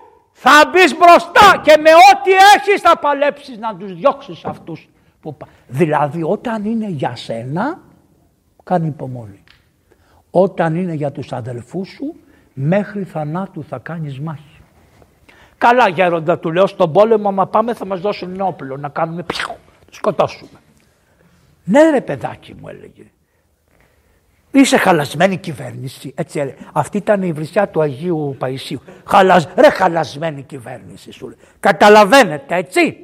θα 0.44 0.70
μπεις 0.70 0.96
μπροστά 0.96 1.60
και 1.62 1.76
με 1.80 1.90
ό,τι 1.90 2.30
έχεις 2.56 2.80
θα 2.80 2.98
παλέψεις 2.98 3.58
να 3.58 3.76
τους 3.76 3.94
διώξεις 3.94 4.44
αυτούς. 4.44 4.88
Που... 5.20 5.36
Δηλαδή 5.68 6.22
όταν 6.22 6.64
είναι 6.64 6.88
για 6.88 7.16
σένα, 7.16 7.80
κάνει 8.64 8.86
υπομονή. 8.86 9.44
Όταν 10.30 10.74
είναι 10.76 10.92
για 10.92 11.12
τους 11.12 11.32
αδελφούς 11.32 11.88
σου, 11.88 12.14
μέχρι 12.52 13.04
θανάτου 13.04 13.64
θα 13.64 13.78
κάνεις 13.78 14.20
μάχη. 14.20 14.60
Καλά 15.58 15.88
γέροντα 15.88 16.38
του 16.38 16.52
λέω 16.52 16.66
στον 16.66 16.92
πόλεμο 16.92 17.28
άμα 17.28 17.46
πάμε 17.46 17.74
θα 17.74 17.86
μας 17.86 18.00
δώσουν 18.00 18.40
όπλο 18.40 18.76
να 18.76 18.88
κάνουμε 18.88 19.22
πιχου, 19.22 19.56
σκοτώσουμε. 19.90 20.58
Ναι 21.64 21.90
ρε 21.90 22.00
παιδάκι 22.00 22.54
μου 22.60 22.68
έλεγε. 22.68 23.10
Είσαι 24.52 24.76
χαλασμένη 24.76 25.36
κυβέρνηση. 25.36 26.12
Έτσι 26.16 26.38
έλεγε. 26.38 26.56
Αυτή 26.72 26.96
ήταν 26.96 27.22
η 27.22 27.32
βρισιά 27.32 27.68
του 27.68 27.80
Αγίου 27.80 28.36
Παϊσίου. 28.38 28.82
Χαλασ... 29.06 29.48
Ρε 29.56 29.70
χαλασμένη 29.70 30.42
κυβέρνηση 30.42 31.12
σου 31.12 31.26
λέει. 31.26 31.36
Καταλαβαίνετε 31.60 32.56
έτσι. 32.56 32.96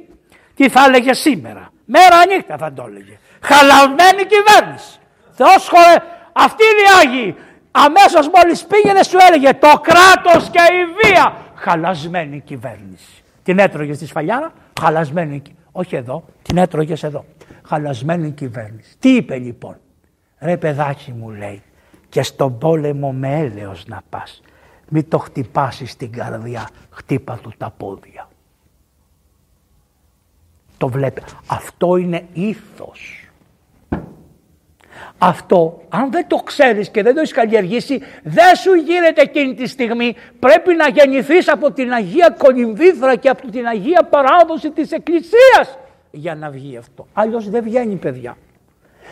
Τι 0.55 0.69
θα 0.69 0.85
έλεγε 0.85 1.13
σήμερα; 1.13 1.69
Μέρα 1.85 2.25
νύχτα 2.27 2.57
θα 2.57 2.73
το 2.73 2.85
έλεγε. 2.87 3.17
Χαλασμένη 3.41 4.23
κυβέρνηση. 4.25 4.99
Θεός 5.31 5.67
χωρε... 5.67 5.95
Αυτή 6.33 6.63
είναι 6.63 6.81
η 6.81 7.07
Άγιοι. 7.07 7.35
Αμέσως 7.71 8.29
μόλις 8.35 8.65
πήγαινε 8.65 9.03
σου 9.03 9.17
έλεγε 9.27 9.53
το 9.53 9.81
κράτος 9.81 10.49
και 10.49 10.59
η 10.59 11.09
βία. 11.09 11.35
Χαλασμένη 11.55 12.39
κυβέρνηση. 12.39 13.23
Την 13.43 13.59
έτρωγες 13.59 13.95
στη 13.95 14.05
σφαλιάρα; 14.05 14.53
Χαλασμένη. 14.81 15.41
Όχι 15.71 15.95
εδώ. 15.95 16.25
Την 16.41 16.57
έτρωγες 16.57 17.03
εδώ 17.03 17.25
χαλασμένη 17.69 18.31
κυβέρνηση. 18.31 18.95
Τι 18.99 19.15
είπε 19.15 19.37
λοιπόν; 19.37 19.77
Ρε 20.39 20.57
παιδάκι 20.57 21.11
μου 21.11 21.29
λέει 21.29 21.61
και 22.09 22.23
στον 22.23 22.57
πόλεμο 22.57 23.11
με 23.11 23.39
έλεος 23.39 23.87
να 23.87 24.01
πας. 24.09 24.41
Μην 24.89 25.09
το 25.09 25.17
χτυπάσεις 25.17 25.91
στην 25.91 26.11
καρδιά, 26.11 26.69
χτύπα 26.89 27.39
του 27.43 27.53
τα 27.57 27.73
πόδια. 27.77 28.29
Το 30.77 30.87
βλέπει. 30.87 31.21
Αυτό 31.47 31.95
είναι 31.95 32.25
ήθος. 32.33 33.29
Αυτό, 35.17 35.81
αν 35.89 36.11
δεν 36.11 36.27
το 36.27 36.35
ξέρεις 36.35 36.89
και 36.89 37.03
δεν 37.03 37.13
το 37.13 37.19
έχεις 37.19 37.33
καλλιεργήσει, 37.33 38.01
δεν 38.23 38.55
σου 38.55 38.73
γίνεται 38.73 39.21
εκείνη 39.21 39.53
τη 39.53 39.67
στιγμή. 39.67 40.15
Πρέπει 40.39 40.75
να 40.75 40.89
γεννηθείς 40.89 41.47
από 41.49 41.71
την 41.71 41.91
Αγία 41.91 42.35
Κολυμβήθρα 42.37 43.15
και 43.15 43.29
από 43.29 43.51
την 43.51 43.65
Αγία 43.65 44.03
Παράδοση 44.03 44.71
της 44.71 44.91
Εκκλησίας 44.91 45.77
για 46.11 46.35
να 46.35 46.49
βγει 46.49 46.77
αυτό. 46.77 47.07
Αλλιώς 47.13 47.49
δεν 47.49 47.63
βγαίνει 47.63 47.95
παιδιά. 47.95 48.37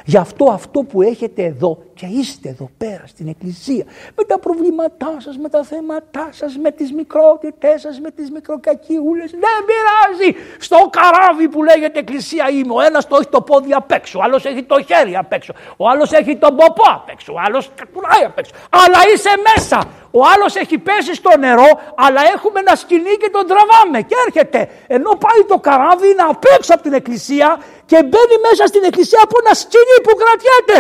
Γι' 0.06 0.18
αυτό 0.18 0.46
αυτό 0.46 0.84
που 0.84 1.02
έχετε 1.02 1.44
εδώ 1.44 1.78
και 1.94 2.06
είστε 2.06 2.50
εδώ 2.50 2.70
πέρα 2.78 3.04
στην 3.06 3.28
εκκλησία 3.28 3.86
με 4.16 4.24
τα 4.24 4.40
προβλήματά 4.40 5.16
σας, 5.18 5.38
με 5.38 5.50
τα 5.50 5.64
θέματά 5.64 6.30
σας, 6.32 6.58
με 6.58 6.72
τις 6.72 6.92
μικρότητές 6.92 7.82
σας, 7.82 8.00
με 8.00 8.12
τις 8.12 8.32
μικροκακιούλες, 8.32 9.32
δεν 9.32 9.58
πειράζει. 9.68 10.36
Στο 10.60 10.78
καράβι 10.90 11.48
που 11.50 11.64
λέγεται 11.64 12.00
εκκλησία 12.00 12.50
είμαι, 12.50 12.74
ο 12.74 12.82
ένας 12.82 13.08
το 13.08 13.16
έχει 13.16 13.30
το 13.30 13.42
πόδι 13.42 13.74
απ' 13.74 13.92
έξω, 13.92 14.20
ο 14.20 14.22
άλλος 14.24 14.46
έχει 14.46 14.64
το 14.64 14.84
χέρι 14.84 15.16
απ' 15.16 15.34
έξω, 15.34 15.54
ο 15.78 15.90
άλλος 15.90 16.12
έχει 16.12 16.36
τον 16.36 16.56
ποπό 16.56 16.84
απ' 16.94 17.10
έξω, 17.10 17.34
ο 17.34 17.40
άλλος 17.46 17.72
κακουράει 17.76 18.24
απ' 18.26 18.38
έξω. 18.38 18.54
Αλλά 18.70 19.00
είσαι 19.14 19.30
μέσα. 19.56 19.84
Ο 20.12 20.20
άλλος 20.36 20.56
έχει 20.56 20.78
πέσει 20.78 21.14
στο 21.16 21.38
νερό, 21.40 21.70
αλλά 21.96 22.22
έχουμε 22.36 22.60
ένα 22.60 22.76
σκηνή 22.76 23.16
και 23.22 23.30
τον 23.30 23.48
τραβάμε 23.48 24.02
και 24.02 24.16
έρχεται. 24.26 24.70
Ενώ 24.88 25.10
πάει 25.10 25.46
το 25.48 25.58
καράβι 25.58 26.08
είναι 26.10 26.26
απ' 26.30 26.44
έξω 26.56 26.74
από 26.74 26.84
την 26.84 26.94
εκκλησία 26.94 27.58
και 27.90 28.00
μπαίνει 28.10 28.38
μέσα 28.48 28.64
στην 28.72 28.84
εκκλησία 28.84 29.20
από 29.24 29.36
ένα 29.44 29.54
σκηνή 29.64 29.98
που 30.06 30.14
κρατιέται. 30.22 30.78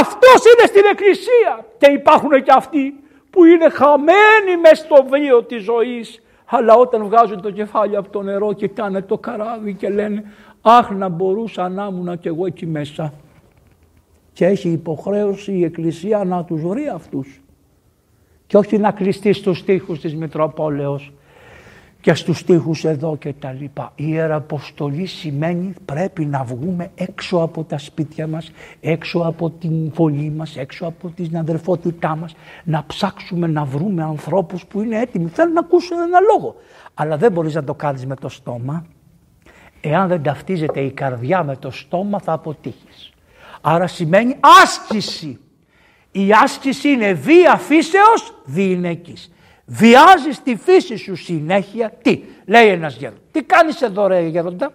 Αυτός 0.00 0.40
είναι 0.48 0.64
στην 0.72 0.84
εκκλησία. 0.92 1.52
Και 1.78 1.90
υπάρχουν 2.00 2.42
και 2.42 2.52
αυτοί 2.60 2.84
που 3.30 3.44
είναι 3.44 3.68
χαμένοι 3.68 4.52
μέσα 4.62 4.84
στο 4.84 4.96
βίο 5.10 5.42
της 5.42 5.62
ζωής. 5.62 6.22
Αλλά 6.46 6.74
όταν 6.74 7.04
βγάζουν 7.04 7.40
το 7.40 7.50
κεφάλι 7.50 7.96
από 7.96 8.08
το 8.08 8.22
νερό 8.22 8.52
και 8.52 8.68
κάνε 8.68 9.02
το 9.02 9.18
καράβι 9.18 9.74
και 9.74 9.88
λένε 9.88 10.32
«Αχ 10.62 10.90
να 10.90 11.08
μπορούσα 11.08 11.68
να 11.68 11.88
ήμουν 11.90 12.18
κι 12.18 12.28
εγώ 12.28 12.46
εκεί 12.46 12.66
μέσα». 12.66 13.12
Και 14.32 14.46
έχει 14.46 14.68
υποχρέωση 14.68 15.52
η 15.52 15.64
Εκκλησία 15.64 16.24
να 16.24 16.44
τους 16.44 16.62
βρει 16.62 16.88
αυτούς. 16.88 17.40
Και 18.46 18.56
όχι 18.56 18.78
να 18.78 18.90
κλειστεί 18.90 19.32
στους 19.32 19.64
τοίχους 19.64 20.00
της 20.00 20.14
Μητροπόλεως 20.14 21.12
και 22.00 22.14
στους 22.14 22.38
στίχους 22.38 22.84
εδώ 22.84 23.16
και 23.16 23.32
τα 23.32 23.52
λοιπά. 23.52 23.92
Η 23.94 24.04
Ιεραποστολή 24.06 25.06
σημαίνει 25.06 25.74
πρέπει 25.84 26.24
να 26.24 26.44
βγούμε 26.44 26.90
έξω 26.94 27.36
από 27.36 27.64
τα 27.64 27.78
σπίτια 27.78 28.26
μας, 28.26 28.50
έξω 28.80 29.18
από 29.18 29.50
την 29.50 29.92
φωλή 29.92 30.30
μας, 30.30 30.56
έξω 30.56 30.86
από 30.86 31.08
την 31.08 31.36
αδερφότητά 31.36 32.16
μας, 32.16 32.34
να 32.64 32.84
ψάξουμε 32.86 33.46
να 33.46 33.64
βρούμε 33.64 34.02
ανθρώπους 34.02 34.66
που 34.66 34.80
είναι 34.80 35.00
έτοιμοι, 35.00 35.28
θέλουν 35.28 35.52
να 35.52 35.60
ακούσουν 35.60 35.98
ένα 35.98 36.18
λόγο. 36.20 36.56
Αλλά 36.94 37.16
δεν 37.16 37.32
μπορείς 37.32 37.54
να 37.54 37.64
το 37.64 37.74
κάνεις 37.74 38.06
με 38.06 38.14
το 38.14 38.28
στόμα. 38.28 38.86
Εάν 39.80 40.08
δεν 40.08 40.22
ταυτίζεται 40.22 40.80
η 40.80 40.90
καρδιά 40.90 41.44
με 41.44 41.56
το 41.56 41.70
στόμα 41.70 42.18
θα 42.18 42.32
αποτύχεις. 42.32 43.12
Άρα 43.60 43.86
σημαίνει 43.86 44.36
άσκηση. 44.62 45.38
Η 46.10 46.32
άσκηση 46.42 46.88
είναι 46.88 47.12
βία 47.12 47.56
φύσεως 47.56 48.34
διηνεκής. 48.44 49.32
Βιάζεις 49.70 50.42
τη 50.42 50.56
φύση 50.56 50.96
σου 50.96 51.16
συνέχεια. 51.16 51.92
Τι, 52.02 52.22
λέει 52.44 52.68
ένας 52.68 52.96
γέροντας. 52.96 53.22
Τι 53.30 53.42
κάνεις 53.42 53.82
εδώ 53.82 54.06
ρε 54.06 54.20
γέροντα; 54.20 54.72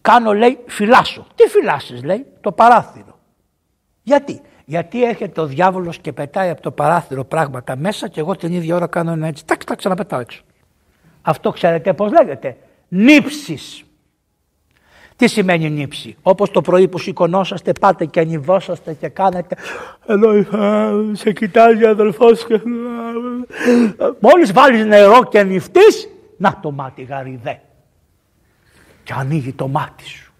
Κάνω 0.00 0.34
λέει 0.34 0.58
φυλάσω. 0.66 1.26
Τι 1.34 1.48
φυλάσσεις 1.48 2.02
λέει, 2.04 2.26
το 2.40 2.52
παράθυρο. 2.52 3.18
Γιατί, 4.02 4.40
γιατί 4.64 5.04
έρχεται 5.04 5.40
ο 5.40 5.46
διάβολος 5.46 5.98
και 5.98 6.12
πετάει 6.12 6.50
από 6.50 6.62
το 6.62 6.70
παράθυρο 6.70 7.24
πράγματα 7.24 7.76
μέσα 7.76 8.08
και 8.08 8.20
εγώ 8.20 8.36
την 8.36 8.52
ίδια 8.52 8.74
ώρα 8.74 8.86
κάνω 8.86 9.12
ένα 9.12 9.26
έτσι. 9.26 9.44
Τάκ, 9.44 9.64
τα 9.64 9.74
ξαναπετάω 9.74 10.20
έξω. 10.20 10.42
Αυτό 11.22 11.50
ξέρετε 11.50 11.92
πώς 11.92 12.12
λέγεται. 12.12 12.56
Νύψεις. 12.88 13.84
Τι 15.16 15.28
σημαίνει 15.28 15.70
νύψη; 15.70 16.16
Όπως 16.22 16.50
το 16.50 16.60
πρωί 16.60 16.88
που 16.88 16.98
σηκωνόσαστε 16.98 17.72
πάτε 17.72 18.04
και 18.04 18.20
ανιβόσαστε 18.20 18.92
και 18.92 19.08
κάνετε 19.08 19.56
εδώ 20.06 20.44
σε 21.12 21.32
κοιτάζει 21.32 21.84
ο 21.84 21.88
αδελφός 21.88 22.46
και... 22.46 22.60
Μόλις 24.20 24.52
βάλεις 24.52 24.84
νερό 24.84 25.24
και 25.24 25.42
νυφτείς 25.42 26.08
να 26.36 26.58
το 26.62 26.70
μάτι 26.70 27.02
γαριδέ. 27.02 27.60
Και 29.04 29.12
ανοίγει 29.16 29.52
το 29.52 29.68
μάτι 29.68 30.04
σου. 30.04 30.32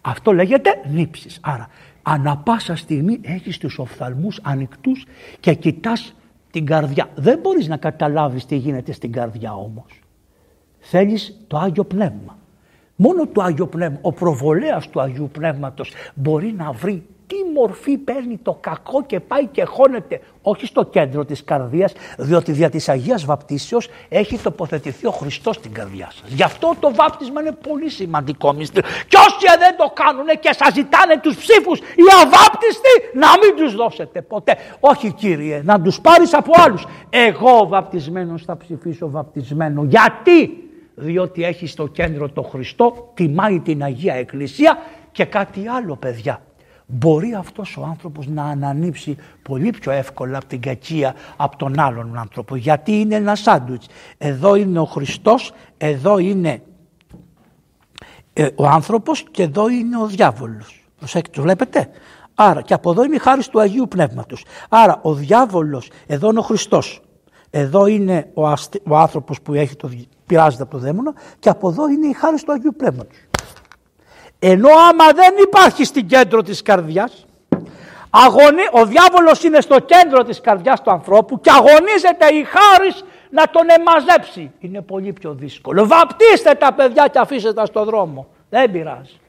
Αυτό 0.00 0.32
λέγεται 0.32 0.80
νύψης. 0.90 1.38
Άρα 1.42 1.68
ανα 2.02 2.36
πάσα 2.36 2.76
στιγμή 2.76 3.20
έχεις 3.22 3.58
τους 3.58 3.78
οφθαλμούς 3.78 4.40
ανοιχτούς 4.42 5.04
και 5.40 5.54
κοιτάς 5.54 6.14
την 6.50 6.66
καρδιά. 6.66 7.08
Δεν 7.14 7.38
μπορείς 7.38 7.68
να 7.68 7.76
καταλάβεις 7.76 8.46
τι 8.46 8.56
γίνεται 8.56 8.92
στην 8.92 9.12
καρδιά 9.12 9.54
όμως. 9.54 10.00
Θέλεις 10.80 11.44
το 11.46 11.58
Άγιο 11.58 11.84
Πνεύμα. 11.84 12.38
Μόνο 12.96 13.26
το 13.26 13.42
Άγιο 13.42 13.66
Πνεύμα, 13.66 13.98
ο 14.02 14.12
προβολέας 14.12 14.88
του 14.88 15.00
Αγίου 15.00 15.30
Πνεύματος 15.32 15.92
μπορεί 16.14 16.54
να 16.56 16.72
βρει 16.72 17.06
τι 17.26 17.34
μορφή 17.54 17.98
παίρνει 17.98 18.38
το 18.42 18.58
κακό 18.60 19.04
και 19.04 19.20
πάει 19.20 19.46
και 19.46 19.64
χώνεται 19.64 20.20
όχι 20.42 20.66
στο 20.66 20.84
κέντρο 20.84 21.24
της 21.24 21.44
καρδίας 21.44 21.92
διότι 22.18 22.52
δια 22.52 22.70
της 22.70 22.88
Αγίας 22.88 23.24
Βαπτίσεως 23.24 23.88
έχει 24.08 24.38
τοποθετηθεί 24.38 25.06
ο 25.06 25.10
Χριστός 25.10 25.56
στην 25.56 25.72
καρδιά 25.72 26.12
σας. 26.20 26.30
Γι' 26.30 26.42
αυτό 26.42 26.74
το 26.80 26.94
βάπτισμα 26.94 27.40
είναι 27.40 27.52
πολύ 27.68 27.90
σημαντικό 27.90 28.52
μυστήριο. 28.52 28.90
Και 29.08 29.16
όσοι 29.16 29.58
δεν 29.58 29.76
το 29.76 29.92
κάνουν 29.94 30.26
και 30.40 30.54
σας 30.58 30.74
ζητάνε 30.74 31.20
τους 31.20 31.36
ψήφους 31.36 31.78
οι 31.78 32.04
αβάπτιστοι 32.22 32.94
να 33.14 33.28
μην 33.42 33.56
τους 33.56 33.74
δώσετε 33.74 34.22
ποτέ. 34.22 34.56
Όχι 34.80 35.12
Κύριε 35.12 35.62
να 35.64 35.80
τους 35.80 36.00
πάρεις 36.00 36.34
από 36.34 36.52
άλλους. 36.56 36.86
Εγώ 37.10 37.66
βαπτισμένος 37.68 38.42
θα 38.42 38.56
ψηφίσω 38.56 39.10
βαπτισμένο. 39.10 39.84
Γιατί; 39.84 40.64
Διότι 40.94 41.44
έχει 41.44 41.66
στο 41.66 41.86
κέντρο 41.86 42.28
το 42.28 42.42
Χριστό, 42.42 43.10
τιμάει 43.14 43.60
την 43.60 43.82
Αγία 43.82 44.14
Εκκλησία 44.14 44.78
και 45.12 45.24
κάτι 45.24 45.68
άλλο 45.68 45.96
παιδιά. 45.96 46.42
Μπορεί 46.86 47.34
αυτός 47.34 47.76
ο 47.76 47.84
άνθρωπος 47.84 48.26
να 48.26 48.44
ανανύψει 48.44 49.16
πολύ 49.42 49.70
πιο 49.70 49.92
εύκολα 49.92 50.36
από 50.36 50.46
την 50.46 50.60
κακία 50.60 51.14
από 51.36 51.56
τον 51.56 51.80
άλλον 51.80 52.18
άνθρωπο. 52.18 52.56
Γιατί 52.56 52.92
είναι 53.00 53.14
ένα 53.14 53.34
σάντουιτς. 53.34 53.86
Εδώ 54.18 54.54
είναι 54.54 54.78
ο 54.78 54.84
Χριστός, 54.84 55.52
εδώ 55.76 56.18
είναι 56.18 56.62
ε, 58.32 58.48
ο 58.54 58.66
άνθρωπος 58.66 59.24
και 59.30 59.42
εδώ 59.42 59.68
είναι 59.68 59.96
ο 60.02 60.06
διάβολος. 60.06 60.88
Προσέξτε, 60.98 61.34
το 61.36 61.42
βλέπετε; 61.42 61.88
Άρα 62.34 62.62
και 62.62 62.74
από 62.74 62.90
εδώ 62.90 63.04
είναι 63.04 63.14
η 63.14 63.18
χάρη 63.18 63.44
του 63.44 63.60
Αγίου 63.60 63.88
Πνεύματος. 63.88 64.44
Άρα 64.68 65.00
ο 65.02 65.14
διάβολος, 65.14 65.90
εδώ 66.06 66.30
είναι 66.30 66.38
ο 66.38 66.42
Χριστός. 66.42 67.00
Εδώ 67.56 67.86
είναι 67.86 68.30
ο, 68.34 68.46
αστη... 68.46 68.82
ο 68.88 68.96
άνθρωπος 68.96 69.40
που 69.40 69.54
έχει 69.54 69.76
το... 69.76 69.90
πειράζεται 70.26 70.62
από 70.62 70.72
το 70.72 70.78
δαίμονα 70.78 71.12
και 71.38 71.48
από 71.48 71.68
εδώ 71.68 71.88
είναι 71.88 72.06
η 72.06 72.12
χάρη 72.12 72.40
του 72.40 72.52
Αγίου 72.52 72.74
Πνεύματος. 72.76 73.16
Ενώ 74.38 74.68
άμα 74.68 75.12
δεν 75.14 75.34
υπάρχει 75.46 75.84
στην 75.84 76.06
κέντρο 76.06 76.42
της 76.42 76.62
καρδιάς, 76.62 77.26
αγωνί... 78.10 78.62
ο 78.72 78.86
διάβολος 78.86 79.42
είναι 79.42 79.60
στο 79.60 79.78
κέντρο 79.78 80.22
της 80.22 80.40
καρδιάς 80.40 80.82
του 80.82 80.90
ανθρώπου 80.90 81.40
και 81.40 81.50
αγωνίζεται 81.50 82.26
η 82.26 82.44
χάρη 82.44 82.92
να 83.30 83.44
τον 83.50 83.62
εμαζέψει. 83.78 84.52
Είναι 84.58 84.80
πολύ 84.80 85.12
πιο 85.12 85.34
δύσκολο. 85.34 85.86
Βαπτίστε 85.86 86.54
τα 86.54 86.72
παιδιά 86.72 87.08
και 87.08 87.18
αφήστε 87.18 87.52
τα 87.52 87.66
στο 87.66 87.84
δρόμο. 87.84 88.26
Δεν 88.50 88.70
πειράζει. 88.70 89.20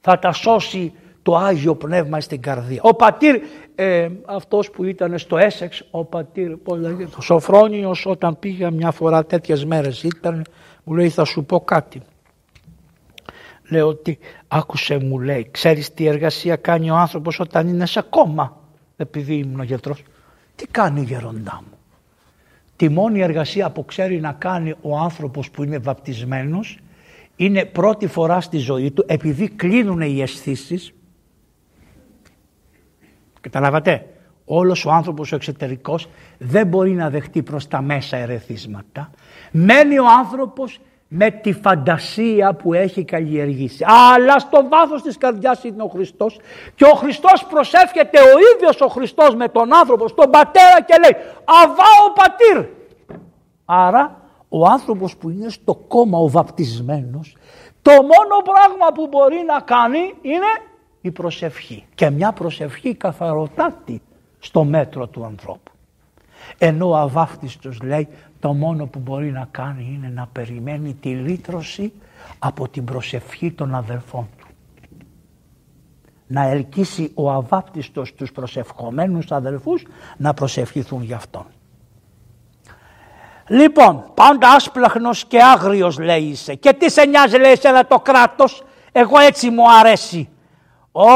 Θα 0.00 0.18
τα 0.18 0.32
σώσει 0.32 0.92
το 1.26 1.36
Άγιο 1.36 1.74
Πνεύμα 1.74 2.20
στην 2.20 2.40
καρδία. 2.40 2.80
Ο 2.82 2.94
πατήρ, 2.94 3.40
ε, 3.74 4.08
αυτός 4.24 4.70
που 4.70 4.84
ήταν 4.84 5.18
στο 5.18 5.36
Έσεξ, 5.36 5.84
ο 5.90 6.04
πατήρ, 6.04 6.56
πώς 6.56 6.78
λέγεται, 6.78 7.16
ο 7.16 7.20
Σοφρόνιος 7.20 8.06
όταν 8.06 8.38
πήγα 8.38 8.70
μια 8.70 8.90
φορά 8.90 9.24
τέτοιες 9.24 9.64
μέρες 9.64 10.02
ήταν, 10.02 10.44
μου 10.84 10.94
λέει 10.94 11.08
θα 11.08 11.24
σου 11.24 11.44
πω 11.44 11.60
κάτι. 11.60 12.02
Λέω 13.68 13.88
ότι 13.88 14.18
άκουσε 14.48 14.98
μου 14.98 15.20
λέει, 15.20 15.48
ξέρεις 15.50 15.94
τι 15.94 16.06
εργασία 16.06 16.56
κάνει 16.56 16.90
ο 16.90 16.94
άνθρωπος 16.94 17.40
όταν 17.40 17.68
είναι 17.68 17.86
σε 17.86 18.00
κόμμα, 18.10 18.56
επειδή 18.96 19.34
ήμουν 19.34 19.60
ο 19.60 19.62
γιατρός. 19.62 20.02
Τι 20.56 20.66
κάνει 20.66 21.00
γεροντά 21.00 21.62
μου. 21.62 21.78
Τη 22.76 22.88
μόνη 22.88 23.20
εργασία 23.20 23.70
που 23.70 23.84
ξέρει 23.84 24.20
να 24.20 24.32
κάνει 24.32 24.74
ο 24.80 24.98
άνθρωπος 24.98 25.50
που 25.50 25.62
είναι 25.62 25.78
βαπτισμένος 25.78 26.78
είναι 27.36 27.64
πρώτη 27.64 28.06
φορά 28.06 28.40
στη 28.40 28.58
ζωή 28.58 28.90
του 28.90 29.04
επειδή 29.06 29.48
κλείνουν 29.48 30.00
οι 30.00 30.22
αισθήσεις 30.22 30.90
Καταλάβατε; 33.46 34.06
Όλος 34.44 34.84
ο 34.84 34.90
άνθρωπος 34.90 35.32
ο 35.32 35.34
εξωτερικός 35.34 36.08
δεν 36.38 36.66
μπορεί 36.66 36.92
να 36.92 37.10
δεχτεί 37.10 37.42
προς 37.42 37.68
τα 37.68 37.82
μέσα 37.82 38.16
ερεθίσματα. 38.16 39.10
Μένει 39.50 39.98
ο 39.98 40.04
άνθρωπος 40.18 40.80
με 41.08 41.30
τη 41.30 41.52
φαντασία 41.52 42.54
που 42.54 42.74
έχει 42.74 43.04
καλλιεργήσει. 43.04 43.84
Αλλά 44.14 44.38
στο 44.38 44.68
βάθος 44.68 45.02
της 45.02 45.18
καρδιάς 45.18 45.64
είναι 45.64 45.82
ο 45.82 45.88
Χριστός 45.88 46.40
και 46.74 46.84
ο 46.84 46.94
Χριστός 46.94 47.46
προσεύχεται 47.50 48.18
ο 48.18 48.54
ίδιος 48.54 48.80
ο 48.80 48.86
Χριστός 48.86 49.34
με 49.34 49.48
τον 49.48 49.74
άνθρωπο 49.74 50.08
στον 50.08 50.30
πατέρα 50.30 50.82
και 50.82 50.94
λέει 51.02 51.22
«Αβά 51.64 51.90
ο 52.08 52.12
πατήρ». 52.12 52.68
Άρα 53.64 54.20
ο 54.48 54.66
άνθρωπος 54.66 55.16
που 55.16 55.30
είναι 55.30 55.48
στο 55.48 55.74
κόμμα 55.74 56.18
ο 56.18 56.28
βαπτισμένος 56.28 57.36
το 57.82 57.92
μόνο 57.92 58.36
πράγμα 58.50 58.86
που 58.94 59.06
μπορεί 59.06 59.44
να 59.46 59.60
κάνει 59.60 60.14
είναι 60.22 60.50
η 61.06 61.10
προσευχή 61.10 61.84
και 61.94 62.10
μια 62.10 62.32
προσευχή 62.32 62.94
καθαροτάτη 62.94 64.02
στο 64.38 64.64
μέτρο 64.64 65.06
του 65.06 65.24
ανθρώπου. 65.24 65.70
Ενώ 66.58 66.88
ο 66.88 66.96
αβάφτιστος 66.96 67.82
λέει 67.82 68.08
το 68.40 68.52
μόνο 68.52 68.86
που 68.86 68.98
μπορεί 68.98 69.30
να 69.30 69.48
κάνει 69.50 69.92
είναι 69.94 70.08
να 70.14 70.28
περιμένει 70.32 70.94
τη 70.94 71.08
λύτρωση 71.08 71.92
από 72.38 72.68
την 72.68 72.84
προσευχή 72.84 73.50
των 73.52 73.74
αδελφών 73.74 74.28
του. 74.38 74.46
Να 76.26 76.42
ελκύσει 76.42 77.10
ο 77.14 77.30
αβάπτιστος 77.30 78.14
τους 78.14 78.32
προσευχομένους 78.32 79.32
αδελφούς 79.32 79.86
να 80.16 80.34
προσευχηθούν 80.34 81.02
για 81.02 81.16
αυτόν. 81.16 81.46
Λοιπόν, 83.48 84.04
πάντα 84.14 84.48
άσπλαχνος 84.50 85.24
και 85.24 85.42
άγριος 85.42 85.98
λέει 85.98 86.22
είσαι. 86.22 86.54
Και 86.54 86.72
τι 86.72 86.90
σε 86.90 87.04
νοιάζει 87.04 87.38
λέει 87.38 87.52
εσένα 87.52 87.86
το 87.86 87.98
κράτος, 87.98 88.64
εγώ 88.92 89.18
έτσι 89.18 89.50
μου 89.50 89.72
αρέσει. 89.78 90.28
Ω, 90.98 91.08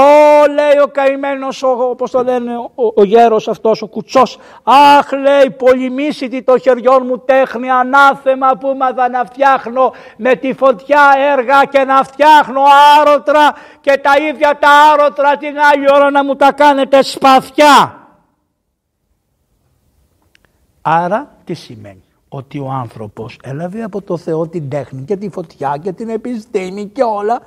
λέει 0.55 0.79
ο 0.83 0.87
καημένος, 0.87 1.63
όπως 1.63 2.11
το 2.11 2.23
λένε, 2.23 2.57
ο, 2.57 2.93
ο 2.95 3.05
γέρος 3.05 3.49
αυτός, 3.49 3.83
ο 3.83 3.87
κουτσός. 3.87 4.39
Αχ, 4.63 5.13
λέει, 5.13 5.51
πολυμίσιτη 5.51 6.43
το 6.43 6.59
χεριών 6.59 7.07
μου 7.07 7.19
τέχνη, 7.19 7.71
ανάθεμα 7.71 8.57
που 8.57 8.75
μάθα 8.77 9.09
να 9.09 9.25
φτιάχνω 9.25 9.93
με 10.17 10.35
τη 10.35 10.53
φωτιά 10.53 11.01
έργα 11.33 11.65
και 11.65 11.85
να 11.85 12.03
φτιάχνω 12.03 12.61
άρωτρα 12.99 13.55
και 13.81 14.01
τα 14.03 14.13
ίδια 14.29 14.59
τα 14.59 14.69
άρωτρα 14.93 15.37
την 15.37 15.59
άλλη 15.73 15.87
ώρα 15.95 16.11
να 16.11 16.25
μου 16.25 16.37
τα 16.37 16.53
κάνετε 16.53 17.03
σπαθιά. 17.03 17.99
Άρα 20.83 21.37
τι 21.45 21.55
σημαίνει; 21.55 22.05
Ότι 22.29 22.59
ο 22.59 22.69
άνθρωπος 22.71 23.39
έλαβε 23.43 23.83
από 23.83 24.03
το 24.03 24.17
Θεό 24.17 24.49
την 24.49 24.69
τέχνη 24.69 25.03
και 25.05 25.17
τη 25.17 25.29
φωτιά 25.29 25.77
και 25.83 25.93
την 25.93 26.09
επιστήμη 26.09 26.87
και 26.87 27.03
όλα 27.03 27.41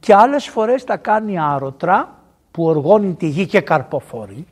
και 0.00 0.14
άλλες 0.14 0.48
φορές 0.48 0.84
τα 0.84 0.96
κάνει 0.96 1.38
άρωτρα 1.38 2.18
που 2.50 2.64
οργώνει 2.64 3.14
τη 3.14 3.26
γη 3.28 3.46
και 3.46 3.60
καρποφορεί 3.60 4.46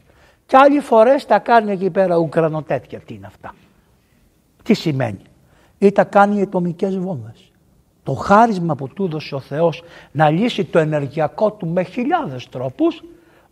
και 0.46 0.56
άλλες 0.56 0.84
φορές 0.84 1.26
τα 1.26 1.38
κάνει 1.38 1.72
εκεί 1.72 1.90
πέρα 1.90 2.16
ουκρανοτέτια. 2.16 2.98
Τι 3.00 3.14
είναι 3.14 3.26
αυτά. 3.26 3.54
Τι 4.62 4.74
σημαίνει. 4.74 5.22
Ή 5.78 5.92
τα 5.92 6.04
κάνει 6.04 6.42
ατομικές 6.42 6.98
βόμβες. 6.98 7.52
Το 8.02 8.12
χάρισμα 8.12 8.74
που 8.74 8.88
του 8.88 9.04
έδωσε 9.04 9.34
ο 9.34 9.40
Θεός 9.40 9.82
να 10.12 10.30
λύσει 10.30 10.64
το 10.64 10.78
ενεργειακό 10.78 11.52
του 11.52 11.66
με 11.66 11.82
χιλιάδες 11.82 12.48
τρόπους 12.48 13.02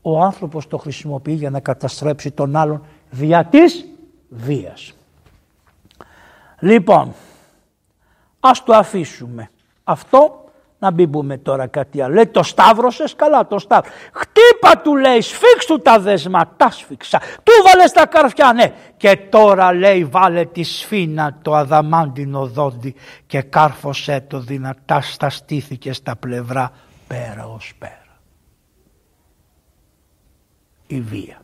ο 0.03 0.21
άνθρωπος 0.21 0.69
το 0.69 0.79
χρησιμοποιεί 0.79 1.33
για 1.33 1.51
να 1.51 1.61
καταστρέψει 1.61 2.31
τον 2.31 2.57
άλλον 2.57 2.85
δια 3.11 3.45
της 3.45 3.87
βίας. 4.29 4.93
Λοιπόν, 6.59 7.13
ας 8.41 8.65
το 8.65 8.75
αφήσουμε. 8.75 9.51
Αυτό 9.85 10.42
να 10.83 10.91
μην 10.91 11.11
πούμε 11.11 11.39
τώρα 11.39 11.67
κάτι 11.67 12.03
άλλο. 12.03 12.15
Λέει 12.15 12.27
το 12.27 12.43
σταύρωσες 12.43 13.15
καλά 13.15 13.47
το 13.47 13.59
σταύρο. 13.59 13.93
Χτύπα 14.13 14.81
του 14.83 14.97
λέει 14.97 15.21
σφίξου 15.21 15.79
τα 15.79 15.99
δεσμα. 15.99 16.53
Τα 16.57 16.71
σφίξα. 16.71 17.19
Του 17.19 17.53
βάλες 17.65 17.93
τα 17.93 18.07
καρφιά 18.07 18.53
ναι. 18.53 18.73
Και 18.97 19.17
τώρα 19.17 19.75
λέει 19.75 20.05
βάλε 20.05 20.45
τη 20.45 20.63
σφίνα 20.63 21.39
το 21.43 21.55
αδαμάντινο 21.55 22.47
δόντι 22.47 22.95
και 23.27 23.43
κάρφωσέ 23.43 24.25
το 24.29 24.39
δυνατά 24.39 25.01
στα 25.01 25.31
στήθη 25.31 25.77
και 25.77 25.93
στα 25.93 26.17
πλευρά 26.17 26.73
πέρα 27.07 27.47
ως 27.47 27.73
πέρα. 27.79 28.19
Η 30.87 31.01
βία. 31.01 31.42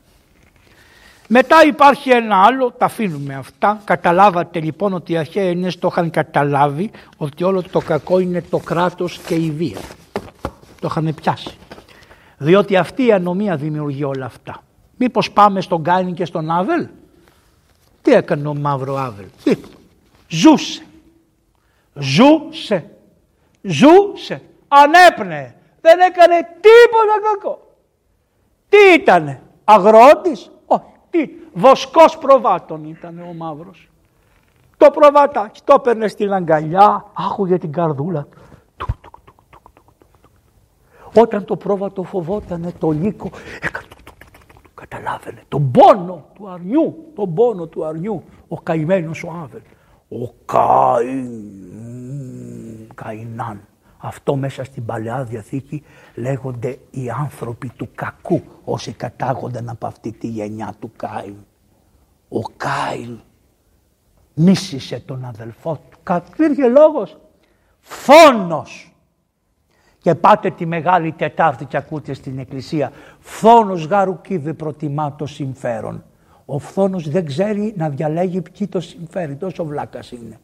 Μετά 1.30 1.64
υπάρχει 1.64 2.10
ένα 2.10 2.42
άλλο, 2.42 2.70
τα 2.70 2.84
αφήνουμε 2.84 3.34
αυτά. 3.34 3.80
Καταλάβατε 3.84 4.60
λοιπόν 4.60 4.92
ότι 4.92 5.12
οι 5.12 5.16
αρχαίοι 5.16 5.46
Έλληνες 5.46 5.78
το 5.78 5.88
είχαν 5.90 6.10
καταλάβει 6.10 6.90
ότι 7.16 7.44
όλο 7.44 7.62
το 7.62 7.78
κακό 7.78 8.18
είναι 8.18 8.42
το 8.42 8.58
κράτος 8.58 9.18
και 9.18 9.34
η 9.34 9.50
βία. 9.50 9.78
Το 10.80 10.88
είχαν 10.90 11.14
πιάσει. 11.14 11.56
Διότι 12.38 12.76
αυτή 12.76 13.06
η 13.06 13.12
ανομία 13.12 13.56
δημιουργεί 13.56 14.04
όλα 14.04 14.24
αυτά. 14.24 14.62
Μήπως 14.96 15.30
πάμε 15.30 15.60
στον 15.60 15.82
Κάιν 15.82 16.14
και 16.14 16.24
στον 16.24 16.50
Άβελ; 16.50 16.88
Τι 18.02 18.12
έκανε 18.12 18.48
ο 18.48 18.54
μαύρο 18.54 18.96
Άβελ; 18.96 19.26
Τι. 19.44 19.56
Ζούσε. 20.28 20.82
Ζούσε. 21.94 22.90
Ζούσε. 23.62 24.42
Ανέπνεε. 24.68 25.54
Δεν 25.80 25.98
έκανε 25.98 26.34
τίποτα 26.40 27.32
κακό. 27.32 27.76
Τι 28.68 28.76
ήτανε; 28.94 29.42
Αγρότης; 29.64 30.50
Τι, 31.58 31.64
βοσκός 31.64 32.18
προβάτων 32.18 32.84
ήταν 32.84 33.18
ο 33.18 33.34
μαύρος. 33.34 33.90
Το 34.76 34.90
προβατάκι, 34.90 35.60
το 35.64 35.74
έπαιρνε 35.78 36.08
στην 36.08 36.32
αγκαλιά, 36.32 37.04
άκουγε 37.30 37.58
την 37.58 37.72
καρδούλα 37.72 38.26
του. 38.76 38.86
Όταν 41.14 41.44
το 41.44 41.56
πρόβατο 41.56 42.02
φοβότανε 42.02 42.72
το 42.78 42.90
λύκο, 42.90 43.30
καταλάβαινε 44.74 45.42
τον 45.48 45.70
πόνο 45.70 46.24
του 46.34 46.48
αρνιού, 46.48 47.12
τον 47.14 47.34
πόνο 47.34 47.66
του 47.66 47.84
αρνιού, 47.84 48.22
ο 48.48 48.60
καημένος 48.60 49.24
ο 49.24 49.30
Άβελ. 49.42 49.60
Ο 50.08 50.34
Καϊν, 50.44 51.30
Καϊνάν. 52.94 53.60
Αυτό 53.98 54.36
μέσα 54.36 54.64
στην 54.64 54.84
Παλαιά 54.84 55.24
Διαθήκη 55.24 55.84
λέγονται 56.14 56.78
οι 56.90 57.10
άνθρωποι 57.10 57.68
του 57.76 57.88
κακού 57.94 58.42
όσοι 58.64 58.92
κατάγονταν 58.92 59.68
από 59.68 59.86
αυτή 59.86 60.12
τη 60.12 60.26
γενιά 60.26 60.74
του 60.78 60.92
Κάιν. 60.96 61.36
Ο 62.28 62.40
Κάιν 62.40 63.20
μίσησε 64.34 65.00
τον 65.06 65.24
αδελφό 65.24 65.80
του. 65.90 66.22
Υπήρχε 66.32 66.68
λόγος. 66.68 67.16
Φόνος. 67.80 68.92
Και 69.98 70.14
πάτε 70.14 70.50
τη 70.50 70.66
Μεγάλη 70.66 71.12
Τετάρτη 71.12 71.64
και 71.64 71.76
ακούτε 71.76 72.14
στην 72.14 72.38
Εκκλησία. 72.38 72.92
Φόνος 73.20 73.86
γαρουκίδε 73.86 74.52
προτιμά 74.52 75.14
το 75.14 75.26
συμφέρον. 75.26 76.04
Ο 76.44 76.58
φθόνος 76.58 77.08
δεν 77.08 77.26
ξέρει 77.26 77.74
να 77.76 77.88
διαλέγει 77.88 78.40
ποιοι 78.40 78.66
το 78.66 78.80
συμφέρει. 78.80 79.36
Τόσο 79.36 79.64
βλάκας 79.64 80.12
είναι. 80.12 80.40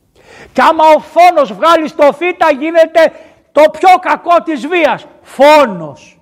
Και 0.53 0.63
άμα 0.63 0.85
ο 0.97 0.99
φόνος 0.99 1.53
βγάλει 1.53 1.89
στο 1.89 2.13
φύτα 2.13 2.51
γίνεται 2.53 3.13
το 3.53 3.63
πιο 3.71 3.89
κακό 4.01 4.43
της 4.43 4.67
βίας. 4.67 5.07
Φόνος. 5.23 6.21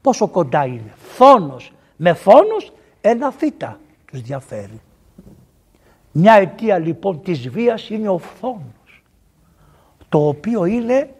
Πόσο 0.00 0.28
κοντά 0.28 0.64
είναι. 0.64 0.94
Φόνος. 0.96 1.72
Με 1.96 2.12
φόνος 2.12 2.72
ένα 3.00 3.30
θήτα 3.30 3.78
τους 4.12 4.20
διαφέρει. 4.20 4.80
Μια 6.12 6.34
αιτία 6.34 6.78
λοιπόν 6.78 7.22
της 7.22 7.48
βίας 7.48 7.90
είναι 7.90 8.08
ο 8.08 8.18
φόνος. 8.18 9.02
Το 10.08 10.28
οποίο 10.28 10.64
είναι 10.64 11.10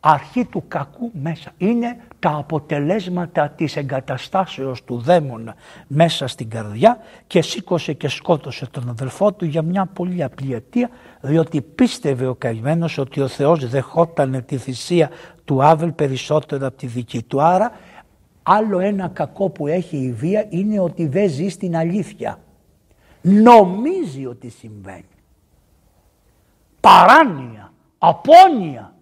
αρχή 0.00 0.44
του 0.44 0.64
κακού 0.68 1.10
μέσα. 1.22 1.50
Είναι 1.56 1.96
τα 2.18 2.30
αποτελέσματα 2.30 3.48
της 3.48 3.76
εγκαταστάσεως 3.76 4.84
του 4.84 4.98
δαίμονα 4.98 5.54
μέσα 5.86 6.26
στην 6.26 6.50
καρδιά 6.50 6.98
και 7.26 7.42
σήκωσε 7.42 7.92
και 7.92 8.08
σκότωσε 8.08 8.66
τον 8.66 8.88
αδελφό 8.88 9.32
του 9.32 9.44
για 9.44 9.62
μια 9.62 9.86
πολύ 9.86 10.22
απλή 10.22 10.54
αιτία 10.54 10.90
διότι 11.20 11.62
πίστευε 11.62 12.26
ο 12.26 12.34
καημένος 12.34 12.98
ότι 12.98 13.20
ο 13.20 13.28
Θεός 13.28 13.68
δεχόταν 13.68 14.44
τη 14.46 14.56
θυσία 14.56 15.10
του 15.44 15.64
Άβελ 15.64 15.92
περισσότερο 15.92 16.66
από 16.66 16.76
τη 16.76 16.86
δική 16.86 17.22
του. 17.22 17.42
Άρα 17.42 17.72
άλλο 18.42 18.78
ένα 18.78 19.08
κακό 19.08 19.48
που 19.48 19.66
έχει 19.66 19.96
η 19.96 20.12
βία 20.12 20.46
είναι 20.48 20.80
ότι 20.80 21.06
δεν 21.06 21.30
ζει 21.30 21.48
στην 21.48 21.76
αλήθεια. 21.76 22.38
Νομίζει 23.22 24.26
ότι 24.26 24.48
συμβαίνει. 24.48 25.04
Παράνοια, 26.80 27.72
απόνοια, 27.98 28.92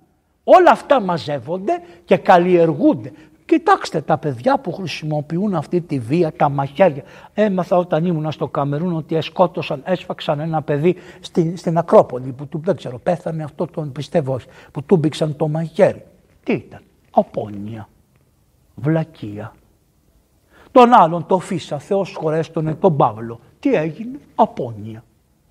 Όλα 0.45 0.71
αυτά 0.71 1.01
μαζεύονται 1.01 1.73
και 2.05 2.17
καλλιεργούνται. 2.17 3.13
Κοιτάξτε 3.45 4.01
τα 4.01 4.19
παιδιά 4.19 4.59
που 4.59 4.73
χρησιμοποιούν 4.73 5.55
αυτή 5.55 5.81
τη 5.81 5.99
βία, 5.99 6.33
τα 6.33 6.49
μαχαίρια. 6.49 7.03
Έμαθα 7.35 7.77
όταν 7.77 8.05
ήμουν 8.05 8.33
στο 8.33 8.49
Καμερούν 8.49 8.97
ότι 8.97 9.17
εσκότωσαν, 9.17 9.83
έσφαξαν 9.85 10.41
ένα 10.41 10.63
παιδί 10.63 10.97
στην, 11.21 11.57
στην 11.57 11.79
Ακρόπολη 11.79 12.33
που 12.33 12.47
του, 12.47 12.61
δεν 12.65 12.77
ξέρω, 12.77 12.99
πέθανε 12.99 13.43
αυτό 13.43 13.67
τον 13.67 13.93
πιστεύω 13.93 14.35
όχι, 14.35 14.47
που 14.73 14.83
του 14.83 14.97
μπήξαν 14.97 15.37
το 15.37 15.49
μαχαίρι. 15.49 16.05
Τι 16.43 16.53
ήταν, 16.53 16.81
απόνοια, 17.11 17.89
βλακεία. 18.75 19.55
Τον 20.73 20.93
άλλον 20.93 21.27
το 21.27 21.39
φύσα, 21.39 21.79
Θεός 21.79 22.15
χωρέστονε 22.15 22.75
τον 22.75 22.97
Παύλο. 22.97 23.41
Τι 23.61 23.75
έγινε, 23.75 24.19
απόνοια, 24.35 25.05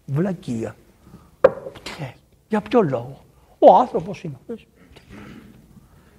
βλακεία. 0.05 0.75
Τι 1.83 1.91
έγινε, 1.91 2.13
για 2.47 2.61
ποιο 2.61 2.81
λόγο; 2.81 3.23
Ο 3.59 3.75
άνθρωπος 3.75 4.23
είναι 4.23 4.35
αυτός. 4.39 4.67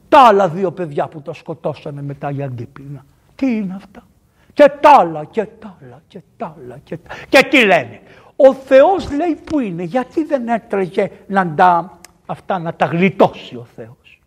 Τα 0.09 0.21
άλλα 0.21 0.49
δύο 0.49 0.73
παιδιά 0.73 1.07
που 1.09 1.23
το 1.23 1.33
σκοτώσανε 1.33 2.03
μετά 2.03 2.31
για 2.31 2.45
αντίπεινα. 2.45 3.05
Τι 3.35 3.57
είναι 3.57 3.75
αυτά; 3.75 4.07
Και 4.53 4.73
τα 4.81 4.91
άλλα 4.99 5.25
και 5.25 5.45
τα 5.45 5.77
άλλα 5.83 6.03
και 6.09 6.21
τα 6.37 6.57
άλλα 6.59 6.79
και 6.85 6.97
τα 6.97 7.15
Και 7.29 7.47
τι 7.51 7.65
λένε; 7.65 8.01
Ο 8.37 8.55
Θεός 8.55 9.11
λέει 9.11 9.35
που 9.45 9.59
είναι. 9.59 9.83
Γιατί 9.83 10.25
δεν 10.25 10.49
έτρεχε 10.49 11.11
να 11.27 11.55
τα, 11.55 11.99
αυτά 12.27 12.59
να 12.59 12.75
τα 12.75 12.87
γλιτώσει 12.87 13.57
ο 13.57 13.67
Θεός; 13.77 14.21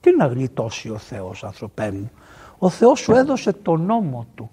Τι 0.00 0.16
να 0.16 0.26
γλιτώσει 0.26 0.90
ο 0.90 0.98
Θεός 0.98 1.44
ανθρωπέ 1.44 1.90
μου; 1.90 2.10
Ο 2.58 2.68
Θεός 2.68 3.00
σου 3.00 3.12
έδωσε 3.12 3.52
τον 3.52 3.80
νόμο 3.84 4.26
του. 4.34 4.50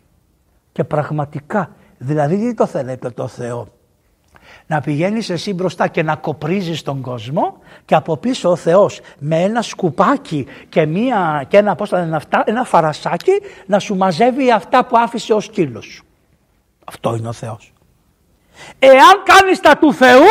Και 0.72 0.84
πραγματικά, 0.84 1.72
δηλαδή 1.98 2.38
τι 2.38 2.54
το 2.54 2.66
θέλετε 2.66 3.10
το 3.10 3.28
Θεό; 3.28 3.68
Να 4.68 4.82
πηγαίνεις 4.82 5.30
εσύ 5.30 5.54
μπροστά 5.54 5.88
και 5.88 6.04
να 6.04 6.16
κοπρίζεις 6.16 6.82
τον 6.82 7.02
κόσμο 7.02 7.58
και 7.86 7.96
από 7.96 8.18
πίσω 8.18 8.50
ο 8.50 8.56
Θεός 8.56 9.00
με 9.20 9.42
ένα 9.42 9.62
σκουπάκι 9.62 10.48
και, 10.70 10.86
μία, 10.86 11.46
και 11.48 11.58
ένα, 11.58 11.76
πώς 11.76 11.92
λένε 11.92 12.16
αυτά, 12.16 12.44
ένα 12.46 12.64
φαρασάκι 12.64 13.42
να 13.66 13.80
σου 13.80 13.96
μαζεύει 13.96 14.52
αυτά 14.52 14.86
που 14.86 14.98
άφησε 14.98 15.34
ο 15.34 15.40
σκύλος 15.40 15.86
σου. 15.86 16.06
Αυτό 16.86 17.16
είναι 17.16 17.28
ο 17.28 17.34
Θεός. 17.34 17.74
Εάν 18.80 19.24
κάνεις 19.24 19.60
τα 19.60 19.78
του 19.78 19.94
Θεού, 19.94 20.26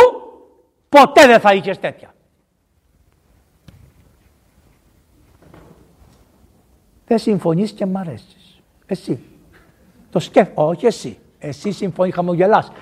ποτέ 0.88 1.26
δεν 1.26 1.40
θα 1.40 1.54
είχες 1.54 1.78
τέτοια. 1.78 2.14
Δεν 7.06 7.18
συμφωνείς 7.18 7.72
και 7.72 7.86
μ' 7.86 7.96
αρέσεις. 7.96 8.60
Εσύ. 8.86 9.20
Το 10.10 10.18
σκέφτεσαι. 10.18 10.60
Όχι 10.60 10.86
εσύ. 10.86 11.18
Εσύ 11.46 11.72
συμφωνείς, 11.72 12.14
χαμογελάς. 12.14 12.72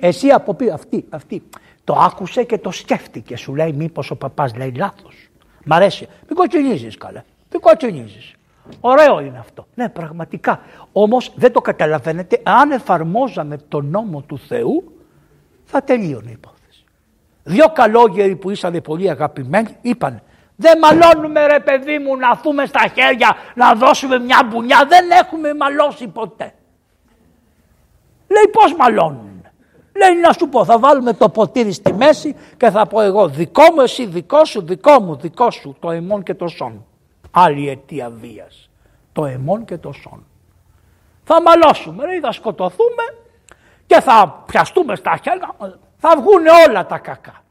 Εσύ 0.00 0.28
από 0.28 0.54
πει, 0.54 0.70
αυτή, 0.70 1.04
αυτή. 1.10 1.42
Το 1.84 1.94
άκουσε 1.94 2.42
και 2.42 2.58
το 2.58 2.70
σκέφτηκε. 2.70 3.36
Σου 3.36 3.54
λέει 3.54 3.72
μήπως 3.72 4.10
ο 4.10 4.16
παπάς 4.16 4.54
λέει 4.56 4.72
λάθος. 4.76 5.28
Μ' 5.64 5.72
αρέσει. 5.72 6.08
Μην 6.28 6.36
κοτσινίζεις 6.36 6.96
καλέ. 6.96 7.22
Μην 7.52 7.60
κοτσινίζεις. 7.60 8.34
Ωραίο 8.80 9.20
είναι 9.20 9.38
αυτό. 9.38 9.66
Ναι, 9.74 9.88
πραγματικά. 9.88 10.60
Όμως 10.92 11.32
δεν 11.36 11.52
το 11.52 11.60
καταλαβαίνετε. 11.60 12.40
Αν 12.42 12.70
εφαρμόζαμε 12.70 13.56
τον 13.68 13.86
νόμο 13.86 14.20
του 14.20 14.38
Θεού, 14.38 14.92
θα 15.64 15.82
τελείωνε 15.82 16.30
η 16.30 16.32
υπόθεση. 16.32 16.84
Δύο 17.42 17.66
καλόγεροι 17.68 18.36
που 18.36 18.50
ήσαν 18.50 18.80
πολύ 18.82 19.10
αγαπημένοι 19.10 19.76
είπαν 19.80 20.22
δεν 20.56 20.78
μαλώνουμε 20.78 21.46
ρε 21.46 21.60
παιδί 21.60 21.98
μου 21.98 22.16
να 22.16 22.34
φούμε 22.34 22.66
στα 22.66 22.80
χέρια 22.94 23.36
να 23.54 23.74
δώσουμε 23.74 24.18
μια 24.18 24.48
μπουνιά. 24.50 24.86
Δεν 24.88 25.10
έχουμε 25.10 25.54
μαλώσει 25.54 26.08
ποτέ. 26.08 26.52
Λέει 28.34 28.48
πώς 28.52 28.74
μαλώνουν. 28.74 29.42
Λέει 29.96 30.20
να 30.20 30.32
σου 30.32 30.48
πω 30.48 30.64
θα 30.64 30.78
βάλουμε 30.78 31.12
το 31.12 31.28
ποτήρι 31.28 31.72
στη 31.72 31.92
μέση 31.92 32.36
και 32.56 32.70
θα 32.70 32.86
πω 32.86 33.00
εγώ 33.00 33.28
δικό 33.28 33.62
μου 33.74 33.80
εσύ 33.80 34.06
δικό 34.06 34.44
σου 34.44 34.62
δικό 34.62 35.00
μου 35.00 35.16
δικό 35.16 35.50
σου 35.50 35.76
το 35.80 35.90
εμόν 35.90 36.22
και 36.22 36.34
το 36.34 36.48
σόν 36.48 36.84
άλλη 37.34 37.68
αιτία 37.68 38.10
βίας. 38.10 38.70
Το 39.12 39.24
εμόν 39.24 39.64
και 39.64 39.78
το 39.78 39.92
σόν. 39.92 40.26
Θα 41.24 41.42
μαλώσουμε, 41.42 42.06
λέει, 42.06 42.20
θα 42.20 42.32
σκοτωθούμε 42.32 43.02
και 43.86 44.00
θα 44.00 44.42
πιαστούμε 44.46 44.96
στα 44.96 45.18
χέρια, 45.22 45.54
θα 45.96 46.16
βγουν 46.16 46.46
όλα 46.68 46.86
τα 46.86 46.98
κακά. 46.98 47.42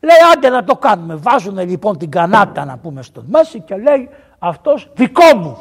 Λέει 0.00 0.16
άντε 0.32 0.48
να 0.48 0.64
το 0.64 0.76
κάνουμε. 0.76 1.14
Βάζουν 1.14 1.58
λοιπόν 1.58 1.98
την 1.98 2.10
κανάτα 2.10 2.64
να 2.64 2.78
πούμε 2.78 3.02
στο 3.02 3.24
μέση 3.28 3.60
και 3.60 3.76
λέει 3.76 4.08
αυτός 4.38 4.90
δικό 4.94 5.36
μου. 5.36 5.58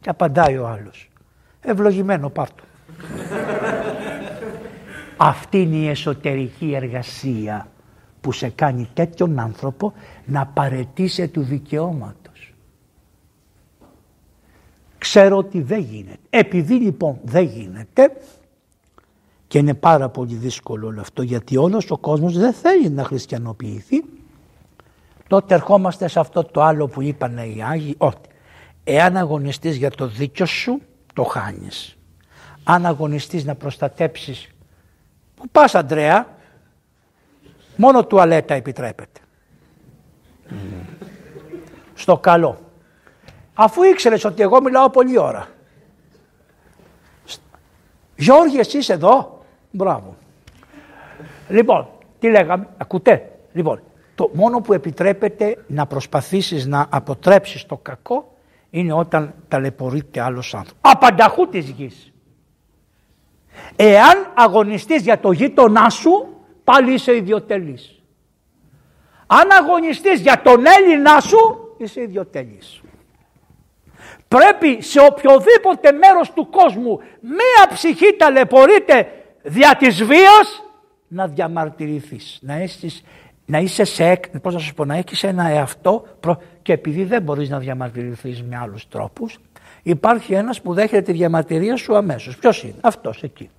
Και 0.00 0.10
απαντάει 0.10 0.58
ο 0.58 0.66
άλλος. 0.66 1.10
Ευλογημένο 1.60 2.30
πάρτο. 2.30 2.63
Αυτή 5.16 5.60
είναι 5.60 5.76
η 5.76 5.88
εσωτερική 5.88 6.74
εργασία 6.74 7.68
που 8.20 8.32
σε 8.32 8.48
κάνει 8.48 8.88
τέτοιον 8.94 9.38
άνθρωπο 9.38 9.92
να 10.24 10.46
παρετήσει 10.46 11.28
του 11.28 11.42
δικαιώματος. 11.42 12.54
Ξέρω 14.98 15.36
ότι 15.36 15.60
δεν 15.60 15.80
γίνεται. 15.80 16.18
Επειδή 16.30 16.74
λοιπόν 16.74 17.18
δεν 17.24 17.44
γίνεται 17.44 18.12
και 19.46 19.58
είναι 19.58 19.74
πάρα 19.74 20.08
πολύ 20.08 20.34
δύσκολο 20.34 20.86
όλο 20.86 21.00
αυτό 21.00 21.22
γιατί 21.22 21.56
όλος 21.56 21.90
ο 21.90 21.98
κόσμος 21.98 22.38
δεν 22.38 22.52
θέλει 22.52 22.90
να 22.90 23.04
χριστιανοποιηθεί 23.04 24.04
τότε 25.28 25.54
ερχόμαστε 25.54 26.08
σε 26.08 26.20
αυτό 26.20 26.44
το 26.44 26.62
άλλο 26.62 26.86
που 26.86 27.02
είπαν 27.02 27.36
οι 27.36 27.62
Άγιοι 27.62 27.94
ότι 27.98 28.28
εάν 28.84 29.16
αγωνιστείς 29.16 29.76
για 29.76 29.90
το 29.90 30.06
δίκιο 30.06 30.46
σου 30.46 30.80
το 31.14 31.22
χάνεις. 31.22 31.96
Αν 32.64 32.86
αγωνιστείς 32.86 33.44
να 33.44 33.54
προστατέψεις 33.54 34.48
που 35.36 35.48
πας 35.48 35.74
Αντρέα; 35.74 36.26
Μόνο 37.76 38.04
τουαλέτα 38.04 38.54
επιτρέπεται. 38.54 39.20
Στο 41.94 42.18
καλό. 42.18 42.58
Αφού 43.54 43.82
ήξερες 43.82 44.24
ότι 44.24 44.42
εγώ 44.42 44.62
μιλάω 44.62 44.90
πολλή 44.90 45.18
ώρα. 45.18 45.48
Γιώργη 48.16 48.58
εσύ 48.58 48.78
είσαι 48.78 48.92
εδώ; 48.92 49.44
Μπράβο. 49.70 50.16
Λοιπόν, 51.48 51.88
τι 52.18 52.30
λέγαμε, 52.30 52.68
ακούτε; 52.76 53.32
Λοιπόν, 53.52 53.82
το 54.14 54.30
μόνο 54.34 54.60
που 54.60 54.72
επιτρέπεται 54.72 55.64
να 55.66 55.86
προσπαθήσεις 55.86 56.66
να 56.66 56.86
αποτρέψεις 56.90 57.66
το 57.66 57.76
κακό 57.76 58.36
είναι 58.70 58.92
όταν 58.92 59.34
ταλαιπωρείται 59.48 60.20
άλλος 60.20 60.54
άνθρωπος. 60.54 60.92
Απανταχού 60.92 61.48
της 61.48 61.68
γης. 61.68 62.12
Εάν 63.76 64.32
αγωνιστείς 64.34 65.02
για 65.02 65.20
το 65.20 65.32
γείτονά 65.32 65.90
σου, 65.90 66.26
πάλι 66.64 66.92
είσαι 66.92 67.16
ιδιωτελής. 67.16 68.02
Αν 69.26 69.50
αγωνιστείς 69.50 70.20
για 70.20 70.42
τον 70.42 70.64
Έλληνά 70.66 71.20
σου, 71.20 71.38
είσαι 71.78 72.00
ιδιωτελής. 72.00 72.80
Πρέπει 74.28 74.82
σε 74.82 75.00
οποιοδήποτε 75.00 75.92
μέρος 75.92 76.32
του 76.32 76.48
κόσμου 76.50 77.00
μία 77.20 77.68
ψυχή 77.74 78.16
ταλαιπωρείται 78.16 79.08
δια 79.42 79.76
της 79.78 80.04
βίας 80.04 80.62
να 81.08 81.26
διαμαρτυρηθείς, 81.26 82.38
να, 82.42 82.54
να 83.46 83.58
είσαι 83.58 83.84
σε, 83.84 84.20
πώς 84.42 84.54
να 84.54 84.60
σου 84.60 84.74
πω, 84.74 84.84
να 84.84 84.96
έχεις 84.96 85.22
ένα 85.22 85.48
εαυτό 85.48 86.04
και 86.62 86.72
επειδή 86.72 87.04
δεν 87.04 87.22
μπορείς 87.22 87.48
να 87.48 87.58
διαμαρτυρηθείς 87.58 88.42
με 88.42 88.56
άλλους 88.56 88.88
τρόπους 88.88 89.38
υπάρχει 89.84 90.34
ένας 90.34 90.60
που 90.60 90.74
δέχεται 90.74 91.02
τη 91.02 91.12
διαμαρτυρία 91.12 91.76
σου 91.76 91.96
αμέσως. 91.96 92.36
Ποιος 92.36 92.62
είναι, 92.62 92.74
αυτός 92.80 93.22
εκεί. 93.22 93.50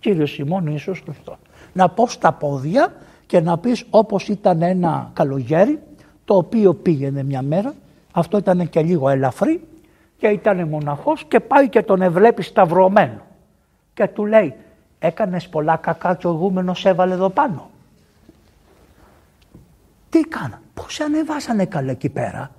Κύριο 0.00 0.26
Σιμών 0.26 0.66
Ιησούς 0.66 1.00
Χριστός. 1.04 1.36
Να 1.72 1.88
πω 1.88 2.06
στα 2.06 2.32
πόδια 2.32 2.92
και 3.26 3.40
να 3.40 3.58
πεις 3.58 3.84
όπως 3.90 4.28
ήταν 4.28 4.62
ένα 4.62 5.10
καλογέρι 5.12 5.78
το 6.24 6.36
οποίο 6.36 6.74
πήγαινε 6.74 7.22
μια 7.22 7.42
μέρα 7.42 7.74
αυτό 8.12 8.38
ήταν 8.38 8.68
και 8.68 8.82
λίγο 8.82 9.08
ελαφρύ 9.08 9.68
και 10.16 10.26
ήταν 10.26 10.68
μοναχός 10.68 11.24
και 11.24 11.40
πάει 11.40 11.68
και 11.68 11.82
τον 11.82 12.02
ευλέπει 12.02 12.42
σταυρωμένο. 12.42 13.20
Και 13.94 14.06
του 14.06 14.26
λέει 14.26 14.54
έκανες 14.98 15.48
πολλά 15.48 15.76
κακά 15.76 16.14
και 16.14 16.26
ο 16.26 16.30
ηγούμενος 16.30 16.84
έβαλε 16.84 17.14
εδώ 17.14 17.28
πάνω. 17.28 17.70
Τι 20.08 20.20
κάνα, 20.20 20.60
πώς 20.74 20.94
σε 20.94 21.02
ανεβάσανε 21.02 21.66
καλά 21.66 21.90
εκεί 21.90 22.08
πέρα; 22.08 22.50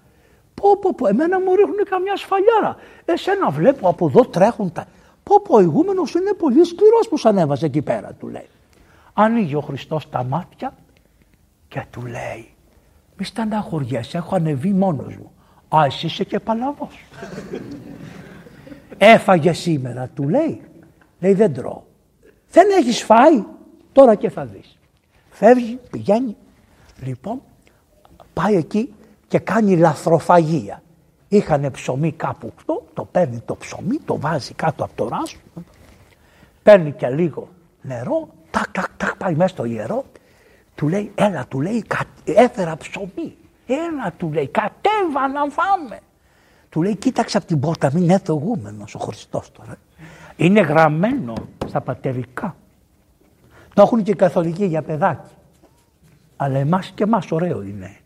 Πω 0.53 0.77
πω 0.77 0.93
πω, 0.93 1.07
εμένα 1.07 1.39
μου 1.39 1.55
ρίχνουν 1.55 1.83
καμιά 1.89 2.15
σφαλιάρα. 2.15 2.75
Εσένα 3.05 3.49
βλέπω 3.49 3.89
από 3.89 4.07
εδώ 4.07 4.25
τρέχουν 4.25 4.71
τα... 4.71 4.85
Πω 5.23 5.41
πω, 5.41 5.55
ο 5.55 5.61
ηγούμενος 5.61 6.13
είναι 6.13 6.33
πολύ 6.33 6.65
σκληρός 6.65 7.07
που 7.09 7.17
σε 7.17 7.27
ανέβασε 7.27 7.65
εκεί 7.65 7.81
πέρα, 7.81 8.13
του 8.13 8.27
λέει. 8.27 8.49
Ανοίγει 9.13 9.55
ο 9.55 9.61
Χριστός 9.61 10.09
τα 10.09 10.23
μάτια 10.23 10.75
και 11.67 11.85
του 11.91 12.05
λέει 12.05 12.53
μη 13.17 13.25
στεναχωριέσαι, 13.25 14.17
έχω 14.17 14.35
ανεβεί 14.35 14.73
μόνος 14.73 15.15
μου. 15.15 15.31
Α, 15.77 15.85
εσύ 15.85 16.05
είσαι 16.05 16.23
και 16.23 16.39
παλαβός. 16.39 17.05
Έφαγε 18.97 19.53
σήμερα, 19.53 20.07
του 20.07 20.29
λέει. 20.29 20.61
Λέει 21.19 21.33
δεν 21.33 21.53
τρώω. 21.53 21.83
Δεν 22.51 22.69
έχεις 22.69 23.03
φάει, 23.03 23.43
τώρα 23.91 24.15
και 24.15 24.29
θα 24.29 24.45
δεις. 24.45 24.77
Φεύγει, 25.29 25.79
πηγαίνει. 25.91 26.35
Λοιπόν, 27.03 27.41
πάει 28.33 28.55
εκεί 28.55 28.93
και 29.33 29.39
κάνει 29.39 29.77
λαθροφαγία. 29.77 30.81
Είχανε 31.27 31.69
ψωμί 31.69 32.11
κάπου 32.11 32.51
αυτό, 32.57 32.85
το 32.93 33.05
παίρνει 33.05 33.41
το 33.45 33.55
ψωμί, 33.55 33.97
το 34.05 34.19
βάζει 34.19 34.53
κάτω 34.53 34.83
από 34.83 34.93
το 34.95 35.07
ράσο, 35.07 35.37
παίρνει 36.63 36.91
και 36.91 37.07
λίγο 37.07 37.49
νερό, 37.81 38.29
τάκ, 38.51 38.71
τάκ, 38.71 38.85
τάκ, 38.97 39.15
πάει 39.15 39.35
μέσα 39.35 39.47
στο 39.47 39.65
ιερό, 39.65 40.03
του 40.75 40.87
λέει, 40.87 41.11
έλα, 41.15 41.45
του 41.47 41.61
λέει, 41.61 41.85
έφερα 42.23 42.77
ψωμί. 42.77 43.35
Ένα 43.67 44.11
του 44.17 44.31
λέει, 44.31 44.47
κατέβα 44.47 45.27
να 45.27 45.49
φάμε. 45.49 45.99
Του 46.69 46.81
λέει, 46.81 46.95
κοίταξε 46.95 47.37
από 47.37 47.45
την 47.45 47.59
πόρτα, 47.59 47.91
μην 47.93 48.09
έρθει 48.09 48.31
ο 48.31 48.57
ο 48.93 48.99
Χριστός 48.99 49.51
τώρα. 49.51 49.75
Είναι 50.35 50.61
γραμμένο 50.61 51.33
στα 51.67 51.81
πατερικά. 51.81 52.55
Το 53.73 53.81
έχουν 53.81 54.03
και 54.03 54.11
οι 54.11 54.15
καθολικοί 54.15 54.65
για 54.65 54.81
παιδάκι. 54.81 55.31
Αλλά 56.35 56.57
εμάς 56.57 56.91
και 56.95 57.03
εμάς 57.03 57.31
ωραίο 57.31 57.61
είναι 57.61 57.85
έτσι. 57.85 58.02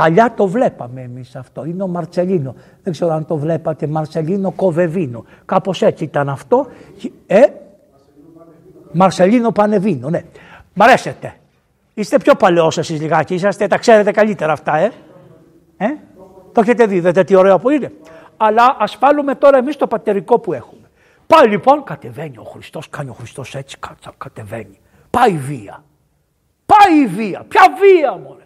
Παλιά 0.00 0.34
το 0.36 0.46
βλέπαμε 0.46 1.00
εμείς 1.00 1.36
αυτό. 1.36 1.64
Είναι 1.64 1.82
ο 1.82 1.86
Μαρτσελίνο. 1.86 2.54
Δεν 2.82 2.92
ξέρω 2.92 3.12
αν 3.12 3.26
το 3.26 3.36
βλέπατε. 3.36 3.86
Μαρτσελίνο 3.86 4.50
Κοβεβίνο. 4.50 5.24
Κάπως 5.44 5.82
έτσι 5.82 6.04
ήταν 6.04 6.28
αυτό. 6.28 6.66
Ε, 7.26 7.40
Μαρσελίνο 8.92 9.52
Πανεβίνο, 9.52 10.10
ναι. 10.10 10.24
Μ' 10.74 10.82
αρέσετε. 10.82 11.34
Είστε 11.94 12.18
πιο 12.18 12.34
παλαιός 12.34 12.78
εσείς 12.78 13.00
λιγάκι, 13.00 13.34
είσαστε, 13.34 13.66
τα 13.66 13.78
ξέρετε 13.78 14.10
καλύτερα 14.10 14.52
αυτά, 14.52 14.76
ε. 14.76 14.92
ε; 15.76 15.86
Το 16.52 16.60
έχετε 16.60 16.86
δει, 16.86 17.00
δείτε 17.00 17.24
τι 17.24 17.34
ωραίο 17.34 17.58
που 17.58 17.70
είναι. 17.70 17.92
Αλλά 18.36 18.76
ας 18.78 18.96
βάλουμε 19.00 19.34
τώρα 19.34 19.58
εμείς 19.58 19.76
το 19.76 19.86
πατερικό 19.86 20.38
που 20.38 20.52
έχουμε. 20.52 20.90
Πάει 21.26 21.48
λοιπόν, 21.48 21.84
κατεβαίνει 21.84 22.38
ο 22.38 22.44
Χριστός, 22.44 22.88
κάνει 22.88 23.10
ο 23.10 23.14
Χριστός 23.14 23.54
έτσι, 23.54 23.76
κάτσα, 23.78 24.12
κατεβαίνει. 24.18 24.80
Πάει 25.10 25.32
η 25.32 25.36
βία. 25.36 25.84
Πάει 26.66 27.02
η 27.02 27.06
βία. 27.06 27.44
Ποια 27.48 27.62
βία, 27.80 28.16
μωρέ. 28.16 28.39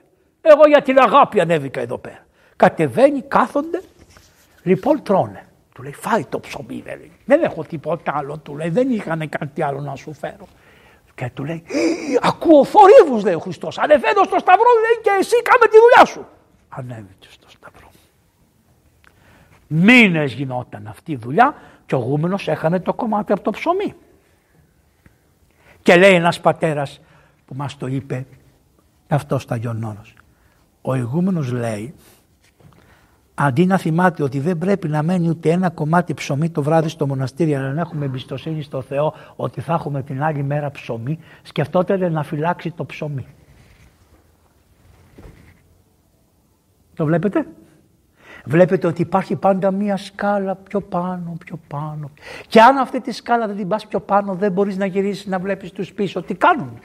Εγώ 0.46 0.66
για 0.68 0.82
την 0.82 0.98
αγάπη 0.98 1.40
ανέβηκα 1.40 1.80
εδώ 1.80 1.98
πέρα. 1.98 2.26
Κατεβαίνει, 2.56 3.22
κάθονται, 3.22 3.82
λοιπόν 4.62 5.02
τρώνε. 5.02 5.46
Του 5.74 5.82
λέει, 5.82 5.92
φάει 5.92 6.24
το 6.24 6.40
ψωμί, 6.40 6.82
δεν, 6.84 7.00
δεν 7.24 7.42
έχω 7.42 7.64
τίποτα 7.64 8.12
άλλο, 8.16 8.38
του 8.38 8.56
λέει, 8.56 8.68
δεν 8.68 8.90
είχαν 8.90 9.28
κάτι 9.28 9.62
άλλο 9.62 9.80
να 9.80 9.94
σου 9.96 10.12
φέρω. 10.12 10.46
Και 11.14 11.30
του 11.34 11.44
λέει, 11.44 11.62
ακούω 12.20 12.64
θορύβους 12.64 13.24
λέει 13.24 13.34
ο 13.34 13.38
Χριστός, 13.38 13.78
ανεβαίνω 13.78 14.22
στο 14.24 14.38
σταυρό 14.38 14.70
λέει 14.80 15.02
και 15.02 15.10
εσύ 15.20 15.42
κάμε 15.42 15.66
τη 15.66 15.76
δουλειά 15.78 16.04
σου. 16.04 16.26
Ανέβηκε 16.68 17.28
στο 17.30 17.48
σταυρό. 17.48 17.90
Μήνες 19.66 20.32
γινόταν 20.32 20.86
αυτή 20.86 21.12
η 21.12 21.16
δουλειά 21.16 21.54
και 21.86 21.94
ο 21.94 21.98
γούμενος 21.98 22.48
έχανε 22.48 22.80
το 22.80 22.94
κομμάτι 22.94 23.32
από 23.32 23.42
το 23.42 23.50
ψωμί. 23.50 23.94
Και 25.82 25.96
λέει 25.96 26.14
ένας 26.14 26.40
πατέρας 26.40 27.00
που 27.46 27.54
μας 27.54 27.76
το 27.76 27.86
είπε 27.86 28.26
αυτός 29.08 29.42
στα 29.42 29.56
Γιονόρος. 29.56 30.14
Ο 30.86 30.94
ηγούμενος 30.94 31.52
λέει 31.52 31.94
αντί 33.34 33.66
να 33.66 33.78
θυμάται 33.78 34.22
ότι 34.22 34.40
δεν 34.40 34.58
πρέπει 34.58 34.88
να 34.88 35.02
μένει 35.02 35.28
ούτε 35.28 35.50
ένα 35.50 35.70
κομμάτι 35.70 36.14
ψωμί 36.14 36.50
το 36.50 36.62
βράδυ 36.62 36.88
στο 36.88 37.06
μοναστήρι, 37.06 37.54
αλλά 37.54 37.72
να 37.72 37.80
έχουμε 37.80 38.04
εμπιστοσύνη 38.04 38.62
στο 38.62 38.82
Θεό 38.82 39.14
ότι 39.36 39.60
θα 39.60 39.72
έχουμε 39.72 40.02
την 40.02 40.22
άλλη 40.22 40.42
μέρα 40.42 40.70
ψωμί, 40.70 41.18
σκεφτόταν 41.42 42.12
να 42.12 42.22
φυλάξει 42.22 42.70
το 42.70 42.84
ψωμί. 42.84 43.26
Το 46.94 47.04
βλέπετε; 47.04 47.46
Βλέπετε 48.44 48.86
ότι 48.86 49.02
υπάρχει 49.02 49.36
πάντα 49.36 49.70
μία 49.70 49.96
σκάλα 49.96 50.54
πιο 50.54 50.80
πάνω, 50.80 51.36
πιο 51.44 51.58
πάνω. 51.68 52.10
Και 52.48 52.60
αν 52.60 52.76
αυτή 52.76 53.00
τη 53.00 53.12
σκάλα 53.12 53.46
δεν 53.46 53.56
την 53.56 53.68
πας 53.68 53.86
πιο 53.86 54.00
πάνω 54.00 54.34
δεν 54.34 54.52
μπορείς 54.52 54.76
να 54.76 54.86
γυρίσεις 54.86 55.26
να 55.26 55.38
βλέπεις 55.38 55.72
τους 55.72 55.92
πίσω. 55.92 56.22
Τι 56.22 56.34
κάνουν; 56.34 56.78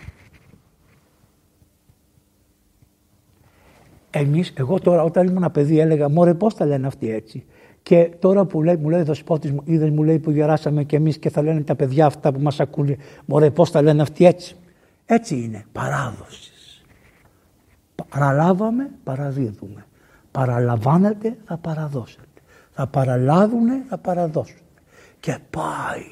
Εμείς, 4.09 4.53
εγώ 4.55 4.79
τώρα 4.79 5.03
όταν 5.03 5.25
ήμουν 5.25 5.37
ένα 5.37 5.49
παιδί 5.49 5.79
έλεγα 5.79 6.09
μωρέ 6.09 6.33
πώς 6.33 6.55
τα 6.55 6.65
λένε 6.65 6.87
αυτοί 6.87 7.11
έτσι; 7.11 7.45
Και 7.83 8.11
τώρα 8.19 8.45
που 8.45 8.63
λέει, 8.63 8.75
μου 8.75 8.89
λέει 8.89 9.01
ο 9.01 9.03
δεσπότης 9.03 9.51
μου, 9.51 9.61
είδες 9.65 9.89
μου 9.89 10.03
λέει 10.03 10.19
που 10.19 10.31
γεράσαμε 10.31 10.83
και 10.83 10.95
εμείς 10.95 11.17
και 11.17 11.29
θα 11.29 11.41
λένε 11.41 11.61
τα 11.61 11.75
παιδιά 11.75 12.05
αυτά 12.05 12.31
που 12.31 12.39
μας 12.39 12.59
ακούνε, 12.59 12.97
μωρέ 13.25 13.49
πώς 13.49 13.71
τα 13.71 13.81
λένε 13.81 14.01
αυτοί 14.01 14.25
έτσι; 14.25 14.55
Έτσι 15.05 15.35
είναι, 15.35 15.65
παράδοσης. 15.71 16.83
Παραλάβαμε, 18.09 18.89
παραδίδουμε. 19.03 19.85
Παραλαμβάνετε, 20.31 21.37
θα 21.45 21.57
παραδώσετε. 21.57 22.23
Θα 22.71 22.87
παραλάβουνε, 22.87 23.83
θα 23.89 23.97
παραδώσουν. 23.97 24.57
Και 25.19 25.37
πάει 25.49 26.03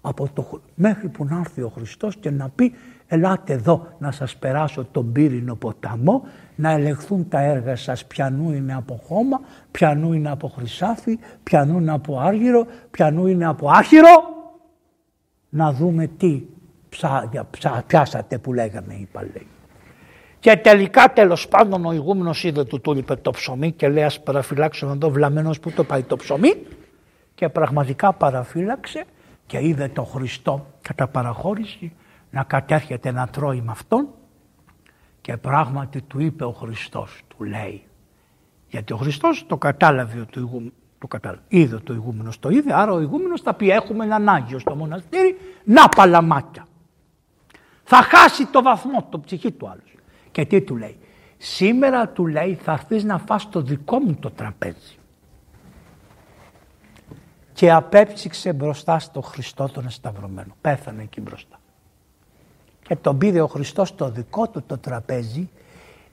από 0.00 0.28
το, 0.34 0.60
μέχρι 0.74 1.08
που 1.08 1.24
να 1.24 1.38
έρθει 1.38 1.62
ο 1.62 1.68
Χριστός 1.68 2.16
και 2.16 2.30
να 2.30 2.48
πει 2.48 2.72
ελάτε 3.06 3.52
εδώ 3.52 3.86
να 3.98 4.10
σας 4.10 4.36
περάσω 4.36 4.84
τον 4.92 5.12
πύρινο 5.12 5.54
ποταμό 5.54 6.22
να 6.56 6.70
ελεγχθούν 6.70 7.28
τα 7.28 7.40
έργα 7.40 7.76
σας 7.76 8.04
πιανού 8.04 8.52
είναι 8.52 8.74
από 8.74 9.00
χώμα, 9.06 9.40
πιανού 9.70 10.12
είναι 10.12 10.30
από 10.30 10.48
χρυσάφι, 10.48 11.18
πιανού 11.42 11.78
είναι 11.78 11.92
από 11.92 12.20
άργυρο, 12.20 12.66
πιανού 12.90 13.26
είναι 13.26 13.46
από 13.46 13.70
άχυρο 13.70 14.34
να 15.48 15.72
δούμε 15.72 16.06
τι 16.06 16.42
ψάρια 16.88 17.48
πιάσατε 17.86 18.38
που 18.38 18.52
λέγαμε 18.52 18.94
είπα 18.94 19.22
λέει. 19.22 19.46
Και 20.38 20.56
τελικά 20.56 21.12
τέλος 21.12 21.48
πάντων 21.48 21.84
ο 21.84 21.92
ηγούμενος 21.92 22.44
είδε 22.44 22.64
του 22.64 22.80
του 22.80 22.96
είπε 22.96 23.16
το 23.16 23.30
ψωμί 23.30 23.72
και 23.72 23.88
λέει: 23.88 24.04
Α 24.04 24.12
παραφυλάξω 24.24 24.88
εδώ 24.88 25.10
βλαμμένος 25.10 25.60
που 25.60 25.70
το 25.70 25.84
πάει 25.84 26.02
το 26.02 26.16
ψωμί. 26.16 26.54
Και 27.34 27.48
πραγματικά 27.48 28.12
παραφύλαξε 28.12 29.04
και 29.46 29.66
είδε 29.66 29.88
το 29.88 30.02
Χριστό 30.04 30.66
κατά 30.82 31.06
παραχώρηση 31.06 31.92
να 32.30 32.42
κατέρχεται 32.42 33.10
να 33.10 33.28
τρώει 33.28 33.60
με 33.60 33.70
αυτόν. 33.70 34.08
Και 35.20 35.36
πράγματι 35.36 36.02
του 36.02 36.20
είπε 36.20 36.44
ο 36.44 36.52
Χριστός, 36.52 37.22
του 37.28 37.44
λέει. 37.44 37.82
Γιατί 38.68 38.92
ο 38.92 38.96
Χριστός 38.96 39.46
το 39.46 39.56
κατάλαβε 39.56 40.24
του 40.30 40.38
ηγούμενου. 40.38 40.72
Το 40.98 41.06
κατάλαβε. 41.06 41.42
Είδε 41.48 41.76
το 41.76 41.92
ηγούμενος 41.92 42.38
το 42.38 42.48
είδε, 42.48 42.74
άρα 42.74 42.92
ο 42.92 43.00
ηγούμενος 43.00 43.40
θα 43.40 43.54
πει 43.54 43.70
έχουμε 43.70 44.04
έναν 44.04 44.28
Άγιο 44.28 44.58
στο 44.58 44.74
μοναστήρι, 44.74 45.38
να 45.64 45.88
παλαμάκια. 45.88 46.66
Θα 47.84 48.02
χάσει 48.02 48.46
το 48.46 48.62
βαθμό, 48.62 49.06
το 49.10 49.20
ψυχή 49.20 49.52
του 49.52 49.68
άλλου. 49.68 49.82
Και 50.30 50.44
τι 50.44 50.62
του 50.62 50.76
λέει. 50.76 50.98
Σήμερα 51.36 52.08
του 52.08 52.26
λέει 52.26 52.54
θα 52.54 52.72
έρθεις 52.72 53.04
να 53.04 53.18
φας 53.18 53.48
το 53.48 53.60
δικό 53.60 53.98
μου 53.98 54.14
το 54.14 54.30
τραπέζι. 54.30 54.98
Και 57.52 57.72
απέψυξε 57.72 58.52
μπροστά 58.52 58.98
στο 58.98 59.20
Χριστό 59.20 59.68
τον 59.68 59.86
εσταυρωμένο. 59.86 60.56
Πέθανε 60.60 61.02
εκεί 61.02 61.20
μπροστά. 61.20 61.58
Και 62.86 62.96
τον 62.96 63.18
πήρε 63.18 63.40
ο 63.40 63.46
Χριστός 63.46 63.94
το 63.94 64.10
δικό 64.10 64.48
του 64.48 64.62
το 64.66 64.78
τραπέζι 64.78 65.50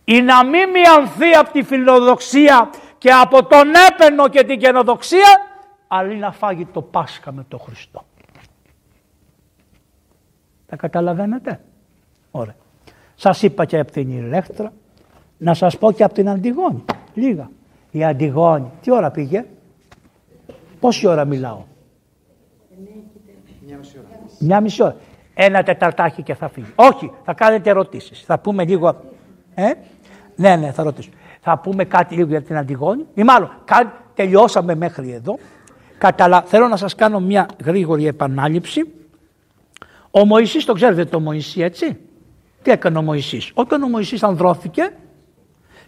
ή 0.03 0.21
να 0.21 0.45
μην 0.45 0.69
μειανθεί 0.69 1.35
από 1.39 1.51
τη 1.51 1.63
φιλοδοξία 1.63 2.69
και 2.97 3.11
από 3.11 3.45
τον 3.45 3.67
έπαινο 3.91 4.27
και 4.29 4.43
την 4.43 4.59
καινοδοξία 4.59 5.51
αλλά 5.87 6.13
να 6.13 6.31
φάγει 6.31 6.65
το 6.65 6.81
Πάσχα 6.81 7.31
με 7.31 7.45
τον 7.47 7.59
Χριστό. 7.59 8.05
Τα 10.65 10.75
καταλαβαίνετε; 10.75 11.59
Ωραία. 12.31 12.55
Σας 13.15 13.41
είπα 13.41 13.65
και 13.65 13.79
από 13.79 13.91
την 13.91 14.09
Ηλέκτρα, 14.09 14.73
να 15.37 15.53
σας 15.53 15.77
πω 15.77 15.91
και 15.91 16.03
από 16.03 16.13
την 16.13 16.29
Αντιγόνη. 16.29 16.85
Λίγα. 17.13 17.49
Η 17.91 18.03
Αντιγόνη, 18.03 18.71
τι 18.81 18.91
ώρα 18.91 19.11
πήγε, 19.11 19.45
πόση 20.79 21.07
ώρα 21.07 21.25
μιλάω; 21.25 21.63
Μια 23.65 23.77
μισή 23.77 23.97
ώρα. 23.97 24.19
Μια 24.39 24.61
μισή 24.61 24.83
ώρα. 24.83 24.95
Ένα 25.33 25.63
τεταρτάκι 25.63 26.21
και 26.21 26.33
θα 26.33 26.49
φύγει. 26.49 26.71
Όχι, 26.75 27.11
θα 27.23 27.33
κάνετε 27.33 27.69
ερωτήσεις. 27.69 28.23
Θα 28.25 28.39
πούμε 28.39 28.65
λίγο... 28.65 29.01
Ε; 29.55 29.71
Ναι, 30.35 30.55
ναι, 30.55 30.71
θα 30.71 30.83
ρωτήσω. 30.83 31.09
Θα 31.41 31.57
πούμε 31.57 31.83
κάτι 31.83 32.15
λίγο 32.15 32.27
για 32.27 32.41
την 32.41 32.57
Αντιγόνη. 32.57 33.05
Ή 33.13 33.23
μάλλον, 33.23 33.51
τελειώσαμε 34.13 34.75
μέχρι 34.75 35.11
εδώ. 35.11 35.37
Καταλα... 35.97 36.41
Θέλω 36.41 36.67
να 36.67 36.77
σας 36.77 36.95
κάνω 36.95 37.19
μια 37.19 37.47
γρήγορη 37.63 38.07
επανάληψη. 38.07 38.93
Ο 40.11 40.25
Μωυσής, 40.25 40.65
το 40.65 40.73
ξέρετε 40.73 41.05
το 41.05 41.19
Μωυσή, 41.19 41.61
έτσι; 41.61 41.97
Τι 42.61 42.71
έκανε 42.71 42.97
ο 42.97 43.01
Μωυσής; 43.01 43.51
Όταν 43.53 43.83
ο 43.83 43.87
Μωυσής 43.87 44.23
ανδρώθηκε 44.23 44.93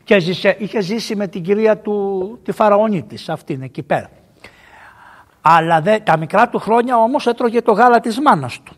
και 0.03 0.19
ζήσε, 0.19 0.55
είχε 0.59 0.81
ζήσει 0.81 1.15
με 1.15 1.27
την 1.27 1.43
κυρία 1.43 1.77
του, 1.77 2.39
τη 2.43 2.51
Φαραωνίτη, 2.51 3.17
αυτήν 3.27 3.61
εκεί 3.61 3.83
πέρα. 3.83 4.09
Αλλά 5.41 5.81
δε, 5.81 5.99
τα 5.99 6.17
μικρά 6.17 6.49
του 6.49 6.59
χρόνια 6.59 6.97
όμως 6.97 7.27
έτρωγε 7.27 7.61
το 7.61 7.71
γάλα 7.71 7.99
της 7.99 8.19
μάνας 8.19 8.61
του. 8.63 8.75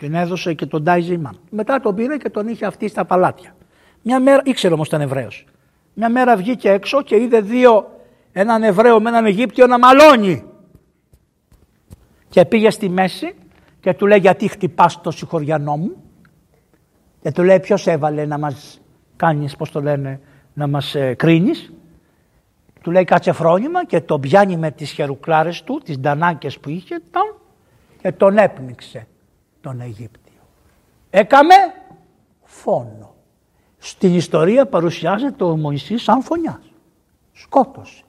Την 0.00 0.14
έδωσε 0.14 0.54
και 0.54 0.66
τον 0.66 0.84
τάιζε 0.84 1.12
η 1.12 1.16
μάνα. 1.16 1.38
Μετά 1.50 1.80
τον 1.80 1.94
πήρε 1.94 2.16
και 2.16 2.30
τον 2.30 2.48
είχε 2.48 2.66
αυτή 2.66 2.88
στα 2.88 3.04
παλάτια. 3.04 3.56
Μια 4.02 4.20
μέρα, 4.20 4.42
ήξερε 4.44 4.74
όμως 4.74 4.86
ήταν 4.86 5.00
Εβραίος. 5.00 5.46
Μια 5.94 6.08
μέρα 6.08 6.36
βγήκε 6.36 6.70
έξω 6.70 7.02
και 7.02 7.16
είδε 7.16 7.40
δύο, 7.40 8.00
έναν 8.32 8.62
Εβραίο 8.62 9.00
με 9.00 9.08
έναν 9.08 9.24
Αιγύπτιο 9.24 9.66
να 9.66 9.78
μαλώνει. 9.78 10.44
Και 12.28 12.44
πήγε 12.44 12.70
στη 12.70 12.88
μέση 12.88 13.34
και 13.80 13.94
του 13.94 14.06
λέει 14.06 14.18
γιατί 14.18 14.48
χτυπάς 14.48 15.00
το 15.00 15.10
συγχωριανό 15.10 15.76
μου; 15.76 15.96
Και 17.22 17.32
του 17.32 17.42
λέει 17.42 17.60
ποιος 17.60 17.86
έβαλε 17.86 18.26
να 18.26 18.38
μας 18.38 18.80
κάνεις, 19.16 19.56
πώς 19.56 19.70
το 19.70 19.80
λένε, 19.80 20.20
να 20.52 20.66
μας 20.66 20.94
ε, 20.94 21.14
κρίνεις; 21.14 21.72
Του 22.82 22.90
λέει 22.90 23.04
κάτσε 23.04 23.32
φρόνημα 23.32 23.86
και 23.86 24.00
τον 24.00 24.20
πιάνει 24.20 24.56
με 24.56 24.70
τις 24.70 24.90
χερουκλάρες 24.90 25.62
του, 25.62 25.80
τις 25.84 25.98
ντανάκες 25.98 26.58
που 26.58 26.68
είχε 26.68 27.00
τον, 27.10 27.36
και 28.02 28.12
τον 28.12 28.38
έπνιξε 28.38 29.06
τον 29.60 29.80
Αιγύπτιο. 29.80 30.40
Έκαμε 31.10 31.54
φόνο. 32.42 33.14
Στην 33.78 34.14
ιστορία 34.14 34.66
παρουσιάζεται 34.66 35.44
ο 35.44 35.56
Μωυσής 35.56 36.02
σαν 36.02 36.22
φωνιάς. 36.22 36.72
Σκότωσε. 37.32 38.02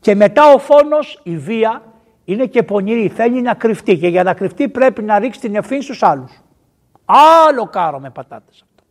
Και 0.00 0.14
μετά 0.14 0.52
ο 0.52 0.58
φόνος, 0.58 1.20
η 1.22 1.36
βία, 1.36 1.82
είναι 2.24 2.46
και 2.46 2.62
πονηρή. 2.62 3.08
Θέλει 3.08 3.40
να 3.40 3.54
κρυφτεί 3.54 3.98
και 3.98 4.08
για 4.08 4.22
να 4.22 4.34
κρυφτεί 4.34 4.68
πρέπει 4.68 5.02
να 5.02 5.18
ρίξει 5.18 5.40
την 5.40 5.56
ευθύνη 5.56 5.82
στους 5.82 6.02
άλλους. 6.02 6.42
Άλλο 7.04 7.66
κάρο 7.66 7.98
με 7.98 8.10
πατάτες 8.10 8.54
αυτό. 8.62 8.84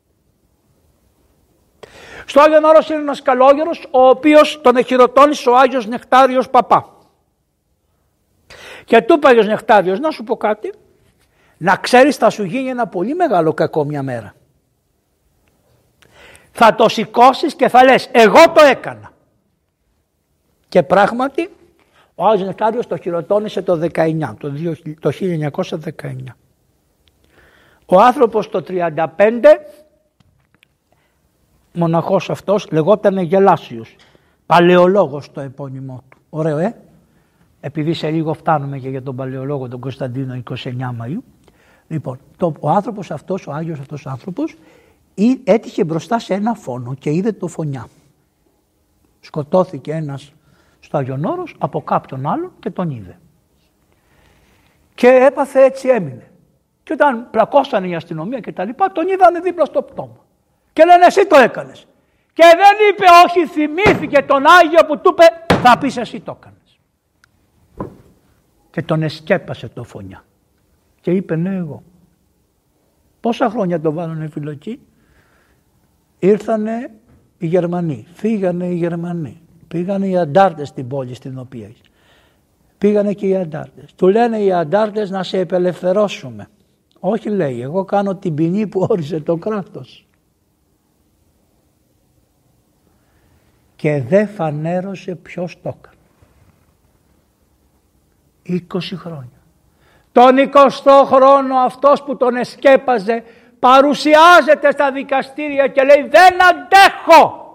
Στο 2.25 2.41
Άγιο 2.41 2.59
Νόρος 2.59 2.89
είναι 2.89 2.99
ένας 2.99 3.21
καλόγερος 3.21 3.87
ο 3.91 4.07
οποίος 4.07 4.61
τον 4.61 4.75
εχειροτώνησε 4.75 5.49
ο 5.49 5.57
Άγιος 5.57 5.87
Νεκτάριος 5.87 6.49
Παπά. 6.49 6.96
Και 8.87 9.01
του 9.01 9.13
είπε 9.13 9.27
Άγιος 9.27 9.47
Νεκτάριος 9.47 9.99
να 9.99 10.11
σου 10.11 10.23
πω 10.23 10.37
κάτι 10.37 10.73
να 11.57 11.75
ξέρεις 11.75 12.15
θα 12.15 12.29
σου 12.29 12.43
γίνει 12.43 12.69
ένα 12.69 12.87
πολύ 12.87 13.15
μεγάλο 13.15 13.53
κακό 13.53 13.83
μια 13.83 14.03
μέρα. 14.03 14.33
Θα 16.51 16.75
το 16.75 16.89
σηκώσεις 16.89 17.55
και 17.55 17.67
θα 17.67 17.83
λες 17.83 18.09
εγώ 18.11 18.51
το 18.51 18.65
έκανα. 18.65 19.11
Και 20.69 20.83
πράγματι 20.83 21.49
ο 22.15 22.25
Άγιος 22.25 22.47
Νεκτάριος 22.47 22.87
το 22.87 22.97
χειροτώνησε 22.97 23.61
το 23.61 23.79
19, 23.93 24.35
το 24.99 25.11
1919. 25.11 26.35
Ο 27.85 28.01
άνθρωπος 28.01 28.49
το 28.49 28.63
35, 28.67 29.05
μοναχός 31.73 32.29
αυτός, 32.29 32.67
λεγόταν 32.71 33.17
Γελάσιος. 33.17 33.95
Παλαιολόγος 34.45 35.31
το 35.31 35.41
επώνυμό 35.41 36.03
του. 36.09 36.17
Ωραίο, 36.29 36.57
ε; 36.57 36.75
Επειδή 37.59 37.93
σε 37.93 38.09
λίγο 38.09 38.33
φτάνουμε 38.33 38.79
και 38.79 38.89
για 38.89 39.01
τον 39.01 39.15
παλαιολόγο 39.15 39.67
τον 39.67 39.79
Κωνσταντίνο 39.79 40.41
29 40.49 40.55
Μαΐου. 41.01 41.21
Λοιπόν, 41.87 42.19
το, 42.37 42.53
ο 42.59 42.69
άνθρωπος 42.69 43.11
αυτός, 43.11 43.47
ο 43.47 43.51
Άγιος 43.51 43.79
αυτός 43.79 44.05
ο 44.05 44.09
άνθρωπος, 44.09 44.55
έτυχε 45.43 45.83
μπροστά 45.83 46.19
σε 46.19 46.33
ένα 46.33 46.53
φόνο 46.53 46.93
και 46.93 47.11
είδε 47.11 47.31
το 47.31 47.47
φωνιά. 47.47 47.87
Σκοτώθηκε 49.19 49.91
ένας 49.91 50.33
στο 50.79 50.97
Άγιον 50.97 51.25
Όρος 51.25 51.55
από 51.57 51.81
κάποιον 51.81 52.27
άλλον 52.27 52.51
και 52.59 52.69
τον 52.69 52.89
είδε. 52.89 53.19
Και 54.95 55.07
έπαθε 55.07 55.63
έτσι 55.63 55.87
έμεινε. 55.87 56.31
Και 56.83 56.93
όταν 56.93 57.27
πλακώσανε 57.31 57.87
η 57.87 57.95
αστυνομία 57.95 58.39
και 58.39 58.51
τα 58.51 58.63
λοιπά, 58.63 58.91
τον 58.91 59.07
είδανε 59.07 59.39
δίπλα 59.39 59.65
στο 59.65 59.81
πτώμα. 59.81 60.25
Και 60.73 60.85
λένε 60.85 61.05
εσύ 61.05 61.25
το 61.27 61.37
έκανες. 61.37 61.87
Και 62.33 62.43
δεν 62.43 62.89
είπε 62.89 63.05
όχι, 63.25 63.45
θυμήθηκε 63.45 64.21
τον 64.21 64.43
Άγιο 64.45 64.85
που 64.87 64.97
του 64.97 65.15
είπε 65.17 65.55
θα 65.55 65.77
πεις 65.77 65.97
εσύ 65.97 66.19
το 66.19 66.37
έκανες. 66.39 66.56
Και 68.77 68.83
τον 68.83 69.03
εσκέπασε 69.03 69.67
το 69.67 69.83
φωνιά. 69.83 70.23
Και 71.01 71.11
είπε 71.11 71.35
ναι 71.35 71.55
εγώ. 71.55 71.83
Πόσα 73.19 73.49
χρόνια 73.49 73.81
το 73.81 73.91
βάλανε 73.91 74.27
φυλακή; 74.27 74.79
Ήρθανε 76.19 76.91
οι 77.37 77.47
Γερμανοί, 77.47 78.07
φύγανε 78.13 78.65
οι 78.65 78.75
Γερμανοί. 78.75 79.41
Πήγανε 79.67 80.07
οι 80.07 80.17
αντάρτες 80.17 80.67
στην 80.67 80.87
πόλη 80.87 81.13
στην 81.13 81.39
οποία 81.39 81.71
Πήγανε 82.77 83.13
και 83.13 83.27
οι 83.27 83.35
αντάρτες. 83.35 83.93
Του 83.95 84.07
λένε 84.07 84.39
οι 84.39 84.51
αντάρτες 84.51 85.09
να 85.09 85.23
σε 85.23 85.39
επελευθερώσουμε. 85.39 86.47
Όχι 86.99 87.29
λέει, 87.29 87.61
εγώ 87.61 87.85
κάνω 87.85 88.15
την 88.15 88.33
ποινή 88.33 88.67
που 88.67 88.85
όρισε 88.89 89.19
το 89.19 89.37
κράτος. 89.37 90.07
Και 93.75 94.01
δεν 94.01 94.27
φανέρωσε 94.27 95.15
ποιος 95.15 95.61
το 95.61 95.77
έκανε. 95.79 95.96
20 98.49 98.59
χρόνια. 98.95 99.41
Τον 100.11 100.35
20ο 100.53 101.03
χρόνο 101.05 101.57
αυτός 101.57 102.03
που 102.03 102.17
τον 102.17 102.35
εσκέπαζε 102.35 103.23
παρουσιάζεται 103.59 104.71
στα 104.71 104.91
δικαστήρια 104.91 105.67
και 105.67 105.83
λέει 105.83 106.07
δεν 106.09 106.33
αντέχω. 106.49 107.45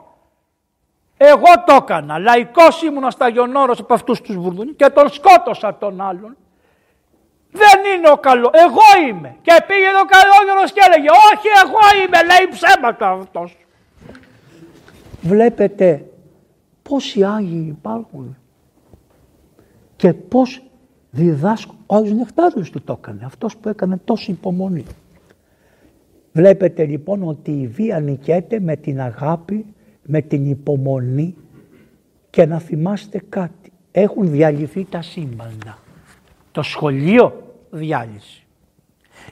Εγώ 1.17 1.65
το 1.67 1.75
έκανα. 1.75 2.19
Λαϊκός 2.19 2.83
ήμουνα 2.83 3.11
στα 3.11 3.29
γιονόρος 3.29 3.81
από 3.81 3.95
αυτούς 3.95 4.21
τους 4.21 4.37
βουρδούνι 4.37 4.73
και 4.73 4.89
τον 4.89 5.11
σκότωσα 5.11 5.77
τον 5.79 6.01
άλλον. 6.01 6.37
Δεν 7.51 7.95
είναι 7.97 8.11
ο 8.11 8.17
καλό. 8.17 8.51
Εγώ 8.53 9.09
είμαι. 9.09 9.37
Και 9.43 9.65
πήγε 9.67 9.89
ο 10.03 10.07
καλόγερος 10.07 10.73
και 10.73 10.81
έλεγε 10.87 11.09
όχι 11.11 11.49
εγώ 11.65 12.05
είμαι. 12.05 12.23
Λέει 12.23 12.49
ψέματα 12.51 13.11
αυτός. 13.11 13.57
Βλέπετε 15.21 16.05
πόσοι 16.83 17.25
Άγιοι 17.25 17.77
υπάρχουν 17.79 18.37
και 19.97 20.13
πώς 20.13 20.63
διδάσκουν. 21.13 21.77
Ο 21.87 21.97
Άγιος 21.97 22.17
Νεκτάριος 22.17 22.71
του 22.71 22.83
το 22.83 22.99
έκανε. 23.01 23.25
Αυτός 23.25 23.57
που 23.57 23.69
έκανε 23.69 24.01
τόση 24.05 24.31
υπομονή. 24.31 24.85
Βλέπετε 26.33 26.85
λοιπόν 26.85 27.29
ότι 27.29 27.51
η 27.51 27.67
βία 27.67 28.01
νικέται 28.01 28.61
με 28.61 28.77
την 28.77 29.01
αγάπη, 29.01 29.67
με 30.03 30.21
την 30.21 30.51
υπομονή 30.51 31.35
και 32.31 32.47
να 32.47 32.59
θυμάστε 32.59 33.23
κάτι. 33.29 33.73
Έχουν 33.91 34.31
διαλυθεί 34.31 34.85
τα 34.85 35.03
σύμπαντα. 35.03 35.79
Το 36.51 36.63
σχολείο 36.63 37.55
διάλυση. 37.71 38.47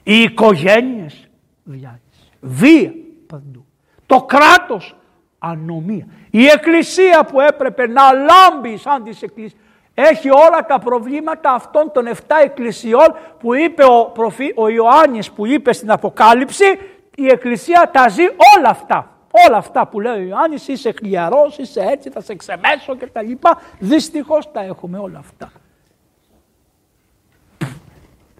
Οι 0.03 0.13
οικογένειες 0.21 1.27
διάλυση. 1.63 1.99
Βία 2.41 2.93
παντού. 3.27 3.65
Το 4.05 4.23
κράτος 4.23 4.95
ανομία. 5.39 6.05
Η 6.29 6.45
εκκλησία 6.45 7.25
που 7.31 7.39
έπρεπε 7.39 7.87
να 7.87 8.01
λάμπει 8.11 8.77
σαν 8.77 9.03
τις 9.03 9.21
εκκλησίες 9.21 9.61
έχει 10.01 10.29
όλα 10.29 10.65
τα 10.67 10.79
προβλήματα 10.79 11.51
αυτών 11.51 11.91
των 11.91 12.07
7 12.07 12.17
εκκλησιών 12.43 13.15
που 13.39 13.53
είπε 13.53 13.83
ο, 13.83 14.11
προφή, 14.13 14.53
ο 14.55 14.69
Ιωάννης 14.69 15.31
που 15.31 15.45
είπε 15.45 15.73
στην 15.73 15.91
Αποκάλυψη 15.91 16.65
η 17.15 17.25
εκκλησία 17.25 17.89
τα 17.93 18.09
ζει 18.09 18.23
όλα 18.23 18.69
αυτά. 18.69 19.09
Όλα 19.47 19.57
αυτά 19.57 19.87
που 19.87 19.99
λέει 19.99 20.13
ο 20.13 20.27
Ιωάννης 20.27 20.67
είσαι 20.67 20.91
χλιαρός, 20.91 21.57
είσαι 21.57 21.81
έτσι, 21.81 22.09
θα 22.09 22.21
σε 22.21 22.35
ξεμέσω 22.35 22.95
και 22.95 23.07
τα 23.07 23.21
λοιπά. 23.21 23.61
Δυστυχώς 23.79 24.51
τα 24.51 24.63
έχουμε 24.63 24.97
όλα 24.97 25.19
αυτά. 25.19 25.51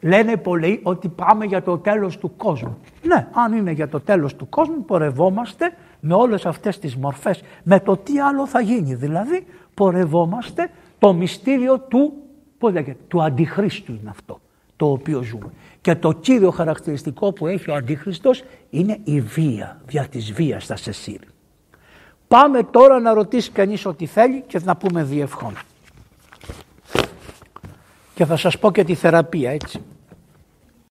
Λένε 0.01 0.37
πολλοί 0.37 0.79
ότι 0.83 1.09
πάμε 1.09 1.45
για 1.45 1.61
το 1.63 1.77
τέλος 1.77 2.17
του 2.17 2.35
κόσμου. 2.35 2.77
Ναι, 3.01 3.27
αν 3.33 3.53
είναι 3.53 3.71
για 3.71 3.87
το 3.87 3.99
τέλος 3.99 4.35
του 4.35 4.49
κόσμου 4.49 4.85
πορευόμαστε 4.85 5.73
με 5.99 6.13
όλες 6.13 6.45
αυτές 6.45 6.79
τις 6.79 6.95
μορφές. 6.95 7.43
Με 7.63 7.79
το 7.79 7.97
τι 7.97 8.19
άλλο 8.19 8.47
θα 8.47 8.61
γίνει. 8.61 8.95
Δηλαδή 8.95 9.45
πορευόμαστε 9.73 10.69
το 11.01 11.13
μυστήριο 11.13 11.79
του, 11.79 12.13
πώς 12.57 12.73
λέγεται, 12.73 12.97
του 13.07 13.23
αντιχρίστου 13.23 13.91
είναι 13.91 14.09
αυτό 14.09 14.39
το 14.75 14.91
οποίο 14.91 15.23
ζούμε. 15.23 15.51
Και 15.81 15.95
το 15.95 16.11
κύριο 16.11 16.51
χαρακτηριστικό 16.51 17.31
που 17.31 17.47
έχει 17.47 17.69
ο 17.69 17.75
αντίχριστος 17.75 18.43
είναι 18.69 18.99
η 19.03 19.21
βία, 19.21 19.81
δια 19.85 20.07
της 20.07 20.31
βίας 20.31 20.65
θα 20.65 20.75
σε 20.75 20.91
σύρει. 20.91 21.27
Πάμε 22.27 22.63
τώρα 22.63 22.99
να 22.99 23.13
ρωτήσει 23.13 23.51
κανείς 23.51 23.85
ό,τι 23.85 24.05
θέλει 24.05 24.43
και 24.47 24.59
να 24.63 24.75
πούμε 24.75 25.03
διευχών. 25.03 25.53
Και 28.15 28.25
θα 28.25 28.37
σας 28.37 28.59
πω 28.59 28.71
και 28.71 28.83
τη 28.83 28.93
θεραπεία 28.93 29.51
έτσι. 29.51 29.81